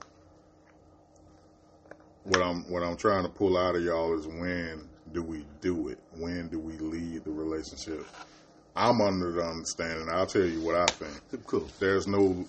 what 2.23 2.41
I'm 2.41 2.63
what 2.71 2.83
I'm 2.83 2.95
trying 2.97 3.23
to 3.23 3.29
pull 3.29 3.57
out 3.57 3.75
of 3.75 3.83
y'all 3.83 4.17
is 4.17 4.25
when 4.27 4.87
do 5.11 5.21
we 5.21 5.45
do 5.61 5.89
it? 5.89 5.99
When 6.17 6.47
do 6.47 6.59
we 6.59 6.73
lead 6.77 7.25
the 7.25 7.31
relationship? 7.31 8.05
I'm 8.75 9.01
under 9.01 9.31
the 9.31 9.43
understanding. 9.43 10.07
I'll 10.09 10.25
tell 10.25 10.45
you 10.45 10.61
what 10.61 10.75
I 10.75 10.85
think. 10.85 11.45
Cool. 11.45 11.67
There's 11.79 12.07
no. 12.07 12.45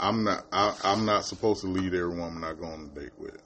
I'm 0.00 0.24
not. 0.24 0.46
I, 0.52 0.74
I'm 0.82 1.04
not 1.04 1.24
supposed 1.26 1.60
to 1.60 1.68
lead 1.68 1.94
every 1.94 2.08
woman 2.18 2.42
I 2.42 2.54
go 2.54 2.64
on 2.64 2.90
a 2.94 3.00
date 3.00 3.12
with. 3.18 3.40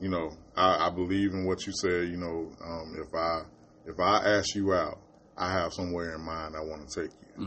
You 0.00 0.08
know, 0.08 0.32
I, 0.56 0.88
I 0.88 0.90
believe 0.90 1.32
in 1.34 1.44
what 1.44 1.64
you 1.66 1.72
said. 1.80 2.08
You 2.08 2.16
know, 2.16 2.50
um, 2.64 2.96
if 2.98 3.14
I 3.14 3.42
if 3.86 4.00
I 4.00 4.16
ask 4.38 4.54
you 4.56 4.72
out, 4.72 4.98
I 5.36 5.52
have 5.52 5.72
somewhere 5.74 6.14
in 6.14 6.22
mind 6.22 6.56
I 6.56 6.60
want 6.60 6.88
to 6.88 7.02
take 7.02 7.10
you. 7.38 7.44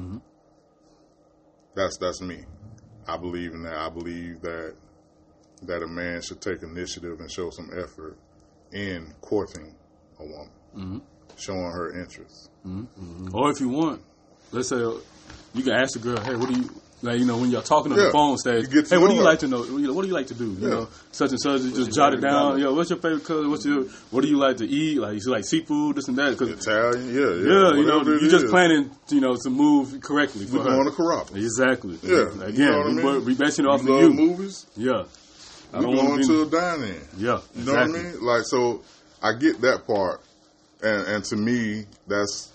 That's 1.75 1.97
that's 1.97 2.21
me. 2.21 2.45
I 3.07 3.17
believe 3.17 3.53
in 3.53 3.63
that. 3.63 3.77
I 3.77 3.89
believe 3.89 4.41
that 4.41 4.75
that 5.63 5.81
a 5.81 5.87
man 5.87 6.21
should 6.21 6.41
take 6.41 6.61
initiative 6.61 7.19
and 7.19 7.31
show 7.31 7.49
some 7.49 7.71
effort 7.75 8.17
in 8.71 9.11
courting 9.21 9.73
a 10.19 10.23
woman, 10.23 10.49
mm-hmm. 10.75 10.97
showing 11.37 11.71
her 11.71 11.99
interest. 11.99 12.51
Mm-hmm. 12.65 13.35
Or 13.35 13.49
if 13.49 13.59
you 13.59 13.69
want, 13.69 14.01
let's 14.51 14.69
say 14.69 14.77
you 14.77 15.63
can 15.63 15.73
ask 15.73 15.93
the 15.93 15.99
girl, 15.99 16.19
"Hey, 16.21 16.35
what 16.35 16.49
do 16.49 16.59
you 16.59 16.69
like?" 17.01 17.19
You 17.19 17.25
know, 17.25 17.37
when 17.37 17.51
you're 17.51 17.61
talking 17.61 17.91
on 17.91 17.97
Yeah. 17.97 18.05
the 18.05 18.11
phone 18.11 18.37
stage, 18.37 18.63
You 18.63 18.69
get 18.69 18.85
to 18.87 18.95
"Hey, 18.95 19.01
what 19.01 19.07
do 19.09 19.13
you 19.15 19.19
her. 19.21 19.25
like 19.25 19.39
to 19.39 19.47
know? 19.47 19.63
You 19.65 19.79
know, 19.87 19.93
What 19.93 20.01
do 20.03 20.07
you 20.07 20.13
like 20.13 20.27
to 20.27 20.33
do? 20.33 20.45
You 20.45 20.57
Yeah. 20.61 20.69
know, 20.69 20.87
such 21.11 21.31
and 21.31 21.39
such. 21.41 21.61
You 21.61 21.71
just 21.71 21.91
jot 21.93 22.13
it 22.13 22.21
down. 22.21 22.59
Yo, 22.59 22.73
what's 22.73 22.89
your 22.89 22.99
favorite 22.99 23.23
color? 23.23 23.47
What's 23.49 23.65
your 23.65 23.85
What 24.11 24.21
do 24.21 24.27
you 24.29 24.37
like 24.37 24.57
to 24.57 24.65
eat? 24.67 24.99
Like 24.99 25.23
you 25.23 25.31
like 25.31 25.45
seafood, 25.45 25.95
this 25.95 26.07
and 26.07 26.17
that. 26.17 26.31
Because 26.37 26.49
Italian, 26.49 27.13
yeah, 27.13 27.19
yeah. 27.21 27.27
yeah, 27.27 27.73
you 27.75 27.85
know, 27.85 28.03
you're 28.03 28.19
just 28.29 28.45
is. 28.45 28.51
planning, 28.51 28.89
you 29.09 29.21
know, 29.21 29.35
to 29.35 29.49
move 29.49 29.99
correctly 30.01 30.45
for 30.45 30.57
We're 30.57 30.63
going 30.63 30.85
to 30.85 30.91
corrupt. 30.91 31.35
Exactly. 31.35 31.97
Yeah, 32.03 32.29
Again, 32.43 32.55
you 32.55 32.65
know 32.65 32.77
what 32.77 32.85
I 32.85 32.89
we, 32.89 33.03
mean? 33.03 33.25
we 33.25 33.33
basing 33.35 33.65
it 33.65 33.67
off 33.69 33.83
you 33.83 33.93
of 33.93 34.01
love 34.03 34.13
you. 34.13 34.13
movies. 34.27 34.65
Yeah. 34.75 35.03
I 35.73 35.79
We're 35.79 35.83
don't 35.87 35.95
wanna 35.97 36.09
going 36.09 36.27
to 36.27 36.41
a 36.43 36.45
dine-in. 36.45 36.95
Yeah. 37.17 37.39
You 37.55 37.65
know 37.65 37.73
what 37.73 37.81
I 37.81 37.87
mean? 37.87 38.13
Like, 38.21 38.43
so 38.45 38.81
I 39.21 39.33
get 39.33 39.59
that 39.61 39.85
part, 39.85 40.21
and 40.81 41.07
and 41.07 41.23
to 41.25 41.35
me, 41.35 41.85
that's 42.07 42.49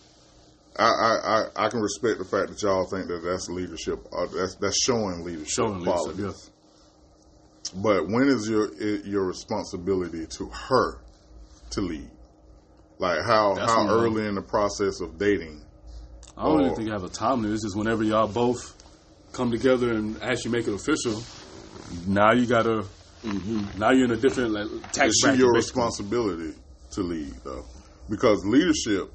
I 0.78 0.84
I, 0.84 1.16
I, 1.24 1.66
I 1.66 1.68
can 1.68 1.80
respect 1.80 2.18
the 2.18 2.24
fact 2.24 2.48
that 2.50 2.62
y'all 2.62 2.86
think 2.86 3.08
that 3.08 3.22
that's 3.24 3.48
leadership. 3.48 4.06
Uh, 4.12 4.26
that's 4.34 4.54
that's 4.56 4.82
showing 4.82 5.24
leadership. 5.24 5.48
Showing 5.48 5.80
leadership, 5.80 5.92
qualities. 6.16 6.50
But 7.76 8.08
when 8.08 8.28
is 8.28 8.48
your 8.48 8.72
your 9.04 9.24
responsibility 9.26 10.26
to 10.38 10.46
her 10.48 11.00
to 11.70 11.80
lead? 11.80 12.10
Like 12.98 13.20
how 13.26 13.54
That's 13.54 13.72
how 13.72 13.84
when- 13.86 13.94
early 13.94 14.26
in 14.26 14.34
the 14.34 14.42
process 14.42 15.00
of 15.00 15.18
dating? 15.18 15.64
I 16.36 16.44
don't 16.44 16.60
Oh. 16.60 16.64
even 16.64 16.74
think 16.76 16.86
you 16.86 16.92
have 16.92 17.04
a 17.04 17.08
time 17.10 17.42
limit. 17.42 17.54
It's 17.54 17.64
just 17.64 17.76
whenever 17.76 18.02
y'all 18.02 18.26
both 18.28 18.74
come 19.32 19.50
together 19.50 19.92
and 19.92 20.20
actually 20.22 20.52
make 20.52 20.66
it 20.66 20.72
official. 20.74 21.22
Now 22.06 22.32
you 22.32 22.46
gotta. 22.46 22.84
Now 23.78 23.90
you're 23.90 24.06
in 24.06 24.10
a 24.12 24.16
different 24.16 24.50
like, 24.52 24.92
tax 24.92 25.08
Is 25.10 25.20
she 25.22 25.26
your 25.38 25.52
basically. 25.52 25.56
responsibility 25.82 26.54
to 26.92 27.02
lead 27.02 27.34
though? 27.44 27.64
Because 28.10 28.42
leadership, 28.44 29.12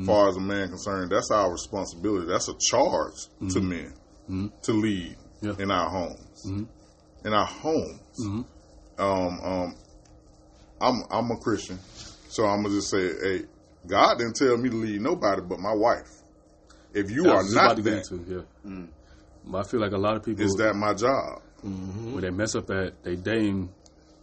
as 0.00 0.06
far 0.06 0.28
as 0.28 0.36
a 0.36 0.40
man 0.40 0.68
concerned, 0.68 1.10
that's 1.10 1.30
our 1.30 1.52
responsibility. 1.52 2.26
That's 2.26 2.48
a 2.48 2.54
charge 2.58 3.14
to 3.38 3.44
mm-hmm. 3.44 3.68
men 3.68 3.94
mm-hmm. 4.28 4.46
to 4.62 4.72
lead 4.72 5.16
Yeah. 5.40 5.54
in 5.58 5.70
our 5.70 5.88
homes. 5.88 6.44
In 7.24 7.32
our 7.32 7.46
homes. 7.46 8.00
Um, 8.98 9.40
um, 9.42 9.74
I'm 10.80 11.02
I'm 11.10 11.30
a 11.30 11.36
Christian, 11.36 11.78
so 12.28 12.44
I'm 12.44 12.62
gonna 12.62 12.74
just 12.74 12.90
say, 12.90 13.08
hey, 13.22 13.42
God 13.86 14.18
didn't 14.18 14.36
tell 14.36 14.56
me 14.56 14.70
to 14.70 14.76
lead 14.76 15.00
nobody 15.00 15.42
but 15.42 15.58
my 15.58 15.74
wife. 15.74 16.10
If 16.92 17.10
you 17.10 17.30
are 17.30 17.42
not 17.48 17.76
to 17.76 17.82
that, 17.82 18.10
into, 18.10 18.24
yeah. 18.64 18.70
Mm. 18.70 18.88
But 19.46 19.66
I 19.66 19.68
feel 19.68 19.80
like 19.80 19.92
a 19.92 19.98
lot 19.98 20.16
of 20.16 20.24
people 20.24 20.44
is 20.44 20.54
that 20.54 20.74
my 20.74 20.94
job? 20.94 21.42
when 21.64 22.20
they 22.20 22.30
mess 22.30 22.54
up 22.54 22.70
at 22.70 23.02
they 23.04 23.16
dating 23.16 23.70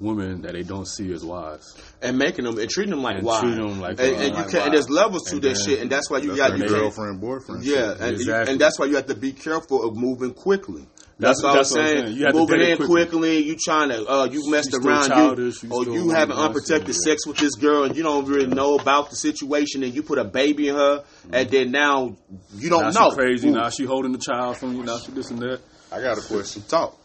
women 0.01 0.41
that 0.41 0.53
they 0.53 0.63
don't 0.63 0.87
see 0.87 1.13
as 1.13 1.23
wives 1.23 1.75
And 2.01 2.17
making 2.17 2.45
them 2.45 2.57
and 2.57 2.69
treating 2.69 2.91
them 2.91 3.03
like 3.03 3.17
And 3.17 3.25
wives. 3.25 3.41
treating 3.43 3.67
them 3.67 3.79
like 3.79 3.99
and, 3.99 3.99
wives. 3.99 4.21
and 4.21 4.29
you 4.35 4.41
Like 4.41 4.49
can, 4.49 4.61
and 4.63 4.73
there's 4.73 4.89
levels 4.89 5.23
to 5.29 5.35
And 5.35 5.41
that 5.43 5.55
shit, 5.57 5.79
and 5.79 5.89
that's 5.91 6.09
why 6.09 6.17
you 6.17 6.35
That's 6.35 6.49
got 6.51 6.57
your 6.57 6.67
girlfriend 6.67 7.21
boyfriend. 7.21 7.63
Yeah, 7.63 7.75
shit. 7.93 8.01
and, 8.01 8.11
Exactly. 8.15 8.51
and 8.53 8.61
that's 8.61 8.79
why 8.79 8.87
you 8.87 8.95
have 8.95 9.05
to 9.07 9.15
be 9.15 9.31
careful 9.31 9.83
of 9.87 9.95
moving 9.95 10.33
quickly. 10.33 10.85
That's- 11.19 11.39
That's, 11.39 11.43
what 11.43 11.53
that's 11.53 11.71
I'm 11.75 11.77
what 11.77 11.85
I'm 11.85 11.87
saying. 11.93 12.05
saying. 12.07 12.17
You 12.17 12.25
have 12.25 12.33
to 12.33 12.39
moving 12.39 12.59
date 12.59 12.69
in 12.71 12.77
quickly. 12.77 12.95
quickly, 13.05 13.37
you 13.43 13.55
trying 13.63 13.89
to, 13.89 14.07
uh, 14.11 14.25
you 14.25 14.49
messed 14.49 14.73
You 14.73 14.79
around, 14.79 15.07
childish, 15.09 15.61
you, 15.61 15.69
you 15.69 15.75
or 15.75 15.83
you 15.85 16.09
having 16.09 16.35
unprotected 16.35 16.95
sex 16.95 17.27
with 17.27 17.37
this 17.37 17.53
girl, 17.57 17.83
and 17.83 17.95
you 17.95 18.01
don't 18.01 18.25
really 18.25 18.47
know 18.47 18.73
about 18.73 19.11
the 19.11 19.15
situation, 19.15 19.83
and 19.83 19.93
you 19.93 20.01
put 20.01 20.17
a 20.17 20.23
baby 20.23 20.69
in 20.69 20.75
her, 20.75 21.03
and 21.31 21.47
then 21.47 21.69
now 21.69 22.15
you 22.55 22.69
don't 22.71 22.85
now 22.85 22.89
know. 22.89 23.09
she 23.11 23.15
crazy. 23.17 23.49
Ooh. 23.49 23.51
Now 23.51 23.69
she 23.69 23.85
holding 23.85 24.13
the 24.13 24.17
child 24.17 24.57
from 24.57 24.73
you. 24.75 24.81
Now 24.81 24.97
she 24.97 25.11
this 25.11 25.29
and 25.29 25.37
that. 25.41 25.59
I 25.91 26.01
got 26.01 26.17
a 26.17 26.21
question. 26.21 26.63
Talk. 26.67 26.97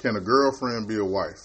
Can 0.00 0.16
a 0.16 0.20
girlfriend 0.20 0.88
be 0.88 0.96
a 0.96 1.04
wife? 1.04 1.38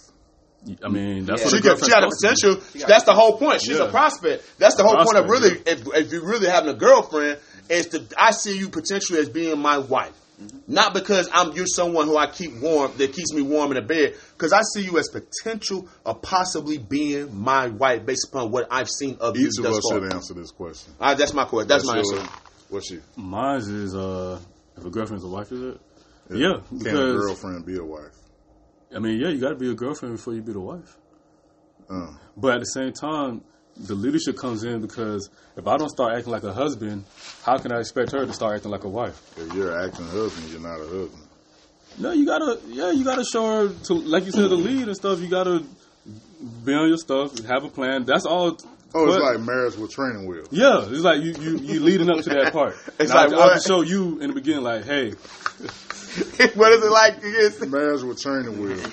I 0.84 0.90
mean, 0.90 1.26
that's 1.26 1.42
Yeah. 1.42 1.46
what 1.46 1.52
She 1.52 1.58
a 1.58 1.62
got, 1.62 1.80
she 1.86 1.92
got 1.92 2.02
the 2.02 2.12
supposed 2.12 2.42
to 2.42 2.48
do. 2.48 2.56
potential. 2.56 2.88
That's 2.88 3.04
the 3.06 3.14
whole 3.14 3.38
point. 3.38 3.62
She's 3.62 3.78
Yeah. 3.78 3.86
a 3.86 3.90
prospect. 3.92 4.44
That's 4.58 4.76
the 4.76 4.84
whole 4.84 4.96
point 4.96 5.18
of 5.18 5.26
Prospect, 5.26 5.66
really, 5.66 5.96
if, 5.96 6.06
if 6.06 6.12
you're 6.12 6.26
really 6.26 6.48
having 6.48 6.70
a 6.70 6.74
girlfriend, 6.78 7.40
is 7.70 7.88
to 7.88 8.04
I 8.18 8.32
see 8.32 8.58
you 8.58 8.70
potentially 8.70 9.20
as 9.20 9.30
being 9.30 9.60
my 9.60 9.78
wife. 9.78 10.14
Not 10.68 10.94
because 10.94 11.28
I'm 11.34 11.54
you're 11.54 11.66
someone 11.66 12.06
who 12.06 12.16
I 12.16 12.28
keep 12.28 12.54
warm 12.62 12.92
that 12.98 13.12
keeps 13.14 13.34
me 13.34 13.42
warm 13.42 13.72
in 13.72 13.76
the 13.76 13.82
bed. 13.82 14.16
Because 14.34 14.54
I 14.54 14.62
see 14.74 14.84
you 14.84 15.00
as 15.00 15.10
potential 15.10 15.88
of 16.06 16.22
possibly 16.22 16.78
being 16.78 17.36
my 17.36 17.68
wife 17.70 18.06
based 18.06 18.28
upon 18.30 18.52
what 18.52 18.68
I've 18.70 18.88
seen 18.90 19.18
of 19.20 19.36
you 19.36 19.48
Each 19.48 19.58
of 19.58 19.64
thus 19.64 19.78
us 19.78 19.84
far. 19.90 20.00
should 20.02 20.14
answer 20.14 20.34
this 20.36 20.52
question. 20.52 20.94
Uh, 21.00 21.16
that's 21.16 21.34
my 21.34 21.46
question. 21.46 21.68
That's, 21.70 21.86
my 21.86 21.96
your- 22.02 22.20
answer. 22.20 22.30
What's 22.70 22.90
you? 22.92 23.02
Mine 23.16 23.58
is 23.62 23.96
uh, 23.96 24.40
if 24.78 24.86
a 24.86 24.90
girlfriend's 24.92 25.24
a 25.24 25.28
wife, 25.28 25.52
is 25.52 25.62
it? 25.62 25.80
Yeah, 26.30 26.60
Can 26.70 26.88
a 26.96 27.14
girlfriend 27.14 27.66
be 27.66 27.78
a 27.78 27.84
wife? 27.84 28.12
I 28.96 29.00
mean, 29.00 29.20
yeah, 29.20 29.30
you 29.30 29.40
got 29.40 29.50
to 29.50 29.56
be 29.56 29.70
a 29.70 29.74
girlfriend 29.74 30.16
before 30.16 30.34
you 30.34 30.42
be 30.42 30.54
the 30.54 30.60
wife. 30.60 30.98
Uh, 31.90 32.12
But 32.36 32.56
at 32.56 32.60
the 32.62 32.66
same 32.66 32.94
time, 32.94 33.42
the 33.76 33.94
leadership 33.96 34.38
comes 34.38 34.64
in 34.64 34.82
because 34.82 35.30
if 35.56 35.68
I 35.68 35.78
don't 35.78 35.90
start 35.90 36.16
acting 36.18 36.32
like 36.32 36.44
a 36.44 36.54
husband, 36.54 37.04
how 37.44 37.58
can 37.58 37.72
I 37.72 37.80
expect 37.80 38.12
her 38.12 38.26
to 38.26 38.34
start 38.34 38.56
acting 38.56 38.72
like 38.72 38.84
a 38.84 38.90
wife? 38.90 39.22
If 39.38 39.54
you're 39.54 39.72
an 39.78 39.90
acting 39.90 40.08
husband, 40.08 40.50
you're 40.52 40.62
not 40.62 40.82
a 40.82 40.88
husband. 40.88 41.24
No, 42.00 42.12
you 42.12 42.26
gotta, 42.26 42.60
yeah, 42.68 42.92
you 42.92 43.04
gotta 43.04 43.24
show 43.32 43.46
her 43.46 43.70
to, 43.88 43.94
like 43.94 44.26
you 44.26 44.32
said, 44.32 44.50
the 44.50 44.56
lead 44.56 44.88
and 44.88 44.96
stuff. 44.96 45.20
You 45.20 45.28
gotta 45.28 45.64
be 46.66 46.74
on 46.74 46.88
your 46.90 46.98
stuff, 46.98 47.38
have 47.46 47.64
a 47.64 47.70
plan. 47.70 48.06
That's 48.06 48.26
all. 48.26 48.58
Oh, 48.94 49.08
it's 49.08 49.18
like 49.18 49.40
marriage 49.40 49.76
with 49.76 49.92
training 49.92 50.28
wheels. 50.28 50.48
Yeah, 50.52 50.86
it's 50.88 51.02
like 51.02 51.22
you 51.22 51.34
you, 51.40 51.58
you 51.58 51.80
leading 51.82 52.10
up 52.10 52.22
to 52.24 52.30
that 52.30 52.54
part. 52.54 52.76
It's 53.00 53.12
And 53.12 53.20
I, 53.20 53.26
like 53.26 53.34
I 53.34 53.38
what? 53.38 53.52
can 53.54 53.62
show 53.62 53.82
you 53.82 54.20
in 54.20 54.30
the 54.30 54.34
beginning, 54.34 54.64
like, 54.64 54.86
hey, 54.86 55.14
what 56.56 56.74
is 56.74 56.84
it 56.84 56.92
like? 56.92 57.18
Again? 57.18 57.52
Marriage 57.72 58.02
with 58.02 58.20
training 58.22 58.60
wheels. 58.60 58.84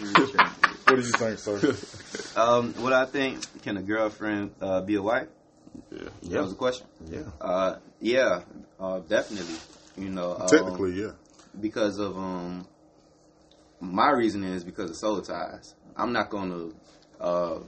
what 0.84 0.96
do 0.96 1.02
you 1.02 1.12
think, 1.12 1.38
sir? 1.38 1.76
Um, 2.36 2.74
what 2.74 2.92
I 2.92 3.06
think, 3.06 3.62
can 3.62 3.76
a 3.76 3.82
girlfriend 3.82 4.54
uh, 4.60 4.82
be 4.82 4.96
a 4.96 5.02
wife? 5.02 5.28
Yeah. 5.90 5.98
That 6.04 6.12
Yeah, 6.22 6.40
was 6.40 6.50
the 6.50 6.56
question. 6.56 6.86
yeah. 7.08 7.22
Uh, 7.40 7.76
yeah, 8.00 8.40
uh, 8.78 9.00
definitely. 9.00 9.56
You 9.96 10.10
know, 10.10 10.36
um, 10.36 10.48
Technically, 10.48 11.00
yeah. 11.00 11.12
because 11.60 11.98
of 11.98 12.16
um, 12.16 12.66
my 13.80 14.10
reasoning 14.10 14.52
is 14.52 14.64
because 14.64 14.90
of 14.90 14.96
soul 14.96 15.20
ties. 15.22 15.74
I'm 15.96 16.12
not 16.12 16.28
going 16.28 16.50
to 16.50 16.74
uh, 17.20 17.58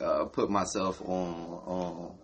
uh, 0.00 0.24
put 0.26 0.48
myself 0.50 1.00
on 1.02 1.60
on 1.66 2.14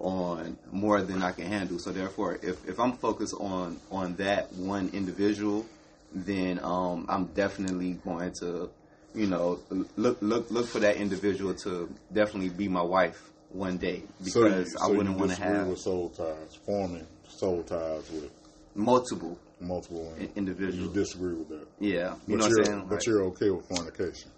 on 0.00 0.56
more 0.70 1.02
than 1.02 1.22
I 1.22 1.32
can 1.32 1.46
handle. 1.46 1.78
So 1.78 1.90
therefore, 1.92 2.38
if, 2.42 2.68
if 2.68 2.78
I'm 2.78 2.92
focused 2.92 3.34
on 3.38 3.80
on 3.90 4.16
that 4.16 4.52
one 4.52 4.90
individual, 4.92 5.66
then 6.12 6.58
um, 6.62 7.06
I'm 7.08 7.26
definitely 7.26 7.94
going 8.04 8.32
to, 8.40 8.70
you 9.14 9.26
know, 9.26 9.60
look 9.96 10.18
look 10.20 10.50
look 10.50 10.66
for 10.66 10.80
that 10.80 10.96
individual 10.96 11.54
to 11.64 11.88
definitely 12.12 12.48
be 12.50 12.68
my 12.68 12.82
wife 12.82 13.30
one 13.50 13.76
day 13.78 14.02
So 14.22 14.40
you- 14.40 14.44
because 14.44 14.76
I 14.76 14.86
so 14.86 14.92
wouldn't 14.94 15.16
want 15.18 15.30
to 15.32 15.42
have 15.42 15.66
with 15.68 15.78
soul 15.80 16.10
ties, 16.10 16.54
forming 16.66 17.06
soul 17.28 17.62
ties 17.62 18.10
with 18.10 18.30
multiple 18.74 19.38
multiple 19.60 20.14
individuals. 20.36 20.76
You 20.76 20.88
disagree 20.92 21.34
with 21.34 21.48
that. 21.48 21.66
yeah, 21.80 22.14
you 22.26 22.36
But 22.36 22.38
know 22.38 22.44
what 22.48 22.58
I'm 22.58 22.64
saying. 22.64 22.80
but 22.88 22.94
Like, 22.96 23.06
you're 23.06 23.22
okay 23.24 23.50
with 23.50 23.66
fornication. 23.66 24.30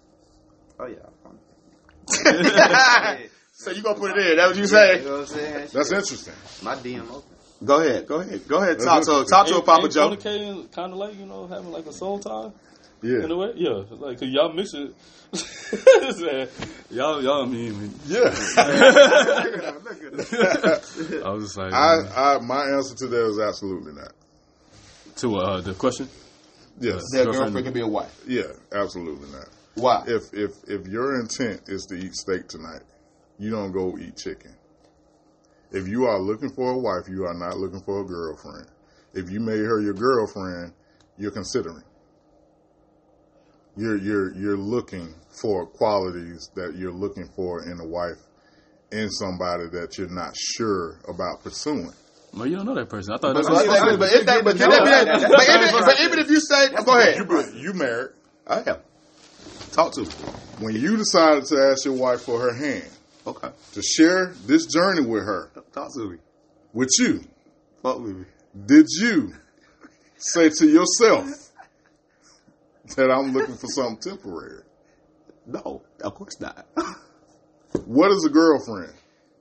oh 0.79 0.87
yeah. 0.87 1.09
So 3.53 3.69
you 3.69 3.83
gonna 3.83 3.99
put 3.99 4.17
it 4.17 4.25
in? 4.31 4.37
That 4.37 4.47
what 4.47 4.57
you 4.57 4.65
say? 4.65 4.99
You 4.99 5.05
know 5.05 5.11
what 5.11 5.19
I'm 5.21 5.25
saying? 5.27 5.67
That's 5.71 5.89
Shit. 5.89 5.97
interesting. 5.99 6.33
My 6.63 6.75
DM 6.75 7.07
open. 7.11 7.30
Go 7.63 7.79
ahead, 7.81 8.07
go 8.07 8.21
ahead, 8.21 8.47
go 8.47 8.57
ahead. 8.61 8.79
Talk 8.79 9.03
to 9.05 9.11
interesting. 9.11 9.25
talk 9.27 9.47
to 9.47 9.57
a 9.57 9.61
Papa 9.61 9.83
ain't, 9.83 9.93
Joe. 9.93 10.09
ain't 10.11 10.19
fornicating 10.19 10.71
kind 10.71 10.91
of 10.93 10.97
like 10.97 11.15
you 11.19 11.25
know 11.27 11.45
having 11.47 11.71
like 11.71 11.85
a 11.85 11.93
soul 11.93 12.17
tie 12.19 12.49
Yeah. 13.03 13.23
in 13.23 13.31
a 13.31 13.37
way. 13.37 13.51
Yeah, 13.55 13.83
like 13.91 14.19
cause 14.19 14.29
y'all 14.29 14.51
miss 14.53 14.73
it. 14.73 14.93
Man, 16.19 16.47
y'all, 16.89 17.21
y'all 17.23 17.45
mean. 17.45 17.79
Me. 17.81 17.89
Yeah. 18.07 18.19
I 21.23 21.29
was 21.31 21.43
just 21.45 21.57
like, 21.57 21.71
I, 21.73 21.99
I, 22.15 22.39
my 22.39 22.65
answer 22.65 22.95
to 22.95 23.07
that 23.07 23.25
is 23.29 23.39
absolutely 23.39 23.93
not. 23.93 24.11
to 25.17 25.37
uh, 25.37 25.61
the 25.61 25.73
question. 25.73 26.09
Yes. 26.79 27.01
That 27.13 27.25
Girlfriend. 27.25 27.53
girlfriend 27.53 27.65
can 27.65 27.73
be 27.73 27.81
a 27.81 27.87
wife. 27.87 28.23
Yeah, 28.27 28.43
absolutely 28.71 29.29
not. 29.31 29.47
Why? 29.75 30.03
If 30.07 30.33
if 30.33 30.51
if 30.67 30.87
your 30.87 31.19
intent 31.19 31.61
is 31.67 31.85
to 31.85 31.95
eat 31.95 32.13
steak 32.15 32.47
tonight, 32.49 32.81
you 33.39 33.49
don't 33.51 33.71
go 33.71 33.97
eat 33.97 34.17
chicken. 34.17 34.53
If 35.71 35.87
you 35.87 36.05
are 36.05 36.19
looking 36.19 36.49
for 36.49 36.71
a 36.71 36.77
wife, 36.77 37.07
you 37.09 37.25
are 37.25 37.33
not 37.33 37.57
looking 37.57 37.81
for 37.81 38.01
a 38.01 38.05
girlfriend. 38.05 38.67
If 39.13 39.29
you 39.29 39.39
made 39.39 39.59
her 39.59 39.81
your 39.81 39.93
girlfriend, 39.93 40.73
you're 41.17 41.31
considering. 41.31 41.83
You're 43.77 43.97
you're 43.97 44.33
you're 44.35 44.57
looking 44.57 45.13
for 45.29 45.65
qualities 45.65 46.49
that 46.55 46.75
you're 46.75 46.91
looking 46.91 47.29
for 47.35 47.63
in 47.63 47.79
a 47.79 47.85
wife, 47.85 48.17
in 48.91 49.09
somebody 49.09 49.69
that 49.69 49.97
you're 49.97 50.09
not 50.09 50.35
sure 50.35 50.99
about 51.07 51.41
pursuing. 51.41 51.93
Well, 52.33 52.47
you 52.47 52.57
don't 52.57 52.65
know 52.65 52.75
that 52.75 52.89
person. 52.89 53.13
I 53.13 53.17
thought 53.17 53.33
But, 53.33 53.43
that's 53.43 53.49
what 53.49 53.67
but, 53.67 53.99
but, 53.99 54.13
if 54.13 54.25
that, 54.25 54.43
but, 54.43 54.57
can 54.57 54.69
that 54.69 54.83
be 54.83 54.89
that- 54.89 55.29
but 55.31 55.49
even, 55.49 55.85
but 55.85 55.99
even 56.01 56.19
if 56.19 56.29
you 56.29 56.39
say, 56.39 56.69
go 56.85 56.97
ahead. 56.97 57.17
You, 57.17 57.59
you 57.59 57.73
married. 57.73 58.11
I 58.47 58.59
am. 58.69 58.77
Talk 59.71 59.93
to 59.93 60.01
me. 60.01 60.07
When 60.59 60.75
you 60.75 60.95
decided 60.95 61.45
to 61.45 61.57
ask 61.71 61.85
your 61.85 61.93
wife 61.95 62.21
for 62.21 62.39
her 62.39 62.53
hand 62.53 62.89
Okay. 63.27 63.49
to 63.73 63.81
share 63.81 64.33
this 64.45 64.65
journey 64.65 65.01
with 65.01 65.23
her, 65.23 65.51
Talk 65.73 65.93
to 65.95 66.09
me. 66.09 66.17
with 66.73 66.89
you, 66.99 67.23
Fuck 67.83 67.99
with 67.99 68.15
me. 68.17 68.25
did 68.65 68.87
you 68.99 69.33
say 70.17 70.49
to 70.49 70.67
yourself 70.67 71.27
that 72.95 73.11
I'm 73.11 73.31
looking 73.33 73.55
for 73.55 73.67
something 73.67 73.97
temporary? 73.99 74.63
No, 75.45 75.81
of 76.03 76.15
course 76.15 76.39
not. 76.39 76.65
What 77.85 78.11
is 78.11 78.25
a 78.25 78.29
girlfriend? 78.29 78.93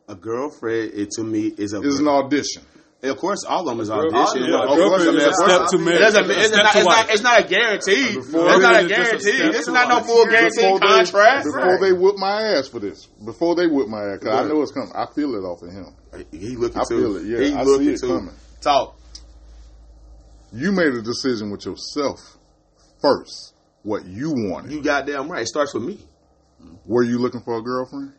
A 0.09 0.15
girlfriend, 0.15 0.93
it 0.95 1.11
to 1.13 1.25
me 1.25 1.47
is 1.57 1.73
a. 1.73 1.81
Is 1.83 1.99
an 2.01 2.09
audition. 2.09 2.63
Of 3.03 3.17
course, 3.17 3.45
all 3.49 3.61
of 3.61 3.67
them 3.67 3.81
is 3.81 3.91
audition. 3.91 4.45
yeah, 4.45 4.61
of 4.61 4.69
course, 4.69 4.71
I 4.71 4.77
girlfriend 4.77 5.17
mean, 5.17 5.17
is 5.17 5.27
a 5.27 5.33
step 5.33 5.59
course. 5.59 5.71
to 5.71 5.79
marriage. 5.79 6.01
doesn't 6.01 6.25
A 6.25 6.29
mean- 6.29 6.39
It's 6.39 6.51
not. 6.53 6.75
It's 6.77 6.85
not. 6.85 7.11
It's 7.11 7.23
not 7.23 7.41
a 7.41 7.49
guarantee. 7.49 8.15
Before 8.17 8.49
It's 8.51 8.61
not 8.63 8.75
a 8.75 8.79
it 8.79 8.85
is 8.85 8.91
a 8.91 8.95
guarantee. 8.95 9.53
This 9.53 9.61
is 9.69 9.69
not 9.69 9.89
no 9.89 10.01
full 10.01 10.27
guarantee 10.27 10.61
Before 10.61 10.81
they, 10.81 10.87
contract. 10.87 11.45
before 11.47 11.79
they 11.81 11.93
whip 11.93 12.17
my 12.19 12.43
ass 12.59 12.69
for 12.69 12.79
this. 12.79 13.07
Before 13.25 13.55
they 13.55 13.67
whip 13.67 13.89
my 13.89 14.03
ass, 14.05 14.19
because 14.21 14.41
I 14.45 14.49
know 14.49 14.61
it's 14.63 14.73
coming. 14.73 14.93
I 14.95 15.07
feel 15.15 15.35
it 15.35 15.45
off 15.47 15.63
of 15.63 15.71
him. 15.73 15.95
He 16.31 16.57
looking 16.57 16.81
I 16.81 16.85
too. 16.85 17.01
feel 17.01 17.17
it, 17.17 17.25
yeah. 17.27 17.39
He 17.49 17.55
I 17.55 17.65
see 17.65 17.71
looking 17.71 17.89
it 17.91 18.01
too. 18.01 18.09
coming. 18.09 18.35
Talk. 18.61 18.97
You 20.53 20.73
made 20.73 20.93
a 20.95 21.01
decision 21.03 21.51
with 21.51 21.65
yourself 21.65 22.19
first. 23.01 23.55
What 23.83 24.05
you 24.05 24.33
wanted. 24.33 24.73
You 24.73 24.83
goddamn 24.83 25.31
right. 25.31 25.43
It 25.43 25.49
starts 25.49 25.73
with 25.73 25.85
me. 25.85 25.99
Were 26.85 27.03
you 27.03 27.19
looking 27.19 27.41
for 27.41 27.57
a 27.57 27.63
girlfriend? 27.63 28.13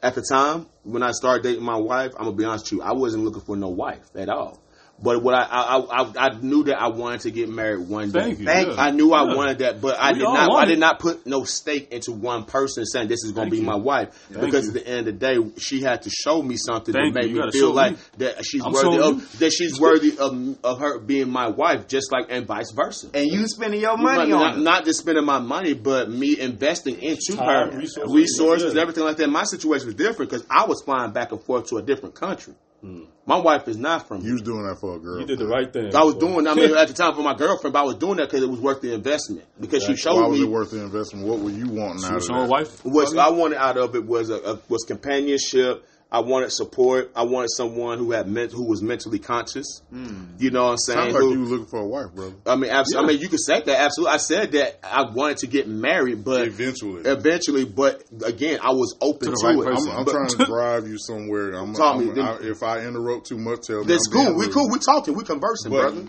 At 0.00 0.14
the 0.14 0.22
time 0.22 0.66
when 0.84 1.02
I 1.02 1.10
started 1.10 1.42
dating 1.42 1.64
my 1.64 1.76
wife, 1.76 2.12
I'm 2.16 2.26
gonna 2.26 2.36
be 2.36 2.44
honest 2.44 2.66
with 2.66 2.72
you, 2.72 2.82
I 2.82 2.92
wasn't 2.92 3.24
looking 3.24 3.42
for 3.42 3.56
no 3.56 3.68
wife 3.68 4.08
at 4.14 4.28
all. 4.28 4.60
But 5.00 5.22
what 5.22 5.32
I 5.34 5.42
I, 5.44 5.78
I, 5.78 6.12
I 6.26 6.38
knew 6.40 6.64
that 6.64 6.80
I 6.80 6.88
wanted 6.88 7.20
to 7.20 7.30
get 7.30 7.48
married 7.48 7.88
one 7.88 8.10
day. 8.10 8.20
Thank 8.20 8.38
you. 8.40 8.44
Thank 8.46 8.68
you. 8.68 8.74
I 8.76 8.90
knew 8.90 9.12
I 9.12 9.24
Yeah. 9.28 9.36
wanted 9.36 9.58
that, 9.58 9.80
but 9.80 9.96
I 9.98 10.10
We 10.12 10.18
did 10.18 10.24
not. 10.24 10.50
I 10.56 10.64
did 10.64 10.78
not 10.80 10.98
put 10.98 11.24
no 11.24 11.44
stake 11.44 11.92
into 11.92 12.10
one 12.10 12.44
person 12.44 12.84
saying 12.84 13.06
this 13.06 13.22
is 13.24 13.30
going 13.30 13.46
to 13.46 13.50
be 13.52 13.58
you. 13.58 13.62
my 13.62 13.76
wife. 13.76 14.08
Thank 14.32 14.46
because 14.46 14.64
you. 14.64 14.70
at 14.70 14.74
the 14.74 14.88
end 14.88 14.98
of 15.06 15.06
the 15.06 15.12
day, 15.12 15.36
she 15.58 15.82
had 15.82 16.02
to 16.02 16.10
show 16.10 16.42
me 16.42 16.56
something 16.56 16.92
Thank 16.92 17.14
that 17.14 17.22
you. 17.22 17.28
made 17.28 17.36
You 17.36 17.44
me 17.46 17.50
feel 17.52 17.72
like 17.72 17.92
me. 17.92 17.98
that 18.18 18.44
she's 18.44 18.64
I'm 18.64 18.72
worthy 18.72 18.96
showing 18.98 19.20
of 19.20 19.38
that 19.38 19.52
she's 19.52 19.78
worthy 19.80 20.18
of 20.18 20.56
of 20.64 20.80
her 20.80 20.98
being 20.98 21.30
my 21.30 21.46
wife, 21.48 21.86
just 21.86 22.10
like 22.10 22.26
and 22.30 22.44
vice 22.44 22.72
versa. 22.72 23.08
And 23.14 23.26
you 23.28 23.46
spending 23.46 23.80
your 23.80 23.96
money 23.96 24.30
not, 24.32 24.54
on 24.56 24.64
not, 24.64 24.78
not 24.78 24.84
just 24.84 24.98
spending 24.98 25.24
my 25.24 25.38
money, 25.38 25.74
but 25.74 26.10
me 26.10 26.40
investing 26.40 27.00
into 27.00 27.36
Time, 27.36 27.70
her 27.70 27.78
resources. 27.78 28.12
resources, 28.14 28.76
everything 28.76 29.04
like 29.04 29.16
that. 29.18 29.28
My 29.30 29.44
situation 29.44 29.86
was 29.86 29.94
different 29.94 30.30
because 30.32 30.44
I 30.50 30.64
was 30.66 30.82
flying 30.84 31.12
back 31.12 31.30
and 31.30 31.40
forth 31.40 31.68
to 31.68 31.76
a 31.76 31.82
different 31.82 32.16
country. 32.16 32.54
My 32.82 33.36
wife 33.38 33.66
is 33.68 33.76
not 33.76 34.06
from 34.06 34.22
You 34.22 34.34
was 34.34 34.42
doing 34.42 34.64
that 34.66 34.78
for 34.80 34.96
a 34.96 34.98
girl. 34.98 35.20
You 35.20 35.26
did 35.26 35.38
the 35.38 35.46
right 35.48 35.70
thing. 35.72 35.94
I 35.94 36.04
was 36.04 36.14
boy. 36.14 36.20
doing. 36.20 36.46
I 36.46 36.54
mean, 36.54 36.76
at 36.76 36.88
the 36.88 36.94
time 36.94 37.14
for 37.14 37.22
my 37.22 37.34
girlfriend, 37.34 37.72
but 37.72 37.80
I 37.80 37.82
was 37.82 37.96
doing 37.96 38.16
that 38.18 38.28
because 38.30 38.42
it 38.42 38.48
was 38.48 38.60
worth 38.60 38.80
the 38.80 38.94
investment. 38.94 39.44
Because 39.60 39.84
she 39.84 39.96
showed 39.96 40.14
Why 40.16 40.28
was 40.28 40.38
me 40.38 40.46
it 40.46 40.50
worth 40.50 40.70
the 40.70 40.82
investment? 40.82 41.26
What 41.26 41.40
were 41.40 41.50
you 41.50 41.68
wanting 41.68 41.98
She 41.98 42.04
out 42.06 42.10
of 42.10 42.14
was 42.16 42.26
showing 42.26 42.42
that? 42.42 42.48
wife. 42.50 42.84
what 42.84 43.18
I 43.18 43.30
wanted 43.30 43.58
out 43.58 43.76
of 43.76 43.94
it 43.96 44.04
was 44.06 44.30
a, 44.30 44.36
a 44.36 44.60
was 44.68 44.84
companionship. 44.84 45.84
I 46.10 46.20
wanted 46.20 46.50
support. 46.52 47.12
I 47.14 47.24
wanted 47.24 47.50
someone 47.50 47.98
who 47.98 48.12
had 48.12 48.26
ment- 48.28 48.50
who 48.52 48.64
was 48.66 48.80
mentally 48.80 49.18
conscious. 49.18 49.82
Hmm. 49.90 50.24
You 50.38 50.50
know 50.50 50.64
what 50.64 50.70
I'm 50.70 50.76
saying? 50.78 50.98
Sounds 51.00 51.12
like 51.12 51.22
Who- 51.22 51.32
you 51.34 51.40
were 51.40 51.46
looking 51.46 51.66
for 51.66 51.80
a 51.80 51.86
wife, 51.86 52.14
brother. 52.14 52.34
I 52.46 52.56
mean, 52.56 52.70
abs- 52.70 52.94
I 52.96 53.02
mean, 53.04 53.18
you 53.20 53.28
could 53.28 53.42
say 53.44 53.60
that 53.60 53.78
absolutely. 53.80 54.14
I 54.14 54.16
said 54.16 54.52
that 54.52 54.78
I 54.82 55.02
wanted 55.12 55.36
to 55.38 55.46
get 55.48 55.68
married, 55.68 56.24
but 56.24 56.46
Eventually. 56.48 57.02
eventually, 57.02 57.66
but 57.66 58.04
again, 58.24 58.58
I 58.62 58.70
was 58.72 58.96
open 59.02 59.32
To 59.32 59.36
to, 59.36 59.46
right 59.46 59.58
it. 59.58 59.64
person. 59.66 59.90
I'm, 59.92 59.98
I'm 59.98 60.04
But- 60.06 60.12
trying 60.12 60.28
to 60.28 60.44
drive 60.46 60.88
you 60.88 60.96
somewhere. 60.98 61.52
I'm, 61.52 61.74
Tell 61.74 61.98
me, 61.98 62.06
I'm- 62.06 62.14
then- 62.14 62.24
I- 62.24 62.38
if 62.40 62.62
I 62.62 62.86
interrupt 62.86 63.26
too 63.26 63.36
much, 63.38 63.66
tell 63.66 63.80
me. 63.80 63.86
That's 63.86 64.06
cool. 64.06 64.34
We 64.34 64.46
rude. 64.46 64.54
cool. 64.54 64.70
We 64.70 64.78
talking. 64.78 65.14
We 65.14 65.24
conversing, 65.24 65.70
But 65.72 65.92
brother. 65.92 66.04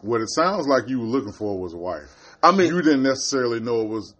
What 0.00 0.22
it 0.22 0.30
sounds 0.30 0.66
like 0.66 0.88
you 0.88 0.98
were 0.98 1.06
looking 1.06 1.32
for 1.32 1.58
was 1.60 1.74
a 1.74 1.76
wife. 1.76 2.08
I 2.42 2.52
mean, 2.52 2.68
You 2.74 2.80
didn't 2.80 3.02
necessarily 3.02 3.60
know 3.60 3.82
it 3.82 3.88
was 3.88 4.14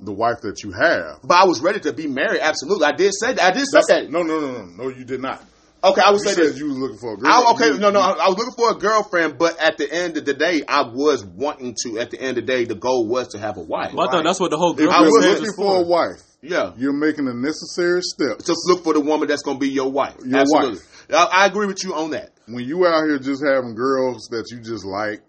the 0.00 0.12
wife 0.12 0.40
that 0.42 0.62
you 0.62 0.72
have. 0.72 1.20
but 1.24 1.34
I 1.34 1.44
was 1.46 1.60
ready 1.60 1.80
to 1.80 1.92
be 1.92 2.06
married. 2.06 2.40
Absolutely, 2.40 2.86
I 2.86 2.92
did 2.92 3.12
say 3.14 3.32
that. 3.32 3.42
I 3.42 3.50
did 3.52 3.64
say 3.66 3.78
That's, 3.78 3.86
that. 3.88 4.10
no, 4.10 4.22
no, 4.22 4.40
no, 4.40 4.52
no, 4.52 4.64
no. 4.84 4.88
You 4.88 5.04
did 5.04 5.20
not. 5.22 5.42
Okay, 5.84 6.00
I 6.04 6.10
would 6.10 6.20
You 6.20 6.28
say 6.28 6.34
said 6.34 6.44
this. 6.44 6.58
you 6.58 6.66
was 6.68 6.78
looking 6.78 6.98
for 6.98 7.14
a 7.14 7.16
girl. 7.16 7.30
I, 7.30 7.52
okay, 7.52 7.66
You- 7.68 7.78
no, 7.78 7.90
no. 7.90 8.00
I, 8.00 8.10
I 8.12 8.28
was 8.28 8.36
looking 8.38 8.54
for 8.56 8.70
a 8.72 8.74
girlfriend, 8.74 9.38
but 9.38 9.58
at 9.60 9.76
the 9.78 9.90
end 9.92 10.16
of 10.16 10.24
the 10.24 10.34
day, 10.34 10.62
I 10.66 10.82
was 10.82 11.24
wanting 11.24 11.76
to. 11.84 11.98
At 11.98 12.10
the 12.10 12.20
end 12.20 12.38
of 12.38 12.46
the 12.46 12.52
day, 12.52 12.64
the 12.64 12.74
goal 12.74 13.06
was 13.06 13.28
to 13.28 13.38
have 13.38 13.56
a 13.56 13.60
wife. 13.62 13.92
Well, 13.94 14.08
I 14.08 14.10
thought 14.12 14.24
that's 14.24 14.40
what 14.40 14.50
the 14.50 14.58
whole 14.58 14.72
If 14.72 14.78
girlfriend 14.78 15.06
was 15.06 15.24
looking 15.26 15.44
is 15.44 15.54
for 15.56 15.76
a 15.78 15.82
wife, 15.82 16.20
Yeah. 16.42 16.72
you're 16.76 16.92
making 16.92 17.26
the 17.26 17.34
necessary 17.34 18.00
steps. 18.02 18.44
Just 18.46 18.60
look 18.66 18.84
for 18.84 18.94
the 18.94 19.00
woman 19.00 19.28
that's 19.28 19.42
going 19.42 19.58
to 19.58 19.60
be 19.60 19.68
your 19.70 19.90
wife. 19.90 20.16
Your 20.24 20.40
Absolutely. 20.40 20.78
wife. 20.80 21.06
I, 21.14 21.44
I 21.44 21.46
agree 21.46 21.66
with 21.66 21.84
you 21.84 21.94
on 21.94 22.10
that. 22.10 22.30
When 22.46 22.64
you 22.64 22.84
out 22.86 23.04
here 23.06 23.18
just 23.18 23.44
having 23.44 23.74
girls 23.74 24.28
that 24.30 24.46
you 24.50 24.58
just 24.60 24.84
like, 24.84 25.22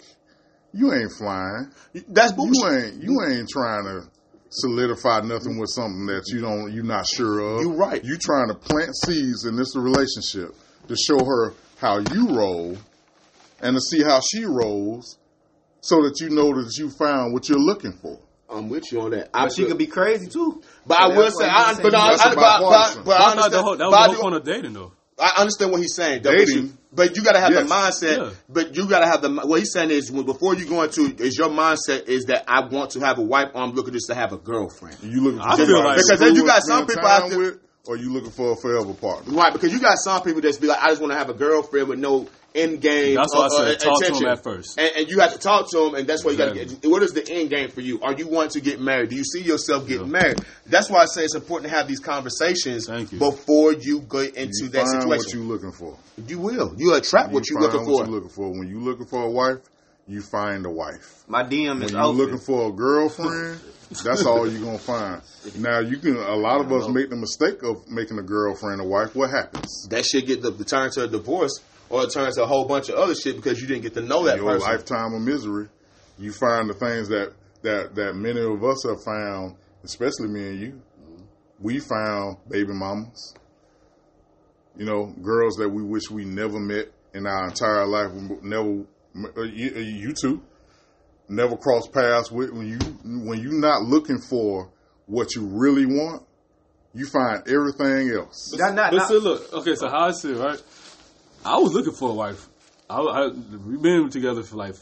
you 0.73 0.93
ain't 0.93 1.11
flying. 1.11 1.71
That's 2.09 2.31
bullshit. 2.33 2.55
You 2.55 2.67
ain't 2.77 3.03
you 3.03 3.21
ain't 3.29 3.49
trying 3.49 3.83
to 3.85 4.09
solidify 4.49 5.21
nothing 5.21 5.57
with 5.57 5.69
something 5.69 6.05
that 6.07 6.23
you 6.27 6.41
don't 6.41 6.71
you're 6.73 6.83
not 6.83 7.05
sure 7.07 7.39
of. 7.39 7.61
You 7.61 7.73
right. 7.73 8.03
You 8.03 8.17
trying 8.17 8.47
to 8.49 8.55
plant 8.55 8.95
seeds 8.95 9.45
in 9.45 9.55
this 9.55 9.75
relationship 9.75 10.55
to 10.87 10.95
show 10.95 11.23
her 11.25 11.53
how 11.79 11.99
you 11.99 12.29
roll 12.29 12.77
and 13.61 13.75
to 13.75 13.81
see 13.81 14.03
how 14.03 14.19
she 14.21 14.45
rolls 14.45 15.17
so 15.81 15.97
that 16.03 16.19
you 16.19 16.29
know 16.29 16.53
that 16.61 16.77
you 16.77 16.89
found 16.89 17.33
what 17.33 17.47
you're 17.49 17.59
looking 17.59 17.93
for. 17.93 18.19
I'm 18.49 18.69
with 18.69 18.91
you 18.91 19.01
on 19.01 19.11
that. 19.11 19.29
I 19.33 19.45
But 19.45 19.53
she 19.55 19.65
could 19.65 19.77
be 19.77 19.87
crazy 19.87 20.27
too. 20.27 20.61
But 20.85 20.99
I 21.01 21.07
will 21.07 21.31
say, 21.31 21.45
I, 21.45 21.73
but, 21.81 21.93
I, 21.93 22.11
that's 22.11 22.21
I, 22.25 22.29
but, 22.29 22.37
about 22.37 22.61
but, 22.61 23.05
but 23.05 23.11
I 23.11 23.17
That's 23.17 23.19
not 23.19 23.29
understand. 23.31 23.53
the 23.53 23.63
whole, 23.63 23.77
that 23.77 23.85
was 23.85 23.91
but 23.91 23.99
I 23.99 24.07
the 24.07 24.07
whole 24.07 24.15
do- 24.15 24.21
point 24.21 24.35
of 24.35 24.43
dating, 24.45 24.73
though. 24.73 24.91
I 25.19 25.41
understand 25.41 25.71
what 25.71 25.81
he's 25.81 25.95
saying. 25.95 26.21
Though, 26.23 26.31
but, 26.31 26.37
Dating. 26.45 26.77
You, 27.05 27.09
but 27.09 27.15
you 27.15 27.23
got 27.23 27.33
to 27.33 27.39
have 27.39 27.51
Yes. 27.51 27.67
the 27.67 27.73
mindset. 27.75 28.17
Yeah. 28.17 28.29
But 28.49 28.75
you 28.75 28.87
got 28.87 28.99
to 28.99 29.05
have 29.07 29.21
the. 29.21 29.29
What 29.45 29.59
he's 29.59 29.71
saying 29.71 29.91
is, 29.91 30.11
when, 30.11 30.25
before 30.25 30.55
you 30.55 30.65
go 30.67 30.81
into, 30.83 31.15
is 31.23 31.37
your 31.37 31.49
mindset 31.49 32.07
is 32.07 32.25
that 32.25 32.43
I 32.47 32.65
want 32.67 32.91
to 32.91 32.99
have 33.01 33.17
a 33.19 33.21
wife, 33.23 33.49
or 33.53 33.61
I'm 33.61 33.71
looking 33.73 33.93
just 33.93 34.07
to 34.07 34.15
have 34.15 34.33
a 34.33 34.37
girlfriend. 34.37 34.97
You 35.03 35.21
looking 35.21 35.39
for 35.39 35.47
I 35.47 35.55
feel 35.57 35.65
somebody 35.67 35.83
like- 35.87 35.97
Because 35.97 36.19
then 36.19 36.35
you 36.35 36.45
got 36.45 36.63
some 36.63 36.85
people 36.87 37.05
out 37.07 37.29
there- 37.29 37.39
with, 37.39 37.59
or 37.87 37.97
you 37.97 38.11
looking 38.11 38.31
for 38.31 38.53
a 38.53 38.55
forever 38.55 38.93
partner. 38.93 39.33
Right, 39.33 39.53
because 39.53 39.73
you 39.73 39.79
got 39.79 39.97
some 39.97 40.21
people 40.23 40.41
that's 40.41 40.57
be 40.57 40.67
like, 40.67 40.81
I 40.81 40.89
just 40.89 41.01
want 41.01 41.13
to 41.13 41.17
have 41.17 41.29
a 41.29 41.33
girlfriend 41.33 41.87
with 41.89 41.99
no 41.99 42.27
end 42.55 42.81
game. 42.81 43.15
That's 43.15 43.33
why 43.33 43.41
I 43.43 43.45
uh, 43.45 43.49
said 43.49 43.67
uh, 43.67 43.75
talk 43.75 43.99
to 43.99 44.05
attention. 44.05 44.23
them 44.23 44.33
at 44.37 44.43
first. 44.43 44.79
And, 44.79 44.91
and 44.97 45.09
you 45.09 45.19
have 45.19 45.33
to 45.33 45.39
talk 45.39 45.69
to 45.71 45.77
them, 45.77 45.95
and 45.95 46.07
that's 46.07 46.23
why 46.25 46.31
you 46.31 46.37
got 46.37 46.53
to 46.53 46.65
get. 46.65 46.85
What 46.89 47.03
is 47.03 47.11
the 47.13 47.27
end 47.29 47.49
game 47.49 47.69
for 47.69 47.81
you? 47.81 48.01
Are 48.01 48.13
you 48.13 48.27
wanting 48.27 48.51
to 48.51 48.61
get 48.61 48.79
married? 48.81 49.09
Do 49.09 49.15
you 49.15 49.23
see 49.23 49.41
yourself 49.41 49.87
getting 49.87 50.07
Yeah. 50.07 50.11
married? 50.11 50.41
That's 50.65 50.89
why 50.89 51.01
I 51.01 51.05
say 51.05 51.23
it's 51.23 51.35
important 51.35 51.71
to 51.71 51.77
have 51.77 51.87
these 51.87 51.99
conversations 51.99 52.87
Thank 52.87 53.11
you. 53.11 53.19
before 53.19 53.73
you 53.73 54.01
go 54.01 54.19
into 54.19 54.63
You 54.63 54.69
that 54.69 54.85
find 54.85 55.07
what 55.09 55.21
situation. 55.21 55.39
you 55.41 55.47
looking 55.47 55.71
for. 55.71 55.97
You 56.27 56.39
will. 56.39 56.73
You 56.77 56.93
attract 56.95 57.31
what 57.31 57.49
you 57.49 57.55
you're 57.59 57.69
find 57.69 57.73
looking 57.85 57.93
what 57.93 58.05
for. 58.05 58.09
you 58.09 58.15
looking 58.15 58.29
for. 58.29 58.49
When 58.51 58.67
you 58.67 58.79
looking 58.81 59.05
for 59.05 59.23
a 59.23 59.29
wife, 59.29 59.59
you 60.07 60.21
find 60.21 60.65
a 60.65 60.69
wife. 60.71 61.23
My 61.27 61.43
DM 61.43 61.75
When 61.75 61.83
is 61.83 61.91
you 61.91 61.97
open. 61.99 62.17
looking 62.17 62.37
for 62.39 62.69
a 62.69 62.71
girlfriend, 62.71 63.59
that's 63.89 64.25
all 64.25 64.49
you're 64.49 64.63
gonna 64.63 64.77
find. 64.77 65.21
Now 65.57 65.79
you 65.79 65.97
can. 65.97 66.17
A 66.17 66.35
lot 66.35 66.61
of 66.61 66.71
us 66.71 66.87
make 66.89 67.09
the 67.09 67.15
mistake 67.15 67.63
of 67.63 67.87
making 67.87 68.19
a 68.19 68.23
girlfriend 68.23 68.81
a 68.81 68.83
wife. 68.83 69.15
What 69.15 69.29
happens? 69.29 69.87
that 69.89 70.05
shit 70.05 70.25
get 70.27 70.41
the, 70.41 70.51
the 70.51 70.65
turn 70.65 70.91
to 70.91 71.03
a 71.03 71.07
divorce, 71.07 71.59
or 71.89 72.03
it 72.03 72.11
turns 72.11 72.35
to 72.35 72.43
a 72.43 72.47
whole 72.47 72.65
bunch 72.65 72.89
of 72.89 72.95
other 72.95 73.15
shit 73.15 73.35
because 73.37 73.61
you 73.61 73.67
didn't 73.67 73.83
get 73.83 73.93
to 73.95 74.01
know 74.01 74.25
that 74.25 74.37
Your 74.37 74.51
person. 74.51 74.69
lifetime 74.69 75.13
of 75.13 75.21
misery. 75.21 75.67
You 76.17 76.31
find 76.33 76.69
the 76.69 76.73
things 76.73 77.07
that 77.09 77.33
that 77.61 77.95
that 77.95 78.13
many 78.15 78.41
of 78.41 78.63
us 78.63 78.83
have 78.87 79.03
found, 79.03 79.55
especially 79.83 80.27
me 80.27 80.47
and 80.49 80.59
you. 80.59 80.81
We 81.59 81.79
found 81.79 82.37
baby 82.49 82.73
mamas. 82.73 83.33
You 84.75 84.85
know, 84.85 85.07
girls 85.21 85.55
that 85.55 85.69
we 85.69 85.81
wish 85.81 86.09
we 86.11 86.23
never 86.23 86.59
met 86.59 86.91
in 87.15 87.25
our 87.25 87.45
entire 87.47 87.87
life. 87.87 88.11
Never, 88.43 88.85
uh, 89.35 89.41
you, 89.41 89.73
uh, 89.75 89.79
you 89.79 90.13
two, 90.13 90.43
never 91.29 91.55
cross 91.57 91.87
paths 91.87 92.31
with. 92.31 92.51
When 92.51 92.67
you 92.67 92.77
when 93.03 93.39
you're 93.39 93.59
not 93.59 93.83
looking 93.83 94.19
for 94.19 94.69
what 95.05 95.35
you 95.35 95.45
really 95.45 95.85
want, 95.85 96.23
you 96.93 97.05
find 97.05 97.47
everything 97.47 98.09
else. 98.11 98.53
Not- 98.57 98.73
not- 98.73 98.91
But 98.91 98.97
not- 98.97 99.07
see, 99.07 99.17
look, 99.19 99.53
okay, 99.53 99.75
so 99.75 99.87
how 99.89 100.07
I 100.07 100.11
see 100.11 100.31
it, 100.31 100.37
right? 100.37 100.61
I 101.45 101.57
was 101.59 101.73
looking 101.73 101.93
for 101.93 102.09
a 102.09 102.13
wife. 102.13 102.47
I, 102.89 102.99
I 102.99 103.27
we've 103.27 103.81
been 103.81 104.09
together 104.09 104.43
for 104.43 104.55
like 104.57 104.75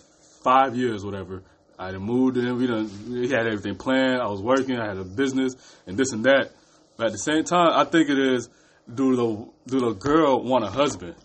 five 0.43 0.76
years, 0.76 1.04
whatever. 1.04 1.43
I 1.78 1.91
done 1.91 2.04
moved 2.04 2.38
in. 2.38 2.58
We 2.58 2.68
done 2.68 2.89
we 3.10 3.28
had 3.30 3.48
everything 3.48 3.76
planned. 3.76 4.22
I 4.22 4.28
was 4.28 4.41
working. 4.41 4.78
I 4.80 4.88
had 4.88 4.98
a 4.98 5.04
business 5.04 5.56
and 5.88 5.98
this 5.98 6.12
and 6.14 6.24
that. 6.26 6.52
But 6.98 7.08
at 7.08 7.12
the 7.12 7.18
same 7.18 7.43
time, 7.43 7.72
I 7.74 7.84
think 7.84 8.10
it 8.10 8.18
is 8.18 8.48
do 8.93 9.16
the 9.16 9.48
do 9.68 9.80
the 9.80 9.93
girl 9.93 10.41
want 10.43 10.64
a 10.64 10.70
husband? 10.70 11.16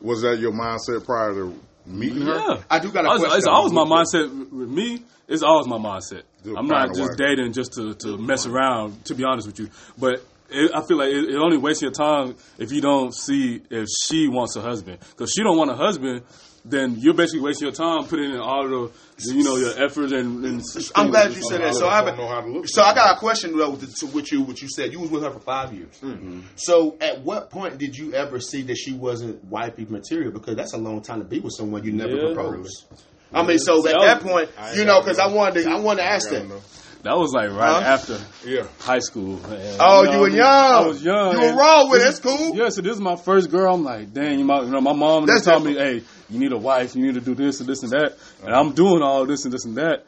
Was 0.00 0.22
that 0.22 0.38
your 0.38 0.52
mindset 0.52 1.04
prior 1.04 1.32
to 1.34 1.54
meeting 1.90 2.22
her? 2.22 2.34
Yeah, 2.34 2.62
I 2.70 2.78
do 2.78 2.90
got 2.90 3.04
a 3.04 3.08
question. 3.08 3.38
It's 3.38 3.46
always 3.46 3.72
my 3.72 3.84
mindset 3.84 4.50
with 4.50 4.68
me. 4.68 5.02
It's 5.28 5.42
always 5.42 5.66
my 5.66 5.78
mindset. 5.78 6.22
I'm 6.56 6.66
not 6.66 6.94
just 6.94 7.16
dating 7.16 7.52
just 7.52 7.74
to, 7.74 7.94
to 7.94 8.18
mess 8.18 8.46
around. 8.46 9.04
To 9.06 9.14
be 9.14 9.24
honest 9.24 9.46
with 9.46 9.58
you, 9.58 9.68
but 9.98 10.24
it, 10.50 10.70
I 10.74 10.82
feel 10.82 10.98
like 10.98 11.08
it, 11.08 11.30
it 11.30 11.36
only 11.36 11.56
wastes 11.58 11.82
your 11.82 11.92
time 11.92 12.36
if 12.58 12.72
you 12.72 12.80
don't 12.80 13.14
see 13.14 13.62
if 13.70 13.86
she 14.04 14.28
wants 14.28 14.56
a 14.56 14.60
husband. 14.60 14.98
Because 15.10 15.32
she 15.36 15.42
don't 15.42 15.56
want 15.56 15.70
a 15.70 15.76
husband, 15.76 16.22
then 16.64 16.96
you're 16.98 17.14
basically 17.14 17.40
wasting 17.40 17.66
your 17.66 17.74
time 17.74 18.06
putting 18.06 18.32
in 18.32 18.38
all 18.40 18.68
the, 18.68 18.90
the 19.18 19.34
you 19.34 19.42
know 19.44 19.56
your 19.56 19.72
effort 19.82 20.12
and. 20.12 20.44
and 20.44 20.62
I'm 20.94 21.10
glad 21.10 21.34
you 21.34 21.42
said 21.42 21.62
that. 21.62 21.74
So 21.74 21.88
I 21.88 22.04
don't 22.04 22.16
know 22.18 22.28
how 22.28 22.40
to 22.42 22.48
look 22.48 22.68
so 22.68 22.82
I 22.82 22.94
got 22.94 23.16
a 23.16 23.18
question 23.18 23.56
though 23.56 23.76
to, 23.76 23.86
to 23.86 24.06
what 24.08 24.30
you 24.30 24.42
what 24.42 24.60
you 24.60 24.68
said. 24.68 24.92
You 24.92 25.00
was 25.00 25.10
with 25.10 25.22
her 25.22 25.30
for 25.30 25.40
five 25.40 25.72
years. 25.72 25.98
Mm-hmm. 26.02 26.40
So 26.56 26.96
at 27.00 27.22
what 27.22 27.50
point 27.50 27.78
did 27.78 27.96
you 27.96 28.12
ever 28.14 28.40
see 28.40 28.62
that 28.62 28.76
she 28.76 28.92
wasn't 28.92 29.42
wifey 29.44 29.86
material? 29.88 30.32
Because 30.32 30.56
that's 30.56 30.74
a 30.74 30.78
long 30.78 31.00
time 31.02 31.18
to 31.20 31.24
be 31.24 31.40
with 31.40 31.54
someone 31.54 31.84
you 31.84 31.92
never 31.92 32.16
Yeah. 32.16 32.34
proposed. 32.34 32.84
I 33.32 33.44
mean, 33.46 33.58
so 33.58 33.78
at 33.86 33.94
That 33.94 34.20
that 34.20 34.20
point, 34.22 34.50
you 34.76 34.84
know, 34.84 35.00
because. 35.00 35.18
I 35.20 35.28
wanted 35.28 35.62
to, 35.62 35.70
I 35.70 35.78
wanted 35.78 36.02
to 36.02 36.08
ask 36.08 36.30
I 36.32 36.40
that. 36.40 36.60
That 37.02 37.16
was 37.16 37.32
like 37.32 37.48
right 37.50 37.82
Huh? 37.82 37.88
after 37.92 38.18
Yeah. 38.44 38.64
high 38.80 38.98
school. 38.98 39.38
man. 39.48 39.76
Oh, 39.80 40.02
know 40.02 40.12
you 40.12 40.18
were 40.20 40.28
young. 40.28 40.44
I 40.84 40.86
was 40.86 41.02
young. 41.02 41.32
You 41.32 41.38
were 41.40 41.46
and 41.46 41.56
raw 41.56 41.88
with 41.88 42.02
it. 42.02 42.04
this 42.04 42.18
That's 42.18 42.36
cool. 42.36 42.54
Yeah, 42.56 42.68
so 42.68 42.82
this 42.82 42.94
is 42.94 43.00
my 43.00 43.16
first 43.16 43.50
girl. 43.50 43.72
I'm 43.74 43.84
like, 43.84 44.12
dang, 44.12 44.38
you, 44.38 44.44
my, 44.44 44.60
you 44.62 44.70
know, 44.70 44.80
my 44.82 44.92
mom 44.92 45.24
That's 45.26 45.44
just 45.44 45.48
told 45.48 45.64
me, 45.64 45.74
hey, 45.74 46.02
you 46.30 46.38
need 46.38 46.52
a 46.52 46.58
wife, 46.58 46.94
you 46.96 47.02
need 47.04 47.14
to 47.14 47.20
do 47.20 47.34
this 47.34 47.60
and 47.60 47.68
this 47.68 47.82
and 47.82 47.92
that, 47.92 48.16
and 48.44 48.54
I'm 48.54 48.72
doing 48.72 49.02
all 49.02 49.26
this 49.26 49.44
and 49.44 49.52
this 49.54 49.64
and 49.64 49.76
that. 49.76 50.04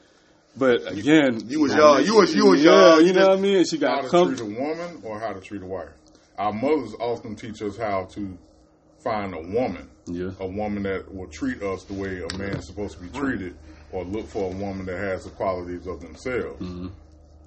But 0.57 0.87
again, 0.93 1.41
You 1.49 1.61
was 1.63 1.75
young. 1.75 2.05
You 2.05 2.17
was 2.17 2.35
you 2.35 2.47
was 2.47 2.63
yeah, 2.63 2.97
young. 2.97 3.07
you 3.07 3.13
know 3.15 3.29
what 3.29 3.39
I 3.39 3.41
mean. 3.41 3.57
And 3.59 3.67
she 3.69 3.79
How 3.79 3.87
got 3.97 4.03
to 4.05 4.09
come. 4.11 4.29
treat 4.37 4.41
a 4.41 4.45
woman 4.61 5.01
or 5.03 5.19
how 5.19 5.33
to 5.33 5.41
treat 5.41 5.63
a 5.63 5.67
wife. 5.67 5.89
Our 6.39 6.53
mothers 6.53 6.95
often 7.01 7.37
teach 7.37 7.63
us 7.63 7.77
how 7.79 8.05
to 8.13 8.37
find 9.03 9.35
a 9.35 9.41
woman, 9.41 9.89
Yeah. 10.07 10.31
a 10.41 10.47
woman 10.47 10.83
that 10.83 11.13
will 11.13 11.29
treat 11.29 11.63
us 11.63 11.85
the 11.85 11.95
way 11.95 12.21
a 12.23 12.37
man's 12.39 12.67
supposed 12.67 12.99
to 12.99 13.03
be 13.03 13.09
treated, 13.09 13.57
or 13.93 14.05
look 14.05 14.27
for 14.29 14.53
a 14.53 14.55
woman 14.55 14.85
that 14.87 14.99
has 14.99 15.25
the 15.25 15.31
qualities 15.31 15.87
of 15.87 16.01
themselves. 16.01 16.61
Mm-hmm. 16.63 16.89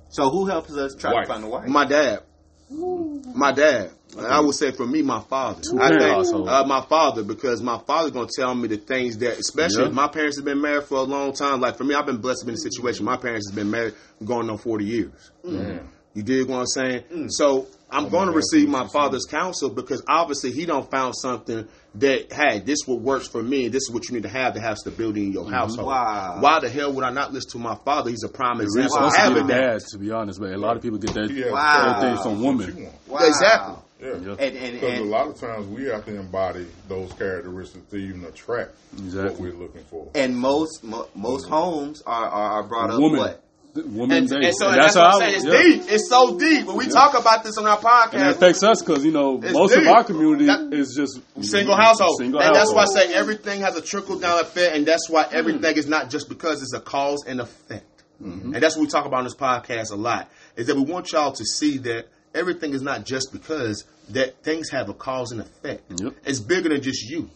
So 0.09 0.29
who 0.29 0.45
helps 0.47 0.75
us 0.75 0.95
try 0.95 1.13
Wife. 1.13 1.27
to 1.27 1.33
find 1.33 1.43
a 1.43 1.47
wife? 1.47 1.67
My 1.67 1.85
dad. 1.85 2.21
My 2.69 3.51
dad. 3.51 3.91
And 4.17 4.25
I 4.27 4.39
would 4.39 4.55
say 4.55 4.71
for 4.71 4.85
me, 4.87 5.01
my 5.01 5.21
father. 5.21 5.61
I 5.75 5.87
parent 5.87 5.99
think 6.01 6.13
household. 6.15 6.47
uh, 6.49 6.63
my 6.65 6.81
father 6.81 7.21
because 7.23 7.61
my 7.61 7.77
father's 7.79 8.11
gonna 8.11 8.29
tell 8.33 8.55
me 8.55 8.69
the 8.69 8.77
things 8.77 9.17
that, 9.17 9.37
especially 9.37 9.85
Yeah. 9.85 9.89
my 9.91 10.07
parents 10.07 10.37
have 10.37 10.45
been 10.45 10.61
married 10.61 10.85
for 10.85 10.99
a 10.99 11.03
long 11.03 11.33
time. 11.33 11.59
Like 11.59 11.77
for 11.77 11.83
me, 11.83 11.95
I've 11.95 12.05
been 12.05 12.17
blessed 12.17 12.39
to 12.41 12.45
be 12.45 12.51
in 12.53 12.55
a 12.55 12.57
situation. 12.59 13.03
My 13.05 13.17
parents 13.17 13.49
has 13.49 13.55
been 13.55 13.69
married 13.69 13.93
going 14.23 14.49
on 14.49 14.57
forty 14.57 14.85
years. 14.85 15.31
Man. 15.43 15.89
You 16.13 16.23
dig 16.23 16.47
what 16.47 16.59
I'm 16.59 16.65
saying? 16.67 17.03
So 17.29 17.67
I'm 17.91 18.07
going 18.07 18.27
to 18.27 18.33
receive 18.33 18.69
my 18.69 18.87
father's 18.87 19.25
counsel 19.25 19.69
because 19.69 20.01
obviously 20.07 20.51
he 20.53 20.65
don't 20.65 20.89
found 20.89 21.13
something 21.17 21.67
that 21.99 22.33
hey, 22.33 22.59
this 22.59 22.79
what 22.85 22.99
works 23.01 23.27
for 23.27 23.41
me. 23.41 23.67
This 23.67 23.83
is 23.83 23.91
what 23.91 24.07
you 24.07 24.15
need 24.15 24.23
to 24.23 24.29
have 24.29 24.53
to 24.55 24.59
have 24.59 24.77
stability 24.77 25.23
in 25.23 25.31
your 25.33 25.43
mm-hmm. 25.45 25.53
household. 25.53 25.87
Wow. 25.87 26.37
Why 26.39 26.59
the 26.59 26.69
hell 26.69 26.91
would 26.93 27.03
I 27.03 27.11
not 27.11 27.33
listen 27.33 27.51
to 27.51 27.57
my 27.59 27.75
father? 27.85 28.09
He's 28.09 28.23
a 28.23 28.29
prime 28.29 28.59
It's 28.61 28.75
example 28.75 28.97
of 29.05 29.11
supposed 29.13 29.17
having 29.17 29.47
that. 29.47 29.61
dad, 29.61 29.81
to 29.91 29.97
be 29.97 30.11
honest, 30.11 30.39
but 30.39 30.51
a 30.51 30.57
lot 30.57 30.75
of 30.75 30.83
people 30.83 30.97
get 30.97 31.13
that 31.13 31.29
He 31.29 31.41
has 31.41 31.51
Wow. 31.51 31.99
the 31.99 32.07
everything 32.07 32.23
from 32.23 32.43
women. 32.43 32.89
Wow. 33.07 33.19
Exactly. 33.27 33.75
Yeah. 34.01 34.07
Yeah. 34.07 34.35
And, 34.39 34.57
and, 34.57 34.73
Because 34.81 34.99
a 34.99 35.03
lot 35.03 35.27
of 35.27 35.39
times 35.39 35.67
we 35.67 35.85
have 35.85 36.05
to 36.05 36.19
embody 36.19 36.67
those 36.87 37.13
characteristics 37.13 37.89
to 37.89 37.95
even 37.95 38.25
attract 38.25 38.71
what 38.91 39.39
we're 39.39 39.53
looking 39.53 39.83
for. 39.85 40.11
and 40.15 40.37
most 40.37 40.83
mo- 40.83 41.07
most 41.15 41.45
mm-hmm. 41.45 41.53
homes 41.53 42.03
are, 42.05 42.25
are, 42.27 42.51
are 42.59 42.63
brought 42.63 42.89
up 42.91 42.99
Woman. 42.99 43.19
what? 43.19 43.44
The 43.75 43.83
Woman 43.83 44.17
And, 44.17 44.29
dates. 44.29 44.45
and 44.45 44.55
so 44.55 44.69
And 44.69 44.77
that's, 44.81 44.95
what 44.95 45.03
how 45.03 45.19
I'm 45.19 45.19
saying. 45.19 45.35
It's 45.35 45.45
yeah. 45.45 45.61
deep. 45.61 45.83
It's 45.93 46.09
so 46.09 46.39
deep. 46.39 46.65
When 46.65 46.77
we 46.77 46.87
talk 46.87 47.13
about 47.19 47.43
this 47.43 47.57
on 47.57 47.67
our 47.67 47.77
podcast, 47.77 48.13
And 48.13 48.21
it 48.23 48.35
affects 48.37 48.63
us 48.63 48.81
because 48.81 49.03
you 49.03 49.11
know 49.11 49.39
It's 49.43 49.51
most 49.53 49.75
of 49.75 49.85
our 49.85 50.03
community 50.05 50.45
That- 50.45 50.71
is 50.73 50.95
just 50.95 51.19
single 51.45 51.75
household. 51.75 52.17
Single 52.17 52.41
and 52.41 52.55
that's 52.55 52.73
why 52.73 52.83
I 52.83 52.85
say 52.85 53.13
everything 53.13 53.59
has 53.61 53.75
a 53.75 53.81
trickle 53.81 54.17
down 54.17 54.39
effect, 54.39 54.75
and 54.77 54.85
that's 54.85 55.09
why 55.09 55.27
everything 55.29 55.75
is 55.75 55.87
not 55.87 56.09
just 56.09 56.29
because 56.29 56.61
it's 56.61 56.73
a 56.73 56.79
cause 56.79 57.25
and 57.27 57.41
effect. 57.41 57.83
And 58.21 58.55
that's 58.55 58.77
what 58.77 58.83
we 58.83 58.87
talk 58.87 59.05
about 59.05 59.17
on 59.19 59.23
this 59.25 59.35
podcast 59.35 59.91
a 59.91 59.95
lot. 59.95 60.31
Is 60.55 60.67
that 60.67 60.75
we 60.77 60.83
want 60.83 61.11
y'all 61.11 61.33
to 61.33 61.43
see 61.43 61.77
that 61.79 62.05
everything 62.33 62.73
is 62.73 62.81
not 62.81 63.05
just 63.05 63.33
because 63.33 63.83
that 64.09 64.41
things 64.41 64.69
have 64.69 64.87
a 64.87 64.93
cause 64.93 65.33
and 65.33 65.41
effect. 65.41 65.83
Yep. 66.01 66.13
It's 66.25 66.39
bigger 66.39 66.69
than 66.69 66.81
just 66.81 67.03
you. 67.09 67.29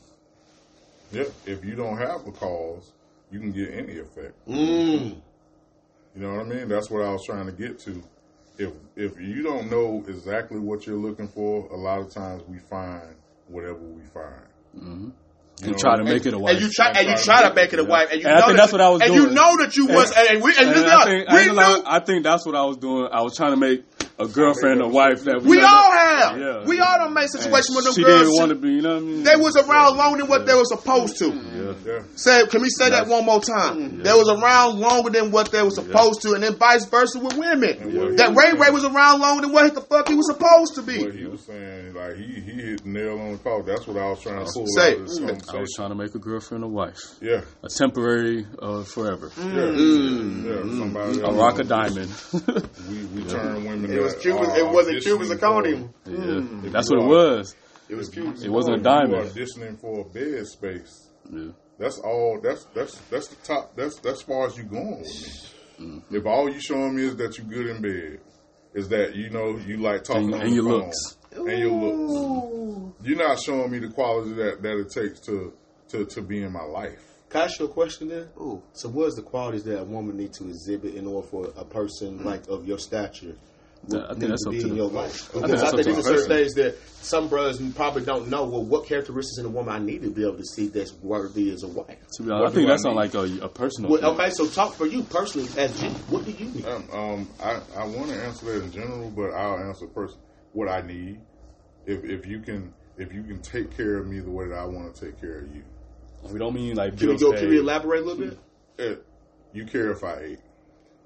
Yep. 1.11 1.31
If 1.47 1.65
you 1.65 1.75
don't 1.75 1.97
have 1.97 2.25
a 2.25 2.31
cause, 2.31 2.89
you 3.29 3.39
can 3.39 3.51
get 3.51 3.73
any 3.73 3.97
effect. 3.99 4.33
Mm. 4.47 5.17
You 6.15 6.21
know 6.21 6.31
what 6.35 6.45
I 6.45 6.49
mean? 6.49 6.67
That's 6.67 6.89
what 6.89 7.03
I 7.03 7.11
was 7.11 7.25
trying 7.25 7.45
to 7.45 7.51
get 7.51 7.79
to. 7.79 8.03
If 8.57 8.73
if 8.95 9.19
you 9.19 9.41
don't 9.41 9.69
know 9.71 10.03
exactly 10.07 10.59
what 10.59 10.85
you're 10.85 10.97
looking 10.97 11.27
for, 11.29 11.67
a 11.71 11.77
lot 11.77 11.99
of 11.99 12.09
times 12.11 12.43
we 12.47 12.59
find 12.59 13.15
whatever 13.47 13.79
we 13.79 14.03
find. 14.13 14.43
Mm-hmm. 14.77 15.09
and 15.63 15.71
know, 15.71 15.77
try 15.77 15.95
to 15.95 16.01
and- 16.01 16.09
make 16.09 16.25
it 16.25 16.33
a 16.33 16.37
wife. 16.39 16.53
And 16.55 16.61
you 16.63 16.69
try 16.69 16.91
and 16.91 17.07
you 17.09 17.17
try 17.23 17.47
to 17.47 17.53
make 17.53 17.71
it 17.73 17.79
a 17.79 17.83
wife, 17.85 18.09
and 18.11 18.21
you 18.21 18.27
And 18.27 18.35
I 18.35 18.39
know 18.41 18.45
think 18.47 18.57
that 18.57 18.63
that's 18.63 18.71
what 18.73 18.81
I 18.81 18.89
was 18.89 19.01
and 19.01 19.13
doing. 19.13 19.29
you 19.29 19.33
know 19.33 19.57
that 19.57 19.77
you 19.77 19.87
was, 19.87 20.11
and, 20.11 20.27
and 20.27 20.43
we 20.43 20.51
and, 20.57 20.67
And 20.67 20.75
we, 20.75 20.91
I 20.91 21.03
think, 21.05 21.29
I, 21.29 21.33
we 21.33 21.39
ain't 21.39 21.47
gonna 21.55 21.61
lie, 21.61 21.77
knew 21.77 21.83
I 21.85 21.99
think 21.99 22.23
that's 22.23 22.45
what 22.45 22.55
I 22.55 22.63
was 22.65 22.77
doing. 22.77 23.07
I 23.11 23.21
was 23.21 23.37
trying 23.37 23.51
to 23.51 23.57
make 23.57 23.83
a 24.19 24.27
girlfriend, 24.27 24.81
a 24.81 24.87
wife 24.87 25.23
that 25.23 25.41
we 25.41 25.57
never- 25.57 25.67
all 25.67 25.91
have. 25.91 26.37
Yeah. 26.39 26.63
We 26.65 26.79
all 26.79 26.97
done 26.97 27.13
made 27.13 27.21
and 27.23 27.31
situations 27.31 27.75
with 27.75 27.85
them 27.85 27.93
She 27.93 28.03
girls. 28.03 28.21
didn't 28.23 28.35
want 28.35 28.49
to 28.49 28.55
be. 28.55 28.69
You 28.73 28.81
know 28.81 28.95
what 28.95 28.97
I 28.97 29.05
mean? 29.05 29.23
They 29.23 29.35
was 29.37 29.55
around 29.55 29.97
longer 29.97 30.17
than 30.19 30.27
what 30.27 30.45
they 30.45 30.53
were 30.53 30.65
supposed 30.65 31.17
to. 31.19 31.27
Yeah. 31.29 31.73
Yeah. 31.85 31.99
Say, 32.15 32.45
can 32.47 32.61
we 32.61 32.69
say 32.69 32.89
that 32.89 33.07
one 33.07 33.25
more 33.25 33.39
time? 33.41 34.01
They 34.03 34.11
was 34.13 34.27
around 34.29 34.79
longer 34.79 35.09
than 35.09 35.31
what 35.31 35.51
they 35.51 35.63
were 35.63 35.71
supposed 35.71 36.21
to, 36.23 36.33
and 36.33 36.43
then 36.43 36.55
vice 36.55 36.85
versa 36.85 37.19
with 37.19 37.37
women. 37.37 37.95
what 37.95 38.17
That 38.17 38.35
Ray 38.35 38.51
Ray 38.59 38.69
was 38.71 38.83
around 38.83 39.21
longer 39.21 39.43
than 39.43 39.51
what 39.53 39.73
the 39.73 39.81
fuck 39.81 40.07
he 40.09 40.15
was 40.15 40.27
supposed 40.27 40.75
to 40.75 40.81
be. 40.81 40.99
What 40.99 41.13
be. 41.13 41.19
he 41.19 41.25
was 41.27 41.41
saying, 41.41 41.78
like 41.99 42.15
he 42.17 42.39
he 42.41 42.51
hit 42.61 42.83
the 42.83 42.89
nail 42.89 43.19
on 43.19 43.31
the 43.33 43.37
coat. 43.37 43.65
That's 43.65 43.85
what 43.87 43.97
I 43.97 44.09
was 44.09 44.21
trying 44.21 44.45
to 44.45 44.51
pull 44.53 44.65
Say- 44.67 44.93
out 44.93 44.99
of 45.01 45.07
this 45.07 45.19
Mm. 45.19 45.55
I 45.55 45.59
was 45.59 45.73
trying 45.75 45.89
to 45.89 45.95
make 45.95 46.15
a 46.15 46.19
girlfriend, 46.19 46.63
a 46.63 46.67
wife, 46.67 46.99
Yeah, 47.21 47.41
a 47.63 47.67
temporary, 47.69 48.45
uh, 48.61 48.83
forever, 48.83 49.31
yeah, 49.37 49.43
Mm. 49.43 50.45
yeah. 50.45 50.61
Somebody 50.79 51.19
a 51.21 51.31
rock, 51.31 51.59
a 51.59 51.63
diamond. 51.63 52.11
We 52.89 53.05
we 53.15 53.23
turn 53.29 53.65
women. 53.65 53.91
It 53.91 54.01
was 54.01 54.13
that 54.15 54.21
Cuban. 54.21 54.49
It 54.55 54.67
wasn't 54.67 55.03
Cuban 55.03 55.27
auditioning 55.27 55.37
zirconium. 55.39 56.63
yeah. 56.63 56.69
That's 56.71 56.89
what 56.89 57.01
it 57.03 57.07
was. 57.07 57.55
It 57.89 57.95
was 57.95 58.09
Cuban. 58.09 58.35
It 58.43 58.49
wasn't 58.51 58.77
a 58.77 58.81
diamond. 58.81 59.11
You 59.11 59.17
diamond. 59.17 59.35
auditioning 59.35 59.81
for 59.81 60.01
a 60.01 60.03
bed 60.05 60.47
space. 60.47 61.07
Yeah. 61.31 61.49
That's 61.77 61.97
all. 61.99 62.39
That's 62.41 62.65
that's 62.75 62.97
that's 63.09 63.27
the 63.27 63.35
top. 63.45 63.75
That's 63.75 63.95
that's 63.99 64.19
as 64.19 64.21
far 64.23 64.47
as 64.47 64.57
you 64.57 64.63
going 64.63 64.99
with 64.99 65.07
me. 65.07 65.85
Mm-hmm. 65.85 66.15
If 66.15 66.25
all 66.25 66.49
you 66.51 66.59
showing 66.59 66.95
me 66.95 67.03
is 67.05 67.15
that 67.17 67.37
you 67.37 67.43
good 67.45 67.67
in 67.67 67.81
bed, 67.81 68.19
is 68.73 68.89
that 68.89 69.15
you 69.15 69.29
know 69.29 69.57
you 69.57 69.77
like 69.77 70.03
talking 70.03 70.25
And- 70.25 70.33
on 70.35 70.41
and 70.41 70.51
the 70.51 70.55
your 70.55 70.63
phone. 70.65 70.79
looks. 70.81 71.17
And 71.31 71.59
your 71.59 71.71
looks. 71.71 72.95
You're 73.03 73.17
not 73.17 73.39
showing 73.39 73.71
me 73.71 73.79
the 73.79 73.89
quality 73.89 74.33
that, 74.33 74.61
that 74.61 74.77
it 74.79 74.89
takes 74.91 75.19
to, 75.21 75.53
to 75.89 76.05
to 76.05 76.21
be 76.21 76.43
in 76.43 76.51
my 76.51 76.63
life. 76.63 76.99
Can 77.29 77.41
I 77.41 77.43
ask 77.45 77.59
you 77.59 77.65
a 77.65 77.69
question 77.69 78.09
then? 78.09 78.27
Ooh. 78.39 78.61
So, 78.73 78.89
what 78.89 79.07
is 79.07 79.15
the 79.15 79.21
qualities 79.21 79.63
that 79.65 79.79
a 79.79 79.83
woman 79.83 80.17
need 80.17 80.33
to 80.33 80.45
exhibit 80.45 80.95
in 80.95 81.05
order 81.07 81.27
for 81.27 81.51
a 81.55 81.63
person 81.63 82.23
like 82.25 82.47
of 82.47 82.67
your 82.67 82.79
stature 82.79 83.35
Yeah, 83.87 84.05
I 84.09 84.15
think 84.15 84.29
that's 84.29 84.43
to 84.45 84.49
be 84.49 84.61
in 84.61 84.75
your 84.75 84.89
life? 84.89 85.29
I 85.29 85.33
think 85.33 85.45
Because 85.45 85.61
that's 85.61 85.63
I 85.63 85.67
up 85.67 85.75
think 85.75 85.87
to 85.87 85.93
these 85.93 86.03
the 86.05 86.11
are 86.11 86.17
certain 86.17 86.27
person. 86.27 86.37
things 86.37 86.53
that 86.55 86.77
some 87.05 87.27
brothers 87.29 87.61
probably 87.75 88.03
don't 88.03 88.27
know. 88.29 88.45
Well, 88.45 88.63
what 88.65 88.85
characteristics 88.87 89.37
in 89.37 89.45
a 89.45 89.49
woman 89.49 89.73
I 89.73 89.79
need 89.79 90.01
to 90.01 90.09
be 90.09 90.23
able 90.23 90.37
to 90.37 90.45
see 90.45 90.67
that's 90.67 90.91
worthy 90.95 91.51
as 91.51 91.61
a 91.63 91.67
wife? 91.67 91.97
To 92.17 92.23
be 92.23 92.31
honest, 92.31 92.47
I 92.47 92.49
do 92.49 92.55
think 92.55 92.67
I 92.67 92.71
that's 92.73 92.85
on 92.85 92.91
need? 92.91 92.97
like 92.97 93.13
a, 93.13 93.45
a 93.45 93.49
personal. 93.49 93.91
Well, 93.91 94.01
thing. 94.01 94.09
okay, 94.19 94.29
so 94.31 94.47
talk 94.47 94.73
for 94.73 94.87
you 94.87 95.03
personally 95.03 95.47
as 95.57 95.79
G. 95.79 95.87
What 96.09 96.25
do 96.25 96.31
you 96.31 96.45
need? 96.49 96.65
Um, 96.65 96.89
um 96.91 97.29
I, 97.39 97.61
I 97.77 97.85
want 97.85 98.09
to 98.09 98.15
answer 98.23 98.47
that 98.47 98.63
in 98.63 98.71
general, 98.71 99.11
but 99.11 99.29
I'll 99.31 99.59
answer 99.69 99.87
first 99.93 100.17
what 100.53 100.69
I 100.69 100.81
need. 100.81 101.19
If 101.85 102.03
if 102.03 102.25
you 102.25 102.39
can 102.39 102.73
if 102.97 103.13
you 103.13 103.23
can 103.23 103.41
take 103.41 103.75
care 103.75 103.97
of 103.97 104.07
me 104.07 104.19
the 104.19 104.29
way 104.31 104.47
that 104.47 104.57
I 104.57 104.65
want 104.65 104.93
to 104.93 105.05
take 105.05 105.19
care 105.19 105.39
of 105.39 105.55
you, 105.55 105.63
We 106.31 106.37
don't 106.39 106.53
mean 106.53 106.75
like 106.75 106.97
Can 106.97 107.09
we 107.09 107.17
go? 107.17 107.31
paid. 107.31 107.39
Can 107.41 107.49
we 107.49 107.59
elaborate 107.59 108.01
a 108.03 108.05
little 108.05 108.25
bit? 108.27 108.39
Eh, 108.79 108.95
you 109.53 109.65
care 109.65 109.91
if 109.91 110.03
I 110.03 110.19
ate. 110.19 110.39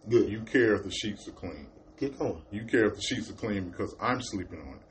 Good. 0.10 0.30
You 0.30 0.42
care 0.42 0.76
if 0.76 0.84
the 0.84 0.92
sheets 0.92 1.28
are 1.28 1.32
clean. 1.32 1.68
Get 1.98 2.18
going. 2.18 2.42
You 2.52 2.66
care 2.66 2.86
if 2.88 2.96
the 2.96 3.02
sheets 3.02 3.30
are 3.30 3.34
clean 3.36 3.70
because 3.70 3.96
I'm 4.02 4.22
sleeping 4.22 4.60
on 4.60 4.74
it, 4.76 4.82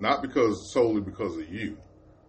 not 0.00 0.22
because 0.22 0.72
solely 0.72 1.00
because 1.00 1.36
of 1.36 1.48
you. 1.48 1.78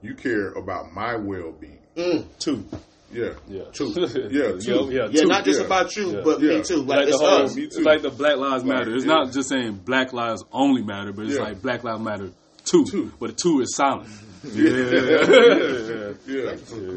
You 0.01 0.15
care 0.15 0.51
about 0.53 0.93
my 0.93 1.15
well 1.15 1.51
being. 1.51 1.79
Mm. 1.95 2.25
two. 2.39 2.65
Yeah, 3.11 3.29
Yeah, 3.47 3.63
two. 3.71 3.87
Yeah, 3.95 4.57
two. 4.59 4.89
yeah, 4.91 5.07
Yeah, 5.09 5.21
two. 5.21 5.27
not 5.27 5.45
just 5.45 5.59
yeah. 5.61 5.65
about 5.65 5.95
you, 5.95 6.11
Yeah. 6.15 6.21
but 6.23 6.41
Yeah. 6.41 6.57
me 6.57 6.63
too. 6.63 6.77
Like, 6.77 6.87
like 6.87 7.05
the 7.05 7.11
it's 7.13 7.21
whole, 7.21 7.43
us. 7.43 7.55
me 7.55 7.63
it's 7.63 7.75
too. 7.77 7.83
like 7.83 8.01
the 8.01 8.09
Black 8.09 8.37
Lives 8.37 8.63
Like, 8.65 8.77
Matter. 8.79 8.95
It's 8.95 9.05
yeah. 9.05 9.13
not 9.13 9.31
just 9.31 9.49
saying 9.49 9.81
Black 9.85 10.11
Lives 10.13 10.43
only 10.51 10.83
matter, 10.83 11.13
but 11.13 11.25
it's 11.25 11.35
Yeah. 11.35 11.43
like 11.43 11.61
Black 11.61 11.83
Lives 11.83 12.01
Matter 12.01 12.31
two. 12.65 12.85
Two. 12.85 13.11
But 13.19 13.27
the 13.29 13.35
two 13.35 13.61
is 13.61 13.73
silent. 13.75 14.09
yeah, 14.43 14.69
yeah. 14.71 16.13
yeah. 16.27 16.51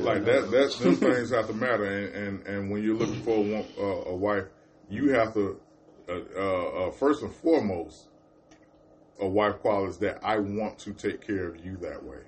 Like 0.05 0.25
that. 0.25 0.49
That's 0.51 0.79
them 0.79 0.97
things 0.97 1.31
have 1.31 1.47
to 1.47 1.55
matter. 1.55 1.85
And 1.85 2.15
and, 2.15 2.47
and 2.47 2.71
when 2.71 2.83
you're 2.83 2.97
looking 2.97 3.23
for 3.23 3.37
a, 3.45 3.65
uh, 3.81 4.11
a 4.11 4.15
wife, 4.17 4.45
you 4.89 5.13
have 5.13 5.33
to 5.35 5.61
uh, 6.09 6.13
uh, 6.37 6.41
uh, 6.41 6.91
first 6.91 7.23
and 7.23 7.33
foremost, 7.33 8.09
a 9.21 9.29
wife 9.29 9.61
quality 9.61 9.91
is 9.91 9.99
that 9.99 10.19
I 10.25 10.39
want 10.39 10.79
to 10.81 10.93
take 10.93 11.21
care 11.25 11.47
of 11.47 11.65
you 11.65 11.77
that 11.83 12.03
way. 12.03 12.19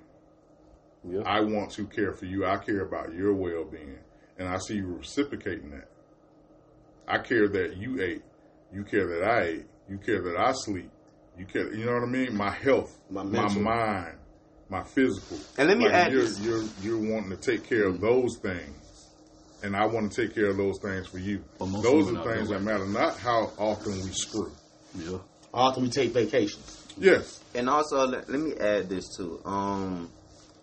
Yeah. 1.07 1.21
I 1.25 1.41
want 1.41 1.71
to 1.71 1.85
care 1.85 2.13
for 2.13 2.25
you. 2.25 2.45
I 2.45 2.57
care 2.57 2.81
about 2.81 3.13
your 3.13 3.33
well 3.33 3.65
being, 3.65 3.97
and 4.37 4.47
I 4.47 4.57
see 4.57 4.75
you 4.75 4.87
reciprocating 4.87 5.71
that. 5.71 5.89
I 7.07 7.17
care 7.19 7.47
that 7.49 7.77
you 7.77 8.01
ate. 8.01 8.23
You 8.73 8.83
care 8.83 9.07
that 9.07 9.23
I 9.27 9.41
ate. 9.43 9.65
You 9.89 9.97
care 9.97 10.21
that 10.21 10.37
I 10.37 10.53
sleep. 10.53 10.89
You 11.37 11.45
care. 11.45 11.73
You 11.73 11.85
know 11.85 11.93
what 11.93 12.03
I 12.03 12.07
mean? 12.11 12.35
My 12.35 12.51
health, 12.51 12.97
My 13.09 13.23
my, 13.23 13.47
mind, 13.49 14.17
my 14.69 14.83
physical. 14.83 15.37
And 15.57 15.67
let 15.67 15.77
me 15.77 15.85
Like, 15.85 15.93
add 15.93 16.11
you're, 16.13 16.21
this. 16.23 16.39
you're 16.39 16.63
you're 16.81 16.97
wanting 17.13 17.31
to 17.31 17.37
take 17.37 17.67
care 17.67 17.85
of 17.87 17.99
those 17.99 18.37
things, 18.37 19.09
and 19.61 19.75
I 19.75 19.85
want 19.85 20.11
to 20.11 20.25
take 20.25 20.33
care 20.33 20.49
of 20.49 20.57
those 20.57 20.79
things 20.81 21.07
for 21.07 21.17
you. 21.19 21.43
Those 21.59 22.13
are 22.13 22.19
are 22.19 22.33
things 22.35 22.47
that 22.49 22.59
that 22.59 22.63
matter, 22.63 22.85
not 22.87 23.17
how 23.17 23.51
often 23.57 23.93
we 24.03 24.11
screw. 24.13 24.51
Yeah. 24.95 25.17
How 25.53 25.59
Often 25.69 25.83
we 25.83 25.89
take 25.89 26.11
vacations. 26.11 26.79
Yes, 26.97 27.43
And 27.55 27.69
also, 27.69 28.05
let, 28.07 28.29
let 28.29 28.39
me 28.39 28.53
add 28.55 28.87
this 28.87 29.15
too. 29.17 29.41
Um, 29.45 29.51
al- 29.53 30.09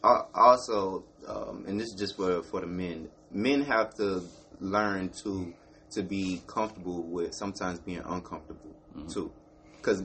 also, 0.03 1.05
um, 1.27 1.65
and 1.69 1.79
this 1.81 1.89
is 1.89 1.95
just 1.99 2.17
for 2.17 2.43
for 2.43 2.61
the 2.61 2.67
men. 2.67 3.09
Men 3.31 3.63
have 3.63 3.95
to 3.95 4.23
learn 4.61 5.11
to 5.25 5.53
to 5.93 6.03
be 6.03 6.43
comfortable 6.47 7.03
with 7.03 7.35
sometimes 7.35 7.79
being 7.81 8.03
uncomfortable 8.05 8.75
too, 9.13 9.33
because 9.77 10.05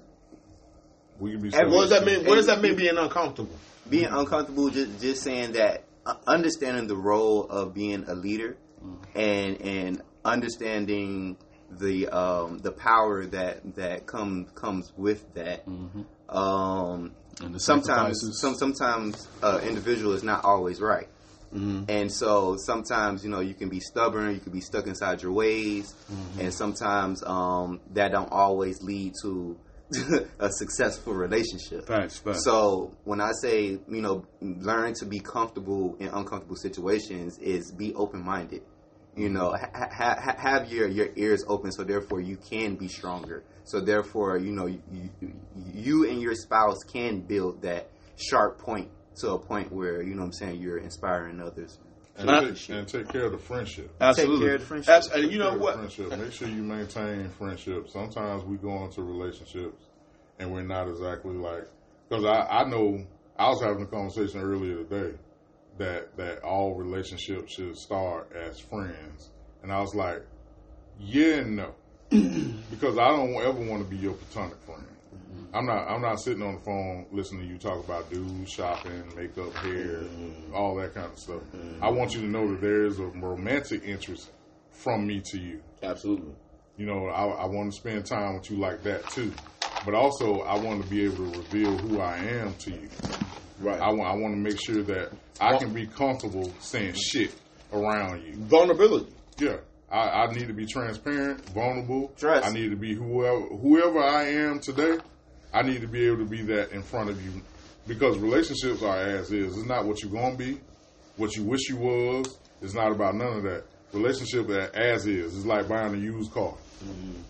we 1.19 1.31
can 1.31 1.41
be. 1.41 1.49
And 1.53 1.71
What 1.71 1.81
does 1.81 1.89
that 1.91 2.05
mean? 2.05 2.25
What 2.25 2.35
does 2.35 2.47
that 2.47 2.61
mean? 2.61 2.75
Being 2.75 2.97
uncomfortable. 2.97 3.55
being 3.89 4.05
uncomfortable 4.05 4.69
just 4.69 4.99
just 5.01 5.21
saying 5.23 5.53
that 5.53 5.83
uh, 6.05 6.15
understanding 6.27 6.87
the 6.87 6.95
role 6.97 7.43
of 7.49 7.73
being 7.73 8.03
a 8.07 8.15
leader 8.15 8.57
and 9.15 9.61
and 9.61 10.01
understanding 10.23 11.37
the 11.71 12.07
um 12.09 12.59
the 12.59 12.71
power 12.71 13.25
that 13.25 13.75
that 13.75 14.05
comes 14.05 14.49
comes 14.55 14.91
with 14.97 15.33
that 15.33 15.65
um 15.67 16.05
And 16.29 17.13
the 17.24 17.24
sometimes 17.57 18.21
some 18.39 18.55
sometimes 18.55 19.27
uh 19.43 19.59
individual 19.63 20.13
is 20.13 20.23
not 20.23 20.43
always 20.45 20.81
right. 20.81 21.07
And 21.87 22.11
so 22.11 22.57
sometimes 22.57 23.23
you 23.23 23.29
know 23.29 23.39
you 23.39 23.53
can 23.53 23.69
be 23.69 23.79
stubborn 23.79 24.33
you 24.33 24.41
can 24.41 24.51
be 24.51 24.61
stuck 24.61 24.87
inside 24.87 25.21
your 25.21 25.31
ways. 25.31 25.85
And 26.09 26.53
sometimes 26.53 27.23
um 27.23 27.79
that 27.93 28.11
don't 28.11 28.31
always 28.31 28.81
lead 28.81 29.13
to 29.23 29.57
a 30.39 30.49
successful 30.51 31.13
relationship. 31.13 31.87
Facts, 31.87 32.17
facts. 32.17 32.43
so 32.43 32.91
when 33.03 33.21
I 33.21 33.31
say 33.41 33.77
you 33.87 34.01
know 34.01 34.25
learn 34.41 34.93
to 34.95 35.05
be 35.05 35.19
comfortable 35.19 35.95
in 35.99 36.07
uncomfortable 36.07 36.55
situations 36.55 37.37
is 37.39 37.71
be 37.71 37.93
open 37.93 38.23
minded. 38.23 38.63
You 39.15 39.29
know, 39.29 39.51
ha- 39.51 39.69
ha- 39.73 40.19
ha- 40.21 40.35
have 40.37 40.71
your 40.71 40.87
your 40.89 41.07
ears 41.15 41.43
open 41.47 41.71
so 41.71 41.83
therefore 41.83 42.19
you 42.19 42.35
can 42.37 42.75
be 42.75 42.87
stronger. 42.89 43.43
So 43.63 43.79
therefore, 43.79 44.37
you 44.37 44.51
know, 44.51 44.65
you, 44.65 44.81
you, 44.91 45.33
you 45.73 46.09
and 46.09 46.21
your 46.21 46.35
spouse 46.35 46.79
can 46.91 47.21
build 47.21 47.61
that 47.61 47.89
sharp 48.17 48.59
point 48.59 48.89
to 49.21 49.31
a 49.31 49.39
point 49.39 49.71
where 49.71 50.01
you 50.01 50.13
know 50.15 50.21
what 50.21 50.27
I'm 50.27 50.33
saying 50.33 50.61
you're 50.61 50.79
inspiring 50.79 51.39
others. 51.39 51.79
and, 52.17 52.29
take, 52.29 52.69
and 52.69 52.87
take 52.87 53.07
care 53.07 53.25
of 53.25 53.31
the 53.31 53.37
friendship. 53.37 53.89
Absolutely. 54.01 54.35
Take 54.37 54.45
care 54.45 54.55
of 54.55 54.61
the 54.61 54.67
friendship. 54.67 54.93
Abs- 54.93 55.11
and 55.11 55.31
you 55.31 55.39
know 55.39 55.57
what? 55.57 55.75
Friendship. 55.75 56.17
Make 56.17 56.33
sure 56.33 56.47
you 56.49 56.61
maintain 56.61 57.29
friendship. 57.29 57.89
Sometimes 57.89 58.43
we 58.43 58.57
go 58.57 58.83
into 58.83 59.01
relationships 59.01 59.81
and 60.39 60.51
we're 60.51 60.61
not 60.63 60.89
exactly 60.89 61.33
like 61.35 61.67
because 62.09 62.25
I, 62.25 62.45
I 62.47 62.63
know 62.69 63.05
I 63.37 63.47
was 63.49 63.61
having 63.61 63.83
a 63.83 63.87
conversation 63.87 64.41
earlier 64.41 64.83
today 64.83 65.17
that 65.77 66.15
that 66.17 66.43
all 66.43 66.75
relationships 66.75 67.53
should 67.53 67.77
start 67.77 68.31
as 68.33 68.59
friends, 68.59 69.31
and 69.63 69.71
I 69.71 69.81
was 69.81 69.95
like, 69.95 70.25
yeah, 70.99 71.41
no, 71.41 71.73
because 72.09 72.97
I 72.97 73.09
don't 73.09 73.35
ever 73.35 73.59
want 73.65 73.83
to 73.83 73.89
be 73.89 73.97
your 73.97 74.13
platonic 74.13 74.61
friend. 74.61 74.85
Mm-hmm. 75.13 75.55
I'm 75.55 75.65
not. 75.65 75.87
I'm 75.89 76.01
not 76.01 76.19
sitting 76.19 76.43
on 76.43 76.55
the 76.55 76.61
phone 76.61 77.05
listening 77.11 77.41
to 77.41 77.47
you 77.47 77.57
talk 77.57 77.83
about 77.83 78.09
dudes, 78.09 78.51
shopping, 78.51 79.03
makeup, 79.15 79.53
hair, 79.55 80.01
mm-hmm. 80.03 80.53
all 80.53 80.75
that 80.75 80.93
kind 80.93 81.11
of 81.11 81.19
stuff. 81.19 81.41
I 81.53 81.57
mm-hmm. 81.57 81.95
want 81.95 82.13
you 82.13 82.21
to 82.21 82.27
know 82.27 82.49
that 82.51 82.61
there 82.61 82.85
is 82.85 82.99
a 82.99 83.05
romantic 83.05 83.83
interest 83.83 84.31
from 84.71 85.07
me 85.07 85.21
to 85.25 85.39
you. 85.39 85.61
Absolutely. 85.83 86.33
You 86.77 86.85
know, 86.85 87.07
I, 87.07 87.25
I 87.25 87.45
want 87.45 87.71
to 87.71 87.77
spend 87.77 88.05
time 88.05 88.35
with 88.35 88.51
you 88.51 88.57
like 88.57 88.83
that 88.83 89.09
too. 89.09 89.31
But 89.85 89.93
also, 89.93 90.41
I 90.41 90.57
want 90.57 90.83
to 90.83 90.89
be 90.89 91.05
able 91.05 91.31
to 91.31 91.39
reveal 91.39 91.77
who 91.77 92.01
I 92.01 92.17
am 92.17 92.53
to 92.55 92.71
you. 92.71 92.89
Right. 93.59 93.79
I 93.79 93.89
want. 93.89 94.09
I 94.09 94.15
want 94.15 94.33
to 94.33 94.39
make 94.39 94.59
sure 94.59 94.83
that 94.83 95.11
I 95.39 95.57
can 95.57 95.73
be 95.73 95.87
comfortable 95.87 96.51
saying 96.59 96.95
shit 96.95 97.33
around 97.71 98.23
you. 98.23 98.33
Vulnerability. 98.35 99.11
Yeah. 99.37 99.57
I, 99.89 100.23
I 100.23 100.31
need 100.33 100.47
to 100.47 100.53
be 100.53 100.65
transparent, 100.65 101.47
vulnerable. 101.49 102.11
Trust. 102.17 102.45
I 102.45 102.51
need 102.51 102.69
to 102.71 102.75
be 102.75 102.95
whoever 102.95 103.41
whoever 103.41 103.99
I 104.03 104.23
am 104.29 104.59
today. 104.59 104.97
I 105.53 105.61
need 105.61 105.81
to 105.81 105.87
be 105.87 106.05
able 106.07 106.17
to 106.17 106.25
be 106.25 106.41
that 106.43 106.71
in 106.71 106.81
front 106.81 107.09
of 107.09 107.23
you, 107.23 107.41
because 107.87 108.17
relationships 108.17 108.81
are 108.83 108.97
as 108.97 109.31
is. 109.31 109.57
It's 109.57 109.67
not 109.67 109.85
what 109.85 110.01
you're 110.01 110.11
gonna 110.11 110.35
be, 110.35 110.59
what 111.15 111.35
you 111.35 111.43
wish 111.43 111.69
you 111.69 111.77
was. 111.77 112.37
It's 112.61 112.73
not 112.73 112.91
about 112.91 113.15
none 113.15 113.37
of 113.37 113.43
that. 113.43 113.63
Relationship 113.93 114.49
as 114.49 115.05
is. 115.07 115.35
It's 115.37 115.45
like 115.45 115.69
buying 115.69 115.93
a 115.93 115.97
used 115.97 116.31
car. 116.31 116.55
Mm-hmm. 116.83 117.21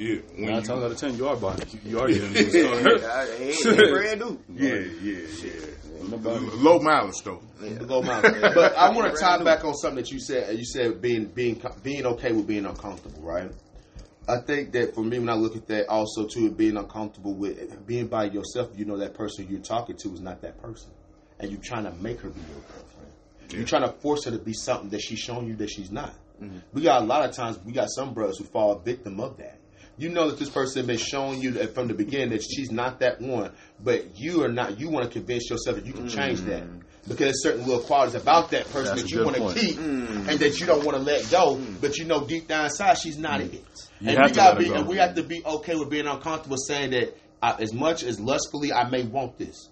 Yeah, 0.00 0.16
when 0.34 0.46
Nine 0.46 0.60
you- 0.60 0.66
times 0.66 0.82
out 0.82 0.90
of 0.92 0.96
ten, 0.96 1.16
you 1.16 1.28
are 1.28 1.36
buying. 1.36 1.60
You, 1.84 1.90
you 1.90 2.00
are 2.00 2.08
getting 2.08 2.32
this 2.32 2.52
car. 3.02 3.10
I- 3.10 3.26
hey, 3.36 3.52
hey, 3.52 3.90
brand 3.90 4.20
new. 4.20 4.38
yeah, 4.54 4.74
yeah, 5.02 5.26
yeah. 5.44 5.66
Low 6.56 6.78
mileage 6.80 7.22
though. 7.22 7.42
Go 7.86 8.00
mouth. 8.02 8.24
But 8.54 8.74
I 8.76 8.90
want 8.96 9.14
to 9.14 9.20
tie 9.20 9.42
back 9.44 9.64
on 9.64 9.74
something 9.74 9.96
that 10.02 10.10
you 10.10 10.18
said. 10.18 10.56
You 10.58 10.64
said 10.64 11.02
being 11.02 11.26
being 11.26 11.60
being 11.82 12.06
okay 12.06 12.32
with 12.32 12.46
being 12.46 12.64
uncomfortable, 12.64 13.20
right? 13.22 13.50
I 14.26 14.38
think 14.38 14.72
that 14.72 14.94
for 14.94 15.02
me, 15.04 15.18
when 15.18 15.28
I 15.28 15.34
look 15.34 15.56
at 15.56 15.66
that, 15.68 15.88
also 15.88 16.26
too, 16.26 16.50
being 16.50 16.76
uncomfortable 16.78 17.34
with 17.34 17.86
being 17.86 18.06
by 18.06 18.24
yourself, 18.24 18.70
you 18.76 18.86
know 18.86 18.96
that 18.98 19.12
person 19.14 19.46
you're 19.50 19.60
talking 19.60 19.96
to 19.98 20.14
is 20.14 20.20
not 20.20 20.40
that 20.40 20.60
person, 20.62 20.90
and 21.38 21.50
you're 21.50 21.60
trying 21.60 21.84
to 21.84 21.92
make 22.02 22.20
her 22.22 22.30
be 22.30 22.40
your 22.40 22.60
girlfriend. 22.60 23.12
You're 23.52 23.66
trying 23.66 23.82
to 23.82 23.92
force 24.00 24.24
her 24.24 24.30
to 24.30 24.38
be 24.38 24.54
something 24.54 24.88
that 24.90 25.00
she's 25.02 25.18
showing 25.18 25.46
you 25.48 25.56
that 25.56 25.68
she's 25.68 25.90
not. 25.90 26.14
Mm-hmm. 26.40 26.58
We 26.72 26.82
got 26.82 27.02
a 27.02 27.04
lot 27.04 27.28
of 27.28 27.34
times 27.34 27.58
we 27.64 27.72
got 27.72 27.90
some 27.90 28.14
brothers 28.14 28.38
who 28.38 28.44
fall 28.44 28.78
victim 28.78 29.20
of 29.20 29.36
that. 29.38 29.58
You 30.00 30.08
know 30.08 30.30
that 30.30 30.38
this 30.38 30.48
person 30.48 30.78
has 30.78 30.86
been 30.86 30.96
showing 30.96 31.42
you 31.42 31.50
that 31.52 31.74
from 31.74 31.86
the 31.86 31.92
beginning 31.92 32.30
that 32.30 32.42
she's 32.42 32.70
not 32.70 33.00
that 33.00 33.20
one, 33.20 33.52
but 33.84 34.18
you 34.18 34.42
are 34.42 34.48
not. 34.48 34.80
You 34.80 34.88
want 34.88 35.04
to 35.04 35.10
convince 35.10 35.50
yourself 35.50 35.76
that 35.76 35.84
you 35.84 35.92
can 35.92 36.08
change 36.08 36.40
that 36.40 36.62
mm. 36.62 36.80
because 37.06 37.18
there's 37.18 37.42
certain 37.42 37.66
little 37.66 37.82
qualities 37.82 38.14
about 38.14 38.50
that 38.52 38.64
person 38.70 38.96
That's 38.96 39.02
that 39.02 39.10
you 39.10 39.18
good 39.18 39.26
want 39.26 39.36
to 39.36 39.42
point. 39.42 39.58
keep 39.58 39.76
mm. 39.76 40.26
and 40.26 40.40
that 40.40 40.58
you 40.58 40.64
don't 40.64 40.86
want 40.86 40.96
to 40.96 41.02
let 41.02 41.30
go, 41.30 41.56
mm. 41.56 41.78
but 41.82 41.98
you 41.98 42.06
know 42.06 42.24
deep 42.26 42.48
down 42.48 42.64
inside 42.64 42.94
she's 42.96 43.18
not 43.18 43.42
it. 43.42 43.52
You 44.00 44.08
and 44.08 44.24
we 44.24 44.30
gotta 44.32 44.58
be, 44.58 44.68
go. 44.68 44.74
and 44.76 44.88
we 44.88 44.96
have 44.96 45.16
to 45.16 45.22
be 45.22 45.44
okay 45.44 45.76
with 45.76 45.90
being 45.90 46.06
uncomfortable, 46.06 46.56
saying 46.56 46.92
that 46.92 47.14
I, 47.42 47.60
as 47.60 47.74
much 47.74 48.02
as 48.02 48.18
lustfully 48.18 48.72
I 48.72 48.88
may 48.88 49.02
want 49.02 49.36
this, 49.36 49.68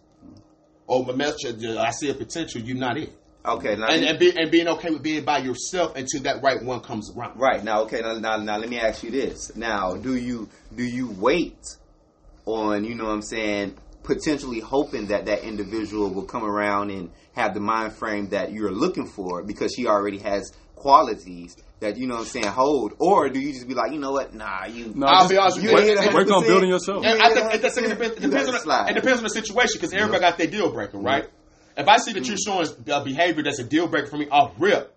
or 0.87 1.07
my 1.07 1.15
message, 1.15 1.65
I 1.65 1.91
see 1.91 2.11
a 2.11 2.15
potential, 2.15 2.61
you're 2.61 2.77
not 2.77 2.99
it. 2.99 3.18
Okay, 3.47 3.77
now 3.77 3.87
and 3.87 4.05
and, 4.05 4.19
be, 4.19 4.33
and 4.37 4.51
being 4.51 4.69
okay 4.69 4.91
with 4.91 5.03
being 5.03 5.25
by 5.25 5.39
yourself 5.39 5.97
until 5.97 6.23
that 6.23 6.43
right 6.43 6.63
one 6.63 6.81
comes 6.81 7.11
around. 7.17 7.39
Right 7.39 7.63
now, 7.63 7.83
okay. 7.83 8.01
Now, 8.01 8.19
now, 8.19 8.37
now, 8.37 8.59
let 8.59 8.69
me 8.69 8.79
ask 8.79 9.03
you 9.03 9.11
this. 9.11 9.55
Now, 9.57 9.95
do 9.95 10.17
you 10.17 10.49
do 10.75 10.83
you 10.83 11.11
wait 11.19 11.59
on 12.47 12.85
you 12.85 12.95
know 12.95 13.05
what 13.05 13.13
I'm 13.13 13.23
saying, 13.23 13.77
potentially 14.03 14.61
hoping 14.61 15.07
that 15.09 15.27
that 15.27 15.45
individual 15.45 16.11
will 16.11 16.25
come 16.25 16.45
around 16.45 16.91
and 16.91 17.11
have 17.35 17.55
the 17.55 17.61
mind 17.61 17.93
frame 17.93 18.29
that 18.31 18.53
you're 18.53 18.73
looking 18.73 19.07
for 19.07 19.43
because 19.43 19.73
she 19.75 19.87
already 19.87 20.19
has 20.19 20.53
qualities 20.75 21.57
that 21.81 21.97
you 21.97 22.07
know 22.07 22.15
what 22.15 22.21
I'm 22.23 22.27
saying 22.27 22.47
hold, 22.47 22.95
or 22.99 23.29
do 23.29 23.39
you 23.39 23.53
just 23.53 23.69
be 23.69 23.75
like, 23.75 23.93
you 23.93 24.01
know 24.01 24.11
what, 24.13 24.35
nah, 24.35 24.65
you. 24.67 24.93
No, 24.95 25.07
I'll 25.07 25.21
just 25.21 25.31
be 25.31 25.37
honest 25.37 25.57
with 25.59 25.65
you 25.65 25.71
you. 25.71 25.79
ain't 25.79 26.01
hit 26.01 26.13
work 26.13 26.31
on 26.31 26.43
100%. 26.43 26.47
building 26.47 26.69
yourself. 26.71 27.05
And 27.05 27.23
I 27.23 27.33
think 27.35 27.55
it, 27.55 27.63
that's- 27.63 27.77
it 27.77 27.89
depends, 27.89 28.17
it 28.17 28.21
depends 28.21 28.49
on 28.49 28.55
the, 28.55 28.91
it 28.91 28.95
depends 28.95 29.19
on 29.19 29.25
the 29.25 29.31
situation 29.31 29.75
because 29.79 29.93
everybody 29.93 30.21
got 30.21 30.39
their 30.39 30.49
deal 30.49 30.73
breaker, 30.73 30.99
right? 30.99 31.29
If 31.79 31.87
I 31.87 31.99
see 31.99 32.13
that 32.15 32.27
you're 32.27 32.37
showing 32.37 32.67
a 32.89 33.05
behavior 33.05 33.45
that's 33.45 33.61
a 33.61 33.65
deal 33.65 33.87
breaker 33.87 34.09
for 34.09 34.17
me 34.17 34.29
off 34.29 34.53
rip, 34.59 34.95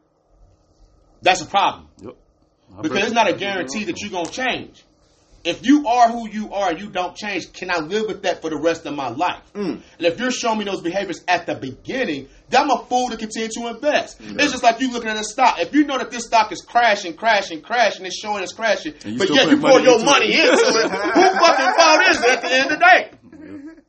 that's 1.21 1.41
a 1.41 1.45
problem 1.45 1.87
Yep. 2.01 2.15
Because 2.81 3.03
it's 3.03 3.13
not 3.13 3.29
a 3.29 3.33
guarantee 3.33 3.83
that 3.85 4.01
you're 4.01 4.11
gonna 4.11 4.29
change. 4.29 4.83
If 5.43 5.65
you 5.65 5.87
are 5.87 6.07
who 6.09 6.29
you 6.29 6.53
are 6.53 6.69
and 6.69 6.79
you 6.79 6.89
don't 6.89 7.15
change, 7.15 7.51
can 7.51 7.71
I 7.71 7.79
live 7.79 8.07
with 8.07 8.23
that 8.23 8.41
for 8.41 8.49
the 8.49 8.57
rest 8.57 8.85
of 8.85 8.95
my 8.95 9.09
life? 9.09 9.41
And 9.55 9.81
if 9.99 10.19
you're 10.19 10.31
showing 10.31 10.59
me 10.59 10.65
those 10.65 10.81
behaviors 10.81 11.23
at 11.27 11.47
the 11.47 11.55
beginning, 11.55 12.29
then 12.49 12.61
I'm 12.61 12.69
a 12.69 12.85
fool 12.85 13.09
to 13.09 13.17
continue 13.17 13.49
to 13.49 13.67
invest. 13.67 14.21
It's 14.21 14.51
just 14.51 14.63
like 14.63 14.79
you 14.79 14.91
looking 14.93 15.09
at 15.09 15.17
a 15.17 15.23
stock. 15.23 15.59
If 15.59 15.73
you 15.73 15.85
know 15.85 15.97
that 15.97 16.11
this 16.11 16.25
stock 16.25 16.51
is 16.51 16.61
crashing, 16.61 17.15
crashing, 17.15 17.61
crashing, 17.61 18.05
it's 18.05 18.19
showing 18.19 18.43
it's 18.43 18.53
crashing, 18.53 18.93
but 19.17 19.29
yet 19.29 19.49
you 19.49 19.57
pour 19.57 19.79
your 19.79 20.03
money 20.03 20.31
into 20.31 20.51
it, 20.53 20.91
who 20.91 21.21
fucking 21.21 21.73
fault 21.75 22.01
is 22.09 22.23
it 22.23 22.29
at 22.29 22.41
the 22.41 22.51
end 22.53 22.71
of 22.71 22.79
the 22.79 22.85
day? 22.85 23.11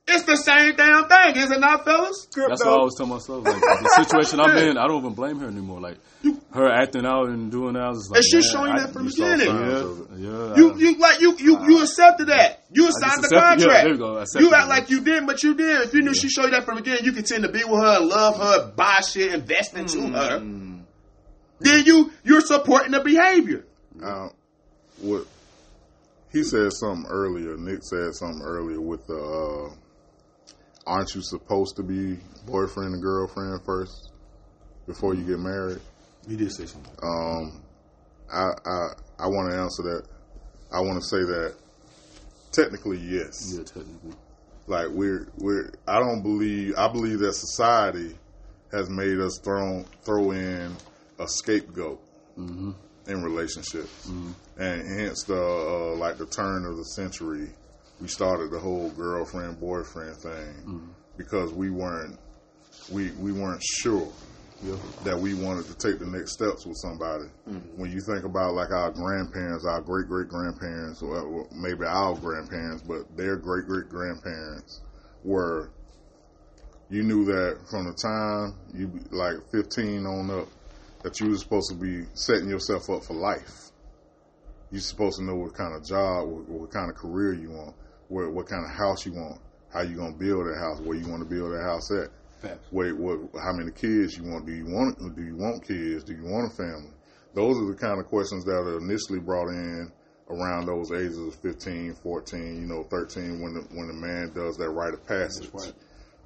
It's 0.08 0.24
the 0.24 0.36
same 0.36 0.74
damn 0.74 1.06
thing, 1.08 1.36
is 1.36 1.50
it 1.52 1.60
not, 1.60 1.84
fellas? 1.84 2.26
That's 2.34 2.64
what 2.64 2.66
I 2.66 2.70
always 2.72 2.94
tell 2.96 3.06
myself. 3.06 3.44
Like 3.44 3.54
the 3.60 4.04
situation 4.04 4.40
I'm 4.40 4.56
in, 4.58 4.76
I 4.76 4.88
don't 4.88 4.98
even 4.98 5.14
blame 5.14 5.38
her 5.38 5.46
anymore. 5.46 5.80
Like 5.80 5.98
her 6.52 6.68
acting 6.68 7.06
out 7.06 7.28
and 7.28 7.52
doing 7.52 7.74
that. 7.74 7.82
I 7.84 7.88
was 7.90 7.98
just 8.00 8.10
like, 8.10 8.16
And 8.18 8.24
she's 8.26 8.50
showing 8.50 8.74
that 8.74 8.92
from 8.92 9.06
the 9.06 9.10
beginning. 9.10 9.46
Yeah, 10.18 10.28
yeah. 10.28 10.56
You 10.56 10.76
you 10.76 10.98
like 10.98 11.20
you 11.20 11.36
you 11.38 11.64
you 11.64 11.82
accepted 11.82 12.26
that. 12.28 12.64
You 12.72 12.90
signed 12.90 13.22
the 13.22 13.28
accepted- 13.28 13.32
yeah, 13.32 13.48
contract. 13.48 13.82
there 13.84 13.92
you 13.92 13.98
go, 13.98 14.16
accepted 14.18 14.44
You 14.48 14.54
act 14.54 14.64
it. 14.64 14.68
like 14.70 14.90
you 14.90 15.00
didn't, 15.02 15.26
but 15.26 15.42
you 15.44 15.54
did. 15.54 15.82
If 15.82 15.94
you 15.94 16.02
knew 16.02 16.14
she 16.14 16.28
showed 16.28 16.46
you 16.46 16.50
that 16.50 16.64
from 16.64 16.76
the 16.76 16.82
beginning, 16.82 17.04
you 17.04 17.12
continue 17.12 17.46
to 17.46 17.52
be 17.52 17.62
with 17.62 17.80
her, 17.80 18.00
love 18.00 18.38
her, 18.38 18.72
buy 18.74 19.00
shit, 19.08 19.32
invest 19.32 19.74
into 19.74 20.00
her. 20.08 20.40
Then 21.60 21.84
you 21.86 22.10
you're 22.24 22.40
supporting 22.40 22.90
the 22.90 23.00
behavior. 23.00 23.64
Now, 23.94 24.30
what 25.00 25.26
he 26.32 26.42
said 26.42 26.72
something 26.72 27.06
earlier. 27.08 27.56
Nick 27.56 27.84
said 27.84 28.14
something 28.14 28.42
earlier 28.42 28.80
with 28.80 29.06
the. 29.06 29.14
Uh, 29.70 29.74
aren't 30.86 31.14
you 31.14 31.22
supposed 31.22 31.76
to 31.76 31.82
be 31.82 32.18
boyfriend 32.46 32.94
and 32.94 33.02
girlfriend 33.02 33.60
first 33.64 34.12
before 34.86 35.14
you 35.14 35.24
get 35.24 35.38
married? 35.38 35.80
You 36.26 36.36
did 36.36 36.52
say 36.52 36.66
something. 36.66 36.94
Um, 37.02 37.62
I 38.32 38.50
I 38.64 38.88
I 39.18 39.26
want 39.26 39.50
to 39.50 39.58
answer 39.58 39.82
that. 39.82 40.06
I 40.72 40.80
want 40.80 41.02
to 41.02 41.08
say 41.08 41.18
that 41.18 41.54
technically 42.52 42.98
yes. 42.98 43.52
yeah, 43.54 43.64
technically. 43.64 44.12
Like 44.66 44.88
we're 44.90 45.28
we're 45.38 45.70
I 45.88 45.98
don't 45.98 46.22
believe 46.22 46.74
I 46.76 46.88
believe 46.88 47.18
that 47.20 47.34
society 47.34 48.16
has 48.70 48.88
made 48.88 49.18
us 49.18 49.38
throw 49.42 49.84
throw 50.04 50.30
in 50.30 50.76
a 51.18 51.28
scapegoat 51.28 52.00
in 53.06 53.22
relationships, 53.22 54.06
and 54.58 55.00
hence 55.00 55.24
the 55.24 55.34
uh, 55.34 55.96
like 55.96 56.18
the 56.18 56.26
turn 56.26 56.64
of 56.64 56.76
the 56.76 56.84
century, 56.84 57.50
we 58.02 58.08
started 58.08 58.50
the 58.50 58.58
whole 58.58 58.90
girlfriend 58.90 59.60
boyfriend 59.60 60.16
thing 60.16 60.54
mm-hmm. 60.66 60.90
because 61.16 61.52
we 61.52 61.70
weren't 61.70 62.18
we 62.90 63.12
we 63.12 63.30
weren't 63.30 63.62
sure 63.62 64.08
that 65.04 65.18
we 65.18 65.34
wanted 65.34 65.66
to 65.66 65.74
take 65.74 65.98
the 65.98 66.06
next 66.06 66.32
steps 66.32 66.66
with 66.66 66.76
somebody. 66.76 67.24
Mm-hmm. 67.48 67.80
When 67.80 67.90
you 67.90 68.00
think 68.00 68.24
about 68.24 68.54
like 68.54 68.70
our 68.70 68.90
grandparents, 68.90 69.64
our 69.64 69.80
great 69.80 70.08
great 70.08 70.28
grandparents, 70.28 71.00
or 71.00 71.28
well, 71.28 71.48
maybe 71.52 71.84
our 71.84 72.14
grandparents, 72.14 72.82
but 72.82 73.16
their 73.16 73.36
great 73.36 73.66
great 73.66 73.88
grandparents 73.88 74.80
were, 75.22 75.70
you 76.90 77.04
knew 77.04 77.24
that 77.26 77.58
from 77.70 77.86
the 77.86 77.94
time 77.94 78.54
you 78.74 79.00
like 79.12 79.36
15 79.52 80.06
on 80.06 80.30
up, 80.30 80.48
that 81.04 81.20
you 81.20 81.30
were 81.30 81.36
supposed 81.36 81.70
to 81.70 81.76
be 81.76 82.04
setting 82.14 82.48
yourself 82.48 82.90
up 82.90 83.04
for 83.04 83.14
life. 83.14 83.70
You're 84.72 84.80
supposed 84.80 85.18
to 85.18 85.24
know 85.24 85.36
what 85.36 85.54
kind 85.54 85.74
of 85.74 85.84
job, 85.84 86.28
what, 86.28 86.48
what 86.48 86.70
kind 86.72 86.90
of 86.90 86.96
career 86.96 87.34
you 87.34 87.50
want, 87.50 87.74
what, 88.12 88.30
what 88.32 88.46
kind 88.46 88.64
of 88.64 88.70
house 88.70 89.06
you 89.06 89.12
want, 89.12 89.40
how 89.72 89.80
you 89.80 89.96
gonna 89.96 90.12
build 90.12 90.46
that 90.46 90.58
house, 90.60 90.80
where 90.80 90.96
you 90.96 91.08
want 91.08 91.22
to 91.22 91.28
build 91.28 91.52
that 91.52 91.62
house 91.62 91.90
at. 91.90 92.10
Facts. 92.40 92.68
Wait, 92.70 92.96
what? 92.96 93.18
How 93.42 93.52
many 93.52 93.70
kids 93.72 94.18
you 94.18 94.24
want? 94.24 94.44
Do 94.44 94.52
you 94.52 94.66
want? 94.66 94.98
Do 94.98 95.22
you 95.22 95.36
want 95.36 95.66
kids? 95.66 96.04
Do 96.04 96.12
you 96.12 96.24
want 96.24 96.52
a 96.52 96.56
family? 96.56 96.92
Those 97.34 97.56
are 97.56 97.66
the 97.66 97.78
kind 97.78 97.98
of 97.98 98.06
questions 98.06 98.44
that 98.44 98.52
are 98.52 98.78
initially 98.78 99.20
brought 99.20 99.48
in 99.48 99.90
around 100.28 100.66
those 100.66 100.92
ages 100.92 101.18
of 101.18 101.34
15, 101.36 101.94
14, 101.94 102.60
you 102.60 102.66
know, 102.66 102.84
13, 102.84 103.40
when 103.40 103.54
the, 103.54 103.60
when 103.72 103.88
the 103.88 103.94
man 103.94 104.32
does 104.34 104.56
that 104.56 104.70
rite 104.70 104.92
of 104.92 105.06
passage. 105.06 105.48
right. 105.52 105.72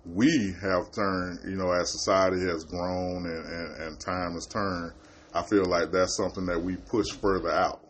We 0.05 0.55
have 0.63 0.93
turned, 0.93 1.41
you 1.45 1.57
know, 1.57 1.71
as 1.73 1.91
society 1.91 2.41
has 2.47 2.65
grown 2.65 3.27
and, 3.27 3.47
and, 3.47 3.83
and 3.83 4.01
time 4.01 4.35
has 4.35 4.47
turned, 4.47 4.93
I 5.35 5.43
feel 5.43 5.65
like 5.65 5.91
that's 5.91 6.17
something 6.17 6.47
that 6.47 6.63
we 6.63 6.77
push 6.77 7.11
further 7.11 7.51
out. 7.51 7.81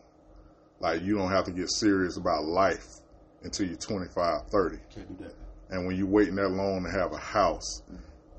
Like, 0.79 1.03
you 1.03 1.15
don't 1.15 1.31
have 1.31 1.45
to 1.45 1.51
get 1.51 1.69
serious 1.71 2.17
about 2.17 2.45
life 2.45 2.96
until 3.43 3.67
you're 3.67 3.77
25, 3.77 4.47
30. 4.51 4.77
Can't 4.93 5.17
do 5.17 5.23
that. 5.25 5.35
And 5.69 5.85
when 5.85 5.97
you're 5.97 6.07
waiting 6.07 6.35
that 6.35 6.49
long 6.49 6.83
to 6.83 6.99
have 6.99 7.11
a 7.11 7.17
house, 7.17 7.81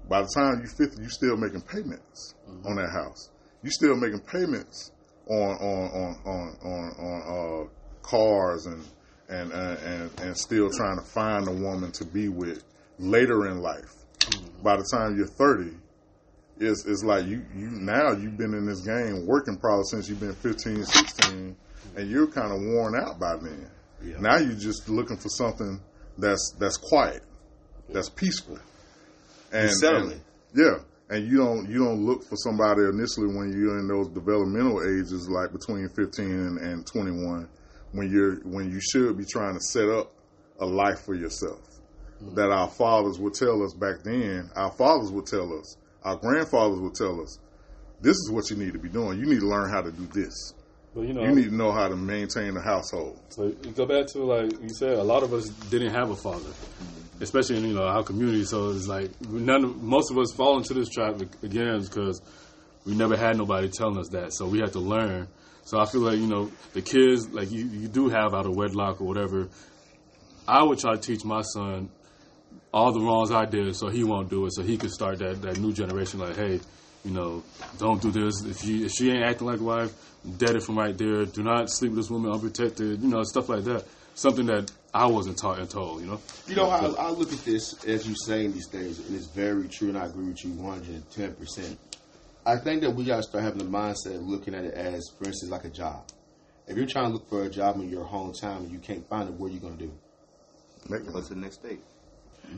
by 0.08 0.22
the 0.22 0.28
time 0.34 0.60
you're 0.60 0.88
50, 0.88 1.00
you're 1.00 1.10
still 1.10 1.36
making 1.36 1.60
payments 1.62 2.34
on 2.64 2.76
that 2.76 2.90
house. 2.90 3.30
You're 3.62 3.72
still 3.72 3.96
making 3.96 4.20
payments 4.20 4.92
on 5.28 5.36
on 5.36 5.90
on 5.90 6.16
on 6.24 6.56
on, 6.62 6.92
on 6.98 7.66
uh, 7.66 7.68
cars 8.02 8.66
and 8.66 8.84
and, 9.28 9.52
uh, 9.52 9.76
and 9.84 10.20
and 10.20 10.36
still 10.36 10.70
trying 10.70 10.96
to 10.96 11.04
find 11.04 11.46
a 11.48 11.52
woman 11.52 11.92
to 11.92 12.04
be 12.04 12.28
with 12.28 12.64
later 12.98 13.48
in 13.48 13.58
life. 13.58 13.92
By 14.62 14.76
the 14.76 14.88
time 14.90 15.16
you're 15.16 15.26
30, 15.26 15.70
it's, 16.60 16.86
it's 16.86 17.04
like 17.04 17.26
you, 17.26 17.44
you 17.54 17.70
now 17.70 18.12
you've 18.12 18.36
been 18.36 18.54
in 18.54 18.66
this 18.66 18.80
game 18.80 19.26
working 19.26 19.56
probably 19.56 19.84
since 19.84 20.08
you've 20.08 20.20
been 20.20 20.34
15, 20.34 20.84
16, 20.84 21.56
and 21.96 22.10
you're 22.10 22.26
kind 22.26 22.52
of 22.52 22.60
worn 22.60 22.96
out 22.96 23.18
by 23.20 23.36
then. 23.36 23.70
Now 24.20 24.38
you're 24.38 24.54
just 24.54 24.88
looking 24.88 25.16
for 25.16 25.28
something 25.28 25.80
that's 26.16 26.54
that's 26.58 26.76
quiet, 26.76 27.22
that's 27.88 28.08
peaceful, 28.08 28.58
and, 29.52 29.70
settling. 29.72 30.20
yeah, 30.54 30.78
and 31.10 31.26
you 31.26 31.38
don't 31.38 31.68
you 31.68 31.84
don't 31.84 32.04
look 32.04 32.24
for 32.24 32.36
somebody 32.36 32.82
initially 32.82 33.28
when 33.28 33.52
you're 33.52 33.78
in 33.78 33.88
those 33.88 34.08
developmental 34.08 34.82
ages, 34.82 35.28
like 35.28 35.52
between 35.52 35.88
15 35.88 36.24
and, 36.24 36.58
and 36.58 36.86
21, 36.86 37.48
when 37.92 38.10
you're 38.10 38.36
when 38.44 38.70
you 38.70 38.80
should 38.80 39.16
be 39.16 39.24
trying 39.24 39.54
to 39.54 39.60
set 39.60 39.88
up 39.88 40.12
a 40.60 40.66
life 40.66 41.00
for 41.00 41.14
yourself. 41.14 41.60
Mm-hmm. 42.22 42.34
That 42.34 42.50
our 42.50 42.68
fathers 42.68 43.18
would 43.18 43.34
tell 43.34 43.62
us 43.62 43.74
back 43.74 44.02
then. 44.04 44.50
Our 44.56 44.72
fathers 44.72 45.10
would 45.12 45.26
tell 45.26 45.56
us. 45.56 45.76
Our 46.02 46.16
grandfathers 46.16 46.80
would 46.80 46.94
tell 46.94 47.20
us. 47.20 47.38
This 48.00 48.16
is 48.16 48.30
what 48.30 48.50
you 48.50 48.56
need 48.56 48.72
to 48.72 48.78
be 48.78 48.88
doing. 48.88 49.18
You 49.18 49.26
need 49.26 49.40
to 49.40 49.46
learn 49.46 49.70
how 49.70 49.82
to 49.82 49.90
do 49.90 50.06
this. 50.06 50.54
But 50.94 51.02
you 51.02 51.12
know, 51.12 51.22
You 51.22 51.34
need 51.34 51.50
to 51.50 51.54
know 51.54 51.72
how 51.72 51.88
to 51.88 51.96
maintain 51.96 52.56
a 52.56 52.62
household. 52.62 53.20
So 53.30 53.46
you 53.46 53.72
go 53.72 53.86
back 53.86 54.06
to 54.08 54.24
like 54.24 54.52
you 54.62 54.70
said, 54.70 54.94
a 54.98 55.02
lot 55.02 55.22
of 55.22 55.32
us 55.32 55.48
didn't 55.70 55.92
have 55.92 56.10
a 56.10 56.16
father, 56.16 56.50
especially 57.20 57.58
in 57.58 57.66
you 57.66 57.74
know 57.74 57.84
our 57.84 58.02
community. 58.02 58.44
So 58.44 58.70
it's 58.70 58.86
like 58.88 59.10
none, 59.28 59.64
of, 59.64 59.82
most 59.82 60.10
of 60.10 60.18
us 60.18 60.32
fall 60.32 60.56
into 60.58 60.74
this 60.74 60.88
trap 60.88 61.20
again 61.42 61.80
because 61.82 62.20
we 62.84 62.94
never 62.94 63.16
had 63.16 63.36
nobody 63.36 63.68
telling 63.68 63.98
us 63.98 64.08
that. 64.08 64.32
So 64.32 64.46
we 64.46 64.60
had 64.60 64.72
to 64.72 64.80
learn. 64.80 65.28
So 65.64 65.78
I 65.78 65.84
feel 65.84 66.00
like 66.00 66.18
you 66.18 66.26
know 66.26 66.50
the 66.72 66.80
kids 66.82 67.28
like 67.28 67.50
you, 67.50 67.66
you 67.66 67.88
do 67.88 68.08
have 68.08 68.34
out 68.34 68.46
of 68.46 68.56
wedlock 68.56 69.00
or 69.00 69.04
whatever. 69.06 69.48
I 70.46 70.62
would 70.62 70.78
try 70.78 70.94
to 70.94 71.00
teach 71.00 71.24
my 71.24 71.42
son 71.42 71.90
all 72.72 72.92
the 72.92 73.00
wrongs 73.00 73.30
I 73.30 73.44
did, 73.44 73.76
so 73.76 73.88
he 73.88 74.04
won't 74.04 74.30
do 74.30 74.46
it, 74.46 74.54
so 74.54 74.62
he 74.62 74.78
could 74.78 74.90
start 74.90 75.18
that, 75.18 75.42
that 75.42 75.58
new 75.58 75.72
generation. 75.72 76.20
Like, 76.20 76.36
hey, 76.36 76.60
you 77.04 77.10
know, 77.10 77.42
don't 77.78 78.00
do 78.00 78.10
this. 78.10 78.42
If 78.44 78.60
she 78.60 78.84
if 78.84 78.92
she 78.92 79.10
ain't 79.10 79.24
acting 79.24 79.46
like 79.46 79.60
a 79.60 79.62
wife, 79.62 79.92
dead 80.36 80.56
it 80.56 80.62
from 80.62 80.78
right 80.78 80.96
there. 80.96 81.24
Do 81.24 81.42
not 81.42 81.70
sleep 81.70 81.92
with 81.92 82.00
this 82.00 82.10
woman 82.10 82.30
unprotected. 82.30 83.00
You 83.02 83.08
know, 83.08 83.22
stuff 83.24 83.48
like 83.48 83.64
that. 83.64 83.84
Something 84.14 84.46
that 84.46 84.70
I 84.92 85.06
wasn't 85.06 85.38
taught 85.38 85.58
and 85.58 85.70
told. 85.70 86.00
You 86.00 86.08
know, 86.08 86.20
You 86.48 86.56
know 86.56 86.68
how 86.68 86.94
I 86.96 87.10
look 87.10 87.32
at 87.32 87.44
this 87.44 87.84
as 87.84 88.06
you 88.08 88.14
saying 88.26 88.52
these 88.52 88.68
things, 88.68 88.98
and 88.98 89.14
it's 89.14 89.26
very 89.26 89.68
true, 89.68 89.88
and 89.88 89.98
I 89.98 90.06
agree 90.06 90.26
with 90.28 90.44
you 90.44 90.52
110. 90.52 91.34
percent 91.34 91.78
I 92.46 92.56
think 92.56 92.80
that 92.80 92.90
we 92.90 93.04
got 93.04 93.16
to 93.16 93.22
start 93.22 93.44
having 93.44 93.58
the 93.58 93.64
mindset 93.66 94.16
of 94.16 94.22
looking 94.22 94.54
at 94.54 94.64
it 94.64 94.72
as, 94.74 95.08
for 95.18 95.26
instance, 95.26 95.50
like 95.50 95.64
a 95.64 95.70
job. 95.70 96.02
If 96.66 96.76
you're 96.76 96.86
trying 96.86 97.06
to 97.08 97.12
look 97.14 97.28
for 97.28 97.44
a 97.44 97.50
job 97.50 97.76
in 97.76 97.88
your 97.90 98.04
hometown 98.06 98.58
and 98.58 98.70
you 98.72 98.78
can't 98.78 99.06
find 99.08 99.28
it, 99.28 99.34
what 99.34 99.50
are 99.50 99.54
you 99.54 99.60
going 99.60 99.76
to 99.76 99.84
do? 99.86 99.92
Make- 100.88 101.12
What's 101.12 101.28
the 101.28 101.34
next 101.34 101.56
state? 101.56 101.80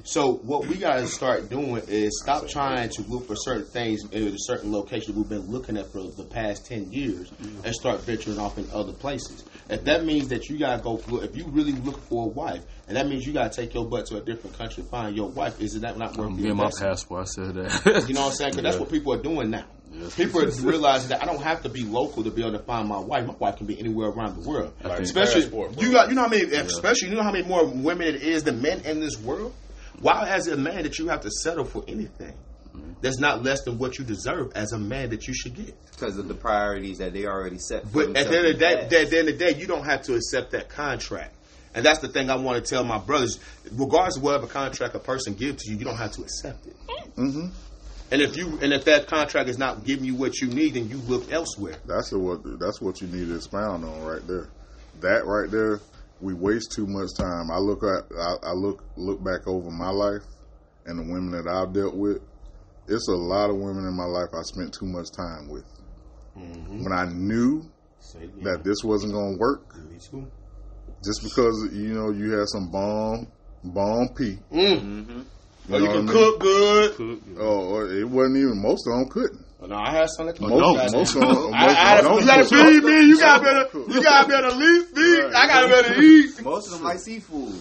So 0.05 0.35
what 0.35 0.67
we 0.67 0.77
got 0.77 0.97
to 0.97 1.07
start 1.07 1.51
doing 1.51 1.83
is 1.89 2.21
stop 2.23 2.49
trying 2.49 2.89
to 2.91 3.03
look 3.03 3.27
for 3.27 3.37
certain 3.37 3.65
things 3.65 4.03
in 4.11 4.29
a 4.29 4.39
certain 4.39 4.73
location 4.73 5.15
we've 5.17 5.29
been 5.29 5.51
looking 5.51 5.77
at 5.77 5.91
for 5.93 6.03
the 6.03 6.25
past 6.25 6.67
ten 6.67 6.93
years, 6.93 7.31
mm-hmm. 7.31 7.65
and 7.65 7.75
start 7.75 8.01
venturing 8.01 8.39
off 8.39 8.59
in 8.59 8.67
other 8.73 8.93
places. 8.93 9.45
If 9.69 9.85
that 9.85 10.05
means 10.05 10.29
that 10.29 10.49
you 10.49 10.59
gotta 10.59 10.83
go, 10.83 10.97
for, 10.97 11.23
if 11.23 11.37
you 11.37 11.45
really 11.49 11.73
look 11.73 12.01
for 12.09 12.25
a 12.25 12.29
wife, 12.29 12.63
and 12.89 12.97
that 12.97 13.07
means 13.07 13.27
you 13.27 13.33
gotta 13.33 13.55
take 13.55 13.75
your 13.75 13.87
butt 13.89 14.07
to 14.07 14.17
a 14.17 14.21
different 14.21 14.59
country 14.59 14.83
to 14.83 14.89
find 14.89 15.17
your 15.17 15.29
wife, 15.29 15.61
is 15.61 15.79
that 15.81 15.97
not 15.97 16.17
worth 16.17 16.29
I'm 16.29 16.37
the 16.37 16.43
getting 16.43 16.57
my 16.57 16.71
passport. 16.71 17.23
I 17.23 17.25
said 17.25 17.55
that. 17.55 18.09
You 18.09 18.15
know 18.15 18.23
what 18.23 18.31
I'm 18.31 18.35
saying? 18.35 18.51
Because 18.53 18.65
that's 18.65 18.79
what 18.79 18.91
people 18.91 19.13
are 19.13 19.23
doing 19.23 19.51
now. 19.51 19.65
Yes. 19.93 20.15
People 20.15 20.41
are 20.45 20.51
realizing 20.51 21.11
that 21.11 21.23
I 21.23 21.27
don't 21.27 21.43
have 21.43 21.63
to 21.63 21.69
be 21.69 21.85
local 21.85 22.25
to 22.25 22.31
be 22.31 22.43
able 22.43 22.59
to 22.59 22.65
find 22.65 22.89
my 22.89 22.99
wife. 22.99 23.27
My 23.27 23.35
wife 23.35 23.57
can 23.57 23.67
be 23.67 23.79
anywhere 23.79 24.09
around 24.09 24.43
the 24.43 24.49
world. 24.49 24.73
especially 24.83 25.43
Passport, 25.43 25.81
you 25.81 25.93
got, 25.93 26.09
you 26.09 26.15
know 26.15 26.23
how 26.23 26.29
many, 26.29 26.45
especially 26.55 27.09
you 27.09 27.15
know 27.15 27.23
how 27.23 27.33
many 27.33 27.47
more 27.47 27.67
women 27.67 28.07
it 28.07 28.23
is 28.23 28.45
than 28.45 28.63
men 28.63 28.81
in 28.85 29.01
this 29.01 29.19
world. 29.19 29.55
Why, 29.99 30.29
as 30.29 30.47
a 30.47 30.57
man, 30.57 30.85
that 30.85 30.99
you 30.99 31.09
have 31.09 31.23
to 31.23 31.31
settle 31.31 31.65
for 31.65 31.85
anything 31.89 32.35
that's 33.01 33.19
not 33.19 33.43
less 33.43 33.63
than 33.63 33.79
what 33.79 33.99
you 33.99 34.05
deserve 34.05 34.53
as 34.55 34.73
a 34.73 34.79
man 34.79 35.11
that 35.11 35.27
you 35.27 35.35
should 35.35 35.55
get? 35.55 35.75
because 36.01 36.17
of 36.17 36.29
the 36.29 36.35
priorities 36.35 36.99
that 36.99 37.13
they 37.13 37.27
already 37.27 37.59
set. 37.59 37.83
For 37.85 38.07
But 38.07 38.17
at 38.17 38.29
the 38.29 38.39
end 38.39 38.47
of 38.47 38.53
the 38.55 38.59
day, 38.59 38.73
at 38.81 38.91
the 38.91 39.19
end 39.19 39.29
of 39.29 39.39
the 39.39 39.45
day, 39.45 39.59
you 39.59 39.67
don't 39.67 39.85
have 39.85 40.03
to 40.05 40.15
accept 40.15 40.53
that 40.53 40.71
contract. 40.71 41.35
And 41.75 41.85
that's 41.85 42.01
the 42.01 42.09
thing 42.09 42.31
I 42.31 42.37
want 42.37 42.65
to 42.65 42.69
tell 42.69 42.83
my 42.83 42.99
brothers. 42.99 43.39
Regardless 43.71 44.17
of 44.17 44.23
whatever 44.23 44.47
contract 44.47 44.95
a 44.95 44.99
person 44.99 45.35
gives 45.35 45.63
to 45.63 45.71
you, 45.71 45.79
you 45.79 45.85
don't 45.85 45.99
have 45.99 46.13
to 46.13 46.23
accept 46.23 46.67
it. 46.67 46.77
hmm 47.15 47.49
And 48.11 48.23
if 48.23 48.37
you 48.37 48.59
and 48.61 48.73
if 48.73 48.87
that 48.87 49.07
contract 49.07 49.49
is 49.49 49.59
not 49.59 49.85
giving 49.85 50.05
you 50.05 50.15
what 50.15 50.41
you 50.41 50.49
need, 50.49 50.75
then 50.75 50.89
you 50.89 50.97
look 50.97 51.31
elsewhere. 51.31 51.77
That's 51.87 52.13
what 52.13 52.41
that's 52.59 52.81
what 52.81 53.01
you 53.01 53.07
need 53.07 53.29
to 53.29 53.37
expound 53.37 53.85
on 53.85 54.03
right 54.03 54.27
there. 54.27 54.49
That 55.01 55.27
right 55.27 55.51
there, 55.51 55.81
we 56.21 56.35
waste 56.35 56.73
too 56.73 56.87
much 56.87 57.11
time. 57.17 57.51
I 57.51 57.59
look 57.59 57.83
at 57.83 58.05
I, 58.17 58.51
I 58.51 58.53
look 58.53 58.85
look 58.97 59.23
back 59.25 59.47
over 59.47 59.71
my 59.71 59.91
life 59.91 60.23
and 60.87 60.99
the 60.99 61.03
women 61.03 61.31
that 61.33 61.49
I've 61.51 61.73
dealt 61.73 61.95
with. 61.97 62.19
It's 62.89 63.09
a 63.09 63.15
lot 63.15 63.51
of 63.51 63.57
women 63.57 63.87
in 63.87 63.95
my 63.97 64.05
life 64.05 64.29
I 64.35 64.43
spent 64.43 64.75
too 64.75 64.87
much 64.87 65.11
time 65.17 65.49
with. 65.49 65.65
When 66.35 66.93
I 66.93 67.05
knew 67.07 67.71
that 68.43 68.65
this 68.65 68.79
wasn't 68.83 69.13
going 69.13 69.35
to 69.35 69.39
work, 69.39 69.75
just 71.05 71.23
because 71.23 71.69
you 71.73 71.93
know 71.95 72.11
you 72.11 72.33
had 72.33 72.49
some 72.49 72.71
bomb 72.71 73.27
bomb 73.65 74.09
P. 74.17 74.39
Mm. 74.53 75.09
You 75.09 75.25
Oh, 75.73 75.77
you 75.79 75.85
know 75.85 75.93
can 75.93 75.99
I 75.99 76.01
mean? 76.01 76.09
cook 76.09 76.41
good. 76.41 77.23
Oh, 77.39 77.87
it 77.87 78.09
wasn't 78.09 78.37
even 78.39 78.61
most 78.63 78.87
of 78.89 78.95
them 78.99 79.09
couldn't. 79.09 79.45
No, 79.69 79.77
I 79.77 79.91
had 79.93 80.09
some 80.11 80.27
that 80.27 80.37
cook. 80.37 80.49
Most, 80.49 80.93
most 80.95 81.15
of 81.17 81.21
them, 81.21 81.29
most 81.31 81.55
I, 81.55 81.97
I, 81.97 81.99
of 81.99 82.05
them 82.05 82.15
you 82.19 82.27
gotta 82.27 82.45
feed 82.45 82.83
me. 82.85 83.01
You 83.09 83.19
gotta 83.19 83.45
Don't 83.45 83.55
better. 83.55 83.69
cook. 83.71 83.89
You 83.95 84.03
gotta 84.03 84.29
better 84.29 84.47
at 84.49 84.57
least 84.57 84.95
feed. 84.97 85.19
Right. 85.25 85.35
I 85.35 85.47
gotta 85.47 85.69
better 85.69 86.03
eat. 86.03 86.43
Most 86.43 86.67
of 86.69 86.73
them 86.75 86.83
like 86.85 86.99
seafood. 86.99 87.55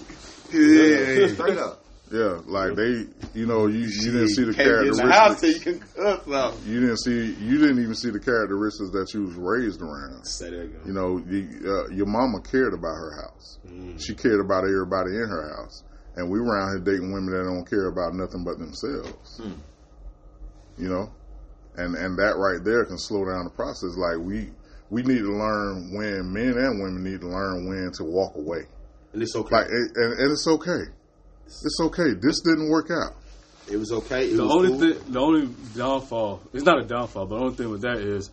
Yeah. 0.52 1.28
Straight 1.34 1.58
up. 1.58 1.84
Yeah, 2.12 2.40
like 2.48 2.74
they, 2.76 3.06
you 3.36 3.46
know, 3.46 3.68
you 3.68 3.82
you 3.86 4.12
didn't 4.12 4.30
see 4.30 4.44
the 4.44 4.54
Can't 4.54 4.68
get 4.68 4.88
in 4.88 4.94
the 4.98 5.14
house 5.14 5.40
characteristics. 5.42 5.42
till 5.42 5.74
you 5.74 5.80
can 5.80 5.88
cook 5.94 6.24
something. 6.26 6.72
You 6.74 6.80
didn't 6.80 6.98
see, 6.98 7.34
you 7.46 7.58
didn't 7.60 7.84
even 7.84 7.94
see 7.94 8.10
the 8.10 8.20
characteristics 8.20 8.90
that 8.94 9.14
you 9.14 9.26
was 9.26 9.36
raised 9.36 9.80
around. 9.84 10.26
Say 10.26 10.50
that 10.50 10.60
again. 10.60 10.82
You 10.88 10.94
know, 10.94 11.22
you, 11.30 11.48
uh, 11.70 11.90
your 11.94 12.08
mama 12.08 12.42
cared 12.42 12.74
about 12.74 12.96
her 12.96 13.22
house. 13.22 13.60
She 14.00 14.16
cared 14.16 14.40
about 14.40 14.64
everybody 14.64 15.12
in 15.12 15.28
her 15.30 15.54
house. 15.56 15.84
And 16.16 16.32
we 16.32 16.40
around 16.40 16.78
here 16.84 16.96
dating 16.96 17.14
women 17.14 17.30
that 17.30 17.44
don't 17.44 17.70
care 17.70 17.86
about 17.90 18.16
nothing 18.16 18.44
but 18.44 18.58
themselves. 18.58 19.40
You 20.80 20.90
know, 20.90 21.12
and 21.80 21.96
and 21.96 22.18
that 22.18 22.36
right 22.38 22.64
there 22.64 22.86
can 22.86 22.98
slow 22.98 23.26
down 23.26 23.46
the 23.46 23.50
process. 23.52 23.96
Like 23.98 24.18
we 24.20 24.50
we 24.90 25.02
need 25.04 25.20
to 25.20 25.32
learn 25.38 25.94
when 25.96 26.34
men 26.34 26.58
and 26.58 26.82
women 26.82 27.04
need 27.04 27.22
to 27.22 27.28
learn 27.28 27.68
when 27.68 27.92
to 27.98 28.04
walk 28.04 28.36
away. 28.36 28.66
And 29.14 29.22
it's 29.22 29.36
okay. 29.36 29.56
Like, 29.56 29.68
and, 29.70 29.92
and, 29.96 30.14
and 30.20 30.32
it's 30.32 30.48
okay. 30.48 30.84
It's 31.46 31.78
okay. 31.82 32.14
This 32.22 32.42
didn't 32.42 32.70
work 32.70 32.90
out. 32.92 33.16
it 33.72 33.78
was 33.78 33.92
okay. 33.92 34.26
It 34.30 34.38
The 34.38 34.44
was 34.44 34.52
only 34.52 34.70
cool. 34.70 34.80
thing, 34.80 35.14
the 35.14 35.20
only 35.20 35.50
downfall, 35.76 36.42
it's 36.54 36.64
not 36.64 36.80
a 36.80 36.86
downfall, 36.86 37.26
but 37.28 37.36
the 37.38 37.42
only 37.44 37.56
thing 37.56 37.70
with 37.70 37.82
that 37.82 37.98
is 37.98 38.30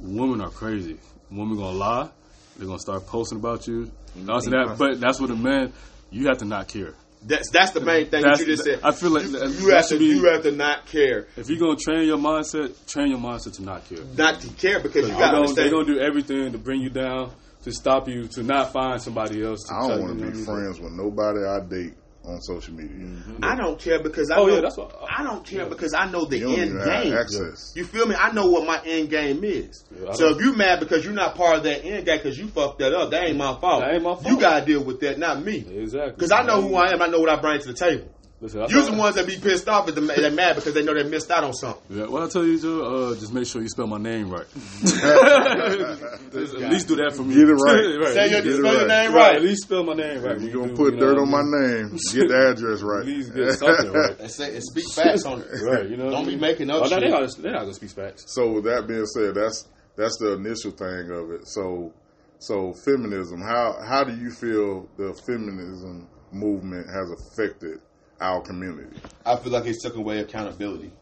women 0.00 0.40
are 0.40 0.50
crazy. 0.50 0.98
Women 1.30 1.56
gonna 1.56 1.76
lie. 1.76 2.08
They're 2.56 2.66
gonna 2.66 2.78
start 2.78 3.06
posting 3.06 3.38
about 3.38 3.66
you. 3.66 3.90
That's 4.16 4.46
that, 4.46 4.76
but 4.78 5.00
that's 5.00 5.20
what 5.20 5.30
a 5.30 5.36
man. 5.36 5.72
You 6.10 6.28
have 6.28 6.38
to 6.38 6.44
not 6.44 6.68
care. 6.68 6.94
That's 7.26 7.48
that's 7.50 7.70
the 7.72 7.80
main 7.80 8.06
thing 8.06 8.22
That's- 8.22 8.38
that 8.38 8.46
you 8.46 8.52
just 8.52 8.64
said. 8.64 8.80
I 8.82 8.92
feel 8.92 9.10
like 9.10 9.24
you, 9.24 9.38
you 9.38 9.68
have 9.70 9.88
to 9.88 9.98
be- 9.98 10.04
you 10.06 10.24
have 10.24 10.42
to 10.42 10.52
not 10.52 10.86
care, 10.86 11.26
If 11.36 11.48
you're 11.48 11.58
gonna 11.58 11.76
train 11.76 12.06
your 12.06 12.18
mindset, 12.18 12.72
train 12.86 13.08
your 13.10 13.18
mindset 13.18 13.54
to 13.54 13.62
not 13.62 13.88
care. 13.88 13.98
not 14.16 14.40
to 14.42 14.48
care 14.48 14.80
because 14.80 15.02
you 15.08 15.14
They're 15.14 15.18
got 15.18 15.30
to 15.30 15.36
gonna, 15.36 15.36
understand. 15.48 15.56
they're 15.56 15.70
gonna 15.72 15.94
do 15.94 16.00
everything 16.00 16.52
to 16.52 16.58
bring 16.58 16.80
you 16.82 16.90
down, 16.90 17.30
to 17.64 17.72
stop 17.72 18.08
you, 18.08 18.26
to 18.28 18.42
not 18.42 18.72
find 18.72 19.00
somebody 19.00 19.42
else. 19.42 19.60
To 19.68 19.74
I 19.74 19.88
don't 19.88 20.00
want 20.02 20.02
to 20.02 20.08
you 20.08 20.14
be 20.14 20.20
know 20.20 20.26
what 20.26 20.32
I 20.32 20.36
mean? 20.36 20.44
friends 20.74 20.80
with 20.80 20.92
nobody 20.92 21.44
I 21.44 21.60
date 21.60 21.94
on 22.26 22.40
social 22.40 22.74
media. 22.74 22.96
Mm-hmm. 22.96 23.44
I 23.44 23.54
don't 23.56 23.78
care 23.78 24.02
because 24.02 24.30
I 24.30 24.36
Oh, 24.36 24.46
know, 24.46 24.54
yeah, 24.54 24.60
that's 24.62 24.76
what- 24.76 24.96
I 25.10 25.22
don't 25.22 25.44
care 25.44 25.66
because 25.66 25.92
I 25.94 26.10
know 26.10 26.24
the 26.24 26.38
You 26.38 26.54
end 26.56 26.72
game. 26.84 27.12
access. 27.14 27.72
You 27.76 27.84
feel 27.84 28.06
me? 28.06 28.14
I 28.14 28.32
know 28.32 28.50
what 28.50 28.66
my 28.66 28.80
end 28.84 29.10
game 29.10 29.44
is. 29.44 29.84
Yeah, 30.02 30.12
so 30.12 30.28
if 30.30 30.40
you 30.40 30.54
mad 30.56 30.80
because 30.80 31.04
you're 31.04 31.12
not 31.12 31.34
part 31.36 31.58
of 31.58 31.62
that 31.64 31.84
end 31.84 32.06
game 32.06 32.18
because 32.18 32.38
you 32.38 32.48
fucked 32.48 32.78
that 32.78 32.94
up, 32.94 33.10
that 33.10 33.24
ain't 33.24 33.36
my 33.36 33.54
fault. 33.60 33.82
That 33.82 33.94
ain't 33.94 34.02
my 34.02 34.14
fault. 34.14 34.26
You 34.26 34.40
gotta 34.40 34.64
deal 34.64 34.82
with 34.82 35.00
that, 35.00 35.18
not 35.18 35.42
me. 35.44 35.58
Exactly. 35.58 36.12
Because 36.12 36.32
I 36.32 36.42
know 36.44 36.62
who 36.62 36.74
I 36.76 36.92
am. 36.92 37.02
I 37.02 37.08
know 37.08 37.20
what 37.20 37.28
I 37.28 37.36
bring 37.36 37.60
to 37.60 37.66
the 37.68 37.74
table. 37.74 38.08
Listen, 38.40 38.60
that's 38.60 38.72
You're 38.72 38.82
the 38.82 38.92
ones 38.94 39.14
that 39.14 39.26
be 39.26 39.36
pissed 39.38 39.68
off 39.68 39.88
at 39.88 39.94
the 39.94 40.00
they're 40.00 40.30
mad 40.30 40.56
because 40.56 40.74
they 40.74 40.82
know 40.82 40.92
they 40.92 41.08
missed 41.08 41.30
out 41.30 41.44
on 41.44 41.54
something. 41.54 41.96
Yeah, 41.96 42.06
what 42.06 42.22
I 42.24 42.28
tell 42.28 42.44
you, 42.44 42.60
Joe, 42.60 43.12
uh, 43.12 43.14
just 43.14 43.32
make 43.32 43.46
sure 43.46 43.62
you 43.62 43.68
spell 43.68 43.86
my 43.86 43.98
name 43.98 44.28
right. 44.28 44.44
at 44.84 46.70
least 46.70 46.88
do 46.88 46.96
that 46.96 47.14
for 47.16 47.22
me. 47.22 47.34
Get 47.34 47.48
it 47.48 47.54
right. 47.54 48.08
Say 48.14 48.30
your, 48.30 48.42
Get 48.42 48.46
it 48.46 48.58
spell 48.58 48.74
your 48.74 48.88
name 48.88 49.12
right. 49.12 49.28
right. 49.28 49.36
At 49.36 49.42
least 49.42 49.62
spell 49.64 49.84
my 49.84 49.94
name 49.94 50.22
right. 50.22 50.40
You're 50.40 50.52
gonna 50.52 50.68
do, 50.68 50.76
put 50.76 50.94
you 50.94 51.00
know 51.00 51.14
dirt 51.14 51.18
on 51.20 51.30
my 51.30 51.42
name, 51.42 51.90
get 52.12 52.28
the 52.28 52.50
address 52.52 52.82
right. 52.82 53.00
At 53.00 53.06
least 53.06 53.34
get 53.34 53.52
something 53.54 53.92
right. 53.92 54.18
And 54.20 54.30
say 54.30 54.54
and 54.54 54.64
speak 54.64 54.84
facts 54.92 55.24
on 55.24 55.40
it. 55.40 55.46
Right, 55.62 55.88
you 55.88 55.96
know. 55.96 56.10
Don't 56.10 56.26
be 56.26 56.36
making 56.36 56.70
up 56.70 56.76
Oh, 56.76 56.80
no, 56.82 56.88
shit. 56.88 57.00
they're 57.00 57.10
not, 57.10 57.36
they're 57.38 57.52
not 57.52 57.60
gonna 57.60 57.74
speak 57.74 57.90
facts. 57.90 58.24
So 58.26 58.52
with 58.52 58.64
that 58.64 58.86
being 58.86 59.06
said, 59.06 59.34
that's 59.36 59.68
that's 59.96 60.18
the 60.18 60.34
initial 60.34 60.72
thing 60.72 61.10
of 61.10 61.30
it. 61.30 61.46
So 61.48 61.92
so 62.38 62.74
feminism, 62.84 63.40
how 63.40 63.76
how 63.86 64.04
do 64.04 64.14
you 64.14 64.30
feel 64.30 64.88
the 64.98 65.14
feminism 65.26 66.08
movement 66.32 66.86
has 66.88 67.10
affected 67.10 67.78
our 68.20 68.40
community? 68.40 68.96
I 69.24 69.36
feel 69.36 69.52
like 69.52 69.66
it 69.66 69.76
took 69.80 69.96
away 69.96 70.18
accountability. 70.18 70.92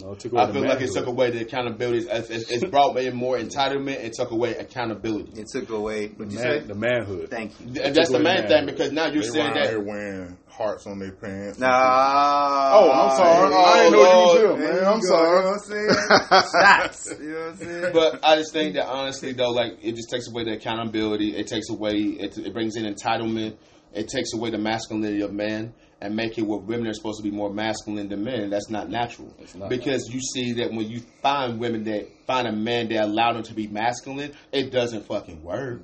No, 0.00 0.12
it 0.12 0.20
took 0.20 0.32
away 0.32 0.42
I 0.42 0.52
feel 0.52 0.62
like 0.62 0.80
it 0.80 0.92
took 0.92 1.06
away 1.06 1.30
the 1.30 1.42
accountability. 1.42 2.06
It's, 2.08 2.28
it's, 2.28 2.50
it's 2.50 2.64
brought 2.64 2.96
in 2.98 3.14
more 3.14 3.38
entitlement 3.38 4.04
and 4.04 4.12
took 4.12 4.30
away 4.30 4.54
accountability. 4.56 5.40
It 5.40 5.46
took 5.50 5.70
away. 5.70 6.08
What 6.08 6.30
you 6.30 6.38
Man, 6.38 6.66
the 6.66 6.74
manhood. 6.74 7.30
Thank 7.30 7.58
you. 7.60 7.80
And 7.80 7.94
that's 7.94 8.10
the 8.10 8.18
main 8.18 8.46
thing 8.46 8.66
because 8.66 8.92
now 8.92 9.06
you're 9.06 9.22
They 9.22 9.28
saying 9.28 9.46
around 9.46 9.68
here 9.68 9.78
that. 9.78 9.86
wearing 9.86 10.36
hearts 10.48 10.86
on 10.86 10.98
their 10.98 11.12
pants. 11.12 11.58
Nah. 11.58 11.68
Oh, 11.68 12.90
I'm 12.90 13.16
sorry. 13.16 13.54
I 13.54 13.78
didn't 13.84 13.92
know 13.92 14.00
you 14.02 14.48
was 14.48 14.60
here, 14.60 14.72
man. 14.74 14.84
I'm 14.84 15.00
sorry. 15.02 15.36
You 15.36 15.42
know 15.44 15.50
what 15.50 15.54
I'm 15.54 16.42
saying? 16.42 16.50
Shots. 16.62 17.20
You 17.20 17.28
know 17.28 17.38
what 17.38 17.48
I'm 17.48 17.56
saying? 17.56 17.92
But 17.92 18.24
I 18.24 18.36
just 18.36 18.52
think 18.52 18.74
that 18.74 18.86
honestly, 18.86 19.32
though, 19.32 19.50
like 19.50 19.78
it 19.82 19.94
just 19.94 20.10
takes 20.10 20.28
away 20.28 20.44
the 20.44 20.52
accountability. 20.54 21.36
It 21.36 21.46
takes 21.46 21.70
away. 21.70 21.92
It, 21.94 22.36
it 22.36 22.52
brings 22.52 22.76
in 22.76 22.84
entitlement. 22.84 23.56
It 23.92 24.08
takes 24.08 24.34
away 24.34 24.50
the 24.50 24.58
masculinity 24.58 25.22
of 25.22 25.32
men 25.32 25.72
and 26.00 26.14
make 26.14 26.36
it 26.38 26.42
where 26.42 26.58
women 26.58 26.86
are 26.86 26.94
supposed 26.94 27.18
to 27.18 27.22
be 27.22 27.34
more 27.34 27.52
masculine 27.52 28.08
than 28.08 28.22
men. 28.24 28.50
That's 28.50 28.68
not 28.68 28.90
natural. 28.90 29.34
not 29.54 29.70
because 29.70 30.08
you 30.12 30.20
see 30.20 30.52
that 30.54 30.70
when 30.70 30.88
you 30.88 31.00
find 31.22 31.58
women 31.58 31.84
that 31.84 32.08
find 32.26 32.46
a 32.46 32.52
man 32.52 32.88
that 32.88 33.04
allow 33.04 33.32
them 33.32 33.42
to 33.44 33.54
be 33.54 33.66
masculine, 33.66 34.32
it 34.52 34.70
doesn't 34.70 35.06
fucking 35.06 35.42
work. 35.42 35.82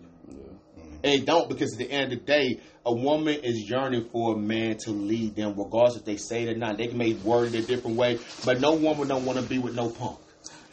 It 1.03 1.27
don't 1.27 1.49
because 1.49 1.73
at 1.73 1.79
the 1.79 1.91
end 1.91 2.13
of 2.13 2.21
the 2.21 2.25
day, 2.25 2.61
a 2.87 2.95
woman 2.95 3.35
is 3.43 3.69
yearning 3.69 4.09
for 4.13 4.35
a 4.35 4.39
man 4.39 4.77
to 4.85 4.91
lead 4.91 5.35
them, 5.35 5.55
regardless 5.57 5.97
if 5.97 6.05
they 6.05 6.17
say 6.17 6.45
it 6.45 6.51
or 6.51 6.57
not. 6.57 6.79
They 6.79 6.87
can 6.89 6.99
make 6.99 7.19
word 7.25 7.55
it 7.55 7.65
a 7.65 7.67
different 7.67 7.97
way, 7.97 8.19
but 8.45 8.61
no 8.61 8.75
woman 8.75 9.09
don't 9.09 9.25
want 9.25 9.39
to 9.39 9.45
be 9.45 9.59
with 9.59 9.75
no 9.75 9.89
punk. 9.91 10.19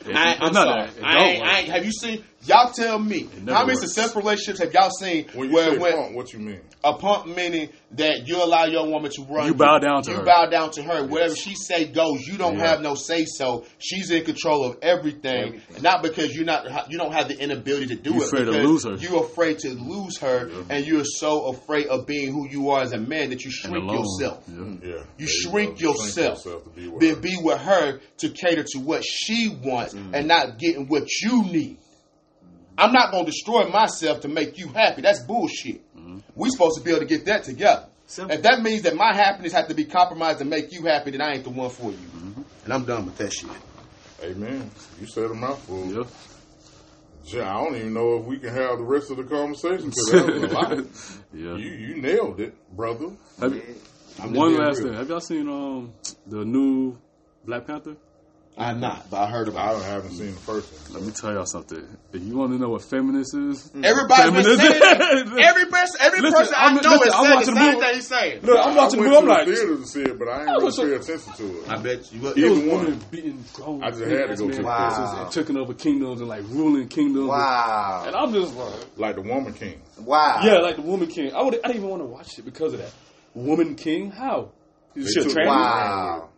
I, 0.06 0.38
no, 0.50 0.54
sorry. 0.54 0.90
I. 1.04 1.40
I 1.44 1.62
have 1.74 1.86
you 1.86 1.92
seen? 1.92 2.24
Y'all 2.46 2.72
tell 2.72 2.98
me 3.00 3.28
how 3.48 3.66
many 3.66 3.78
works. 3.78 3.82
successful 3.82 4.22
relationships 4.22 4.60
have 4.60 4.74
y'all 4.74 4.90
seen 4.90 5.26
When 5.34 5.50
you 5.50 5.56
where 5.56 5.72
say 5.72 5.78
when 5.78 5.94
punk, 5.94 6.16
what 6.16 6.32
you 6.34 6.40
mean? 6.40 6.62
a 6.82 6.94
pump 6.94 7.28
meaning 7.28 7.68
that 7.92 8.26
you 8.28 8.42
allow 8.42 8.64
your 8.64 8.88
woman 8.88 9.12
to 9.12 9.24
run. 9.24 9.46
You 9.48 9.54
bow 9.54 9.80
down 9.80 10.02
to 10.04 10.12
her. 10.12 10.16
you 10.16 10.20
her. 10.22 10.26
bow 10.26 10.46
down 10.46 10.72
to 10.72 10.82
her. 10.84 11.06
Whatever 11.06 11.36
she 11.36 11.54
say 11.56 11.86
goes. 11.86 12.26
You 12.26 12.38
don't 12.38 12.58
Yeah. 12.58 12.68
have 12.70 12.82
no 12.82 12.96
say 12.96 13.26
so. 13.26 13.66
She's 13.80 14.10
in 14.10 14.24
control 14.24 14.64
of 14.64 14.78
everything. 14.82 15.62
Not 15.82 16.02
because 16.02 16.34
you're 16.34 16.46
not. 16.46 16.90
You 16.90 16.98
don't 16.98 17.12
have 17.12 17.28
the 17.28 17.38
inability 17.38 17.88
to 17.88 17.96
do 17.96 18.12
You 18.14 18.22
it. 18.22 18.28
afraid 18.28 18.46
to 18.46 18.52
lose 18.52 18.86
her. 18.86 18.96
You're 18.96 19.26
afraid 19.26 19.60
to 19.60 19.70
lose 19.74 20.18
her, 20.20 20.50
and 20.70 20.86
you're 20.86 21.04
so 21.04 21.48
afraid 21.48 21.88
of 21.88 22.08
being 22.08 22.32
who 22.32 22.48
you 22.50 22.70
are 22.70 22.82
as 22.82 22.94
a 22.94 22.98
man 23.00 23.32
that 23.32 23.44
you 23.44 23.52
shrink 23.52 23.92
yourself. 23.92 24.44
Yeah. 24.48 24.56
Mm. 24.56 24.82
Yeah. 24.84 24.90
You 25.18 25.26
There 25.26 25.28
shrink 25.28 25.80
go. 25.82 25.90
yourself, 25.92 26.44
to 26.44 26.62
be 26.74 26.88
with 26.88 27.02
then 27.02 27.16
her. 27.16 27.22
be 27.22 27.38
with 27.42 27.60
her 27.60 28.00
to 28.20 28.30
cater 28.30 28.64
to 28.64 28.80
what 28.80 29.04
she 29.04 29.50
wants 29.50 29.94
mm. 29.94 30.14
and 30.14 30.30
not 30.30 30.58
getting 30.58 30.88
what 30.88 31.04
you 31.22 31.44
need. 31.44 31.78
I'm 32.80 32.94
not 32.94 33.12
going 33.12 33.26
to 33.26 33.32
destroy 33.32 33.68
myself 33.68 34.22
to 34.22 34.28
make 34.28 34.58
you 34.58 34.68
happy. 34.70 35.02
That's 35.02 35.20
bullshit. 35.20 35.82
We're 36.36 36.50
supposed 36.50 36.78
to 36.78 36.84
be 36.84 36.92
able 36.92 37.02
to 37.02 37.06
get 37.06 37.26
that 37.26 37.44
together. 37.44 37.88
Simple. 38.08 38.36
If 38.36 38.44
that 38.44 38.62
means 38.62 38.84
that 38.84 38.96
my 38.96 39.14
happiness 39.14 39.54
has 39.54 39.68
to 39.68 39.74
be 39.76 39.86
compromised 39.86 40.40
to 40.40 40.46
make 40.46 40.72
you 40.72 40.84
happy, 40.86 41.12
then 41.12 41.22
I 41.22 41.34
ain't 41.34 41.44
the 41.44 41.50
one 41.52 41.70
for 41.70 41.92
you. 41.92 41.98
And 42.64 42.74
I'm 42.74 42.86
done 42.86 43.06
with 43.06 43.18
that 43.18 43.32
shit. 43.34 43.50
Amen. 44.24 44.72
You 45.00 45.08
said 45.08 45.26
a 45.26 45.34
mouthful. 45.34 45.86
Yeah. 45.94 46.04
Gee, 47.26 47.42
I 47.42 47.54
don't 47.64 47.76
even 47.76 47.94
know 47.94 48.18
if 48.18 48.26
we 48.26 48.40
can 48.40 48.50
have 48.50 48.78
the 48.80 48.84
rest 48.84 49.12
of 49.12 49.18
the 49.18 49.24
conversation 49.24 49.90
because 49.92 50.12
that 50.12 50.26
was 50.26 50.44
a 50.44 50.48
lot. 50.48 50.72
yeah. 51.34 51.56
You 51.56 51.72
you 51.72 52.02
nailed 52.02 52.40
it, 52.40 52.56
brother. 52.76 53.12
Have 53.40 53.54
you, 53.54 53.62
One 54.24 54.58
last 54.58 54.80
real. 54.80 54.88
thing. 54.88 54.98
Have 54.98 55.10
y'all 55.10 55.20
seen 55.20 55.48
um 55.48 55.94
the 56.26 56.44
new 56.44 56.98
Black 57.46 57.68
Panther? 57.68 57.96
I'm 58.60 58.82
not, 58.82 59.10
but 59.10 59.18
I 59.22 59.28
heard 59.30 59.48
about. 59.48 59.68
I 59.68 59.72
about 59.72 59.82
it. 59.82 59.86
haven't 59.86 60.12
seen 60.12 60.34
the 60.36 60.40
first 60.42 60.70
one. 60.74 60.94
Let 61.00 61.04
me 61.04 61.14
tell 61.14 61.32
y'all 61.34 61.46
something. 61.46 61.82
If 62.12 62.22
you 62.24 62.36
want 62.36 62.52
to 62.52 62.58
know 62.60 62.70
what 62.70 62.82
feminist 62.84 63.34
is, 63.34 63.72
mm. 63.72 63.86
Everybody's 63.86 64.32
been 64.34 64.58
saying 64.58 64.80
that. 64.80 65.40
Every 65.40 65.66
person, 65.68 65.96
every 66.02 66.20
Listen, 66.20 66.38
person 66.40 66.54
I 66.58 66.64
I'm- 66.66 66.76
know 66.76 66.82
listen, 66.82 67.08
is 67.08 67.14
I'm 67.14 67.24
saying 67.24 67.30
the 67.30 67.36
watching 67.36 67.54
the 67.54 67.60
same 67.62 67.74
movie. 67.74 67.86
thing 67.86 67.96
he's 67.96 68.08
saying. 68.08 68.42
look, 68.44 68.60
I'm 68.66 68.76
watching 68.76 69.00
the 69.02 69.06
movie. 69.06 69.18
I'm 69.18 69.24
to 69.26 69.30
like, 69.32 69.46
the 69.48 69.56
theater 69.56 69.78
to 69.78 69.86
see 69.88 70.02
it, 70.02 70.20
but 70.20 70.28
I 70.28 70.40
ain't 70.42 70.50
I 70.50 70.52
really 70.54 70.66
was 70.66 70.78
pay 70.78 70.94
attention 70.94 71.34
to 71.34 71.62
it. 71.62 71.70
I 71.70 71.78
bet 71.78 72.12
you. 72.14 72.28
it 72.28 72.38
Either 72.38 72.50
was 72.50 72.60
one. 72.60 72.68
women 72.84 73.02
beating 73.10 73.46
grown 73.54 73.84
I 73.84 73.90
just 73.92 74.02
had 74.02 74.10
to 74.10 74.18
go 74.28 74.36
to 74.36 74.46
men 74.48 74.58
the 74.58 74.64
Wow. 74.64 75.22
and 75.24 75.32
taking 75.32 75.58
over 75.58 75.74
kingdoms 75.74 76.20
and 76.20 76.30
like 76.30 76.44
ruling 76.50 76.88
kingdoms. 76.90 77.28
Wow. 77.30 78.04
And 78.08 78.16
I'm 78.16 78.34
just 78.34 78.56
like, 78.56 78.98
Like 78.98 79.16
the 79.16 79.22
Woman 79.22 79.54
King. 79.54 79.80
Wow. 80.00 80.42
yeah, 80.44 80.58
like 80.60 80.76
the 80.76 80.82
Woman 80.82 81.08
King. 81.08 81.34
I 81.34 81.42
would, 81.44 81.54
I 81.64 81.68
didn't 81.68 81.78
even 81.78 81.90
want 81.90 82.02
to 82.02 82.08
watch 82.08 82.38
it 82.38 82.44
because 82.44 82.74
of 82.74 82.80
that. 82.80 82.92
Woman 83.36 83.76
King? 83.76 84.12
How? 84.12 84.52
Is 84.96 85.14
she 85.14 85.22
a 85.22 85.24
trans? 85.24 85.48
Wow. 85.48 86.30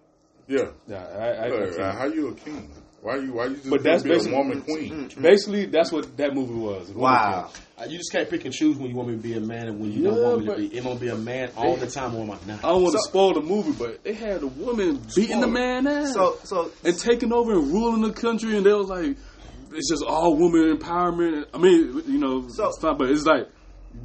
Yeah. 0.52 0.70
Yeah, 0.88 0.98
I, 0.98 1.28
I, 1.28 1.46
I 1.46 1.48
Look, 1.50 1.70
can't. 1.72 1.82
uh, 1.82 1.92
how 1.94 2.06
you 2.06 2.28
a 2.30 2.34
king? 2.36 2.70
Why 3.02 3.16
you 3.16 3.34
why 3.34 3.46
you 3.48 3.56
just 3.56 3.70
But 3.70 3.82
that's 3.84 4.04
be 4.04 4.12
a 4.12 4.14
basically- 4.14 4.38
woman 4.38 4.62
queen? 4.62 5.10
Basically, 5.20 5.66
that's 5.66 5.92
what 5.92 6.16
that 6.18 6.36
movie 6.36 6.54
was. 6.54 6.90
Wow. 6.92 7.50
King. 7.52 7.62
Uh, 7.80 7.90
You 7.90 7.98
just 7.98 8.12
can't 8.12 8.30
pick 8.30 8.46
and 8.46 8.54
choose 8.54 8.78
when 8.78 8.90
you 8.92 8.96
want 8.96 9.10
me 9.10 9.16
to 9.16 9.22
be 9.24 9.34
a 9.34 9.40
man 9.40 9.70
and 9.70 9.80
when 9.80 9.92
you 9.92 10.04
Yeah, 10.04 10.10
don't 10.12 10.22
want 10.24 10.40
me 10.40 10.46
to 10.46 10.52
but- 10.52 10.58
be. 10.60 10.78
It 10.78 10.84
gonna 10.84 11.00
be 11.00 11.08
a 11.08 11.16
man 11.16 11.50
all 11.58 11.78
the 11.78 11.88
time 11.88 12.14
or 12.16 12.22
am 12.24 12.32
I 12.32 12.38
not? 12.46 12.60
I 12.64 12.70
don't 12.70 12.84
want 12.84 12.94
to 12.94 13.02
spoil 13.02 13.34
the 13.34 13.42
movie, 13.42 13.72
but 13.72 14.04
they 14.04 14.14
had 14.14 14.44
a 14.44 14.48
woman 14.48 15.02
beating 15.16 15.40
the 15.42 15.48
man 15.48 15.88
ass. 15.88 16.14
So, 16.14 16.38
so 16.44 16.72
and 16.84 16.96
taking 17.00 17.34
over 17.34 17.54
and 17.54 17.72
ruling 17.72 18.02
the 18.04 18.12
country, 18.14 18.56
and 18.56 18.64
they 18.66 18.74
was 18.74 18.88
like, 18.90 19.18
it's 19.74 19.90
just 19.90 20.04
all 20.06 20.36
woman 20.36 20.78
empowerment. 20.78 21.46
I 21.56 21.58
mean, 21.58 22.04
you 22.06 22.20
know, 22.20 22.48
So- 22.50 22.68
it's 22.68 22.84
not, 22.84 23.00
but 23.00 23.10
it's 23.10 23.26
like, 23.26 23.48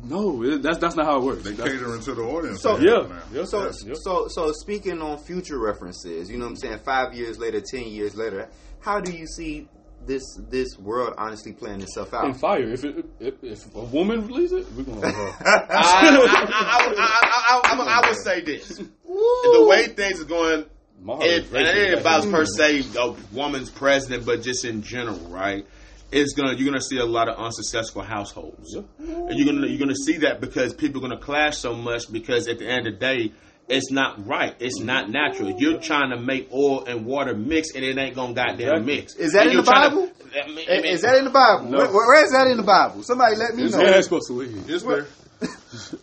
no, 0.04 0.42
it, 0.42 0.62
that's 0.62 0.78
that's 0.78 0.94
not 0.96 1.06
how 1.06 1.18
it 1.18 1.24
works. 1.24 1.42
They 1.44 1.52
That's- 1.52 1.72
catering 1.76 2.00
to 2.02 2.14
the 2.14 2.22
audience. 2.22 2.60
So- 2.60 2.78
yeah, 2.78 3.06
now. 3.08 3.22
yeah, 3.32 3.44
So, 3.44 3.70
yeah. 3.84 3.94
so, 3.94 4.28
so 4.28 4.52
speaking 4.52 5.00
on 5.02 5.18
future 5.18 5.58
references, 5.58 6.30
you 6.30 6.38
know 6.38 6.44
what 6.44 6.50
I'm 6.50 6.56
saying? 6.56 6.78
Five 6.84 7.14
years 7.14 7.38
later, 7.38 7.60
ten 7.60 7.86
years 7.88 8.14
later, 8.16 8.48
how 8.80 9.00
do 9.00 9.12
you 9.12 9.26
see 9.26 9.68
this 10.06 10.22
this 10.50 10.78
world 10.78 11.14
honestly 11.18 11.52
playing 11.52 11.80
itself 11.80 12.12
in 12.12 12.18
out? 12.18 12.36
fire. 12.36 12.70
If 12.72 12.84
it, 12.84 13.04
if, 13.18 13.34
if 13.42 13.74
a 13.74 13.80
woman 13.80 14.26
releases 14.26 14.66
it, 14.66 14.72
we're 14.74 14.84
gonna. 14.84 15.06
Uh, 15.06 15.10
I, 15.40 15.66
I, 15.70 16.16
I, 16.20 16.90
I, 16.96 17.60
I, 17.64 17.74
I, 17.74 18.00
I 18.02 18.08
would 18.08 18.18
say 18.18 18.40
this: 18.42 18.68
the 18.68 19.66
way 19.68 19.86
things 19.88 20.20
are 20.20 20.24
going, 20.24 20.66
my 21.02 21.14
heart 21.14 21.26
it, 21.26 21.44
is 21.44 21.52
it 21.52 21.56
ain't 21.92 22.00
about 22.00 22.24
per 22.30 22.44
se 22.44 22.84
a 22.98 23.10
woman's 23.32 23.70
president, 23.70 24.24
but 24.26 24.42
just 24.42 24.64
in 24.64 24.82
general, 24.82 25.18
right? 25.28 25.66
It's 26.12 26.34
gonna 26.34 26.54
you're 26.54 26.66
gonna 26.66 26.80
see 26.80 26.98
a 26.98 27.04
lot 27.04 27.28
of 27.28 27.36
unsuccessful 27.38 28.02
households, 28.02 28.74
Yeah. 28.74 28.82
and 28.98 29.36
you're 29.38 29.52
gonna 29.52 29.66
you're 29.66 29.78
gonna 29.78 29.94
see 29.96 30.18
that 30.18 30.40
because 30.40 30.72
people 30.72 31.00
are 31.04 31.08
gonna 31.08 31.20
clash 31.20 31.58
so 31.58 31.74
much 31.74 32.10
because 32.12 32.46
at 32.48 32.58
the 32.58 32.66
end 32.68 32.86
of 32.86 32.94
the 32.94 32.98
day. 33.00 33.32
It's 33.68 33.90
not 33.90 34.24
right. 34.28 34.54
It's 34.60 34.78
not 34.78 35.10
natural. 35.10 35.50
You're 35.58 35.80
trying 35.80 36.10
to 36.10 36.16
make 36.20 36.48
oil 36.52 36.84
and 36.84 37.04
water 37.04 37.34
mix, 37.34 37.74
and 37.74 37.84
it 37.84 37.98
ain't 37.98 38.14
gonna 38.14 38.32
goddamn 38.32 38.60
Exactly. 38.60 38.84
mix. 38.96 39.14
Is 39.16 39.32
that 39.32 39.48
And 39.48 39.50
in 39.50 39.56
the 39.56 39.62
trying 39.64 39.90
to- 39.90 39.96
Bible? 39.96 40.12
I 40.40 40.46
mean- 40.46 40.66
I 40.70 40.74
mean- 40.76 40.84
Is 40.84 41.02
that 41.02 41.16
in 41.18 41.24
the 41.24 41.30
Bible? 41.30 41.64
No. 41.70 41.78
Where, 41.78 41.90
where 41.90 42.24
is 42.24 42.30
that 42.30 42.46
in 42.46 42.58
the 42.58 42.62
Bible? 42.62 43.02
Somebody 43.02 43.34
let 43.34 43.56
me 43.56 43.64
It's 43.64 43.74
know. 43.74 43.82
Yeah, 43.82 43.96
it's 43.96 44.04
supposed 44.06 44.28
to 44.28 44.34
leave. 44.34 44.70
It's 44.70 44.84
there. 44.84 45.06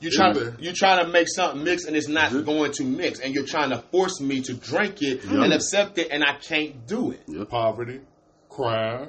You're 0.01 0.11
trying 0.11 0.33
there. 0.33 0.51
to 0.51 0.61
you're 0.61 0.73
trying 0.75 1.05
to 1.05 1.09
make 1.09 1.29
something 1.29 1.63
mix 1.63 1.85
and 1.85 1.95
it's 1.95 2.09
not 2.09 2.31
going 2.45 2.73
to 2.73 2.83
mix, 2.83 3.19
and 3.21 3.33
you're 3.33 3.45
trying 3.45 3.69
to 3.69 3.77
force 3.77 4.19
me 4.19 4.41
to 4.41 4.53
drink 4.55 5.01
it 5.01 5.23
and 5.23 5.53
accept 5.53 5.97
it, 5.99 6.09
and 6.11 6.21
I 6.21 6.33
can't 6.33 6.85
do 6.85 7.11
it. 7.11 7.21
Poverty, 7.49 8.01
crime, 8.49 9.07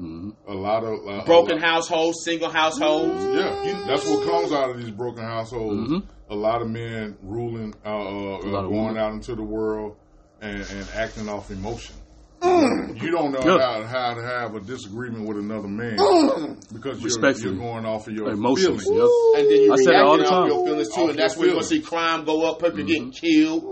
a 0.00 0.54
lot 0.54 0.84
of 0.84 0.98
uh, 1.08 1.24
Broken 1.24 1.56
lot- 1.58 1.64
households, 1.64 2.18
single 2.24 2.50
households. 2.50 3.24
Yeah, 3.24 3.64
you, 3.64 3.84
that's 3.86 4.06
what 4.08 4.24
comes 4.24 4.52
out 4.52 4.70
of 4.70 4.76
these 4.80 4.90
broken 4.92 5.24
households. 5.24 5.90
Mm-hmm. 5.90 6.32
A 6.32 6.34
lot 6.36 6.62
of 6.62 6.68
men 6.68 7.16
ruling, 7.22 7.74
uh, 7.84 7.88
uh, 7.88 8.38
lot 8.44 8.62
going 8.68 8.70
women. 8.70 8.98
out 8.98 9.12
into 9.14 9.34
the 9.34 9.42
world 9.42 9.96
and, 10.40 10.60
and 10.60 10.86
acting 10.94 11.28
off 11.28 11.50
emotion. 11.50 11.96
Mm. 12.40 13.02
You 13.02 13.10
don't 13.10 13.32
know 13.32 13.40
Yeah. 13.44 13.58
how, 13.58 13.82
how 13.86 14.14
to 14.14 14.22
have 14.22 14.54
a 14.54 14.60
disagreement 14.60 15.26
with 15.26 15.38
another 15.38 15.66
man 15.66 15.96
because 16.72 17.00
you're, 17.02 17.30
you're 17.32 17.54
going 17.58 17.84
off 17.84 18.06
of 18.06 18.14
your 18.14 18.30
Emotions. 18.30 18.84
feelings. 18.84 19.10
Yep. 19.34 19.40
And 19.40 19.50
then 19.50 19.60
you 19.62 19.72
I 19.72 19.76
say 19.76 19.84
that 19.86 20.04
all 20.04 20.12
the 20.16 20.22
reacting 20.22 20.36
off 20.36 20.42
time. 20.44 20.48
your 20.56 20.66
feelings 20.66 20.88
too, 20.94 21.00
Off 21.00 21.10
and 21.10 21.18
that's 21.18 21.34
your 21.34 21.40
where 21.40 21.46
you're 21.48 21.56
gonna 21.56 21.66
see 21.66 21.80
crime 21.80 22.24
go 22.24 22.48
up, 22.48 22.60
people 22.62 22.84
getting 22.84 23.10
killed, 23.10 23.64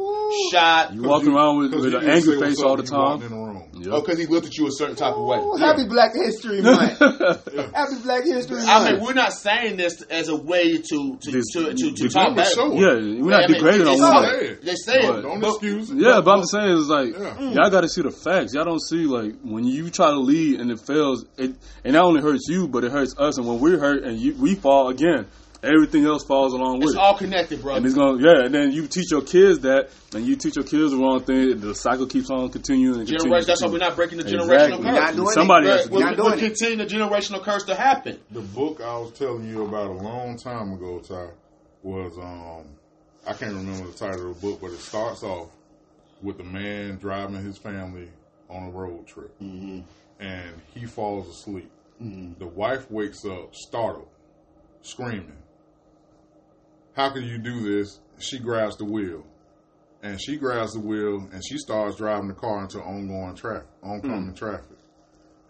shot. 0.50 0.92
You 0.94 1.02
walking 1.04 1.32
around 1.32 1.58
with, 1.58 1.72
'Cause 1.74 1.84
with 1.84 1.94
an 1.94 2.10
angry 2.10 2.40
face 2.40 2.60
all 2.60 2.76
the 2.76 2.82
when 2.82 2.90
you 2.90 2.98
walked 2.98 3.22
time. 3.22 3.30
In 3.86 3.92
the 3.92 3.94
room. 3.94 3.94
Yep. 3.94 3.94
Oh, 3.94 4.00
because 4.04 4.18
he 4.18 4.26
looked 4.26 4.46
at 4.46 4.56
you 4.56 4.66
a 4.66 4.70
certain 4.72 4.96
type 4.96 5.14
of 5.14 5.24
way. 5.26 5.38
Ooh, 5.38 5.56
Happy 5.58 5.86
Black 5.86 6.12
History 6.14 6.60
Month. 6.62 6.98
Happy 6.98 7.96
Black 8.02 8.24
History 8.24 8.56
Month. 8.56 8.68
I 8.68 8.92
mean, 8.92 9.02
we're 9.02 9.14
not 9.14 9.32
saying 9.32 9.76
this 9.76 10.02
as 10.02 10.28
a 10.28 10.36
way 10.36 10.78
to 10.78 11.16
to 11.20 11.30
This- 11.30 11.44
to, 11.52 11.74
to, 11.74 11.92
to 11.92 12.08
talk 12.08 12.24
number 12.28 12.42
bad. 12.42 12.52
show. 12.52 12.72
Yeah, 12.74 12.94
we're 13.22 13.30
not 13.30 13.44
I 13.44 13.46
mean, 13.48 13.54
degrading 13.54 13.86
on 13.86 13.94
it's 13.94 14.02
women. 14.02 14.58
They 14.62 14.74
say 14.74 15.00
it. 15.00 15.22
don't 15.22 15.40
but- 15.40 15.50
excuse 15.50 15.90
it. 15.90 15.98
Yeah, 15.98 16.20
but 16.24 16.38
I'm 16.38 16.44
saying 16.44 16.78
it's 16.78 16.88
like 16.88 17.12
Yeah. 17.16 17.50
y'all 17.52 17.70
got 17.70 17.82
to 17.82 17.88
see 17.88 18.02
the 18.02 18.10
facts. 18.10 18.54
Y'all 18.54 18.64
don't 18.64 18.82
see 18.82 19.04
like 19.06 19.34
when 19.42 19.64
you 19.64 19.90
try 19.90 20.10
to 20.10 20.18
lead 20.18 20.60
and 20.60 20.70
it 20.70 20.80
fails, 20.80 21.24
it 21.38 21.54
and 21.84 21.92
not 21.94 22.04
only 22.04 22.20
hurts 22.22 22.46
you, 22.48 22.68
but 22.68 22.84
it 22.84 22.92
hurts 22.92 23.14
us. 23.18 23.38
And 23.38 23.46
when 23.46 23.60
we're 23.60 23.78
hurt 23.78 24.02
and 24.04 24.18
you, 24.18 24.34
we 24.34 24.54
fall 24.54 24.88
again, 24.88 25.26
everything 25.62 26.04
else 26.04 26.24
falls 26.24 26.52
along 26.52 26.78
with 26.80 26.88
It's 26.90 26.94
it. 26.94 26.98
all 27.00 27.16
connected, 27.16 27.62
bro. 27.62 27.74
and 27.76 27.84
it's 27.86 27.94
gonna 27.94 28.18
yeah, 28.22 28.44
and 28.46 28.54
then 28.54 28.72
you 28.72 28.86
teach 28.86 29.10
your 29.10 29.22
kids 29.22 29.60
that, 29.60 29.90
and 30.14 30.24
you 30.26 30.36
teach 30.36 30.56
your 30.56 30.64
kids 30.64 30.92
the 30.92 30.98
wrong 30.98 31.22
thing. 31.22 31.60
The 31.60 31.74
cycle 31.74 32.06
keeps 32.06 32.30
on 32.30 32.48
continuing. 32.50 33.00
And 33.00 33.08
continuing, 33.08 33.42
Generation. 33.42 33.46
That's 33.46 33.62
why 33.62 33.68
we're 33.68 33.78
not 33.78 33.96
breaking 33.96 34.18
the 34.18 34.24
Exactly. 34.24 34.46
generational 34.48 34.78
We're 34.84 34.92
not 34.92 35.06
curse. 35.08 35.16
doing 35.16 35.28
Somebody 35.30 35.66
it. 35.68 35.70
has 35.72 35.86
to 35.86 35.92
We're, 35.92 36.00
We're 36.10 36.14
do 36.16 36.22
we're 36.24 36.36
continuing 36.36 36.78
the 36.78 36.94
generational 36.94 37.42
curse 37.42 37.64
to 37.64 37.74
happen. 37.74 38.18
The 38.30 38.40
book 38.42 38.80
I 38.80 38.98
was 38.98 39.12
telling 39.12 39.48
you 39.48 39.64
about 39.64 39.90
a 39.90 39.94
long 39.94 40.36
time 40.36 40.72
ago, 40.72 41.00
Ty, 41.00 41.28
was 41.82 42.16
um 42.18 42.66
I 43.28 43.32
can't 43.32 43.54
remember 43.54 43.86
the 43.90 43.96
title 43.98 44.30
of 44.30 44.40
the 44.40 44.46
book, 44.48 44.60
but 44.60 44.70
it 44.70 44.78
starts 44.78 45.22
off 45.22 45.48
with 46.22 46.38
a 46.40 46.44
man 46.44 46.96
driving 46.98 47.42
his 47.44 47.58
family 47.58 48.08
on 48.48 48.68
a 48.68 48.70
road 48.70 49.06
trip, 49.06 49.34
and 49.40 49.84
he 50.74 50.86
falls 50.86 51.28
asleep. 51.28 51.70
The 52.00 52.46
wife 52.46 52.88
wakes 52.90 53.24
up 53.24 53.54
startled, 53.54 54.08
screaming. 54.82 55.32
How 56.96 57.10
can 57.10 57.24
you 57.24 57.36
do 57.36 57.60
this? 57.60 58.00
She 58.18 58.38
grabs 58.38 58.78
the 58.78 58.86
wheel, 58.86 59.22
and 60.02 60.18
she 60.20 60.38
grabs 60.38 60.72
the 60.72 60.80
wheel, 60.80 61.28
and 61.30 61.42
she 61.46 61.58
starts 61.58 61.96
driving 61.96 62.28
the 62.28 62.34
car 62.34 62.62
into 62.62 62.80
ongoing 62.80 63.36
traffic, 63.36 63.68
oncoming 63.82 64.28
hmm. 64.28 64.34
traffic, 64.34 64.78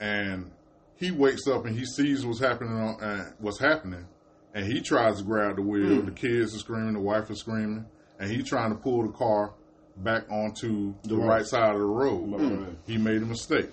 and 0.01 0.51
he 0.97 1.13
wakes 1.13 1.47
up 1.47 1.65
and 1.65 1.79
he 1.79 1.85
sees 1.85 2.27
what's 2.27 2.41
happening 2.41 2.73
on 2.73 3.01
uh, 3.01 3.31
what's 3.39 3.61
happening, 3.61 4.07
and 4.55 4.67
he 4.67 4.81
tries 4.81 5.19
to 5.19 5.25
grab 5.25 5.55
the 5.55 5.63
wheel. 5.63 6.01
Hmm. 6.01 6.07
The 6.07 6.13
kids 6.13 6.53
are 6.57 6.59
screaming, 6.59 6.95
the 6.95 7.01
wife 7.01 7.31
is 7.31 7.39
screaming, 7.39 7.87
and 8.19 8.29
he's 8.29 8.49
trying 8.49 8.71
to 8.71 8.77
pull 8.77 9.07
the 9.07 9.13
car 9.13 9.55
back 9.99 10.29
onto 10.29 10.95
the, 11.05 11.17
right. 11.17 11.47
side 11.47 11.75
of 11.75 11.79
the 11.79 11.87
road. 11.87 12.41
Hmm. 12.41 12.65
He 12.89 12.99
made 12.99 13.23
a 13.23 13.27
mistake, 13.27 13.71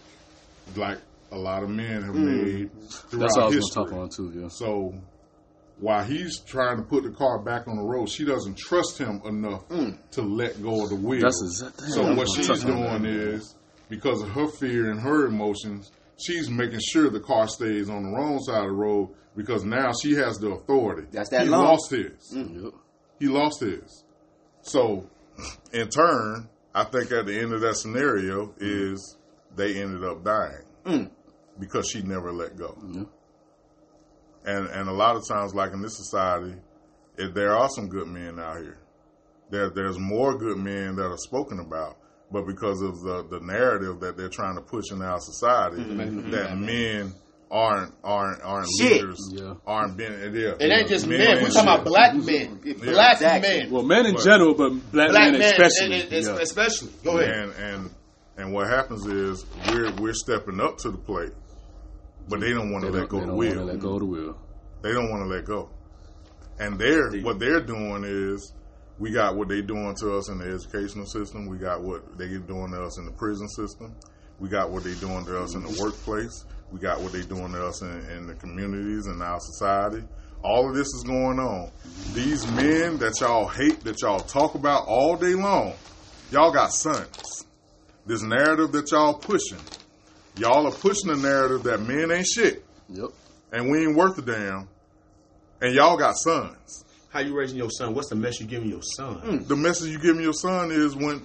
like 0.75 0.99
a 1.31 1.37
lot 1.37 1.63
of 1.63 1.69
men 1.69 2.03
have 2.03 2.13
made 2.13 2.69
throughout 3.09 3.21
That's 3.21 3.37
all 3.37 3.43
I 3.43 3.45
was 3.47 3.55
history. 3.55 3.83
gonna 3.85 3.89
talk 3.89 3.99
on 3.99 4.09
too. 4.09 4.39
Yeah. 4.39 4.47
So 4.49 4.93
while 5.79 6.03
he's 6.03 6.39
trying 6.39 6.77
to 6.77 6.83
put 6.83 7.03
the 7.03 7.11
car 7.11 7.39
back 7.39 7.67
on 7.67 7.77
the 7.77 7.83
road, 7.83 8.09
she 8.09 8.25
doesn't 8.25 8.57
trust 8.57 8.97
him 8.97 9.21
enough 9.25 9.63
hmm. 9.63 9.91
to 10.11 10.21
let 10.21 10.61
go 10.61 10.83
of 10.83 10.89
the 10.89 10.95
wheel. 10.95 11.25
Exactly. 11.25 11.89
So 11.89 12.13
what 12.15 12.27
she's 12.35 12.47
Touch 12.47 12.63
on 12.65 12.81
that. 12.81 13.01
doing 13.01 13.05
is 13.05 13.55
because 13.89 14.21
of 14.21 14.29
her 14.29 14.47
fear 14.47 14.91
and 14.91 14.99
her 14.99 15.25
emotions, 15.25 15.91
she's 16.17 16.49
making 16.49 16.79
sure 16.79 17.09
the 17.09 17.19
car 17.19 17.47
stays 17.47 17.89
on 17.89 18.03
the 18.03 18.09
wrong 18.09 18.39
side 18.39 18.63
of 18.63 18.69
the 18.69 18.71
road 18.71 19.09
because 19.35 19.63
now 19.63 19.91
she 20.01 20.13
has 20.13 20.37
the 20.37 20.49
authority. 20.51 21.07
That's 21.11 21.29
that 21.29 21.43
he 21.43 21.49
law. 21.49 21.71
lost 21.71 21.91
his. 21.91 22.33
Mm, 22.33 22.63
yep. 22.63 22.73
He 23.19 23.27
lost 23.27 23.61
his. 23.61 24.03
So 24.61 25.09
in 25.73 25.89
turn, 25.89 26.49
I 26.73 26.83
think 26.85 27.11
at 27.11 27.25
the 27.25 27.39
end 27.39 27.53
of 27.53 27.61
that 27.61 27.77
scenario 27.77 28.53
is 28.59 29.17
they 29.55 29.81
ended 29.81 30.03
up 30.03 30.23
dying 30.23 30.65
mm. 30.85 31.11
because 31.59 31.89
she 31.89 32.01
never 32.01 32.31
let 32.31 32.57
go. 32.57 32.77
Yeah. 32.91 33.03
And 34.45 34.67
and 34.67 34.89
a 34.89 34.93
lot 34.93 35.15
of 35.15 35.27
times, 35.27 35.53
like 35.53 35.71
in 35.73 35.81
this 35.81 35.95
society, 35.97 36.55
if 37.17 37.33
there 37.33 37.55
are 37.55 37.69
some 37.69 37.87
good 37.87 38.07
men 38.07 38.39
out 38.39 38.57
here. 38.57 38.77
There 39.49 39.69
there's 39.69 39.99
more 39.99 40.37
good 40.37 40.57
men 40.57 40.95
that 40.95 41.05
are 41.05 41.17
spoken 41.17 41.59
about, 41.59 41.97
but 42.31 42.47
because 42.47 42.81
of 42.81 43.01
the 43.01 43.27
the 43.29 43.39
narrative 43.39 43.99
that 43.99 44.17
they're 44.17 44.29
trying 44.29 44.55
to 44.55 44.61
push 44.61 44.85
in 44.91 45.01
our 45.01 45.19
society, 45.19 45.77
mm-hmm. 45.83 46.31
that 46.31 46.49
mm-hmm. 46.49 46.65
men 46.65 47.13
aren't 47.51 47.93
aren't 48.03 48.41
aren't 48.41 48.67
Shit. 48.79 48.93
leaders, 49.03 49.19
Yeah. 49.31 49.53
aren't 49.67 49.95
being 49.95 50.11
yeah, 50.11 50.55
It 50.59 50.71
ain't 50.71 50.89
just 50.89 51.05
men. 51.05 51.21
ain't 51.21 51.41
We're 51.43 51.49
talking 51.49 51.69
about 51.69 51.85
black 51.85 52.15
men. 52.15 52.55
Black 52.81 53.13
Exactly. 53.17 53.59
men. 53.59 53.71
Well, 53.71 53.83
men 53.83 54.07
in 54.07 54.15
But- 54.15 54.23
general, 54.23 54.55
but 54.55 54.69
black, 54.91 55.09
Black 55.09 55.31
men 55.31 55.39
men, 55.39 55.53
especially. 55.53 56.01
and- 56.01 56.13
and- 56.13 56.25
yeah. 56.25 56.41
especially. 56.41 56.89
Go 57.03 57.19
ahead. 57.19 57.29
And 57.35 57.53
and 57.53 57.89
and 58.37 58.53
what 58.53 58.67
happens 58.69 59.05
is 59.05 59.45
we're 59.69 59.91
we're 60.01 60.13
stepping 60.15 60.59
up 60.59 60.77
to 60.79 60.89
the 60.89 60.97
plate, 60.97 61.33
but 62.27 62.39
they 62.39 62.51
don't 62.51 62.71
want 62.71 62.85
to 62.85 62.91
let 62.91 63.09
go 63.09 63.19
of 63.19 63.27
the 63.27 63.53
to 63.53 63.63
let 63.63 63.79
go 63.79 63.93
of 63.93 63.99
the 63.99 64.05
wheel. 64.05 64.37
They 64.81 64.91
don't 64.91 65.09
want 65.09 65.23
to 65.23 65.35
let 65.35 65.45
go. 65.45 65.69
And 66.59 66.77
they're 66.77 67.11
what 67.21 67.39
they're 67.39 67.61
doing 67.61 68.03
is 68.05 68.53
we 68.99 69.11
got 69.11 69.35
what 69.35 69.49
they 69.49 69.61
doing 69.61 69.95
to 69.99 70.15
us 70.15 70.29
in 70.29 70.37
the 70.37 70.45
educational 70.45 71.05
system. 71.05 71.47
We 71.47 71.57
got 71.57 71.81
what 71.81 72.17
they 72.17 72.27
doing 72.27 72.71
to 72.71 72.83
us 72.83 72.99
in 72.99 73.05
the 73.05 73.11
prison 73.11 73.47
system. 73.49 73.95
We 74.39 74.49
got 74.49 74.71
what 74.71 74.83
they 74.83 74.93
doing 74.95 75.25
to 75.25 75.41
us 75.41 75.55
in 75.55 75.63
the 75.63 75.69
mm-hmm. 75.69 75.83
workplace. 75.83 76.45
We 76.71 76.79
got 76.79 77.01
what 77.01 77.11
they 77.11 77.21
doing 77.21 77.51
to 77.53 77.65
us 77.65 77.81
in, 77.81 78.09
in 78.11 78.27
the 78.27 78.33
communities 78.35 79.05
and 79.07 79.21
our 79.21 79.39
society. 79.39 80.03
all 80.43 80.69
of 80.69 80.75
this 80.75 80.87
is 80.87 81.03
going 81.05 81.39
on. 81.39 81.71
These 82.13 82.45
men 82.51 82.97
that 82.97 83.19
y'all 83.21 83.47
hate, 83.47 83.81
that 83.81 84.01
y'all 84.01 84.19
talk 84.19 84.55
about 84.55 84.85
all 84.87 85.15
day 85.15 85.33
long, 85.33 85.73
y'all 86.31 86.51
got 86.51 86.73
sons. 86.73 87.45
This 88.05 88.21
narrative 88.21 88.71
that 88.73 88.91
y'all 88.91 89.13
pushing, 89.13 89.59
y'all 90.37 90.65
are 90.67 90.71
pushing 90.71 91.11
the 91.11 91.17
narrative 91.17 91.63
that 91.63 91.79
men 91.81 92.11
ain't 92.11 92.25
shit 92.27 92.63
Yep. 92.89 93.09
and 93.51 93.69
we 93.69 93.85
ain't 93.85 93.95
worth 93.95 94.17
a 94.17 94.21
damn, 94.21 94.67
and 95.61 95.73
y'all 95.75 95.97
got 95.97 96.15
sons. 96.17 96.83
How 97.09 97.19
you 97.19 97.37
raising 97.37 97.57
your 97.57 97.69
son? 97.69 97.93
What's 97.93 98.09
the 98.09 98.15
message 98.15 98.41
you 98.41 98.47
giving 98.47 98.69
your 98.69 98.81
son? 98.81 99.15
Hmm. 99.19 99.37
The 99.47 99.55
message 99.55 99.91
you 99.91 99.99
giving 99.99 100.21
your 100.23 100.33
son 100.33 100.71
is 100.71 100.95
when, 100.95 101.21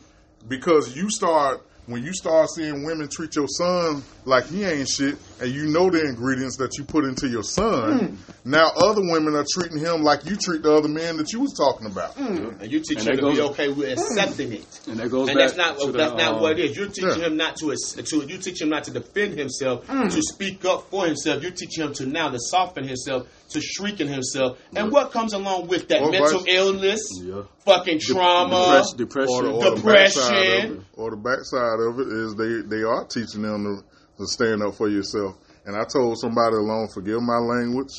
because 0.47 0.95
you 0.95 1.11
start 1.11 1.65
when 1.87 2.05
you 2.05 2.13
start 2.13 2.51
seeing 2.51 2.85
women 2.85 3.09
treat 3.09 3.35
your 3.35 3.49
son 3.49 4.03
like 4.27 4.47
he 4.49 4.63
ain't 4.65 4.87
shit, 4.89 5.17
and 5.41 5.53
you 5.53 5.67
know 5.69 5.91
the 5.91 6.03
ingredients 6.05 6.57
that 6.59 6.77
you 6.79 6.85
put 6.85 7.05
into 7.05 7.29
your 7.29 7.43
son. 7.43 7.99
Mm. 8.01 8.17
Now 8.45 8.69
other 8.77 9.03
women 9.03 9.35
are 9.35 9.45
treating 9.53 9.79
him 9.79 10.03
like 10.03 10.25
you 10.25 10.37
treat 10.37 10.63
the 10.63 10.73
other 10.73 10.89
men 10.89 11.17
that 11.19 11.33
you 11.33 11.41
was 11.41 11.53
talking 11.55 11.87
about. 11.87 12.15
Mm. 12.17 12.61
And 12.61 12.73
you 12.73 12.81
teach 12.81 12.99
And 13.01 13.09
him 13.09 13.17
that 13.17 13.23
to 13.23 13.33
be 13.33 13.41
okay 13.43 13.69
with 13.69 13.89
mm. 13.89 13.93
accepting 13.93 14.53
it. 14.53 14.81
And 14.89 14.99
that 14.99 15.11
goes 15.11 15.29
And 15.29 15.37
back 15.39 15.49
that's 15.49 15.57
not 15.59 15.79
to 15.79 15.93
that's 15.93 16.11
the, 16.13 16.17
not 16.17 16.35
um, 16.37 16.41
what 16.41 16.59
it 16.59 16.71
is. 16.71 16.77
You're 16.77 16.89
teaching 16.89 17.11
Yeah. 17.21 17.27
him 17.27 17.37
not 17.37 17.57
to, 17.57 17.75
to 18.03 18.17
you 18.27 18.39
teach 18.39 18.61
him 18.61 18.69
not 18.71 18.85
to 18.85 18.91
defend 18.91 19.39
himself, 19.39 19.87
to 19.87 20.23
speak 20.23 20.65
up 20.65 20.91
for 20.91 21.07
himself. 21.07 21.43
You 21.43 21.51
teach 21.51 21.79
him 21.79 21.93
to 21.95 22.07
now 22.07 22.31
to 22.31 22.39
soften 22.41 22.87
himself, 22.87 23.29
to 23.51 23.61
shrieking 23.61 24.09
himself, 24.09 24.59
and 24.75 24.91
what 24.93 25.11
comes 25.13 25.33
along 25.33 25.69
with 25.69 25.89
that 25.89 26.03
Or 26.03 26.11
mental 26.11 26.41
vice- 26.41 26.55
illness, 26.55 27.01
Yeah. 27.23 27.43
fucking 27.65 28.01
trauma. 28.01 28.85
Depression. 28.97 28.97
depression. 28.97 29.35
Or 29.35 29.43
the, 29.43 29.51
or 29.51 29.71
the 29.71 29.77
Depression. 29.77 30.23
backside 30.23 30.65
of 30.65 30.71
it, 30.79 30.83
or 30.97 31.11
the 31.11 31.17
backside 31.17 31.81
of 31.81 31.99
it 32.01 32.09
is 32.09 32.35
they 32.35 32.77
they 32.77 32.83
are 32.83 33.05
teaching 33.05 33.43
them 33.43 33.65
to, 33.65 33.85
to 34.19 34.27
stand 34.27 34.63
up 34.63 34.75
for 34.75 34.89
yourself. 34.89 35.37
And 35.65 35.77
I 35.77 35.85
told 35.85 36.19
somebody 36.19 36.57
alone, 36.57 36.89
forgive 36.93 37.23
my 37.23 37.39
language 37.39 37.93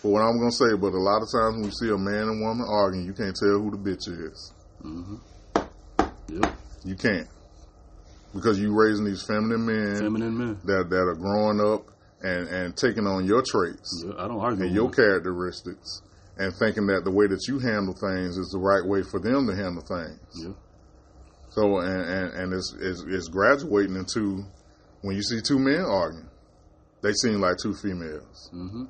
for 0.00 0.12
what 0.12 0.22
I'm 0.22 0.38
gonna 0.38 0.50
say, 0.52 0.74
but 0.76 0.92
a 0.92 0.98
lot 0.98 1.22
of 1.22 1.28
times 1.30 1.54
when 1.56 1.62
we 1.62 1.70
see 1.70 1.90
a 1.90 1.98
man 1.98 2.28
and 2.28 2.40
woman 2.40 2.66
arguing, 2.68 3.06
you 3.06 3.12
can't 3.12 3.34
tell 3.36 3.58
who 3.60 3.70
the 3.70 3.76
bitch 3.78 4.08
is. 4.08 4.52
Mm-hmm. 4.84 5.16
Yep. 6.28 6.52
You 6.84 6.96
can't 6.96 7.28
because 8.34 8.58
you 8.58 8.74
raising 8.74 9.04
these 9.04 9.22
feminine 9.22 9.64
men 9.66 9.96
Feminine 9.98 10.36
men. 10.36 10.58
that 10.64 10.88
that 10.90 10.96
are 11.06 11.14
growing 11.14 11.60
up 11.60 11.86
and 12.22 12.48
and 12.48 12.76
taking 12.76 13.06
on 13.06 13.24
your 13.26 13.42
traits 13.42 14.02
Yeah, 14.06 14.14
I 14.18 14.26
don't 14.28 14.40
argue. 14.40 14.64
and 14.64 14.74
your 14.74 14.88
that. 14.88 14.96
characteristics 14.96 16.00
and 16.38 16.52
thinking 16.54 16.86
that 16.86 17.04
the 17.04 17.10
way 17.10 17.26
that 17.26 17.46
you 17.46 17.58
handle 17.58 17.94
things 17.94 18.38
is 18.38 18.48
the 18.52 18.58
right 18.58 18.84
way 18.84 19.02
for 19.02 19.20
them 19.20 19.46
to 19.46 19.54
handle 19.54 19.82
things. 19.82 20.18
Yeah. 20.34 20.52
So 21.50 21.78
and 21.78 22.00
and, 22.00 22.32
and 22.34 22.52
it's, 22.54 22.74
it's 22.80 23.04
it's 23.06 23.28
graduating 23.28 23.94
into 23.96 24.42
when 25.02 25.14
you 25.16 25.22
see 25.22 25.40
two 25.40 25.58
men 25.58 25.80
arguing, 25.80 26.28
they 27.02 27.12
seem 27.12 27.40
like 27.40 27.56
two 27.62 27.74
females. 27.74 28.50
Mm-hmm. 28.54 28.84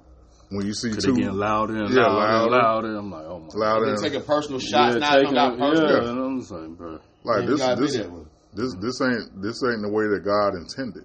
When 0.51 0.67
you 0.67 0.75
see 0.75 0.91
Cause 0.93 1.05
two 1.05 1.13
they 1.15 1.21
getting 1.23 1.37
louder 1.37 1.77
and 1.85 1.95
Yeah, 1.95 2.03
louder, 2.07 2.43
and 2.45 2.51
louder. 2.51 2.51
louder. 2.51 2.97
I'm 2.97 3.11
like, 3.11 3.25
oh 3.25 3.39
my. 3.41 3.49
louder, 3.55 3.87
They 3.87 3.93
and, 3.93 4.03
taking 4.03 4.23
personal 4.23 4.59
shots, 4.61 4.95
yeah, 4.95 4.99
now 4.99 5.17
it 5.17 5.21
taking 5.21 5.35
got 5.35 5.53
it- 5.55 5.59
personal. 5.59 5.91
yeah, 6.05 6.11
and 6.11 6.19
I'm 6.21 6.39
just 6.41 6.51
like, 6.53 6.69
bro. 6.77 6.99
like 7.25 7.43
You 7.43 7.57
this 7.57 7.61
this 7.79 7.97
this 8.55 8.75
this 8.81 9.01
ain't 9.01 9.41
this 9.43 9.63
ain't 9.65 9.81
the 9.83 9.89
way 9.91 10.09
that 10.09 10.21
God 10.25 10.55
intended. 10.55 11.05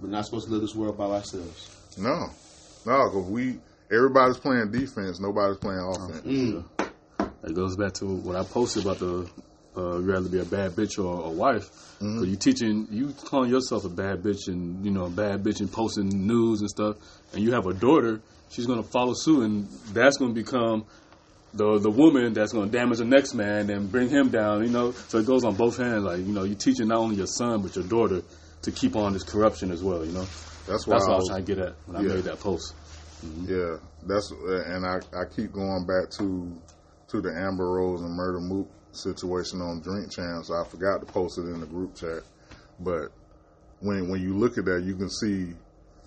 We're 0.00 0.08
not 0.08 0.24
supposed 0.24 0.46
to 0.46 0.52
live 0.52 0.62
this 0.62 0.74
world 0.74 0.96
by 0.96 1.04
ourselves. 1.04 1.70
No, 1.98 2.28
no, 2.86 3.10
because 3.10 3.26
we 3.30 3.58
everybody's 3.92 4.38
playing 4.38 4.70
defense, 4.70 5.20
nobody's 5.20 5.58
playing 5.58 5.80
offense. 5.80 6.20
Mm. 6.26 6.64
It 7.44 7.54
goes 7.54 7.76
back 7.76 7.92
to 7.94 8.06
what 8.06 8.36
I 8.36 8.44
posted 8.44 8.84
about 8.84 8.98
the 8.98 9.28
uh, 9.76 10.00
rather 10.00 10.28
be 10.28 10.38
a 10.40 10.44
bad 10.44 10.72
bitch 10.72 10.98
or 11.02 11.26
a 11.26 11.30
wife. 11.30 11.68
Mm-hmm. 12.00 12.24
You 12.24 12.36
teaching, 12.36 12.88
you 12.90 13.12
calling 13.24 13.50
yourself 13.50 13.84
a 13.84 13.88
bad 13.88 14.22
bitch 14.22 14.48
and 14.48 14.84
you 14.84 14.90
know 14.90 15.04
a 15.06 15.10
bad 15.10 15.42
bitch 15.42 15.60
and 15.60 15.70
posting 15.70 16.08
news 16.26 16.60
and 16.60 16.70
stuff, 16.70 16.96
and 17.32 17.42
you 17.42 17.52
have 17.52 17.66
a 17.66 17.74
daughter. 17.74 18.20
She's 18.50 18.66
gonna 18.66 18.82
follow 18.82 19.12
suit, 19.14 19.42
and 19.44 19.68
that's 19.92 20.16
gonna 20.16 20.32
become 20.32 20.86
the 21.54 21.78
the 21.78 21.90
woman 21.90 22.32
that's 22.32 22.52
gonna 22.52 22.70
damage 22.70 22.98
the 22.98 23.04
next 23.04 23.34
man 23.34 23.68
and 23.70 23.90
bring 23.90 24.08
him 24.08 24.28
down. 24.28 24.62
You 24.62 24.70
know, 24.70 24.92
so 24.92 25.18
it 25.18 25.26
goes 25.26 25.44
on 25.44 25.54
both 25.54 25.76
hands. 25.76 26.04
Like 26.04 26.18
you 26.18 26.32
know, 26.32 26.44
you 26.44 26.54
teaching 26.54 26.88
not 26.88 26.98
only 26.98 27.16
your 27.16 27.26
son 27.26 27.62
but 27.62 27.74
your 27.76 27.84
daughter 27.84 28.22
to 28.62 28.70
keep 28.72 28.96
on 28.96 29.12
this 29.12 29.22
corruption 29.22 29.70
as 29.70 29.82
well. 29.82 30.04
You 30.04 30.12
know, 30.12 30.26
That's 30.66 30.86
why 30.86 30.94
that's 30.94 31.06
what 31.06 31.10
I 31.10 31.12
I 31.12 31.16
was 31.16 31.22
was, 31.22 31.28
trying 31.28 31.44
to 31.44 31.54
get 31.54 31.64
at 31.64 31.74
when 31.86 31.96
I 31.96 32.00
made 32.02 32.24
that 32.24 32.40
post. 32.40 32.74
yeah, 33.42 33.76
that's 34.06 34.30
and 34.30 34.86
I 34.86 34.96
I 35.16 35.24
keep 35.34 35.52
going 35.52 35.86
back 35.86 36.10
to 36.18 36.52
to 37.08 37.20
the 37.20 37.30
Amber 37.36 37.70
Rose 37.70 38.00
and 38.02 38.14
Murder 38.14 38.40
Mook 38.40 38.68
situation 38.98 39.60
on 39.60 39.80
Drink 39.80 40.10
Champs. 40.10 40.50
I 40.50 40.64
forgot 40.68 41.00
to 41.00 41.06
post 41.06 41.38
it 41.38 41.42
in 41.42 41.60
the 41.60 41.66
group 41.66 41.94
chat, 41.96 42.22
but 42.80 43.08
when 43.80 44.08
when 44.08 44.20
you 44.20 44.36
look 44.36 44.58
at 44.58 44.64
that, 44.66 44.82
you 44.82 44.96
can 44.96 45.10
see 45.10 45.54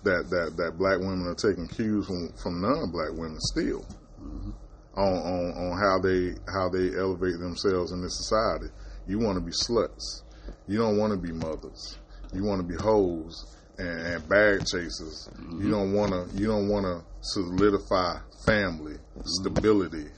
that 0.04 0.28
that 0.30 0.56
that 0.56 0.78
black 0.78 0.98
women 0.98 1.26
are 1.26 1.34
taking 1.34 1.68
cues 1.68 2.06
from 2.06 2.32
from 2.42 2.60
non-black 2.60 3.12
women 3.12 3.38
still 3.40 3.84
mm-hmm. 4.20 4.50
on 4.96 5.14
on 5.14 5.72
on 5.72 5.78
how 5.78 5.98
they 5.98 6.34
how 6.52 6.68
they 6.68 6.96
elevate 6.98 7.38
themselves 7.38 7.92
in 7.92 8.02
this 8.02 8.16
society. 8.16 8.66
You 9.06 9.18
want 9.18 9.36
to 9.36 9.40
be 9.40 9.52
sluts. 9.52 10.22
You 10.66 10.78
don't 10.78 10.98
want 10.98 11.12
to 11.12 11.18
be 11.18 11.32
mothers. 11.32 11.98
You 12.32 12.44
want 12.44 12.60
to 12.60 12.66
be 12.66 12.80
hoes 12.80 13.56
and, 13.78 14.00
and 14.00 14.28
bag 14.28 14.60
chasers. 14.60 15.28
You 15.38 15.44
mm-hmm. 15.44 15.70
don't 15.70 15.92
want 15.92 16.12
to 16.12 16.36
you 16.36 16.46
don't 16.46 16.68
want 16.68 16.84
to 16.84 17.02
solidify 17.20 18.18
family, 18.44 18.94
mm-hmm. 18.94 19.22
stability, 19.24 20.08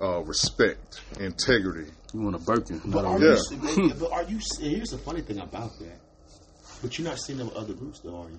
uh, 0.00 0.22
respect, 0.22 1.00
integrity. 1.20 1.90
You 2.14 2.20
want 2.20 2.36
a 2.36 2.38
Birkin? 2.38 2.80
But 2.86 3.02
not 3.02 3.04
are, 3.04 3.16
a- 3.16 3.20
Yeah. 3.20 3.76
you, 3.76 3.94
but 4.00 4.12
are 4.12 4.22
you? 4.24 4.38
Here's 4.60 4.90
the 4.90 4.98
funny 4.98 5.22
thing 5.22 5.38
about 5.38 5.78
that. 5.78 5.98
But 6.82 6.98
you're 6.98 7.08
not 7.08 7.18
seeing 7.18 7.38
them 7.38 7.48
with 7.48 7.56
other 7.56 7.72
groups, 7.74 8.00
though, 8.00 8.16
are 8.22 8.28
you? 8.28 8.38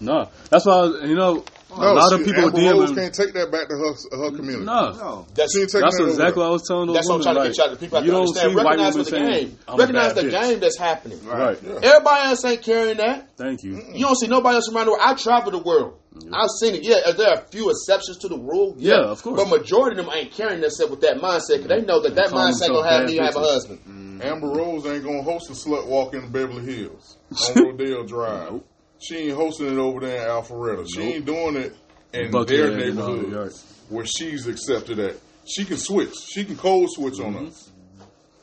No, 0.00 0.28
that's 0.50 0.64
why 0.66 0.84
you 1.04 1.14
know 1.14 1.44
a 1.70 1.80
No, 1.80 1.94
lot 1.94 2.12
of 2.12 2.24
people 2.24 2.44
Amber 2.44 2.80
Rose 2.80 2.92
can't 2.92 3.12
take 3.14 3.34
that 3.34 3.50
back 3.52 3.68
to 3.68 3.74
her 3.74 3.92
her 4.16 4.30
community. 4.36 4.64
No, 4.64 4.92
No. 4.92 5.26
That's 5.34 5.52
She 5.52 5.60
ain't 5.62 5.72
That's 5.72 5.96
that 5.98 6.04
exactly 6.08 6.40
what 6.42 6.48
I 6.48 6.50
was 6.50 6.62
telling 6.66 6.86
those 6.86 6.96
That's 6.96 7.08
what 7.08 7.14
I'm 7.16 7.20
women. 7.20 7.24
trying 7.24 7.34
to 7.34 7.40
like, 7.40 7.52
get 7.52 7.58
y'all. 7.58 7.70
The 7.70 7.76
people 7.76 7.98
have 7.98 8.06
you 8.06 8.12
don't 8.12 8.20
understand. 8.22 8.50
see 8.50 8.56
white 8.56 8.64
Recognize 8.64 8.94
women 8.94 9.04
what 9.04 9.10
the 9.10 9.18
game. 9.18 9.58
Recognize 9.78 10.14
the 10.14 10.22
bitch." 10.22 10.30
game 10.48 10.60
that's 10.60 10.78
happening. 10.78 11.26
Right. 11.26 11.58
Everybody 11.64 12.28
else 12.28 12.44
ain't 12.44 12.62
carrying 12.62 12.96
that. 12.98 13.36
Thank 13.36 13.62
you. 13.64 13.82
You 13.92 14.06
don't 14.06 14.16
see 14.18 14.28
nobody 14.28 14.54
else 14.56 14.72
around 14.72 14.86
the 14.86 14.92
world. 14.92 15.02
I 15.04 15.14
travel 15.14 15.50
the 15.50 15.58
world. 15.58 15.94
I've 16.32 16.50
seen 16.60 16.74
it. 16.74 16.82
Yeah, 16.82 17.12
there 17.12 17.28
are 17.28 17.34
a 17.42 17.46
few 17.46 17.70
exceptions 17.70 18.18
to 18.18 18.28
the 18.28 18.38
rule. 18.38 18.74
Yeah, 18.78 19.02
of 19.04 19.22
course. 19.22 19.40
But 19.40 19.48
majority 19.60 19.98
of 20.00 20.06
them 20.06 20.14
ain't 20.14 20.32
carrying 20.32 20.60
themselves 20.60 20.90
with 20.90 21.00
that 21.02 21.18
mindset 21.18 21.62
because 21.62 21.68
they 21.68 21.82
know 21.82 22.00
that 22.02 22.14
that 22.16 22.30
mindset 22.30 22.66
themselves 22.66 22.68
gonna 22.82 22.90
have 22.90 23.00
bad 23.02 23.08
me 23.10 23.16
have 23.18 23.36
a 23.36 23.40
husband. 23.40 24.20
Amber 24.22 24.48
Rose 24.48 24.84
ain't 24.86 25.04
gonna 25.04 25.22
host 25.22 25.48
a 25.50 25.52
slut 25.52 25.86
walk 25.86 26.14
in 26.14 26.30
Beverly 26.30 26.64
Hills 26.64 27.18
on 27.48 27.54
Rodeo 27.64 28.04
Drive. 28.04 28.60
Nope. 28.98 29.02
She 29.02 29.16
ain't 29.28 29.36
hosting 29.36 29.66
it 29.66 29.78
over 29.78 30.00
there 30.00 30.22
in 30.22 30.28
Alpharetta. 30.28 30.86
She 30.92 31.00
Nope. 31.00 31.14
ain't 31.14 31.24
doing 31.26 31.56
it 31.56 31.76
in 32.12 32.30
Buckhead 32.30 32.46
their 32.48 32.66
and 32.66 32.98
all 32.98 33.06
the 33.06 33.14
neighborhood 33.14 33.32
yards. 33.32 33.64
where 33.88 34.04
she's 34.06 34.46
accepted 34.46 34.98
at. 34.98 35.16
She 35.46 35.64
can 35.64 35.76
switch. 35.78 36.14
She 36.30 36.44
can 36.44 36.56
code 36.56 36.88
switch 36.90 37.20
on 37.20 37.34
mm-hmm. 37.34 37.46
us 37.46 37.70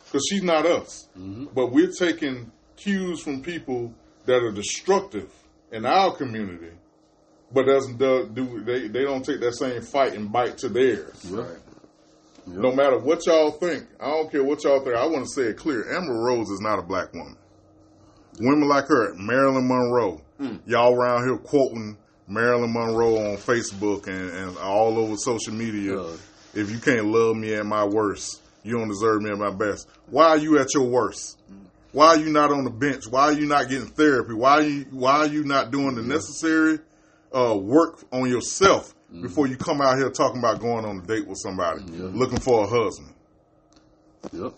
because 0.06 0.23
she's 0.30 0.44
not 0.44 0.65
us. 0.65 1.07
Mm-hmm. 1.18 1.45
But 1.53 1.72
we're 1.72 1.91
taking 1.91 2.52
cues 2.77 3.22
from 3.22 3.41
people 3.41 3.94
that 4.26 4.41
are 4.41 4.52
destructive 4.52 5.30
in 5.72 5.86
our 5.86 6.15
community, 6.15 6.72
but 7.52 7.65
doesn't 7.65 7.98
do, 7.98 8.30
do 8.34 8.64
they? 8.64 8.88
They 8.88 9.03
don't 9.03 9.23
take 9.23 9.40
that 9.41 9.56
same 9.56 9.82
fight 9.82 10.14
and 10.14 10.32
bite 10.32 10.57
to 10.60 10.69
theirs. 10.69 11.30
Yep. 11.30 11.61
No 12.48 12.72
matter 12.72 12.99
what 12.99 13.26
y'all 13.26 13.52
think, 13.52 13.86
I 13.99 14.10
don't 14.10 14.32
care 14.32 14.44
what 14.44 14.64
y'all 14.64 14.80
think. 14.80 14.95
I 14.95 15.06
want 15.07 15.26
to 15.26 15.32
say 15.32 15.49
it 15.49 15.57
clear: 15.57 15.95
Amber 15.95 16.14
Rose 16.14 16.49
is 16.49 16.60
not 16.61 16.80
a 16.80 16.84
black 16.84 17.14
woman. 17.14 17.38
Women 18.40 18.68
like 18.68 18.88
her, 18.88 19.14
Marilyn 19.15 19.68
Monroe, 19.68 20.22
y'all 20.66 20.94
around 20.94 21.26
here 21.28 21.38
quoting 21.38 21.98
Marilyn 22.28 22.74
Monroe 22.74 23.18
on 23.32 23.38
Facebook 23.38 24.07
and, 24.07 24.32
and 24.32 24.57
all 24.57 24.98
over 24.98 25.16
social 25.18 25.53
media. 25.53 25.95
Yeah. 26.02 26.16
If 26.53 26.72
you 26.72 26.80
can't 26.80 27.07
love 27.07 27.36
me 27.36 27.53
at 27.53 27.66
my 27.66 27.84
worst, 27.86 28.41
you 28.64 28.78
don't 28.78 28.88
deserve 28.88 29.22
me 29.22 29.30
at 29.32 29.38
my 29.38 29.52
best. 29.52 29.88
Why 30.10 30.28
are 30.30 30.38
you 30.38 30.57
at 30.60 30.74
your 30.74 30.86
worst? 30.86 31.38
Why 31.91 32.07
are 32.07 32.18
you 32.18 32.30
not 32.30 32.52
on 32.52 32.64
the 32.64 32.70
bench? 32.72 33.07
Why 33.07 33.24
are 33.24 33.32
you 33.34 33.45
not 33.45 33.70
getting 33.70 33.88
therapy? 33.88 34.34
Why 34.34 34.52
are 34.52 34.62
you 34.64 34.86
Why 34.91 35.18
are 35.18 35.28
you 35.28 35.44
not 35.44 35.72
doing 35.72 35.95
the 35.95 36.02
necessary 36.02 36.80
uh, 37.34 37.56
work 37.57 38.03
on 38.12 38.30
yourself 38.30 38.94
before 39.22 39.48
you 39.48 39.56
come 39.56 39.80
out 39.82 39.98
here 39.98 40.10
talking 40.10 40.40
about 40.40 40.60
going 40.60 40.84
on 40.84 40.98
a 40.98 41.02
date 41.02 41.26
with 41.28 41.38
somebody, 41.38 41.84
Yeah. 41.91 42.10
looking 42.12 42.40
for 42.40 42.64
a 42.64 42.68
husband? 42.68 43.14
Yep. 44.34 44.53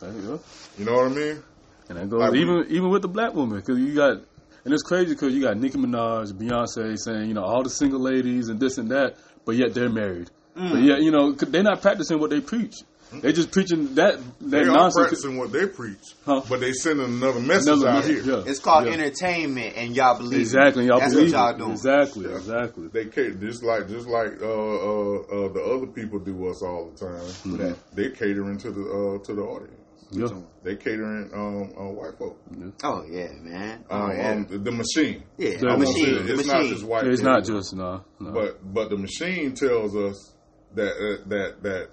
There 0.00 0.12
you 0.12 0.22
go. 0.22 0.40
You 0.78 0.84
know 0.86 0.94
what 0.94 1.06
I 1.06 1.14
mean? 1.14 1.42
And 1.88 1.98
that 1.98 2.10
goes 2.10 2.20
Like 2.20 2.34
even 2.34 2.66
even 2.68 2.90
with 2.90 3.02
the 3.02 3.08
black 3.08 3.34
woman 3.34 3.58
because 3.58 3.78
you 3.78 3.94
got 3.94 4.18
and 4.66 4.74
it's 4.74 4.82
crazy 4.82 5.14
because 5.14 5.32
you 5.32 5.40
got 5.40 5.56
Nicki 5.56 5.78
Minaj, 5.78 6.32
Beyonce 6.32 6.98
saying 6.98 7.28
you 7.28 7.34
know 7.34 7.44
all 7.44 7.62
the 7.62 7.70
single 7.70 8.00
ladies 8.00 8.48
and 8.48 8.58
this 8.60 8.76
and 8.78 8.90
that, 8.90 9.14
but 9.46 9.54
yet 9.54 9.72
they're 9.72 9.88
married. 9.88 10.28
Mm. 10.56 10.70
But 10.72 10.82
yet 10.82 11.00
you 11.02 11.10
know 11.12 11.32
'cause 11.32 11.48
they're 11.50 11.62
not 11.62 11.80
practicing 11.80 12.18
what 12.18 12.30
they 12.30 12.40
preach. 12.40 12.74
They 13.22 13.32
just 13.32 13.52
preaching 13.52 13.94
that 13.94 14.18
that 14.18 14.50
They 14.50 14.58
are 14.62 14.66
nonsense. 14.66 14.96
practicing 14.96 15.36
what 15.36 15.52
they 15.52 15.66
preach, 15.66 16.02
Huh. 16.26 16.42
but 16.48 16.58
they 16.58 16.72
sending 16.72 17.06
another 17.06 17.38
message 17.38 17.68
Another 17.74 17.88
out 17.88 17.94
message, 18.04 18.24
here. 18.24 18.38
yeah. 18.38 18.50
It's 18.50 18.58
called 18.58 18.86
Yeah. 18.86 18.94
entertainment, 18.94 19.74
and 19.76 19.94
y'all 19.94 20.18
believe 20.18 20.40
Exactly, 20.40 20.84
it. 20.84 20.88
y'all 20.88 20.98
That's 20.98 21.14
believe 21.14 21.32
what 21.32 21.38
y'all 21.38 21.54
it. 21.54 21.58
doing. 21.58 21.70
Exactly, 21.70 22.24
Yeah. 22.28 22.36
exactly. 22.36 22.88
They 22.92 23.04
cater 23.04 23.34
just 23.34 23.62
like 23.62 23.88
just 23.88 24.08
like 24.08 24.42
uh, 24.42 24.46
uh, 24.46 25.18
uh, 25.36 25.48
the 25.52 25.62
other 25.74 25.86
people 25.86 26.18
do 26.18 26.48
us 26.48 26.60
all 26.64 26.90
the 26.92 26.98
time. 27.06 27.20
Mm-hmm. 27.46 27.72
They 27.94 28.10
catering 28.10 28.58
to 28.58 28.70
the 28.72 28.82
uh, 28.82 29.24
to 29.24 29.34
the 29.34 29.42
audience. 29.42 29.80
Yeah. 30.10 30.26
They 30.62 30.76
catering 30.76 31.30
um, 31.34 31.72
uh, 31.76 31.90
white 31.90 32.16
folk. 32.18 32.38
Oh 32.84 33.04
yeah, 33.10 33.28
man. 33.40 33.84
Oh 33.90 33.96
Um, 34.02 34.10
yeah. 34.16 34.30
um, 34.30 34.46
the, 34.46 34.58
the 34.58 34.70
machine. 34.72 35.24
yeah, 35.36 35.50
the 35.50 35.56
the 35.58 35.66
I'm 35.68 35.78
gonna 35.80 35.90
machine. 35.90 36.04
say 36.04 36.22
The 36.22 36.34
It's 36.34 36.46
not 36.46 36.62
just 36.66 36.84
white. 36.84 37.06
It's 37.06 37.20
people. 37.20 37.32
not 37.32 37.44
just 37.44 37.74
no, 37.74 38.04
no. 38.20 38.30
But 38.30 38.72
but 38.74 38.90
the 38.90 38.96
machine 38.96 39.54
tells 39.54 39.96
us 39.96 40.32
that 40.74 40.92
uh, 40.92 41.28
that 41.28 41.62
that 41.62 41.88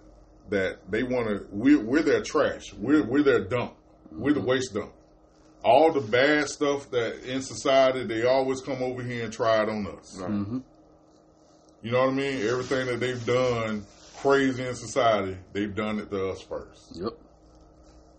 that 0.49 0.77
they 0.91 1.03
want 1.03 1.27
to. 1.27 1.47
We're 1.51 1.79
we're 1.83 2.03
their 2.03 2.21
trash. 2.21 2.71
We're 2.73 3.03
we're 3.03 3.23
their 3.23 3.43
dump. 3.45 3.75
We're 4.11 4.33
the 4.33 4.41
waste 4.41 4.73
dump. 4.75 4.93
All 5.63 5.91
the 5.91 6.01
bad 6.01 6.49
stuff 6.49 6.91
that 6.91 7.23
in 7.23 7.41
society, 7.41 8.03
they 8.05 8.25
always 8.25 8.61
come 8.61 8.83
over 8.83 9.01
here 9.01 9.23
and 9.23 9.33
try 9.33 9.63
it 9.63 9.69
on 9.69 9.87
us. 9.87 10.17
Mm-hmm. 10.19 10.59
You 11.81 11.91
know 11.91 11.99
what 12.01 12.09
I 12.09 12.13
mean? 12.13 12.45
Everything 12.47 12.85
that 12.87 12.99
they've 12.99 13.25
done 13.25 13.85
crazy 14.17 14.65
in 14.65 14.75
society, 14.75 15.37
they've 15.53 15.73
done 15.73 15.99
it 15.99 16.09
to 16.11 16.29
us 16.29 16.41
first. 16.41 16.95
Yep. 16.95 17.11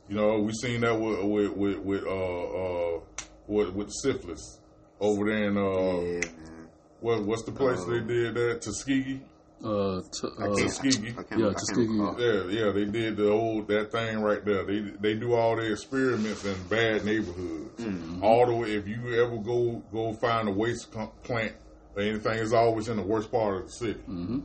You 0.09 0.17
know, 0.17 0.39
we 0.41 0.53
seen 0.53 0.83
that 0.83 0.95
with 0.99 1.23
with 1.25 1.57
with, 1.57 1.79
with 1.79 2.05
uh 2.05 2.45
uh 2.45 3.01
with, 3.47 3.71
with 3.75 3.91
syphilis 4.03 4.61
over 5.01 5.25
there 5.27 5.49
in 5.49 5.57
uh 5.57 5.61
Yeah, 5.63 6.21
man. 6.21 6.69
what 7.01 7.23
what's 7.25 7.43
the 7.45 7.53
place 7.53 7.81
Uh, 7.81 7.91
they 7.91 8.01
did 8.01 8.35
that 8.35 8.61
Tuskegee? 8.63 9.21
Uh, 9.65 10.01
t- 10.13 10.29
I 10.39 10.45
uh. 10.45 10.55
Tuskegee. 10.57 11.15
Yeah, 11.37 11.53
Tuskegee. 11.53 11.97
Yeah, 12.19 12.45
yeah, 12.67 12.73
they 12.73 12.85
did 12.85 13.17
the 13.17 13.31
old 13.31 13.69
that 13.69 13.93
thing 13.93 14.21
right 14.21 14.45
there. 14.45 14.65
They 14.65 14.81
they 15.01 15.15
do 15.15 15.33
all 15.35 15.57
their 15.57 15.73
experiments 15.73 16.45
in 16.45 16.55
bad 16.69 17.05
neighborhoods. 17.07 17.81
Mm-hmm. 17.83 18.23
All 18.23 18.45
the 18.47 18.55
way, 18.55 18.73
if 18.75 18.87
you 18.87 19.23
ever 19.25 19.39
go 19.39 19.83
go 19.91 20.13
find 20.15 20.49
a 20.49 20.53
waste 20.53 20.91
plant 21.23 21.55
or 21.97 22.03
anything, 22.03 22.39
it's 22.41 22.53
always 22.53 22.89
in 22.89 22.99
the 22.99 23.03
worst 23.03 23.31
part 23.33 23.57
of 23.57 23.67
the 23.67 23.73
city. 23.73 24.01
hmm 24.01 24.41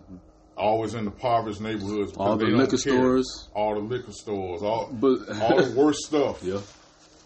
Always 0.59 0.93
in 0.93 1.05
the 1.05 1.11
impoverished 1.11 1.61
neighborhoods. 1.61 2.13
all 2.17 2.35
the 2.37 2.45
liquor 2.47 2.77
stores, 2.77 3.47
all 3.55 3.75
the 3.75 3.79
liquor 3.81 4.11
stores, 4.11 4.61
all 4.61 4.89
but 4.91 5.19
all 5.41 5.63
the 5.63 5.73
worst 5.75 5.99
stuff. 6.05 6.39
yeah, 6.43 6.59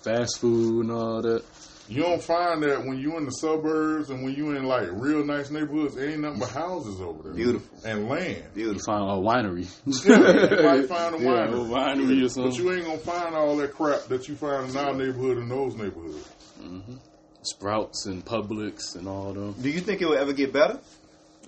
fast 0.04 0.40
food 0.40 0.86
and 0.86 0.92
all 0.92 1.22
that. 1.22 1.44
You 1.90 2.02
don't 2.02 2.22
find 2.24 2.64
that 2.64 2.86
when 2.86 2.98
you're 3.00 3.18
in 3.18 3.26
the 3.26 3.32
suburbs 3.32 4.10
and 4.10 4.24
when 4.24 4.34
you're 4.36 4.56
in 4.56 4.64
like 4.64 4.88
real 4.94 5.26
nice 5.26 5.52
neighborhoods, 5.52 5.96
there 5.96 6.10
ain't 6.10 6.22
nothing 6.22 6.40
but 6.40 6.50
houses 6.50 7.02
over 7.02 7.24
there. 7.24 7.34
Beautiful. 7.34 7.78
And 7.90 8.08
land. 8.08 8.44
Beautiful. 8.54 8.54
You 8.54 8.66
Beautiful. 8.74 8.94
find 8.94 9.04
a 9.10 9.22
winery. 9.22 9.68
Yeah, 10.06 10.58
you 10.58 10.64
might 10.64 10.88
find 10.88 11.16
a 11.16 11.18
Yeah, 11.22 11.48
winery. 11.48 11.66
a 11.66 11.70
winery 11.70 12.38
or 12.38 12.50
But 12.50 12.58
you 12.58 12.72
ain't 12.72 12.86
gonna 12.86 12.98
find 13.00 13.36
all 13.36 13.58
that 13.58 13.74
crap 13.74 14.04
that 14.06 14.30
you 14.30 14.36
find 14.36 14.70
in 14.70 14.78
our 14.78 14.94
neighborhood 14.94 15.40
and 15.40 15.52
those 15.52 15.76
neighborhoods. 15.76 16.30
Mm-hmm. 16.62 16.96
Sprouts 17.42 18.06
and 18.06 18.24
Publix 18.24 18.96
and 18.96 19.08
all 19.08 19.34
them. 19.34 19.54
Do 19.62 19.70
you 19.70 19.82
think 19.82 20.02
it 20.02 20.06
will 20.08 20.18
ever 20.18 20.32
get 20.32 20.54
better? 20.54 20.80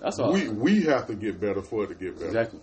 That's 0.00 0.18
all. 0.18 0.32
We 0.32 0.48
we 0.48 0.82
have 0.82 1.06
to 1.08 1.14
get 1.14 1.40
better 1.40 1.62
for 1.62 1.84
it 1.84 1.88
to 1.88 1.94
get 1.94 2.14
better. 2.14 2.26
exactly. 2.26 2.60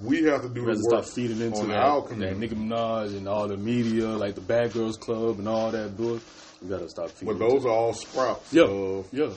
We 0.00 0.24
have 0.24 0.42
to 0.42 0.48
do 0.48 0.64
the 0.66 0.72
to 0.74 0.78
start 0.80 1.08
feeding 1.08 1.40
into 1.40 1.60
on 1.60 1.68
that, 1.68 1.76
our 1.78 2.00
that 2.02 2.08
community. 2.08 2.40
Nicki 2.40 2.54
Minaj 2.56 3.16
and 3.16 3.28
all 3.28 3.46
the 3.46 3.56
media, 3.56 4.08
like 4.08 4.34
the 4.34 4.40
Bad 4.40 4.72
Girls 4.72 4.96
Club 4.96 5.38
and 5.38 5.48
all 5.48 5.70
that 5.70 5.96
bull. 5.96 6.20
We 6.60 6.68
gotta 6.68 6.88
stop 6.88 7.10
feeding. 7.10 7.38
But 7.38 7.48
those 7.48 7.64
are 7.64 7.70
all 7.70 7.92
sprouts 7.92 8.52
Yeah. 8.52 8.64
of, 8.64 9.08
yeah, 9.12 9.30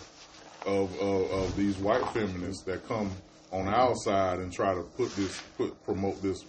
of, 0.65 0.99
of 0.99 1.31
of 1.31 1.55
these 1.55 1.77
white 1.77 2.07
feminists 2.09 2.63
that 2.63 2.87
come 2.87 3.11
on 3.51 3.67
our 3.67 3.93
side 3.95 4.39
and 4.39 4.51
try 4.51 4.73
to 4.73 4.81
put 4.81 5.15
this 5.15 5.39
put 5.57 5.81
promote 5.85 6.21
this 6.21 6.43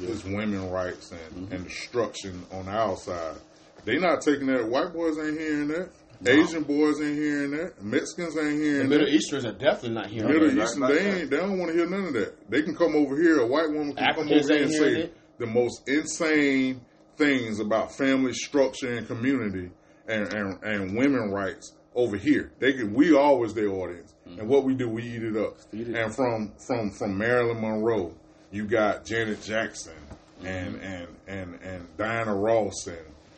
this 0.00 0.24
women 0.24 0.70
rights 0.70 1.12
and, 1.12 1.20
Mm-hmm. 1.44 1.52
and 1.54 1.64
destruction 1.64 2.42
on 2.50 2.68
our 2.68 2.96
side. 2.96 3.36
They 3.84 3.98
not 3.98 4.22
taking 4.22 4.46
that. 4.46 4.66
White 4.68 4.92
boys 4.92 5.18
ain't 5.18 5.38
hearing 5.38 5.68
that. 5.68 5.90
Asian 6.30 6.62
boys 6.62 7.00
ain't 7.00 7.16
hearing 7.16 7.50
that. 7.52 7.82
Mexicans 7.82 8.36
ain't 8.36 8.58
The 8.58 8.64
hearing 8.64 8.88
Middle 8.88 9.06
that. 9.06 9.14
Easterners 9.14 9.44
are 9.44 9.52
definitely 9.52 9.90
not 9.90 10.06
hearing 10.06 10.32
Middle 10.32 10.50
that. 10.50 10.62
Eastern, 10.62 10.82
right 10.82 10.94
they 10.94 11.20
ain't. 11.20 11.30
They 11.30 11.36
don't 11.36 11.58
want 11.58 11.72
to 11.72 11.76
hear 11.76 11.88
none 11.88 12.04
of 12.06 12.12
that. 12.14 12.50
They 12.50 12.62
can 12.62 12.76
come 12.76 12.94
over 12.94 13.16
here. 13.16 13.40
A 13.40 13.46
white 13.46 13.70
woman 13.70 13.94
can 13.94 14.04
Africans 14.04 14.30
come 14.30 14.38
over 14.38 14.54
here 14.54 14.62
and 14.62 14.72
say 14.72 15.02
it. 15.02 15.16
the 15.38 15.46
most 15.46 15.88
insane 15.88 16.80
things 17.16 17.60
about 17.60 17.92
family 17.96 18.32
structure 18.32 18.96
and 18.96 19.06
community 19.06 19.70
and, 20.08 20.32
and, 20.32 20.62
and 20.62 20.96
women 20.96 21.30
rights 21.30 21.72
over 21.94 22.16
here. 22.16 22.52
They 22.58 22.72
can. 22.72 22.94
We 22.94 23.14
always 23.14 23.54
their 23.54 23.68
audience, 23.68 24.14
mm-hmm. 24.28 24.40
and 24.40 24.48
what 24.48 24.64
we 24.64 24.74
do, 24.74 24.88
we 24.88 25.02
eat 25.02 25.22
it 25.22 25.36
up. 25.36 25.56
Eat 25.72 25.88
it. 25.88 25.96
And 25.96 26.14
from 26.14 26.52
from 26.66 26.90
from 26.90 27.18
Marilyn 27.18 27.60
Monroe, 27.60 28.14
you 28.50 28.64
got 28.66 29.04
Janet 29.04 29.42
Jackson 29.42 29.92
mm-hmm. 30.38 30.46
and 30.46 30.80
and 30.80 31.08
and 31.26 31.54
and 31.62 31.96
Diana 31.96 32.34
Ross, 32.34 32.86
and 32.86 32.96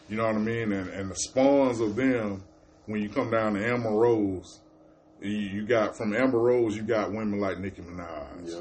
you 0.09 0.17
know 0.17 0.27
what 0.27 0.37
I 0.37 0.39
mean, 0.39 0.73
and 0.73 0.89
and 0.91 1.11
the 1.11 1.17
spawns 1.17 1.81
of 1.81 1.97
them. 1.97 2.43
When 2.87 3.01
you 3.01 3.09
come 3.09 3.31
down 3.31 3.55
to 3.55 3.67
Amber 3.67 3.91
Rose, 3.91 4.61
you, 5.21 5.31
you 5.31 5.67
got 5.67 5.97
from 5.97 6.15
Amber 6.15 6.39
Rose, 6.39 6.77
you 6.77 6.83
got 6.83 7.11
women 7.13 7.41
like 7.41 7.59
Nicki 7.59 7.83
Minaj. 7.83 8.27
yeah. 8.45 8.61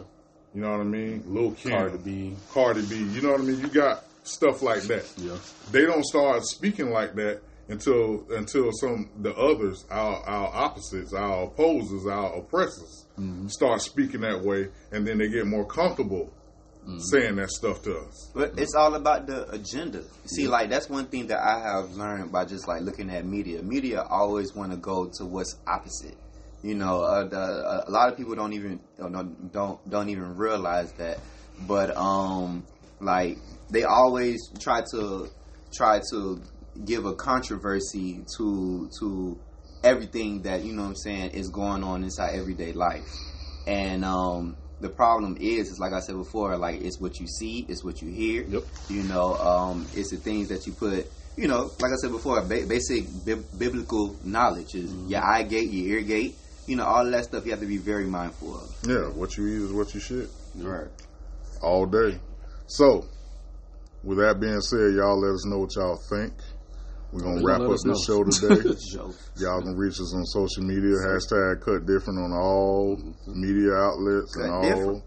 You 0.54 0.62
know 0.62 0.70
what 0.70 0.82
I 0.82 0.84
mean? 0.84 1.24
Lil 1.26 1.52
Kim, 1.54 1.72
Cardi 1.72 1.98
B. 1.98 2.36
Cardi 2.52 2.86
B. 2.86 2.98
You 2.98 3.22
know 3.22 3.32
what 3.32 3.42
I 3.42 3.44
mean? 3.44 3.60
You 3.60 3.68
got 3.70 4.04
stuff 4.24 4.62
like 4.62 4.84
that. 4.84 5.12
Yeah, 5.18 5.38
They 5.72 5.82
don't 5.82 6.06
start 6.06 6.44
speaking 6.46 6.92
like 6.92 7.16
that 7.16 7.42
until 7.70 8.24
until 8.30 8.72
some 8.72 9.10
the 9.20 9.34
others, 9.36 9.86
our 9.90 10.18
our 10.18 10.54
opposites, 10.54 11.14
our 11.14 11.46
opposers, 11.46 12.06
our 12.06 12.38
oppressors, 12.38 13.08
mm-hmm. 13.20 13.48
start 13.48 13.82
speaking 13.82 14.22
that 14.22 14.42
way, 14.42 14.70
and 14.92 15.08
then 15.08 15.18
they 15.18 15.30
get 15.30 15.48
more 15.48 15.66
comfortable 15.66 16.32
saying 17.00 17.36
that 17.38 17.50
stuff 17.50 17.82
to 17.84 17.98
us. 17.98 18.32
But 18.34 18.54
it's 18.58 18.76
all 18.76 18.96
about 18.96 19.28
the 19.28 19.50
agenda. 19.50 20.04
See, 20.26 20.48
like 20.48 20.70
that's 20.70 20.90
one 20.90 21.06
thing 21.08 21.28
that 21.28 21.40
I 21.40 21.60
have 21.60 21.92
learned 21.96 22.32
by 22.32 22.46
just 22.46 22.68
like 22.68 22.82
looking 22.82 23.10
at 23.10 23.26
media. 23.26 23.62
Media 23.62 24.04
always 24.10 24.54
want 24.56 24.72
to 24.72 24.78
go 24.78 25.10
to 25.18 25.26
what's 25.26 25.56
opposite. 25.68 26.18
You 26.62 26.76
know, 26.76 27.02
uh, 27.02 27.28
the, 27.28 27.40
uh, 27.40 27.84
a 27.88 27.92
lot 27.92 28.10
of 28.10 28.18
people 28.18 28.36
don't 28.36 28.54
even 28.54 28.80
you 28.98 29.10
know, 29.10 29.24
don't 29.24 29.90
don't 29.90 30.10
even 30.10 30.38
realize 30.38 30.92
that. 30.94 31.20
But 31.68 31.96
um, 31.98 32.64
like 33.00 33.38
they 33.70 33.84
always 33.84 34.50
try 34.60 34.82
to 34.92 35.30
try 35.74 36.02
to 36.12 36.42
give 36.86 37.06
a 37.06 37.14
controversy 37.14 38.24
to 38.38 38.90
to 39.00 39.40
everything 39.84 40.44
that 40.44 40.64
you 40.64 40.74
know 40.74 40.84
what 40.84 40.90
I'm 40.90 40.96
saying 40.96 41.32
is 41.32 41.50
going 41.50 41.84
on 41.84 42.04
inside 42.04 42.36
everyday 42.36 42.74
life. 42.74 43.10
And 43.68 44.04
um, 44.04 44.58
the 44.82 44.90
problem 44.90 45.38
is, 45.40 45.70
is 45.70 45.80
like 45.80 45.94
I 45.94 46.00
said 46.00 46.16
before, 46.16 46.58
like 46.58 46.82
it's 46.82 47.00
what 47.00 47.20
you 47.20 47.28
see, 47.28 47.66
it's 47.70 47.84
what 47.84 48.02
you 48.02 48.10
hear. 48.10 48.44
Yep. 48.44 48.64
You 48.90 49.04
know, 49.04 49.36
um, 49.36 49.88
it's 49.96 50.12
the 50.12 50.18
things 50.18 50.50
that 50.50 50.66
you 50.68 50.74
put. 50.74 51.10
You 51.36 51.48
know, 51.48 51.72
like 51.80 51.92
I 51.92 51.96
said 52.02 52.12
before, 52.12 52.42
ba- 52.42 52.66
basic 52.68 53.06
bi- 53.26 53.42
biblical 53.58 54.16
knowledge 54.24 54.76
is 54.76 54.92
Mm-hmm. 54.92 55.08
your 55.10 55.24
eye 55.24 55.44
gate, 55.44 55.70
your 55.70 55.98
ear 55.98 56.04
gate. 56.04 56.36
You 56.68 56.76
know, 56.78 56.86
all 56.86 57.06
of 57.06 57.12
that 57.12 57.24
stuff 57.26 57.44
you 57.46 57.52
have 57.52 57.60
to 57.62 57.66
be 57.66 57.78
very 57.78 58.06
mindful 58.06 58.56
of. 58.56 58.76
Yeah, 58.88 59.08
what 59.10 59.36
you 59.38 59.48
eat 59.48 59.62
is 59.64 59.72
what 59.74 59.94
you 59.94 60.00
shit 60.00 60.30
Right. 60.56 60.88
all 61.62 61.86
day. 61.86 62.20
So, 62.68 63.06
with 64.04 64.18
that 64.20 64.40
being 64.40 64.62
said, 64.62 64.94
y'all 64.94 65.20
let 65.20 65.34
us 65.34 65.46
know 65.46 65.60
what 65.60 65.76
y'all 65.76 65.98
think. 66.10 66.34
We're 67.14 67.22
gonna 67.22 67.44
wrap 67.46 67.62
up 67.62 67.70
us 67.72 67.84
this 67.86 68.06
show 68.06 68.24
today. 68.26 68.76
Y'all 69.38 69.62
can 69.62 69.76
reach 69.78 70.00
us 70.02 70.14
on 70.16 70.26
social 70.26 70.64
media. 70.64 70.98
Hashtag 71.06 71.62
cut 71.62 71.86
different 71.86 72.20
on 72.20 72.34
all 72.34 72.98
media 73.28 73.72
outlets 73.74 74.36
and 74.38 74.52
all 74.52 74.62
Different. 74.64 75.04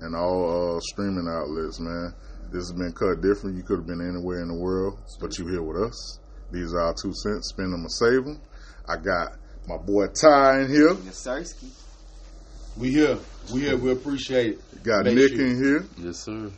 and 0.00 0.14
all 0.14 0.76
uh, 0.76 0.80
streaming 0.80 1.26
outlets. 1.26 1.80
Man, 1.80 2.12
this 2.52 2.68
has 2.68 2.72
been 2.72 2.92
cut 2.92 3.22
different. 3.22 3.56
You 3.56 3.62
could 3.62 3.78
have 3.78 3.86
been 3.86 4.06
anywhere 4.06 4.42
in 4.42 4.48
the 4.48 4.54
world, 4.54 4.98
but 5.20 5.38
you 5.38 5.46
here 5.48 5.62
with 5.62 5.78
us. 5.82 6.18
These 6.52 6.74
are 6.74 6.80
our 6.80 6.94
two 6.94 7.14
cents. 7.14 7.48
Spend 7.48 7.72
them 7.72 7.84
or 7.86 7.88
save 7.88 8.24
them. 8.24 8.40
I 8.86 8.96
got 8.96 9.32
my 9.66 9.76
boy 9.78 10.06
Ty 10.08 10.62
in 10.62 10.68
here. 10.70 10.94
Yasersky. 10.94 11.70
We 12.76 12.90
here. 12.92 13.18
We 13.52 13.60
here. 13.60 13.76
We 13.76 13.90
appreciate 13.92 14.52
it. 14.58 14.82
Got 14.84 15.04
Make 15.06 15.14
Nick 15.16 15.32
sure- 15.32 15.46
in 15.46 15.56
here, 15.62 15.84
yes, 15.98 16.18
sir. 16.24 16.50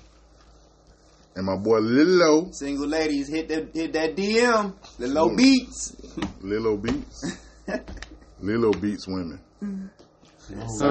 And 1.34 1.46
my 1.46 1.56
boy 1.56 1.78
Lilo. 1.78 2.50
Single 2.52 2.86
ladies, 2.86 3.28
hit 3.28 3.48
that 3.48 3.74
hit 3.74 3.92
that 3.92 4.16
DM. 4.16 4.74
The 4.98 5.06
low 5.08 5.30
mm. 5.30 5.36
beats. 5.36 5.96
Lilo 6.40 6.76
beats. 6.76 7.36
Lilo 8.40 8.72
beats 8.72 9.06
women. 9.06 9.40
I 9.62 10.66
oh, 10.66 10.86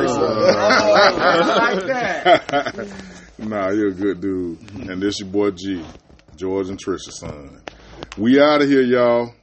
like 1.57 1.85
that. 1.87 2.87
nah, 3.39 3.69
you're 3.71 3.89
a 3.89 3.93
good 3.93 4.21
dude. 4.21 4.59
And 4.89 5.01
this 5.01 5.19
your 5.19 5.29
boy 5.29 5.51
G, 5.51 5.83
George 6.35 6.69
and 6.69 6.79
Trisha's 6.79 7.19
son. 7.19 7.61
We 8.17 8.39
out 8.39 8.61
of 8.61 8.69
here, 8.69 8.83
y'all. 8.83 9.33